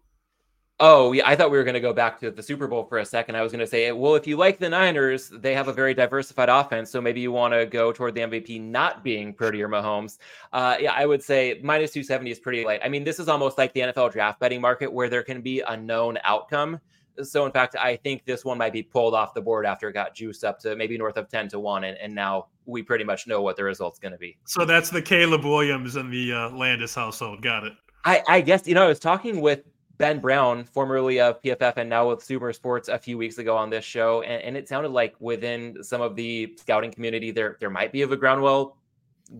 Oh, 0.80 1.10
yeah. 1.10 1.28
I 1.28 1.34
thought 1.34 1.50
we 1.50 1.58
were 1.58 1.64
going 1.64 1.74
to 1.74 1.80
go 1.80 1.92
back 1.92 2.20
to 2.20 2.30
the 2.30 2.42
Super 2.42 2.68
Bowl 2.68 2.84
for 2.84 2.98
a 2.98 3.04
second. 3.04 3.34
I 3.34 3.42
was 3.42 3.50
going 3.50 3.58
to 3.60 3.66
say, 3.66 3.90
well, 3.90 4.14
if 4.14 4.28
you 4.28 4.36
like 4.36 4.60
the 4.60 4.68
Niners, 4.68 5.28
they 5.28 5.52
have 5.52 5.66
a 5.66 5.72
very 5.72 5.92
diversified 5.92 6.48
offense. 6.48 6.88
So 6.88 7.00
maybe 7.00 7.20
you 7.20 7.32
want 7.32 7.52
to 7.52 7.66
go 7.66 7.90
toward 7.90 8.14
the 8.14 8.20
MVP 8.20 8.60
not 8.60 9.02
being 9.02 9.34
Purdy 9.34 9.60
or 9.60 9.68
Mahomes. 9.68 10.18
Uh, 10.52 10.76
yeah, 10.78 10.92
I 10.92 11.04
would 11.04 11.20
say 11.20 11.60
minus 11.64 11.90
270 11.90 12.30
is 12.30 12.38
pretty 12.38 12.64
light. 12.64 12.80
I 12.84 12.88
mean, 12.88 13.02
this 13.02 13.18
is 13.18 13.28
almost 13.28 13.58
like 13.58 13.72
the 13.72 13.80
NFL 13.80 14.12
draft 14.12 14.38
betting 14.38 14.60
market 14.60 14.92
where 14.92 15.08
there 15.08 15.24
can 15.24 15.40
be 15.40 15.62
a 15.66 15.76
known 15.76 16.16
outcome. 16.22 16.78
So, 17.22 17.46
in 17.46 17.52
fact, 17.52 17.76
I 17.76 17.96
think 17.96 18.24
this 18.24 18.44
one 18.44 18.58
might 18.58 18.72
be 18.72 18.82
pulled 18.82 19.14
off 19.14 19.34
the 19.34 19.40
board 19.40 19.66
after 19.66 19.88
it 19.88 19.92
got 19.92 20.14
juiced 20.14 20.44
up 20.44 20.58
to 20.60 20.76
maybe 20.76 20.96
north 20.98 21.16
of 21.16 21.28
10 21.28 21.48
to 21.48 21.60
1. 21.60 21.84
And, 21.84 21.98
and 21.98 22.14
now 22.14 22.46
we 22.66 22.82
pretty 22.82 23.04
much 23.04 23.26
know 23.26 23.42
what 23.42 23.56
the 23.56 23.64
result's 23.64 23.98
going 23.98 24.12
to 24.12 24.18
be. 24.18 24.36
So, 24.44 24.64
that's 24.64 24.90
the 24.90 25.02
Caleb 25.02 25.44
Williams 25.44 25.96
and 25.96 26.12
the 26.12 26.32
uh, 26.32 26.50
Landes 26.50 26.94
household. 26.94 27.42
Got 27.42 27.64
it. 27.64 27.72
I, 28.04 28.22
I 28.28 28.40
guess, 28.40 28.66
you 28.66 28.74
know, 28.74 28.84
I 28.84 28.88
was 28.88 29.00
talking 29.00 29.40
with 29.40 29.64
Ben 29.98 30.20
Brown, 30.20 30.64
formerly 30.64 31.20
of 31.20 31.42
PFF 31.42 31.76
and 31.76 31.90
now 31.90 32.08
with 32.08 32.22
Super 32.22 32.52
Sports, 32.52 32.88
a 32.88 32.98
few 32.98 33.18
weeks 33.18 33.38
ago 33.38 33.56
on 33.56 33.68
this 33.68 33.84
show, 33.84 34.22
and, 34.22 34.42
and 34.42 34.56
it 34.56 34.68
sounded 34.68 34.90
like 34.90 35.14
within 35.18 35.82
some 35.82 36.00
of 36.00 36.14
the 36.14 36.54
scouting 36.56 36.92
community, 36.92 37.32
there 37.32 37.56
there 37.58 37.68
might 37.68 37.92
be 37.92 38.02
of 38.02 38.12
a 38.12 38.16
groundwell, 38.16 38.76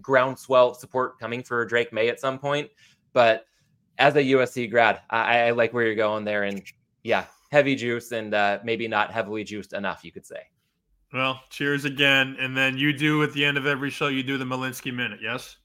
groundswell 0.03 0.75
support 0.75 1.19
coming 1.21 1.45
for 1.45 1.65
Drake 1.65 1.93
Maye 1.93 2.09
at 2.09 2.21
some 2.21 2.41
point. 2.41 2.69
But 3.13 3.47
as 3.99 4.17
a 4.17 4.23
USC 4.23 4.69
grad, 4.69 5.01
I, 5.11 5.43
I 5.43 5.51
like 5.53 5.73
where 5.73 5.87
you're 5.87 5.95
going 5.95 6.25
there, 6.25 6.43
and 6.43 6.61
yeah, 7.05 7.27
heavy 7.49 7.75
juice 7.75 8.13
and 8.13 8.35
uh, 8.35 8.59
maybe 8.65 8.89
not 8.89 9.11
heavily 9.11 9.45
juiced 9.45 9.73
enough, 9.73 10.05
you 10.05 10.13
could 10.13 10.27
say. 10.27 10.41
Well, 11.13 11.41
cheers 11.51 11.85
again. 11.85 12.37
And 12.39 12.57
then 12.57 12.77
you 12.77 12.93
do 12.93 13.23
at 13.23 13.33
the 13.33 13.45
end 13.45 13.57
of 13.57 13.67
every 13.67 13.91
show, 13.91 14.09
you 14.09 14.23
do 14.23 14.37
the 14.37 14.45
Malinsky 14.45 14.95
minute, 14.95 15.21
yes? 15.23 15.57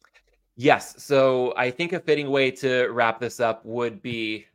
Yes. 0.56 1.04
So 1.04 1.54
I 1.58 1.72
think 1.72 1.94
a 1.94 2.00
fitting 2.00 2.30
way 2.30 2.52
to 2.52 2.88
wrap 2.90 3.20
this 3.20 3.40
up 3.40 3.66
would 3.66 4.02
be 4.02 4.46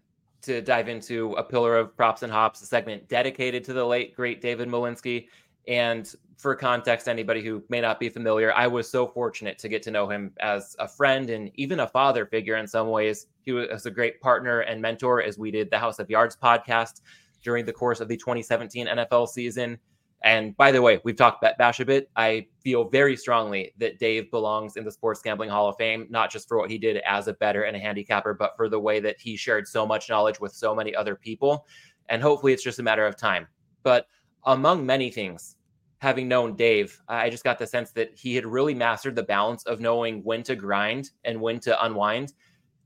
to 0.43 0.63
dive 0.63 0.89
into 0.89 1.33
a 1.33 1.43
pillar 1.43 1.77
of 1.77 1.97
props 1.97 2.23
and 2.23 2.33
hops, 2.33 2.63
a 2.63 2.67
segment 2.67 3.09
dedicated 3.09 3.65
to 3.65 3.73
the 3.73 3.85
late, 3.85 4.15
great 4.15 4.41
David 4.41 4.69
Malinsky. 4.69 5.27
And 5.67 6.11
for 6.39 6.55
context, 6.55 7.09
anybody 7.09 7.43
who 7.43 7.65
may 7.69 7.81
not 7.81 7.99
be 7.99 8.09
familiar, 8.09 8.53
I 8.53 8.69
was 8.69 8.89
so 8.89 9.09
fortunate 9.09 9.59
to 9.59 9.69
get 9.69 9.83
to 9.83 9.91
know 9.91 10.09
him 10.09 10.33
as 10.39 10.77
a 10.79 10.87
friend 10.87 11.31
and 11.31 11.51
even 11.57 11.81
a 11.81 11.89
father 11.89 12.27
figure 12.27 12.57
in 12.57 12.67
some 12.69 12.89
ways. 12.91 13.27
He 13.43 13.51
was 13.51 13.87
a 13.87 13.91
great 13.91 14.21
partner 14.21 14.61
and 14.61 14.81
mentor 14.81 15.21
as 15.21 15.37
we 15.37 15.51
did 15.51 15.69
the 15.69 15.79
House 15.79 15.99
of 15.99 16.09
Yards 16.09 16.37
podcast 16.41 17.01
during 17.43 17.67
the 17.67 17.73
course 17.73 17.99
of 17.99 18.07
the 18.07 18.17
2017 18.17 18.87
NFL 18.87 19.29
season. 19.29 19.79
And 20.23 20.57
by 20.57 20.71
the 20.71 20.81
way, 20.81 21.01
we've 21.03 21.17
talked 21.17 21.41
Bet 21.41 21.59
Bash 21.59 21.81
a 21.81 21.85
bit. 21.85 22.09
I 22.15 22.47
feel 22.63 22.89
very 22.89 23.17
strongly 23.17 23.73
that 23.79 23.99
Dave 23.99 24.31
belongs 24.31 24.77
in 24.77 24.85
the 24.85 24.93
Sports 24.93 25.21
Gambling 25.23 25.51
Hall 25.51 25.69
of 25.69 25.77
Fame, 25.77 26.07
not 26.09 26.31
just 26.31 26.47
for 26.47 26.57
what 26.57 26.71
he 26.71 26.79
did 26.79 26.99
as 26.99 27.27
a 27.27 27.33
better 27.33 27.65
and 27.65 27.77
a 27.77 27.81
handicapper, 27.81 28.33
but 28.33 28.57
for 28.57 28.69
the 28.69 28.79
way 28.79 29.01
that 29.01 29.21
he 29.21 29.37
shared 29.37 29.67
so 29.67 29.85
much 29.85 30.09
knowledge 30.09 30.39
with 30.39 30.53
so 30.53 30.73
many 30.73 30.95
other 30.95 31.17
people. 31.17 31.67
And 32.09 32.23
hopefully 32.23 32.53
it's 32.53 32.63
just 32.63 32.79
a 32.79 32.83
matter 32.83 33.07
of 33.07 33.17
time. 33.17 33.49
But 33.83 34.07
among 34.45 34.87
many 34.87 35.11
things, 35.11 35.57
having 35.99 36.29
known 36.29 36.55
Dave, 36.55 37.01
I 37.09 37.29
just 37.29 37.45
got 37.45 37.59
the 37.59 37.67
sense 37.67 37.91
that 37.93 38.17
he 38.17 38.35
had 38.35 38.47
really 38.47 38.75
mastered 38.75 39.17
the 39.17 39.23
balance 39.23 39.65
of 39.65 39.81
knowing 39.81 40.23
when 40.23 40.43
to 40.45 40.55
grind 40.55 41.11
and 41.25 41.41
when 41.41 41.59
to 41.61 41.85
unwind. 41.85 42.35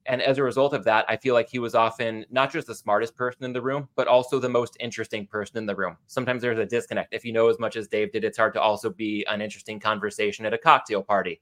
And 0.07 0.21
as 0.21 0.39
a 0.39 0.43
result 0.43 0.73
of 0.73 0.83
that, 0.85 1.05
I 1.09 1.17
feel 1.17 1.35
like 1.35 1.49
he 1.49 1.61
was 1.61 1.75
often 1.75 2.25
not 2.31 2.51
just 2.51 2.67
the 2.67 2.75
smartest 2.75 3.15
person 3.15 3.45
in 3.45 3.53
the 3.53 3.63
room, 3.63 3.89
but 3.95 4.09
also 4.09 4.41
the 4.41 4.49
most 4.49 4.77
interesting 4.81 5.27
person 5.27 5.59
in 5.59 5.67
the 5.67 5.77
room. 5.77 5.97
Sometimes 6.09 6.43
there's 6.43 6.59
a 6.59 6.67
disconnect. 6.67 7.15
If 7.15 7.25
you 7.25 7.33
know 7.33 7.49
as 7.49 7.59
much 7.61 7.77
as 7.77 7.87
Dave 7.87 8.13
did, 8.13 8.25
it's 8.25 8.39
hard 8.39 8.55
to 8.55 8.61
also 8.61 8.91
be 8.91 9.25
an 9.29 9.41
interesting 9.41 9.79
conversation 9.79 10.45
at 10.45 10.55
a 10.55 10.59
cocktail 10.59 11.03
party. 11.03 11.41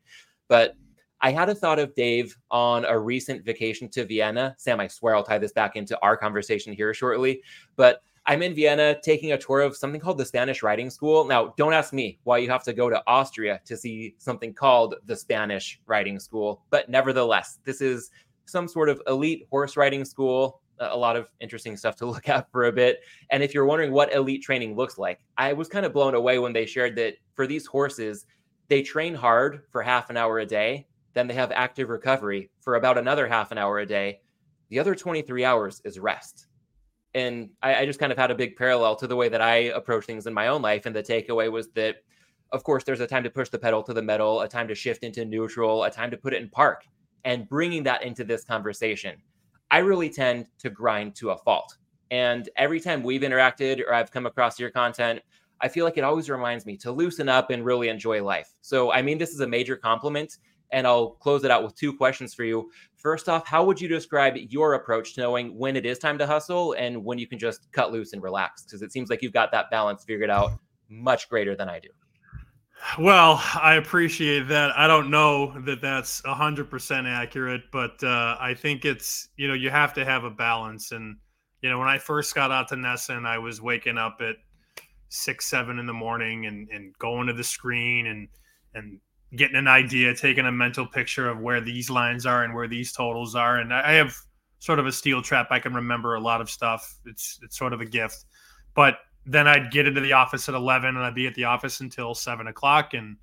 But 0.49 0.77
I 1.23 1.31
had 1.31 1.49
a 1.49 1.55
thought 1.55 1.79
of 1.79 1.95
Dave 1.95 2.37
on 2.51 2.85
a 2.85 2.99
recent 2.99 3.45
vacation 3.45 3.89
to 3.91 4.05
Vienna. 4.05 4.55
Sam, 4.59 4.81
I 4.81 4.89
swear 4.89 5.15
I'll 5.15 5.23
tie 5.23 5.39
this 5.39 5.53
back 5.53 5.77
into 5.77 5.99
our 6.03 6.17
conversation 6.17 6.73
here 6.73 6.93
shortly. 6.93 7.43
But 7.77 8.03
I'm 8.31 8.43
in 8.43 8.55
Vienna 8.55 8.97
taking 9.03 9.33
a 9.33 9.39
tour 9.39 9.61
of 9.61 9.77
something 9.77 10.01
called 10.01 10.17
the 10.17 10.25
Spanish 10.25 10.63
Riding 10.63 10.89
School. 10.89 11.25
Now, 11.25 11.53
don't 11.57 11.73
ask 11.73 11.93
me 11.93 12.21
why 12.23 12.39
you 12.39 12.49
have 12.49 12.63
to 12.63 12.73
go 12.73 12.89
to 12.89 13.03
Austria 13.09 13.61
to 13.65 13.77
see 13.77 14.15
something 14.19 14.55
called 14.55 14.95
the 15.07 15.17
Spanish 15.17 15.81
Riding 15.87 16.21
School, 16.21 16.63
but 16.71 16.89
nevertheless, 16.89 17.59
this 17.65 17.81
is 17.81 18.13
some 18.45 18.69
sort 18.69 18.89
of 18.89 19.03
elite 19.09 19.49
horse 19.51 19.77
riding 19.77 20.05
school. 20.05 20.61
A 20.79 20.97
lot 20.97 21.17
of 21.17 21.27
interesting 21.41 21.77
stuff 21.77 21.97
to 21.97 22.07
look 22.13 22.29
at 22.29 22.49
for 22.53 22.67
a 22.67 22.73
bit. 22.73 23.01
And 23.31 23.43
if 23.43 23.53
you're 23.53 23.67
wondering 23.67 23.91
what 23.91 24.15
elite 24.15 24.43
training 24.45 24.77
looks 24.77 24.97
like, 24.97 25.19
I 25.37 25.53
was 25.53 25.67
kind 25.67 25.85
of 25.85 25.93
blown 25.93 26.15
away 26.15 26.39
when 26.39 26.53
they 26.53 26.67
shared 26.67 26.95
that 26.99 27.15
for 27.35 27.49
these 27.49 27.67
horses, 27.67 28.27
they 28.69 28.81
train 28.81 29.13
hard 29.13 29.63
for 29.73 29.83
half 29.83 30.09
an 30.09 30.17
hour 30.17 30.39
a 30.39 30.47
day, 30.47 30.87
then 31.15 31.27
they 31.27 31.35
have 31.35 31.51
active 31.51 31.89
recovery 31.89 32.49
for 32.61 32.77
about 32.77 32.97
another 32.97 33.27
half 33.27 33.51
an 33.51 33.59
hour 33.59 33.81
a 33.81 33.87
day. 33.87 34.21
The 34.69 34.79
other 34.79 34.95
23 34.95 35.45
hours 35.45 35.83
is 35.85 35.99
rest. 35.99 36.47
And 37.15 37.51
I, 37.63 37.77
I 37.77 37.87
just 37.87 37.99
kind 37.99 38.13
of 38.13 38.19
had 38.19 38.31
a 38.31 38.35
big 38.35 38.57
parallel 38.57 38.97
to 38.97 39.07
the 39.07 39.17
way 39.17 39.29
that 39.29 39.41
I 39.41 39.57
approach 39.57 40.07
things 40.07 40.27
in 40.27 40.35
my 40.35 40.49
own 40.49 40.63
life. 40.63 40.87
And 40.87 40.95
the 40.95 41.03
takeaway 41.03 41.51
was 41.51 41.69
that, 41.71 41.97
of 42.53 42.63
course, 42.65 42.85
there's 42.85 43.01
a 43.01 43.07
time 43.07 43.25
to 43.25 43.31
push 43.31 43.49
the 43.49 43.59
pedal 43.59 43.83
to 43.83 43.93
the 43.93 44.03
metal, 44.03 44.41
a 44.43 44.49
time 44.49 44.69
to 44.69 44.75
shift 44.75 45.03
into 45.03 45.25
neutral, 45.25 45.85
a 45.85 45.91
time 45.91 46.11
to 46.11 46.17
put 46.17 46.33
it 46.33 46.43
in 46.43 46.49
park, 46.49 46.85
and 47.25 47.49
bringing 47.49 47.83
that 47.85 48.03
into 48.03 48.25
this 48.25 48.45
conversation. 48.45 49.17
I 49.71 49.79
really 49.79 50.11
tend 50.11 50.47
to 50.59 50.71
grind 50.71 51.15
to 51.17 51.31
a 51.31 51.37
fault. 51.37 51.77
And 52.11 52.49
every 52.57 52.81
time 52.81 53.03
we've 53.03 53.21
interacted 53.21 53.81
or 53.81 53.95
I've 53.95 54.11
come 54.11 54.27
across 54.27 54.59
your 54.59 54.71
content, 54.71 55.21
I 55.61 55.69
feel 55.69 55.85
like 55.85 55.99
it 55.99 56.05
always 56.05 56.31
reminds 56.31 56.67
me 56.67 56.77
to 56.79 56.91
loosen 56.91 57.29
up 57.29 57.51
and 57.51 57.65
really 57.65 57.89
enjoy 57.89 58.25
life. 58.25 58.55
So, 58.63 58.93
I 58.93 59.03
mean, 59.03 59.19
this 59.19 59.31
is 59.31 59.41
a 59.41 59.47
major 59.47 59.77
compliment. 59.77 60.39
And 60.73 60.87
I'll 60.87 61.11
close 61.11 61.45
it 61.45 61.51
out 61.51 61.65
with 61.65 61.75
two 61.75 61.97
questions 61.97 62.35
for 62.35 62.45
you. 62.45 62.71
First 62.97 63.29
off, 63.29 63.47
how 63.47 63.65
would 63.65 63.81
you 63.81 63.89
describe 63.89 64.37
your 64.37 64.75
approach 64.75 65.15
to 65.15 65.21
knowing 65.21 65.57
when 65.59 65.75
it 65.75 65.85
is 65.87 65.99
time 65.99 66.19
to 66.19 66.27
hustle 66.27 66.75
and 66.75 67.05
when 67.05 67.19
you 67.19 67.27
can 67.27 67.39
just 67.39 67.71
cut 67.73 67.93
loose 67.93 68.13
and 68.13 68.23
relax? 68.23 68.63
Because 68.63 68.83
it 68.83 68.93
seems 68.93 69.11
like 69.11 69.23
you've 69.23 69.33
got 69.33 69.51
that 69.53 69.71
balance 69.71 70.05
figured 70.05 70.31
out 70.31 70.53
much 70.89 71.29
greater 71.29 71.57
than 71.57 71.69
I 71.69 71.81
do. 71.81 71.89
Well, 72.99 73.43
I 73.61 73.75
appreciate 73.75 74.49
that. 74.49 74.77
I 74.77 74.87
don't 74.87 75.11
know 75.11 75.59
that 75.61 75.81
that's 75.81 76.23
100% 76.23 77.07
accurate, 77.07 77.63
but 77.71 78.03
uh, 78.03 78.37
I 78.41 78.55
think 78.55 78.85
it's, 78.85 79.29
you 79.37 79.49
know, 79.49 79.55
you 79.55 79.71
have 79.71 79.93
to 79.95 80.05
have 80.05 80.25
a 80.25 80.31
balance. 80.31 80.93
And, 80.93 81.17
you 81.63 81.71
know, 81.71 81.79
when 81.79 81.89
I 81.89 81.99
first 81.99 82.35
got 82.35 82.51
out 82.51 82.69
to 82.69 82.77
VSiN, 82.77 83.27
I 83.27 83.39
was 83.39 83.61
waking 83.61 83.99
up 83.99 84.19
at 84.21 84.37
six, 85.09 85.47
seven 85.47 85.79
in 85.79 85.87
the 85.87 85.93
morning 85.93 86.47
and, 86.47 86.69
and 86.71 86.97
going 86.99 87.27
to 87.27 87.33
the 87.33 87.45
screen 87.45 88.07
and, 88.07 88.29
and 88.75 88.99
getting 89.37 89.57
an 89.57 89.69
idea, 89.69 90.15
taking 90.15 90.47
a 90.47 90.53
mental 90.53 90.87
picture 90.87 91.29
of 91.29 91.39
where 91.39 91.61
these 91.61 91.89
lines 91.89 92.27
are 92.27 92.45
and 92.45 92.55
where 92.55 92.69
these 92.69 92.93
totals 92.93 93.35
are. 93.35 93.59
And 93.59 93.73
I 93.73 93.93
have 93.93 94.17
sort 94.59 94.79
of 94.79 94.87
a 94.87 94.93
steel 94.93 95.23
trap. 95.23 95.49
I 95.51 95.59
can 95.59 95.73
remember 95.73 96.15
a 96.15 96.21
lot 96.21 96.41
of 96.41 96.51
stuff. 96.51 96.97
It's, 97.07 97.39
it's 97.43 97.57
sort 97.57 97.73
of 97.73 97.81
a 97.81 97.87
gift, 97.87 98.25
but 98.75 98.99
then 99.27 99.47
I'd 99.47 99.71
get 99.71 99.87
into 99.87 100.01
the 100.01 100.13
office 100.13 100.49
at 100.49 100.55
11 100.55 100.97
and 100.97 101.05
I'd 101.05 101.15
be 101.15 101.27
at 101.27 101.35
the 101.35 101.45
office 101.45 101.81
until 101.81 102.15
seven 102.15 102.47
o'clock 102.47 102.95
and 102.95 103.17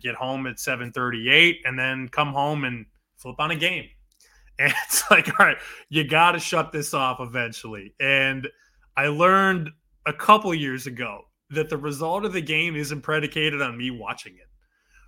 get 0.00 0.14
home 0.14 0.46
at 0.46 0.58
738 0.58 1.60
and 1.64 1.78
then 1.78 2.08
come 2.08 2.32
home 2.32 2.64
and 2.64 2.86
flip 3.16 3.36
on 3.38 3.50
a 3.50 3.56
game. 3.56 3.88
And 4.58 4.72
it's 4.86 5.04
like, 5.10 5.28
all 5.38 5.44
right, 5.44 5.58
you 5.90 6.02
got 6.02 6.32
to 6.32 6.38
shut 6.38 6.72
this 6.72 6.94
off 6.94 7.18
eventually. 7.20 7.92
And 8.00 8.48
I 8.96 9.08
learned 9.08 9.68
a 10.06 10.14
couple 10.14 10.54
years 10.54 10.86
ago 10.86 11.24
that 11.50 11.68
the 11.68 11.76
result 11.76 12.24
of 12.24 12.32
the 12.32 12.40
game 12.40 12.74
isn't 12.74 13.02
predicated 13.02 13.60
on 13.60 13.76
me 13.76 13.90
watching 13.90 14.32
it. 14.32 14.48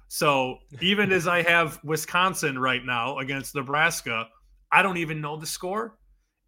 So 0.08 0.58
even 0.80 1.12
as 1.12 1.28
I 1.28 1.42
have 1.42 1.78
Wisconsin 1.84 2.58
right 2.58 2.84
now 2.84 3.18
against 3.18 3.54
Nebraska, 3.54 4.28
I 4.72 4.82
don't 4.82 4.96
even 4.96 5.20
know 5.20 5.36
the 5.36 5.46
score 5.46 5.98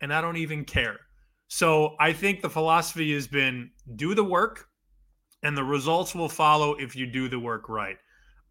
and 0.00 0.12
I 0.12 0.20
don't 0.20 0.36
even 0.36 0.64
care 0.64 0.98
so 1.52 1.96
I 1.98 2.12
think 2.12 2.42
the 2.42 2.48
philosophy 2.48 3.12
has 3.14 3.26
been 3.26 3.72
do 3.96 4.14
the 4.14 4.22
work 4.22 4.68
and 5.42 5.56
the 5.56 5.64
results 5.64 6.14
will 6.14 6.28
follow 6.28 6.74
if 6.74 6.94
you 6.94 7.06
do 7.06 7.28
the 7.28 7.40
work 7.40 7.68
right. 7.68 7.96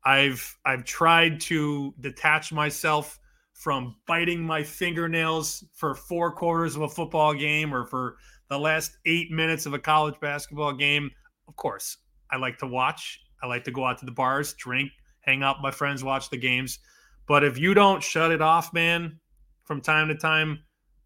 I've 0.04 0.58
I've 0.66 0.84
tried 0.84 1.40
to 1.42 1.94
detach 2.02 2.52
myself 2.52 3.18
from 3.54 3.96
biting 4.06 4.42
my 4.42 4.64
fingernails 4.64 5.64
for 5.74 5.96
four 5.96 6.34
quarters 6.34 6.76
of 6.76 6.82
a 6.82 6.90
football 6.90 7.34
game 7.34 7.74
or 7.74 7.86
for 7.86 8.18
the 8.50 8.60
last 8.60 8.98
8 9.06 9.32
minutes 9.32 9.66
of 9.66 9.74
a 9.74 9.80
college 9.80 10.20
basketball 10.20 10.74
game. 10.74 11.10
Of 11.48 11.56
course, 11.56 11.98
I 12.32 12.36
like 12.36 12.58
to 12.58 12.68
watch. 12.68 13.22
I 13.42 13.48
like 13.48 13.64
to 13.64 13.72
go 13.72 13.86
out 13.86 13.98
to 14.00 14.06
the 14.06 14.12
bars, 14.12 14.54
drink, 14.56 14.92
hang 15.30 15.44
out 15.44 15.58
with 15.58 15.64
my 15.64 15.72
friends, 15.72 16.04
watch 16.04 16.30
the 16.30 16.38
games. 16.38 16.80
But 17.28 17.44
if 17.44 17.60
you 17.60 17.76
don't 17.76 18.02
shut 18.02 18.32
it 18.32 18.42
off, 18.42 18.74
man, 18.74 19.20
from 19.64 19.82
time 19.82 20.08
to 20.08 20.16
time, 20.16 20.64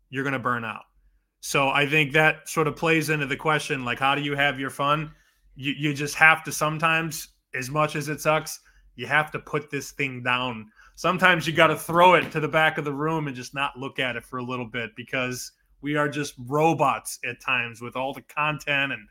you're 0.09 0.23
going 0.23 0.33
to 0.33 0.39
burn 0.39 0.63
out. 0.63 0.83
So 1.41 1.69
I 1.69 1.85
think 1.85 2.13
that 2.13 2.47
sort 2.47 2.67
of 2.67 2.77
plays 2.77 3.09
into 3.09 3.25
the 3.25 3.35
question 3.35 3.83
like, 3.83 3.99
how 3.99 4.15
do 4.15 4.21
you 4.21 4.33
have 4.35 4.59
your 4.59 4.69
fun? 4.69 5.11
You, 5.55 5.73
you 5.77 5.93
just 5.93 6.15
have 6.15 6.41
to 6.45 6.51
sometimes, 6.53 7.27
as 7.53 7.69
much 7.69 7.97
as 7.97 8.07
it 8.07 8.21
sucks, 8.21 8.61
you 8.95 9.05
have 9.07 9.29
to 9.31 9.39
put 9.39 9.69
this 9.69 9.91
thing 9.91 10.23
down. 10.23 10.67
Sometimes 10.95 11.45
you 11.45 11.51
got 11.51 11.67
to 11.67 11.75
throw 11.75 12.13
it 12.13 12.31
to 12.31 12.39
the 12.39 12.47
back 12.47 12.77
of 12.77 12.85
the 12.85 12.93
room 12.93 13.27
and 13.27 13.35
just 13.35 13.53
not 13.53 13.77
look 13.77 13.99
at 13.99 14.15
it 14.15 14.23
for 14.23 14.37
a 14.37 14.43
little 14.43 14.67
bit 14.67 14.91
because 14.95 15.51
we 15.81 15.97
are 15.97 16.07
just 16.07 16.35
robots 16.47 17.19
at 17.27 17.41
times 17.41 17.81
with 17.81 17.97
all 17.97 18.13
the 18.13 18.21
content 18.21 18.93
and 18.93 19.01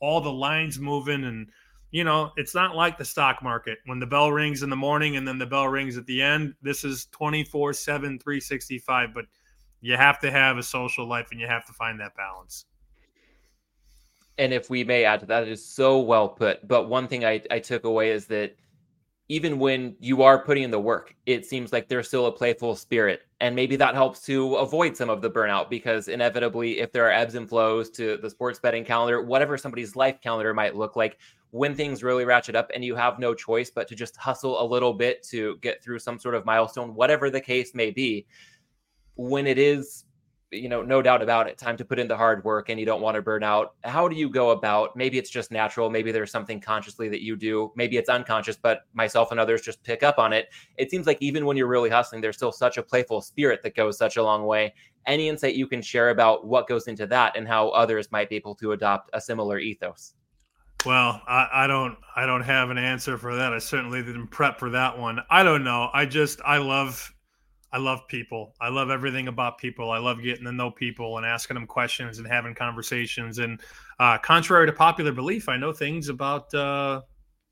all 0.00 0.22
the 0.22 0.32
lines 0.32 0.78
moving. 0.78 1.24
And, 1.24 1.48
you 1.92 2.04
know, 2.04 2.32
it's 2.36 2.54
not 2.54 2.74
like 2.74 2.96
the 2.96 3.04
stock 3.04 3.42
market 3.42 3.78
when 3.84 4.00
the 4.00 4.06
bell 4.06 4.32
rings 4.32 4.62
in 4.62 4.70
the 4.70 4.76
morning 4.76 5.16
and 5.16 5.28
then 5.28 5.38
the 5.38 5.46
bell 5.46 5.68
rings 5.68 5.98
at 5.98 6.06
the 6.06 6.22
end. 6.22 6.54
This 6.62 6.84
is 6.84 7.06
24 7.12 7.74
7, 7.74 8.18
365. 8.18 9.14
But 9.14 9.26
you 9.82 9.96
have 9.96 10.18
to 10.20 10.30
have 10.30 10.56
a 10.56 10.62
social 10.62 11.06
life 11.06 11.28
and 11.30 11.38
you 11.40 11.46
have 11.46 11.66
to 11.66 11.72
find 11.74 12.00
that 12.00 12.16
balance. 12.16 12.64
And 14.38 14.54
if 14.54 14.70
we 14.70 14.84
may 14.84 15.04
add 15.04 15.20
to 15.20 15.26
that, 15.26 15.42
it 15.42 15.50
is 15.50 15.64
so 15.64 16.00
well 16.00 16.30
put. 16.30 16.66
But 16.66 16.88
one 16.88 17.06
thing 17.06 17.26
I, 17.26 17.42
I 17.50 17.58
took 17.58 17.84
away 17.84 18.10
is 18.10 18.26
that 18.28 18.56
even 19.28 19.58
when 19.58 19.94
you 20.00 20.22
are 20.22 20.42
putting 20.42 20.62
in 20.62 20.70
the 20.70 20.80
work, 20.80 21.14
it 21.26 21.44
seems 21.44 21.72
like 21.72 21.88
there's 21.88 22.08
still 22.08 22.26
a 22.26 22.32
playful 22.32 22.74
spirit. 22.74 23.22
And 23.40 23.54
maybe 23.54 23.76
that 23.76 23.94
helps 23.94 24.22
to 24.22 24.54
avoid 24.56 24.96
some 24.96 25.10
of 25.10 25.20
the 25.20 25.30
burnout 25.30 25.68
because 25.68 26.08
inevitably, 26.08 26.80
if 26.80 26.90
there 26.92 27.06
are 27.06 27.12
ebbs 27.12 27.34
and 27.34 27.48
flows 27.48 27.90
to 27.90 28.16
the 28.16 28.30
sports 28.30 28.58
betting 28.58 28.84
calendar, 28.84 29.22
whatever 29.22 29.58
somebody's 29.58 29.94
life 29.94 30.20
calendar 30.22 30.54
might 30.54 30.74
look 30.74 30.96
like, 30.96 31.18
when 31.52 31.74
things 31.74 32.02
really 32.02 32.24
ratchet 32.24 32.56
up 32.56 32.70
and 32.74 32.82
you 32.82 32.96
have 32.96 33.18
no 33.18 33.34
choice 33.34 33.70
but 33.70 33.86
to 33.86 33.94
just 33.94 34.16
hustle 34.16 34.60
a 34.62 34.66
little 34.66 34.94
bit 34.94 35.22
to 35.22 35.58
get 35.58 35.84
through 35.84 35.98
some 35.98 36.18
sort 36.18 36.34
of 36.34 36.46
milestone, 36.46 36.94
whatever 36.94 37.28
the 37.28 37.40
case 37.40 37.74
may 37.74 37.90
be, 37.90 38.26
when 39.16 39.46
it 39.46 39.58
is 39.58 40.04
you 40.50 40.68
know 40.68 40.82
no 40.82 41.00
doubt 41.00 41.22
about 41.22 41.48
it 41.48 41.56
time 41.56 41.76
to 41.78 41.84
put 41.84 41.98
in 41.98 42.06
the 42.06 42.16
hard 42.16 42.44
work 42.44 42.68
and 42.68 42.78
you 42.78 42.84
don't 42.84 43.00
want 43.00 43.14
to 43.14 43.22
burn 43.22 43.42
out 43.42 43.74
how 43.84 44.06
do 44.06 44.14
you 44.14 44.28
go 44.28 44.50
about 44.50 44.94
maybe 44.94 45.16
it's 45.16 45.30
just 45.30 45.50
natural 45.50 45.88
maybe 45.88 46.12
there's 46.12 46.30
something 46.30 46.60
consciously 46.60 47.08
that 47.08 47.22
you 47.22 47.36
do 47.36 47.72
maybe 47.74 47.96
it's 47.96 48.10
unconscious 48.10 48.56
but 48.56 48.82
myself 48.92 49.30
and 49.30 49.40
others 49.40 49.62
just 49.62 49.82
pick 49.82 50.02
up 50.02 50.18
on 50.18 50.32
it. 50.32 50.48
It 50.76 50.90
seems 50.90 51.06
like 51.06 51.16
even 51.22 51.46
when 51.46 51.56
you're 51.56 51.66
really 51.66 51.88
hustling 51.88 52.20
there's 52.20 52.36
still 52.36 52.52
such 52.52 52.76
a 52.76 52.82
playful 52.82 53.22
spirit 53.22 53.62
that 53.62 53.74
goes 53.74 53.96
such 53.96 54.18
a 54.18 54.22
long 54.22 54.44
way. 54.44 54.74
Any 55.06 55.28
insight 55.28 55.54
you 55.54 55.66
can 55.66 55.80
share 55.80 56.10
about 56.10 56.46
what 56.46 56.68
goes 56.68 56.86
into 56.86 57.06
that 57.06 57.34
and 57.34 57.48
how 57.48 57.70
others 57.70 58.12
might 58.12 58.28
be 58.28 58.36
able 58.36 58.54
to 58.56 58.72
adopt 58.72 59.08
a 59.14 59.20
similar 59.20 59.58
ethos 59.58 60.14
well, 60.84 61.22
I, 61.26 61.48
I, 61.52 61.66
don't 61.66 61.96
I 62.16 62.26
don't 62.26 62.42
have 62.42 62.70
an 62.70 62.78
answer 62.78 63.18
for 63.18 63.36
that. 63.36 63.52
I 63.52 63.58
certainly 63.58 64.02
didn't 64.02 64.28
prep 64.28 64.58
for 64.58 64.70
that 64.70 64.98
one. 64.98 65.20
I 65.30 65.42
don't 65.42 65.64
know. 65.64 65.90
I 65.92 66.06
just 66.06 66.40
I 66.44 66.58
love 66.58 67.12
I 67.72 67.78
love 67.78 68.06
people. 68.06 68.54
I 68.60 68.68
love 68.68 68.90
everything 68.90 69.28
about 69.28 69.56
people. 69.56 69.90
I 69.90 69.98
love 69.98 70.22
getting 70.22 70.44
to 70.44 70.52
know 70.52 70.70
people 70.70 71.16
and 71.16 71.24
asking 71.24 71.54
them 71.54 71.66
questions 71.66 72.18
and 72.18 72.26
having 72.26 72.54
conversations. 72.54 73.38
And 73.38 73.60
uh, 73.98 74.18
contrary 74.18 74.66
to 74.66 74.72
popular 74.72 75.10
belief, 75.10 75.48
I 75.48 75.56
know 75.56 75.72
things 75.72 76.10
about 76.10 76.52
uh, 76.52 77.00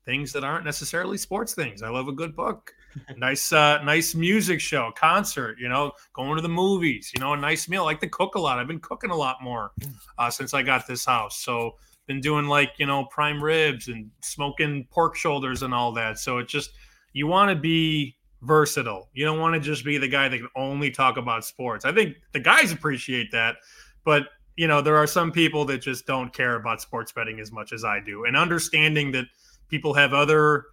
things 0.05 0.31
that 0.33 0.43
aren't 0.43 0.63
necessarily 0.63 1.17
sports 1.17 1.55
things. 1.55 1.81
I 1.81 1.89
love 1.89 2.07
a 2.07 2.11
good 2.11 2.35
book, 2.35 2.71
nice, 3.17 3.51
uh, 3.51 3.81
nice 3.83 4.13
music 4.13 4.61
show, 4.61 4.91
concert. 4.95 5.57
You 5.59 5.69
know, 5.69 5.93
going 6.13 6.35
to 6.35 6.41
the 6.43 6.49
movies. 6.49 7.11
You 7.15 7.19
know, 7.19 7.33
a 7.33 7.37
nice 7.37 7.67
meal. 7.67 7.81
I 7.81 7.85
like 7.85 8.01
to 8.01 8.09
cook 8.09 8.35
a 8.35 8.39
lot. 8.39 8.59
I've 8.59 8.67
been 8.67 8.79
cooking 8.79 9.09
a 9.09 9.15
lot 9.15 9.37
more 9.41 9.71
mm. 9.79 9.91
uh, 10.19 10.29
since 10.29 10.53
I 10.53 10.61
got 10.61 10.85
this 10.85 11.03
house. 11.03 11.37
So 11.37 11.77
been 12.11 12.21
doing 12.21 12.47
like 12.47 12.73
you 12.77 12.85
know 12.85 13.05
prime 13.05 13.41
ribs 13.41 13.87
and 13.87 14.09
smoking 14.21 14.85
pork 14.91 15.15
shoulders 15.15 15.63
and 15.63 15.73
all 15.73 15.93
that. 15.93 16.19
So 16.19 16.39
it 16.39 16.47
just 16.47 16.71
you 17.13 17.25
want 17.25 17.49
to 17.49 17.55
be 17.55 18.17
versatile. 18.41 19.09
You 19.13 19.23
don't 19.25 19.39
want 19.39 19.53
to 19.55 19.61
just 19.61 19.85
be 19.85 19.97
the 19.97 20.07
guy 20.07 20.27
that 20.27 20.37
can 20.37 20.49
only 20.55 20.91
talk 20.91 21.17
about 21.17 21.45
sports. 21.45 21.85
I 21.85 21.93
think 21.93 22.17
the 22.33 22.39
guys 22.39 22.71
appreciate 22.71 23.31
that, 23.31 23.55
but 24.03 24.23
you 24.57 24.67
know, 24.67 24.81
there 24.81 24.97
are 24.97 25.07
some 25.07 25.31
people 25.31 25.63
that 25.65 25.81
just 25.81 26.05
don't 26.05 26.33
care 26.33 26.55
about 26.55 26.81
sports 26.81 27.13
betting 27.13 27.39
as 27.39 27.51
much 27.51 27.71
as 27.71 27.85
I 27.85 28.01
do. 28.01 28.25
And 28.25 28.35
understanding 28.35 29.11
that 29.13 29.25
people 29.69 29.93
have 29.93 30.13
other, 30.13 30.65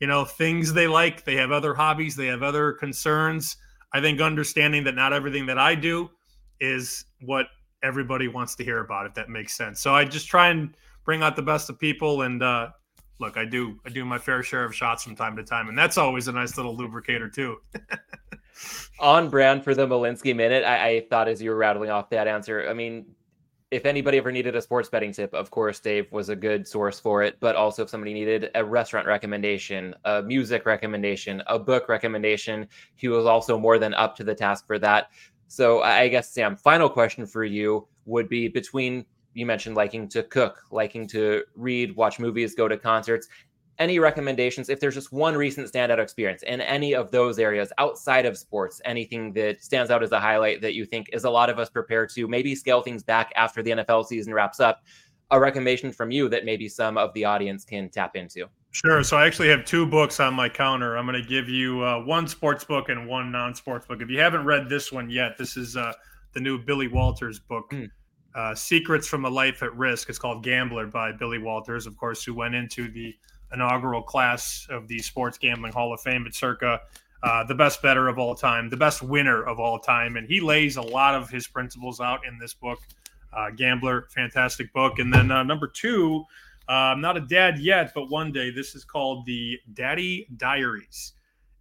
you 0.00 0.08
know, 0.08 0.24
things 0.24 0.72
they 0.72 0.88
like, 0.88 1.24
they 1.24 1.36
have 1.36 1.52
other 1.52 1.72
hobbies, 1.72 2.16
they 2.16 2.26
have 2.26 2.42
other 2.42 2.72
concerns. 2.72 3.56
I 3.92 4.00
think 4.00 4.20
understanding 4.20 4.82
that 4.84 4.96
not 4.96 5.12
everything 5.12 5.46
that 5.46 5.58
I 5.58 5.76
do 5.76 6.10
is 6.58 7.04
what 7.20 7.46
everybody 7.82 8.28
wants 8.28 8.54
to 8.56 8.64
hear 8.64 8.80
about, 8.80 9.06
if 9.06 9.14
that 9.14 9.28
makes 9.28 9.56
sense. 9.56 9.80
So 9.80 9.94
I 9.94 10.04
just 10.04 10.28
try 10.28 10.48
and 10.48 10.76
bring 11.04 11.22
out 11.22 11.36
the 11.36 11.42
best 11.42 11.70
of 11.70 11.78
people 11.78 12.22
and 12.22 12.42
uh, 12.42 12.70
look, 13.20 13.36
I 13.36 13.44
do 13.44 13.78
I 13.86 13.90
do 13.90 14.04
my 14.04 14.18
fair 14.18 14.42
share 14.42 14.64
of 14.64 14.74
shots 14.74 15.04
from 15.04 15.14
time 15.14 15.36
to 15.36 15.44
time, 15.44 15.68
and 15.68 15.78
that's 15.78 15.98
always 15.98 16.26
a 16.26 16.32
nice 16.32 16.56
little 16.56 16.76
lubricator 16.76 17.28
too. 17.28 17.58
On 19.00 19.30
brand 19.30 19.62
for 19.62 19.74
the 19.74 19.86
Malinsky 19.86 20.34
minute, 20.34 20.64
I, 20.64 20.88
I, 20.88 21.06
thought 21.08 21.28
as 21.28 21.40
you 21.40 21.50
were 21.50 21.56
rattling 21.56 21.88
off 21.88 22.10
that 22.10 22.28
answer. 22.28 22.68
I 22.68 22.74
mean, 22.74 23.06
if 23.70 23.86
anybody 23.86 24.18
ever 24.18 24.30
needed 24.30 24.54
a 24.54 24.60
sports 24.60 24.90
betting 24.90 25.12
tip, 25.12 25.32
of 25.32 25.50
course, 25.50 25.80
Dave 25.80 26.12
was 26.12 26.28
a 26.28 26.36
good 26.36 26.68
source 26.68 27.00
for 27.00 27.22
it. 27.22 27.38
But 27.40 27.56
also, 27.56 27.84
if 27.84 27.88
somebody 27.88 28.12
needed 28.12 28.50
a 28.54 28.62
restaurant 28.62 29.06
recommendation, 29.06 29.94
a 30.04 30.22
music 30.22 30.66
recommendation, 30.66 31.42
a 31.46 31.58
book 31.58 31.88
recommendation, 31.88 32.68
he 32.96 33.08
was 33.08 33.24
also 33.24 33.58
more 33.58 33.78
than 33.78 33.94
up 33.94 34.14
to 34.16 34.24
the 34.24 34.34
task 34.34 34.66
for 34.66 34.78
that. 34.80 35.10
So, 35.50 35.82
I 35.82 36.06
guess, 36.06 36.30
Sam, 36.32 36.54
final 36.54 36.88
question 36.88 37.26
for 37.26 37.42
you 37.42 37.88
would 38.04 38.28
be 38.28 38.46
between 38.46 39.04
you 39.34 39.44
mentioned 39.44 39.74
liking 39.74 40.08
to 40.10 40.22
cook, 40.22 40.62
liking 40.70 41.08
to 41.08 41.42
read, 41.56 41.96
watch 41.96 42.20
movies, 42.20 42.54
go 42.54 42.68
to 42.68 42.76
concerts. 42.76 43.26
Any 43.80 43.98
recommendations? 43.98 44.68
If 44.68 44.78
there's 44.78 44.94
just 44.94 45.10
one 45.10 45.36
recent 45.36 45.66
standout 45.72 45.98
experience 45.98 46.44
in 46.44 46.60
any 46.60 46.94
of 46.94 47.10
those 47.10 47.40
areas 47.40 47.72
outside 47.78 48.26
of 48.26 48.38
sports, 48.38 48.80
anything 48.84 49.32
that 49.32 49.60
stands 49.60 49.90
out 49.90 50.04
as 50.04 50.12
a 50.12 50.20
highlight 50.20 50.60
that 50.60 50.74
you 50.74 50.84
think 50.84 51.08
is 51.12 51.24
a 51.24 51.30
lot 51.30 51.50
of 51.50 51.58
us 51.58 51.68
prepared 51.68 52.10
to 52.10 52.28
maybe 52.28 52.54
scale 52.54 52.80
things 52.80 53.02
back 53.02 53.32
after 53.34 53.60
the 53.60 53.72
NFL 53.72 54.06
season 54.06 54.32
wraps 54.32 54.60
up, 54.60 54.84
a 55.32 55.40
recommendation 55.40 55.90
from 55.90 56.12
you 56.12 56.28
that 56.28 56.44
maybe 56.44 56.68
some 56.68 56.96
of 56.96 57.12
the 57.14 57.24
audience 57.24 57.64
can 57.64 57.88
tap 57.88 58.14
into? 58.14 58.46
Sure. 58.72 59.02
So 59.02 59.16
I 59.16 59.26
actually 59.26 59.48
have 59.48 59.64
two 59.64 59.84
books 59.84 60.20
on 60.20 60.34
my 60.34 60.48
counter. 60.48 60.96
I'm 60.96 61.06
going 61.06 61.20
to 61.20 61.28
give 61.28 61.48
you 61.48 61.82
uh, 61.82 62.04
one 62.04 62.28
sports 62.28 62.62
book 62.62 62.88
and 62.88 63.08
one 63.08 63.32
non-sports 63.32 63.86
book. 63.86 64.00
If 64.00 64.10
you 64.10 64.20
haven't 64.20 64.44
read 64.44 64.68
this 64.68 64.92
one 64.92 65.10
yet, 65.10 65.36
this 65.36 65.56
is 65.56 65.76
uh, 65.76 65.92
the 66.34 66.40
new 66.40 66.56
Billy 66.56 66.86
Walters 66.86 67.40
book. 67.40 67.70
Mm 67.70 67.90
uh, 68.34 68.54
Secrets 68.54 69.06
from 69.06 69.24
a 69.24 69.30
Life 69.30 69.62
at 69.62 69.74
Risk. 69.76 70.08
It's 70.08 70.18
called 70.18 70.42
Gambler 70.42 70.86
by 70.86 71.12
Billy 71.12 71.38
Walters, 71.38 71.86
of 71.86 71.96
course, 71.96 72.24
who 72.24 72.34
went 72.34 72.54
into 72.54 72.90
the 72.90 73.16
inaugural 73.52 74.02
class 74.02 74.66
of 74.70 74.86
the 74.86 74.98
Sports 75.00 75.38
Gambling 75.38 75.72
Hall 75.72 75.92
of 75.92 76.00
Fame 76.00 76.26
at 76.26 76.34
Circa, 76.34 76.80
uh, 77.22 77.44
the 77.44 77.54
best 77.54 77.82
bettor 77.82 78.08
of 78.08 78.18
all 78.18 78.34
time, 78.34 78.70
the 78.70 78.76
best 78.76 79.02
winner 79.02 79.42
of 79.42 79.58
all 79.58 79.78
time. 79.78 80.16
And 80.16 80.26
he 80.26 80.40
lays 80.40 80.76
a 80.76 80.82
lot 80.82 81.14
of 81.14 81.28
his 81.28 81.46
principles 81.46 82.00
out 82.00 82.20
in 82.26 82.38
this 82.38 82.54
book. 82.54 82.78
Uh, 83.32 83.50
Gambler, 83.50 84.06
fantastic 84.10 84.72
book. 84.72 84.98
And 84.98 85.12
then 85.12 85.30
uh, 85.30 85.42
number 85.42 85.66
two, 85.66 86.24
uh, 86.70 86.92
I'm 86.92 87.00
not 87.00 87.16
a 87.16 87.20
dad 87.20 87.58
yet, 87.58 87.92
but 87.94 88.08
one 88.08 88.32
day 88.32 88.50
this 88.50 88.74
is 88.74 88.84
called 88.84 89.26
the 89.26 89.58
Daddy 89.74 90.28
Diaries. 90.36 91.14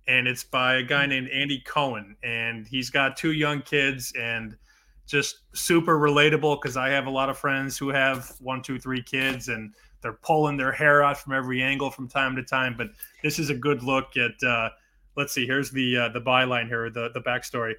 And 0.08 0.28
it's 0.28 0.44
by 0.44 0.76
a 0.76 0.84
guy 0.84 1.06
named 1.06 1.30
Andy 1.30 1.62
Cohen. 1.66 2.16
And 2.24 2.68
he's 2.68 2.90
got 2.90 3.18
two 3.18 3.34
young 3.34 3.62
kids 3.62 4.14
and– 4.16 4.56
just 5.10 5.40
super 5.54 5.98
relatable 5.98 6.62
because 6.62 6.78
I 6.78 6.90
have 6.90 7.08
a 7.08 7.10
lot 7.10 7.30
of 7.30 7.38
friends 7.38 7.78
who 7.78 7.90
have 7.90 8.32
one, 8.40 8.62
two, 8.62 8.78
three 8.78 9.02
kids 9.02 9.48
and 9.48 9.74
they're 10.02 10.20
pulling 10.22 10.56
their 10.56 10.72
hair 10.72 11.04
out 11.04 11.18
from 11.18 11.34
every 11.34 11.64
angle 11.64 11.90
from 11.90 12.08
time 12.08 12.36
to 12.36 12.44
time. 12.44 12.76
But 12.78 12.90
this 13.24 13.40
is 13.40 13.50
a 13.50 13.56
good 13.56 13.82
look 13.82 14.16
at. 14.16 14.48
Uh, 14.48 14.70
let's 15.18 15.34
see. 15.34 15.48
Here's 15.48 15.72
the 15.72 15.98
uh, 15.98 16.10
the 16.10 16.22
byline 16.22 16.68
here, 16.68 16.90
the 16.92 17.10
the 17.14 17.22
backstory. 17.22 17.74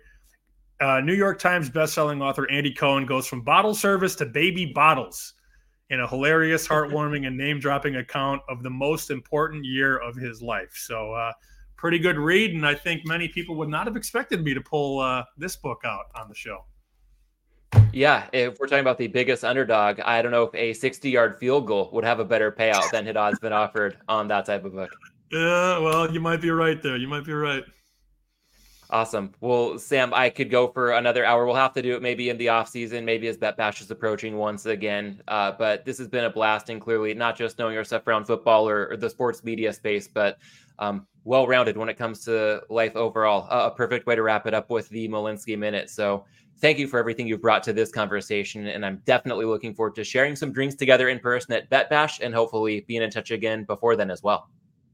Uh, 0.80 1.00
New 1.00 1.14
York 1.14 1.38
Times 1.38 1.70
bestselling 1.70 2.20
author 2.20 2.50
Andy 2.50 2.72
Cohen 2.72 3.06
goes 3.06 3.26
from 3.26 3.42
bottle 3.42 3.74
service 3.74 4.16
to 4.16 4.26
baby 4.26 4.66
bottles 4.66 5.34
in 5.90 6.00
a 6.00 6.08
hilarious, 6.08 6.66
heartwarming, 6.66 7.26
and 7.26 7.36
name 7.36 7.60
dropping 7.60 7.96
account 7.96 8.40
of 8.48 8.62
the 8.62 8.70
most 8.70 9.10
important 9.10 9.64
year 9.64 9.98
of 9.98 10.16
his 10.16 10.40
life. 10.40 10.72
So, 10.74 11.12
uh, 11.12 11.32
pretty 11.76 11.98
good 11.98 12.18
read. 12.18 12.54
And 12.54 12.66
I 12.66 12.74
think 12.74 13.06
many 13.06 13.26
people 13.26 13.56
would 13.56 13.68
not 13.68 13.86
have 13.86 13.96
expected 13.96 14.44
me 14.44 14.54
to 14.54 14.60
pull 14.60 15.00
uh, 15.00 15.24
this 15.36 15.56
book 15.56 15.80
out 15.84 16.06
on 16.14 16.28
the 16.28 16.34
show. 16.34 16.64
Yeah, 17.92 18.28
if 18.32 18.58
we're 18.60 18.66
talking 18.66 18.80
about 18.80 18.98
the 18.98 19.06
biggest 19.06 19.44
underdog, 19.44 20.00
I 20.00 20.22
don't 20.22 20.30
know 20.30 20.44
if 20.44 20.54
a 20.54 20.72
60 20.72 21.10
yard 21.10 21.38
field 21.38 21.66
goal 21.66 21.90
would 21.92 22.04
have 22.04 22.20
a 22.20 22.24
better 22.24 22.52
payout 22.52 22.90
than 22.90 23.06
Haddad's 23.06 23.38
been 23.38 23.52
offered 23.52 23.96
on 24.08 24.28
that 24.28 24.46
type 24.46 24.64
of 24.64 24.72
book. 24.72 24.90
Yeah, 25.32 25.78
well, 25.78 26.12
you 26.12 26.18
might 26.18 26.40
be 26.40 26.50
right 26.50 26.82
there. 26.82 26.96
You 26.96 27.06
might 27.06 27.24
be 27.24 27.32
right. 27.32 27.62
Awesome. 28.92 29.32
Well, 29.40 29.78
Sam, 29.78 30.12
I 30.12 30.30
could 30.30 30.50
go 30.50 30.66
for 30.66 30.90
another 30.92 31.24
hour. 31.24 31.46
We'll 31.46 31.54
have 31.54 31.72
to 31.74 31.82
do 31.82 31.94
it 31.94 32.02
maybe 32.02 32.28
in 32.28 32.36
the 32.36 32.48
off 32.48 32.68
season, 32.68 33.04
maybe 33.04 33.28
as 33.28 33.36
Bet 33.36 33.56
Bash 33.56 33.80
is 33.80 33.88
approaching 33.88 34.36
once 34.36 34.66
again. 34.66 35.22
Uh, 35.28 35.52
but 35.52 35.84
this 35.84 35.96
has 35.98 36.08
been 36.08 36.24
a 36.24 36.30
blast, 36.30 36.70
and 36.70 36.80
clearly 36.80 37.14
not 37.14 37.36
just 37.36 37.56
knowing 37.56 37.74
your 37.74 37.84
stuff 37.84 38.04
around 38.08 38.24
football 38.24 38.68
or, 38.68 38.88
or 38.90 38.96
the 38.96 39.08
sports 39.08 39.44
media 39.44 39.72
space, 39.72 40.08
but 40.08 40.38
um, 40.80 41.06
well 41.22 41.46
rounded 41.46 41.76
when 41.76 41.88
it 41.88 41.96
comes 41.96 42.24
to 42.24 42.62
life 42.68 42.96
overall. 42.96 43.46
Uh, 43.48 43.70
a 43.72 43.76
perfect 43.76 44.08
way 44.08 44.16
to 44.16 44.22
wrap 44.22 44.48
it 44.48 44.54
up 44.54 44.70
with 44.70 44.88
the 44.88 45.06
Malinsky 45.08 45.56
minute. 45.56 45.88
So 45.88 46.24
thank 46.58 46.80
you 46.80 46.88
for 46.88 46.98
everything 46.98 47.28
you've 47.28 47.42
brought 47.42 47.62
to 47.64 47.72
this 47.72 47.92
conversation. 47.92 48.66
And 48.66 48.84
I'm 48.84 49.02
definitely 49.04 49.44
looking 49.44 49.72
forward 49.72 49.94
to 49.96 50.04
sharing 50.04 50.34
some 50.34 50.52
drinks 50.52 50.74
together 50.74 51.10
in 51.10 51.20
person 51.20 51.52
at 51.52 51.70
Bet 51.70 51.90
Bash 51.90 52.18
and 52.20 52.34
hopefully 52.34 52.84
being 52.88 53.02
in 53.02 53.10
touch 53.10 53.30
again 53.30 53.62
before 53.62 53.94
then 53.94 54.10
as 54.10 54.24
well. 54.24 54.48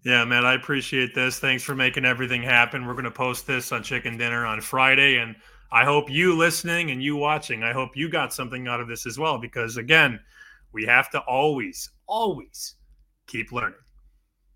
Yeah, 0.06 0.24
man, 0.24 0.46
I 0.46 0.54
appreciate 0.54 1.16
this. 1.16 1.40
Thanks 1.40 1.64
for 1.64 1.74
making 1.74 2.04
everything 2.04 2.40
happen. 2.40 2.86
We're 2.86 2.92
going 2.92 3.06
to 3.06 3.10
post 3.10 3.44
this 3.44 3.72
on 3.72 3.82
Chicken 3.82 4.16
Dinner 4.16 4.46
on 4.46 4.60
Friday. 4.60 5.16
And 5.16 5.34
I 5.72 5.84
hope 5.84 6.08
you 6.08 6.36
listening 6.36 6.92
and 6.92 7.02
you 7.02 7.16
watching, 7.16 7.64
I 7.64 7.72
hope 7.72 7.96
you 7.96 8.08
got 8.08 8.32
something 8.32 8.68
out 8.68 8.80
of 8.80 8.86
this 8.86 9.04
as 9.04 9.18
well. 9.18 9.36
Because 9.36 9.78
again, 9.78 10.20
we 10.70 10.84
have 10.84 11.10
to 11.10 11.18
always, 11.22 11.90
always 12.06 12.76
keep 13.26 13.50
learning. 13.50 13.80